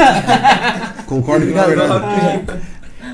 [1.06, 2.04] Concordo que não é verdade.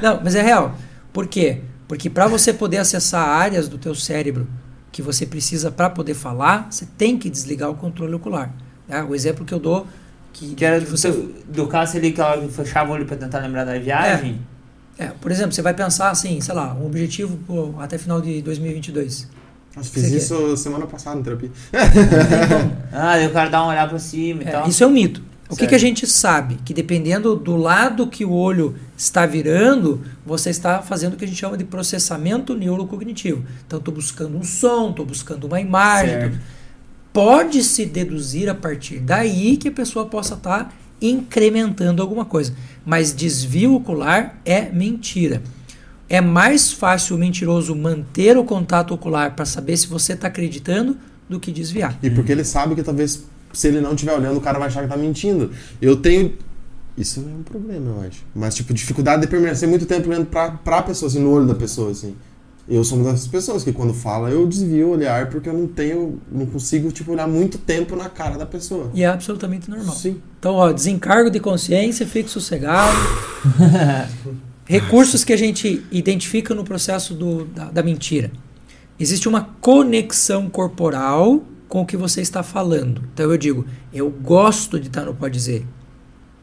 [0.02, 0.74] Não, mas é real.
[1.12, 1.60] Por quê?
[1.86, 4.48] Porque para você poder acessar áreas do teu cérebro
[4.90, 8.50] que você precisa para poder falar, você tem que desligar o controle ocular.
[8.88, 9.02] né?
[9.08, 9.86] O exemplo que eu dou
[10.32, 11.10] que, Que era que do, você
[11.48, 14.40] do caso ali que ela fechava o olho pra tentar lembrar da viagem.
[14.98, 18.40] É, por exemplo, você vai pensar assim, sei lá, um objetivo pô, até final de
[18.42, 19.28] 2022.
[19.76, 21.50] Nossa, fiz Você isso semana passada na terapia.
[22.92, 24.68] Ah, daí o cara dá uma olhada pra cima e É, tal.
[24.68, 25.22] isso é um mito.
[25.52, 26.58] O que, que a gente sabe?
[26.64, 31.28] Que dependendo do lado que o olho está virando, você está fazendo o que a
[31.28, 33.44] gente chama de processamento neurocognitivo.
[33.66, 36.14] Então, estou buscando um som, estou buscando uma imagem.
[36.14, 36.40] Certo.
[37.12, 42.54] Pode-se deduzir a partir daí que a pessoa possa estar incrementando alguma coisa.
[42.86, 45.42] Mas desvio ocular é mentira.
[46.08, 50.96] É mais fácil o mentiroso manter o contato ocular para saber se você está acreditando
[51.28, 51.98] do que desviar.
[52.02, 54.82] E porque ele sabe que talvez se ele não estiver olhando, o cara vai achar
[54.82, 55.50] que tá mentindo.
[55.80, 56.32] Eu tenho.
[56.96, 58.24] Isso é um problema, eu acho.
[58.34, 61.54] Mas, tipo, dificuldade de permanecer muito tempo olhando pra, pra pessoa, assim, no olho da
[61.54, 62.14] pessoa, assim.
[62.68, 65.66] Eu sou uma dessas pessoas que quando fala eu desvio o olhar porque eu não
[65.66, 68.90] tenho, não consigo, tipo, olhar muito tempo na cara da pessoa.
[68.94, 69.94] E é absolutamente normal.
[69.94, 70.20] Sim.
[70.38, 72.96] Então, ó, desencargo de consciência, fique sossegado.
[74.64, 78.30] Recursos que a gente identifica no processo do, da, da mentira.
[78.98, 81.42] Existe uma conexão corporal
[81.72, 83.00] com o que você está falando.
[83.14, 85.66] Então eu digo, eu gosto de estar no pode dizer.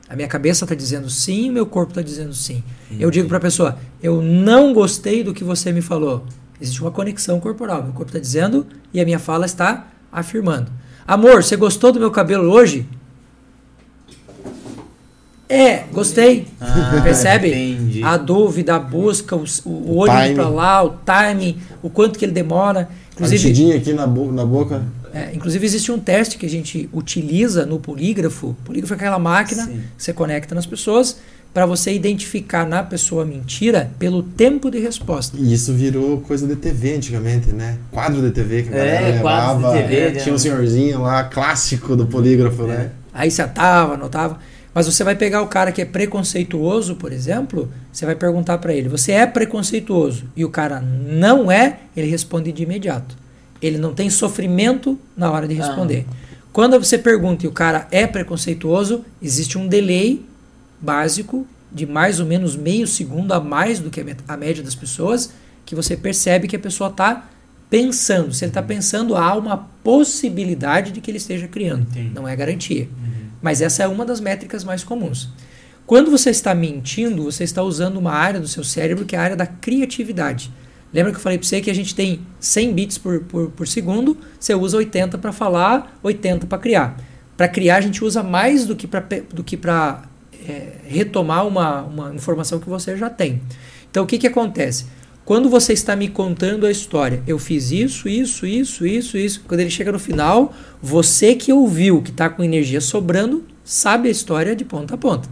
[0.09, 2.64] A minha cabeça está dizendo sim, o meu corpo está dizendo sim.
[2.99, 6.25] Eu digo para a pessoa, eu não gostei do que você me falou.
[6.59, 7.83] Existe uma conexão corporal.
[7.83, 10.72] Meu corpo está dizendo e a minha fala está afirmando.
[11.08, 12.88] Amor, você gostou do meu cabelo hoje?
[15.48, 16.48] É, gostei.
[16.59, 17.49] Ah, Percebe?
[17.49, 18.03] entendi.
[18.03, 22.32] A dúvida, a busca, o, o olho para lá, o timing, o quanto que ele
[22.32, 22.90] demora.
[22.90, 24.82] A Inclusive, mexidinha aqui na, bo na boca.
[25.13, 28.47] É, inclusive existe um teste que a gente utiliza no polígrafo.
[28.49, 29.81] O polígrafo é aquela máquina Sim.
[29.97, 31.17] que você conecta nas pessoas
[31.53, 35.35] para você identificar na pessoa a mentira pelo tempo de resposta.
[35.38, 37.77] E isso virou coisa de TV antigamente, né?
[37.91, 39.71] Quadro de TV que a É, galera de levava.
[39.73, 40.19] TV, é, né?
[40.19, 42.91] Tinha um senhorzinho lá, clássico do polígrafo, né?
[43.13, 44.38] Aí você atava, anotava.
[44.73, 48.71] Mas você vai pegar o cara que é preconceituoso, por exemplo, você vai perguntar para
[48.73, 50.25] ele: você é preconceituoso?
[50.35, 53.17] E o cara não é, ele responde de imediato.
[53.61, 56.05] Ele não tem sofrimento na hora de responder.
[56.51, 60.25] Quando você pergunta e o cara é preconceituoso, existe um delay
[60.81, 65.31] básico de mais ou menos meio segundo a mais do que a média das pessoas,
[65.65, 67.29] que você percebe que a pessoa está
[67.69, 68.33] pensando.
[68.33, 71.83] Se ele está pensando, há uma possibilidade de que ele esteja criando.
[71.83, 72.11] Entendi.
[72.13, 72.89] Não é garantia.
[73.41, 75.29] Mas essa é uma das métricas mais comuns.
[75.85, 79.23] Quando você está mentindo, você está usando uma área do seu cérebro que é a
[79.23, 80.51] área da criatividade.
[80.93, 83.68] Lembra que eu falei para você que a gente tem 100 bits por, por, por
[83.68, 86.98] segundo, você usa 80 para falar, 80 para criar.
[87.38, 90.03] Para criar, a gente usa mais do que para para
[90.48, 93.42] é, retomar uma, uma informação que você já tem.
[93.90, 94.85] Então, o que, que acontece?
[95.24, 99.43] Quando você está me contando a história, eu fiz isso, isso, isso, isso, isso.
[99.48, 100.51] Quando ele chega no final,
[100.82, 105.30] você que ouviu, que está com energia sobrando, sabe a história de ponta a ponta.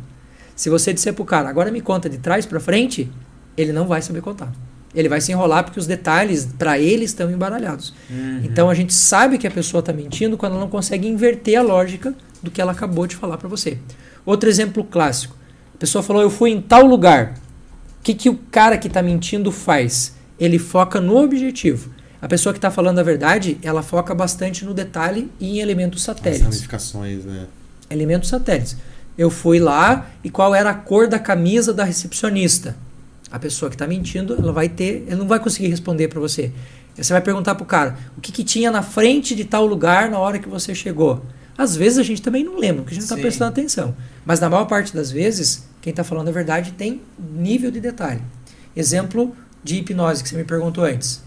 [0.55, 3.09] Se você disser pro cara, agora me conta de trás para frente,
[3.57, 4.53] ele não vai saber contar.
[4.97, 7.93] Ele vai se enrolar porque os detalhes para ele estão embaralhados.
[8.09, 8.41] Uhum.
[8.43, 11.61] Então a gente sabe que a pessoa está mentindo quando ela não consegue inverter a
[11.61, 13.77] lógica do que ela acabou de falar para você.
[14.25, 15.37] Outro exemplo clássico.
[15.75, 17.35] A pessoa falou: Eu fui em tal lugar.
[17.99, 20.15] O que, que o cara que está mentindo faz?
[20.39, 21.91] Ele foca no objetivo.
[22.19, 26.01] A pessoa que está falando a verdade, ela foca bastante no detalhe e em elementos
[26.01, 26.43] As satélites.
[26.43, 27.45] ramificações, né?
[27.87, 28.77] Elementos satélites.
[29.15, 32.75] Eu fui lá e qual era a cor da camisa da recepcionista?
[33.31, 36.51] A pessoa que está mentindo, ela vai ter, ela não vai conseguir responder para você.
[36.95, 40.17] Você vai perguntar pro cara o que, que tinha na frente de tal lugar na
[40.17, 41.23] hora que você chegou.
[41.57, 43.95] Às vezes a gente também não lembra, porque a gente não está prestando atenção.
[44.25, 48.21] Mas na maior parte das vezes, quem está falando a verdade tem nível de detalhe.
[48.75, 51.21] Exemplo de hipnose que você me perguntou antes.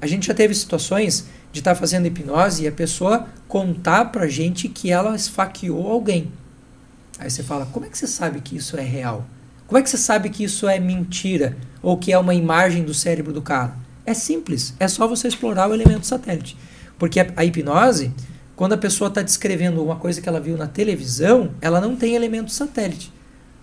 [0.00, 4.68] A gente já teve situações de estar fazendo hipnose e a pessoa contar pra gente
[4.68, 6.30] que ela esfaqueou alguém.
[7.18, 9.24] Aí você fala, como é que você sabe que isso é real?
[9.66, 11.56] Como é que você sabe que isso é mentira?
[11.82, 13.74] Ou que é uma imagem do cérebro do cara?
[14.04, 16.56] É simples, é só você explorar o elemento satélite.
[16.98, 18.12] Porque a, a hipnose,
[18.54, 22.14] quando a pessoa está descrevendo uma coisa que ela viu na televisão, ela não tem
[22.14, 23.12] elemento satélite.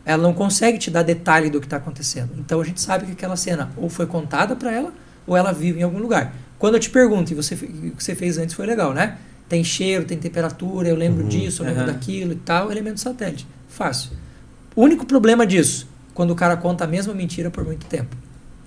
[0.06, 2.32] Ela não consegue te dar detalhe do que está acontecendo.
[2.38, 4.94] Então a gente sabe que aquela cena ou foi contada para ela,
[5.26, 6.36] ou ela viu em algum lugar.
[6.60, 7.58] Quando eu te pergunto, e você, o
[7.96, 9.18] que você fez antes foi legal, né?
[9.48, 11.30] Tem cheiro, tem temperatura, eu lembro Uhum.
[11.30, 11.94] disso, eu lembro Aham.
[11.94, 13.48] daquilo e tal, elemento satélite.
[13.70, 14.12] Fácil.
[14.76, 18.16] O único problema disso, quando o cara conta a mesma mentira por muito tempo.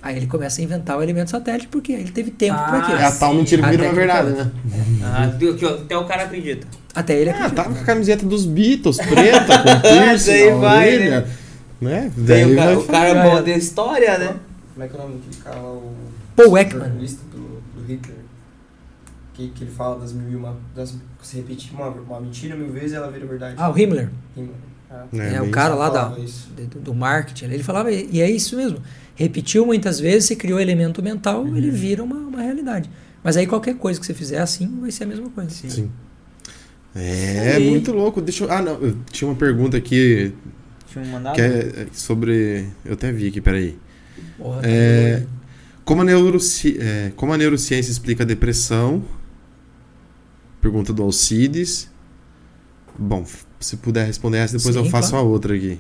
[0.03, 2.99] Aí ele começa a inventar o elemento satélite porque ele teve tempo para Ah, aquilo.
[2.99, 4.51] É a tal mentira que vira Até uma verdade, né?
[5.03, 6.67] Ah, que- que até o cara acredita.
[6.95, 7.63] Até ele Ah, acredita.
[7.63, 11.27] tava com a camiseta dos Beatles, preta, com piercing Daí na vai, orelha.
[11.81, 12.13] Né?
[12.17, 12.77] Daí Daí o cara, vai...
[12.77, 14.37] o cara é bom de história, né?
[14.75, 15.71] Como é que é o nome daquele cara lá?
[15.73, 15.93] O
[16.37, 16.89] Paul Ekman.
[16.89, 17.01] do,
[17.81, 18.17] do Hitler.
[19.35, 20.57] Que, que ele fala das mil e uma.
[20.75, 23.55] Das, se repetir uma, uma mentira mil vezes, ela vira verdade.
[23.59, 24.09] Ah, o Himmler.
[24.37, 24.55] Himmler.
[24.91, 25.07] Ah.
[25.13, 27.47] É, o bem cara lá da, do, do marketing.
[27.47, 28.81] Ele falava, e é isso mesmo.
[29.15, 32.91] Repetiu muitas vezes, você criou elemento mental, ele vira uma, uma realidade.
[33.25, 35.51] Mas aí qualquer coisa que você fizer assim vai ser a mesma coisa.
[35.51, 35.91] Sim.
[36.95, 37.69] É, Aí.
[37.69, 38.23] muito louco.
[38.23, 38.51] Deixa eu...
[38.51, 38.81] Ah, não.
[38.81, 40.33] Eu tinha uma pergunta aqui
[40.89, 41.35] Tinha um mandado?
[41.35, 42.69] que é sobre.
[42.85, 43.79] Eu até vi aqui, peraí.
[44.39, 45.27] Porra, tá É.
[45.85, 46.79] Como a, neuroci...
[46.81, 49.05] é, como a neurociência explica a depressão?
[50.61, 51.91] Pergunta do Alcides.
[52.99, 53.25] Bom,
[53.61, 55.27] se puder responder essa, depois Sim, eu faço claro.
[55.27, 55.79] a outra aqui.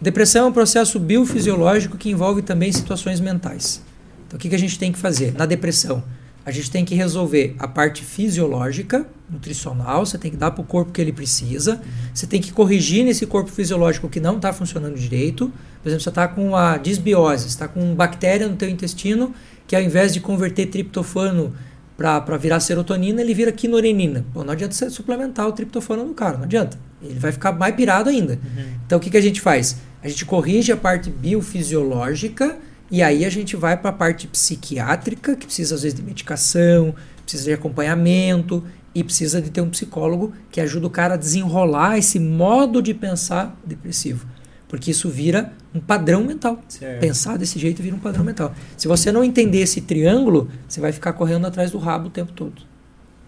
[0.00, 3.82] Depressão é um processo biofisiológico que envolve também situações mentais.
[4.26, 5.32] Então, o que, que a gente tem que fazer?
[5.32, 6.02] Na depressão,
[6.44, 10.64] a gente tem que resolver a parte fisiológica, nutricional, você tem que dar para o
[10.64, 11.80] corpo o que ele precisa,
[12.14, 15.52] você tem que corrigir nesse corpo fisiológico que não está funcionando direito.
[15.82, 19.34] Por exemplo, você está com a disbiose, está com bactéria no teu intestino
[19.66, 21.52] que ao invés de converter triptofano
[21.96, 24.24] para virar serotonina, ele vira quinorenina.
[24.32, 26.78] Pô, não adianta você suplementar o triptofano no cara, não adianta.
[27.02, 28.34] Ele vai ficar mais pirado ainda.
[28.34, 28.64] Uhum.
[28.86, 29.76] Então, o que, que a gente faz?
[30.02, 32.56] A gente corrige a parte biofisiológica
[32.90, 36.94] e aí a gente vai para a parte psiquiátrica, que precisa às vezes de medicação,
[37.22, 41.98] precisa de acompanhamento e precisa de ter um psicólogo que ajuda o cara a desenrolar
[41.98, 44.26] esse modo de pensar depressivo.
[44.68, 46.60] Porque isso vira um padrão mental.
[46.68, 47.00] Certo.
[47.00, 48.54] Pensar desse jeito vira um padrão mental.
[48.76, 52.32] Se você não entender esse triângulo, você vai ficar correndo atrás do rabo o tempo
[52.32, 52.62] todo.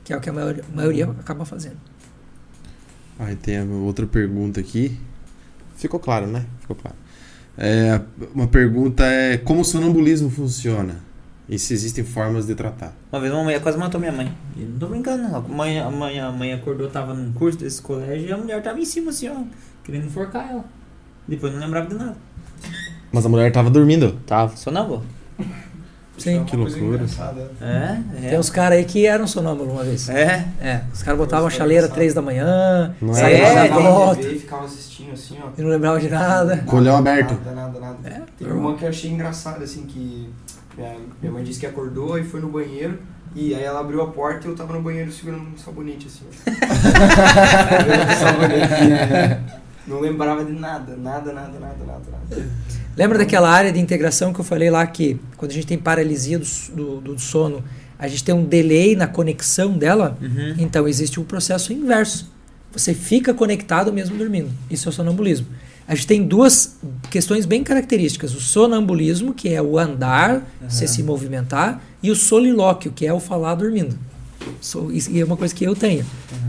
[0.04, 1.76] Que é o que a maioria, a maioria acaba fazendo.
[3.18, 4.98] Aí tem a outra pergunta aqui.
[5.76, 6.46] Ficou claro, né?
[6.60, 6.96] Ficou claro.
[7.56, 8.00] É,
[8.34, 11.00] uma pergunta é como o sonambulismo funciona?
[11.48, 12.94] E se existem formas de tratar?
[13.10, 14.32] Uma vez uma mulher quase matou minha mãe.
[14.56, 15.36] E não tô brincando, não.
[15.36, 18.62] A mãe, a mãe, a mãe acordou, tava num curso desse colégio e a mulher
[18.62, 19.42] tava em cima, assim, ó,
[19.82, 20.64] querendo enforcar ela.
[21.26, 22.16] Depois não lembrava de nada.
[23.10, 24.20] Mas a mulher tava dormindo.
[24.26, 25.02] Tava, sonâmbulo.
[26.18, 26.44] Sim.
[26.44, 27.06] Que loucura.
[27.60, 28.28] É, é.
[28.30, 30.08] Tem uns caras aí que eram sonâmbulos uma vez.
[30.08, 30.46] É.
[30.60, 33.66] É, os caras botavam a chaleira três da manhã, Não saíam é?
[33.66, 35.48] É, na volta, e ficava assistindo assim, ó.
[35.56, 36.58] e não lembrava de nada.
[36.66, 37.34] Colhão aberto.
[37.44, 37.96] Nada, nada, nada.
[38.04, 40.28] É, Teve uma que eu achei engraçada, assim, que
[41.20, 42.98] minha, mãe disse que acordou e foi no banheiro.
[43.34, 46.24] E aí ela abriu a porta e eu tava no banheiro segurando um sabonete, assim.
[46.26, 46.30] ó.
[48.14, 49.40] Sabonete, né?
[49.88, 52.46] Não lembrava de nada, nada, nada, nada, nada, nada.
[52.96, 56.38] Lembra daquela área de integração que eu falei lá que quando a gente tem paralisia
[56.38, 57.64] do, do, do sono,
[57.98, 60.18] a gente tem um delay na conexão dela?
[60.20, 60.54] Uhum.
[60.58, 62.30] Então existe o processo inverso.
[62.72, 64.50] Você fica conectado mesmo dormindo.
[64.70, 65.46] Isso é o sonambulismo.
[65.86, 66.76] A gente tem duas
[67.10, 72.92] questões bem características: o sonambulismo, que é o andar, você se movimentar, e o solilóquio,
[72.92, 73.98] que é o falar dormindo.
[74.60, 76.04] So- Isso é uma coisa que eu tenho.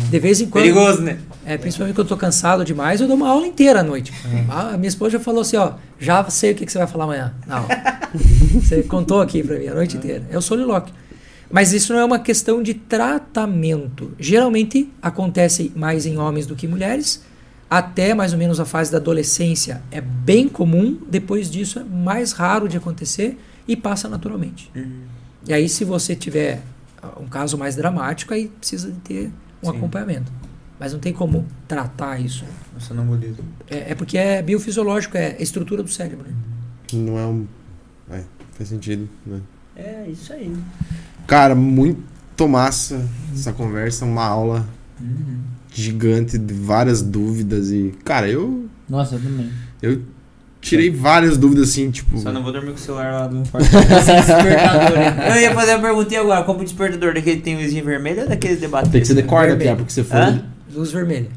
[0.09, 0.63] De vez em quando.
[0.63, 1.19] Perigoso, né?
[1.45, 4.13] É, principalmente quando eu tô cansado demais, eu dou uma aula inteira à noite.
[4.49, 7.05] A minha esposa já falou assim, ó, já sei o que, que você vai falar
[7.05, 7.33] amanhã.
[7.47, 7.65] Não.
[8.61, 10.23] você contou aqui pra mim a noite inteira.
[10.29, 10.93] É o solilóquio.
[11.51, 14.11] Mas isso não é uma questão de tratamento.
[14.19, 17.23] Geralmente acontece mais em homens do que em mulheres.
[17.69, 20.97] Até mais ou menos a fase da adolescência é bem comum.
[21.09, 23.37] Depois disso é mais raro de acontecer
[23.67, 24.71] e passa naturalmente.
[24.75, 25.01] Uhum.
[25.47, 26.61] E aí, se você tiver
[27.19, 29.31] um caso mais dramático, aí precisa de ter
[29.63, 29.77] um Sim.
[29.77, 30.31] acompanhamento.
[30.79, 32.45] Mas não tem como tratar isso.
[32.75, 33.43] O sonambulismo.
[33.69, 36.25] É, é porque é biofisiológico, é a estrutura do cérebro.
[36.27, 36.33] né?
[36.93, 37.45] Não é um.
[38.09, 39.41] É, faz sentido, né?
[39.75, 40.53] É, isso aí.
[41.27, 44.67] Cara, muito massa essa conversa, uma aula
[45.01, 45.39] Uhum.
[45.73, 49.49] gigante de várias dúvidas e, cara, eu Nossa, eu também.
[49.81, 50.01] eu
[50.69, 53.67] tirei várias dúvidas assim, tipo, Só não vou dormir com o celular lá do quarto.
[53.69, 55.35] Despertador, hein?
[55.35, 58.23] Eu ia fazer a pergunta e agora, como o despertador daquele que tem luzinha vermelha
[58.23, 58.91] ou daquele debater?
[58.91, 59.55] tem que ser de corda.
[59.55, 60.43] Pia, porque você for Hã?
[60.73, 61.27] Luz vermelha.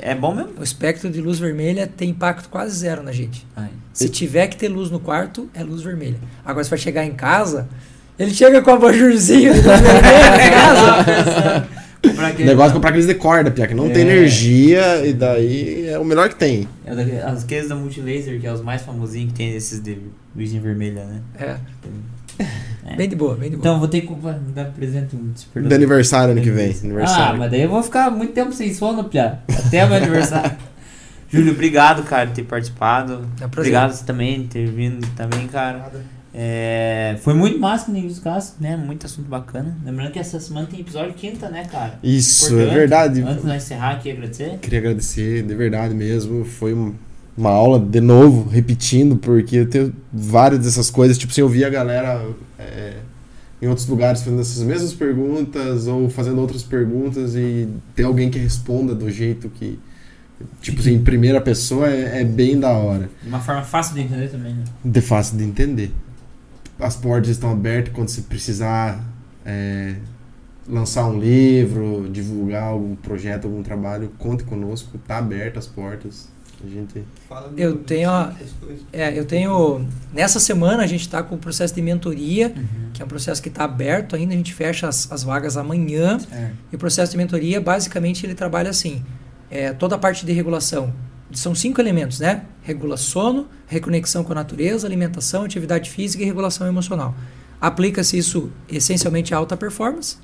[0.00, 0.52] É bom mesmo?
[0.58, 3.46] O espectro de luz vermelha tem impacto quase zero na gente.
[3.54, 3.68] Ai.
[3.92, 6.16] Se tiver que ter luz no quarto, é luz vermelha.
[6.44, 7.68] Agora, se vai chegar em casa,
[8.18, 11.68] ele chega com a abajurzinho de luz vermelha em casa.
[12.02, 14.12] Comprar O aquele- negócio é comprar aqueles de corda, Pia, que não tem É.
[14.12, 16.68] energia e daí é o melhor que tem.
[16.86, 19.98] É daquele- aqueles da Multilaser, que é os mais famosinhos que tem esses de
[20.36, 21.20] luzinha vermelha, né?
[21.38, 21.56] É.
[22.86, 22.94] É.
[22.96, 23.60] Bem de boa, bem de boa.
[23.66, 25.32] Então vou ter que comprar- dar presente um.
[25.68, 26.70] De aniversário ano que vem.
[26.72, 27.38] Ah, Aniversário.
[27.40, 29.40] mas daí eu vou ficar muito tempo sem sono, Pia.
[29.66, 30.52] Até meu aniversário.
[31.30, 33.26] Júlio, obrigado, cara, por ter participado.
[33.40, 33.46] É um.
[33.48, 35.78] Obrigado você também por ter vindo também, cara.
[35.78, 36.00] Nada.
[36.34, 38.76] É, foi muito massa com os casos, né?
[38.76, 39.76] Muito assunto bacana.
[39.84, 41.98] Lembrando que essa semana tem episódio quinta, né, cara?
[42.02, 42.74] Isso, é Importante.
[42.74, 43.20] verdade.
[43.22, 44.58] Antes de nós encerrar aqui, agradecer.
[44.60, 46.44] Queria agradecer, de verdade mesmo.
[46.44, 46.94] Foi um-
[47.36, 51.16] uma aula, de novo, repetindo, porque eu tenho várias dessas coisas.
[51.16, 52.24] Tipo, assim, eu vi a galera
[52.58, 52.94] é,
[53.62, 58.38] em outros lugares fazendo essas mesmas perguntas ou fazendo outras perguntas e ter alguém que
[58.38, 59.78] responda do jeito que.
[60.60, 63.08] Tipo assim, em primeira pessoa é, é bem da hora.
[63.22, 64.64] De uma forma fácil de entender também, né?
[64.84, 65.90] De fácil de entender.
[66.78, 69.04] As portas estão abertas quando você precisar
[69.44, 69.96] é,
[70.68, 76.28] lançar um livro, divulgar algum projeto, algum trabalho, conte conosco, tá aberto as portas.
[76.64, 77.04] A gente...
[77.56, 78.10] Eu tenho.
[78.92, 79.86] É, eu tenho.
[80.12, 82.52] Nessa semana a gente está com o processo de mentoria,
[82.92, 86.18] que é um processo que está aberto ainda, a gente fecha as, as vagas amanhã.
[86.18, 86.56] Certo.
[86.72, 89.04] E o processo de mentoria, basicamente, ele trabalha assim:
[89.48, 90.92] é, toda a parte de regulação.
[91.32, 92.44] São cinco elementos, né?
[92.62, 97.14] Regula sono, reconexão com a natureza, alimentação, atividade física e regulação emocional.
[97.60, 100.16] Aplica-se isso essencialmente à alta performance,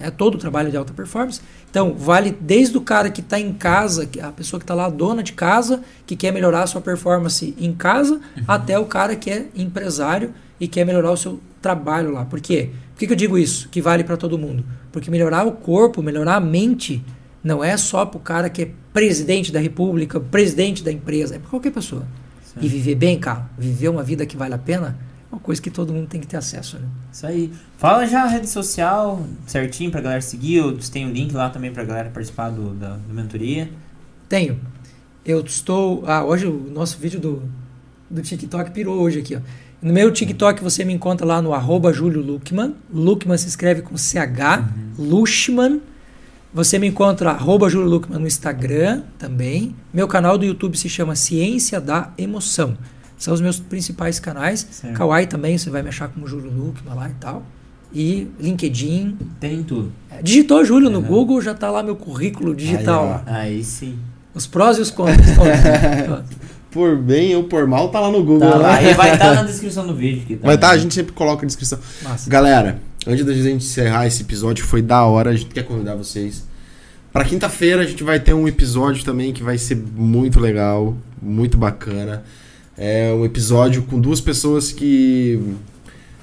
[0.00, 1.42] é todo o trabalho de alta performance.
[1.70, 5.22] Então, vale desde o cara que está em casa, a pessoa que está lá, dona
[5.22, 9.46] de casa, que quer melhorar a sua performance em casa, até o cara que é
[9.54, 12.24] empresário e quer melhorar o seu trabalho lá.
[12.24, 12.70] Por quê?
[12.94, 13.68] Por que, que eu digo isso?
[13.68, 14.64] Que vale para todo mundo?
[14.90, 17.04] Porque melhorar o corpo, melhorar a mente,
[17.42, 21.38] não é só para o cara que é presidente da república, presidente da empresa, é
[21.38, 22.06] para qualquer pessoa.
[22.44, 22.64] Certo.
[22.64, 24.98] E viver bem, cara, viver uma vida que vale a pena,
[25.30, 26.78] é uma coisa que todo mundo tem que ter acesso.
[26.78, 26.86] Né?
[27.12, 27.52] Isso aí.
[27.78, 30.60] Fala já a rede social certinho pra galera seguir.
[30.60, 33.70] ou Tem o link lá também pra galera participar do, da, mentoria.
[34.28, 34.60] Tenho.
[35.24, 36.02] Eu estou.
[36.06, 37.42] Ah, hoje o nosso vídeo do,
[38.10, 39.40] do TikTok pirou hoje aqui, ó.
[39.80, 42.74] No meu TikTok você me encontra lá no arroba Júlio Luckman.
[42.92, 44.68] Luckman se escreve com CH.
[44.98, 45.80] Lushman.
[46.52, 49.74] Você me encontra arroba no Instagram também.
[49.94, 52.76] Meu canal do YouTube se chama Ciência da Emoção.
[53.16, 54.66] São os meus principais canais.
[54.70, 54.96] Certo.
[54.96, 57.42] Kawaii também, você vai me achar como Júlio Luckman lá e tal.
[57.92, 59.16] E LinkedIn.
[59.38, 59.92] Tem tudo.
[60.10, 61.00] É, Digitou Júlio no.
[61.00, 63.22] Google, já tá lá meu currículo digital.
[63.26, 63.34] Aí.
[63.34, 63.98] Aí sim.
[64.34, 65.20] Os prós e os contras.
[66.70, 68.48] Por bem ou por mal, tá lá no Google.
[68.48, 68.62] Tá né?
[68.62, 68.74] lá.
[68.76, 70.24] Aí vai estar na descrição do vídeo.
[70.24, 71.80] Que Vai tá, a gente sempre coloca a descrição.
[72.00, 72.30] Massa.
[72.30, 76.44] Galera, antes da gente encerrar esse episódio, foi da hora, a gente quer convidar vocês.
[77.12, 81.58] Pra quinta-feira a gente vai ter um episódio também que vai ser muito legal, muito
[81.58, 82.22] bacana.
[82.78, 85.40] É um episódio com duas pessoas que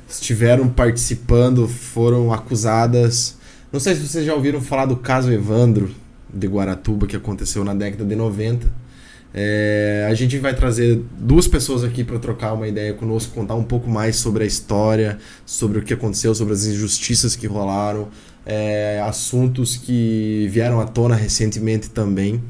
[0.09, 3.38] estiveram participando, foram acusadas.
[3.72, 5.91] Não sei se vocês já ouviram falar do caso Evandro
[6.33, 8.86] de Guaratuba que aconteceu na década de 90.
[9.33, 13.64] É, a gente vai trazer duas pessoas aqui para trocar uma ideia conosco, contar um
[13.64, 18.07] pouco mais sobre a história, sobre o que aconteceu, sobre as injustiças que rolaram,
[18.45, 22.41] é, assuntos que vieram à tona recentemente também.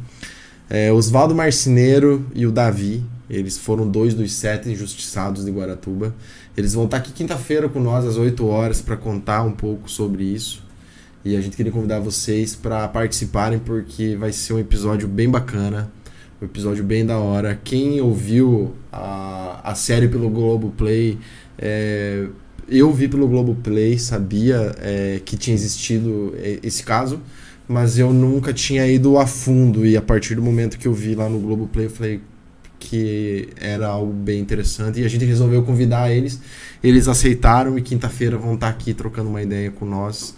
[0.69, 6.13] É, Oswaldo Marceneiro e o Davi, eles foram dois dos sete injustiçados de Guaratuba.
[6.55, 10.23] Eles vão estar aqui quinta-feira com nós às 8 horas para contar um pouco sobre
[10.23, 10.65] isso.
[11.23, 15.91] E a gente queria convidar vocês para participarem porque vai ser um episódio bem bacana,
[16.41, 17.59] um episódio bem da hora.
[17.63, 21.17] Quem ouviu a, a série pelo Globoplay,
[21.57, 22.27] é,
[22.67, 27.19] eu vi pelo Globoplay, sabia é, que tinha existido é, esse caso,
[27.67, 29.85] mas eu nunca tinha ido a fundo.
[29.85, 32.21] E a partir do momento que eu vi lá no Globoplay, eu falei
[32.79, 35.01] que era algo bem interessante.
[35.01, 36.39] E a gente resolveu convidar eles.
[36.83, 40.35] Eles aceitaram e quinta-feira vão estar aqui trocando uma ideia com nós.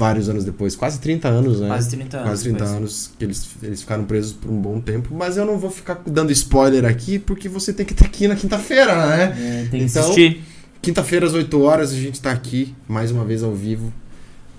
[0.00, 1.66] Vários anos depois, quase 30 anos, né?
[1.68, 2.28] Quase 30 anos.
[2.30, 2.76] Quase 30 depois.
[2.76, 5.14] anos que eles, eles ficaram presos por um bom tempo.
[5.14, 8.34] Mas eu não vou ficar dando spoiler aqui, porque você tem que estar aqui na
[8.34, 9.24] quinta-feira, né?
[9.38, 10.42] É, tem que Então- assistir.
[10.80, 13.92] Quinta-feira às 8 horas a gente tá aqui, mais uma vez ao vivo,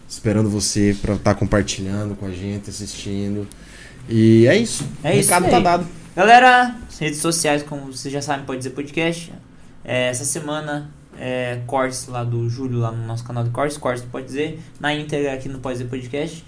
[0.08, 3.48] esperando você pra estar compartilhando com a gente, assistindo.
[4.08, 4.84] E é isso.
[5.04, 5.52] É o isso recado aí.
[5.52, 5.88] tá dado.
[6.16, 9.34] Galera, redes sociais, como vocês já sabem, pode dizer podcast.
[9.84, 14.04] É, essa semana, é, cortes lá do Júlio, lá no nosso canal de cortes, cortes
[14.04, 16.46] Pode Dizer, na íntegra aqui no Pode Dizer Podcast.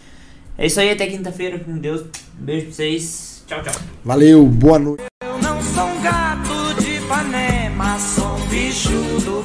[0.57, 2.01] É isso aí, até quinta-feira, com Deus.
[2.01, 3.43] Um beijo pra vocês.
[3.47, 3.73] Tchau, tchau.
[4.03, 5.03] Valeu, boa noite.
[5.23, 9.43] Eu não sou um gato de Ipanema, sou um bicho do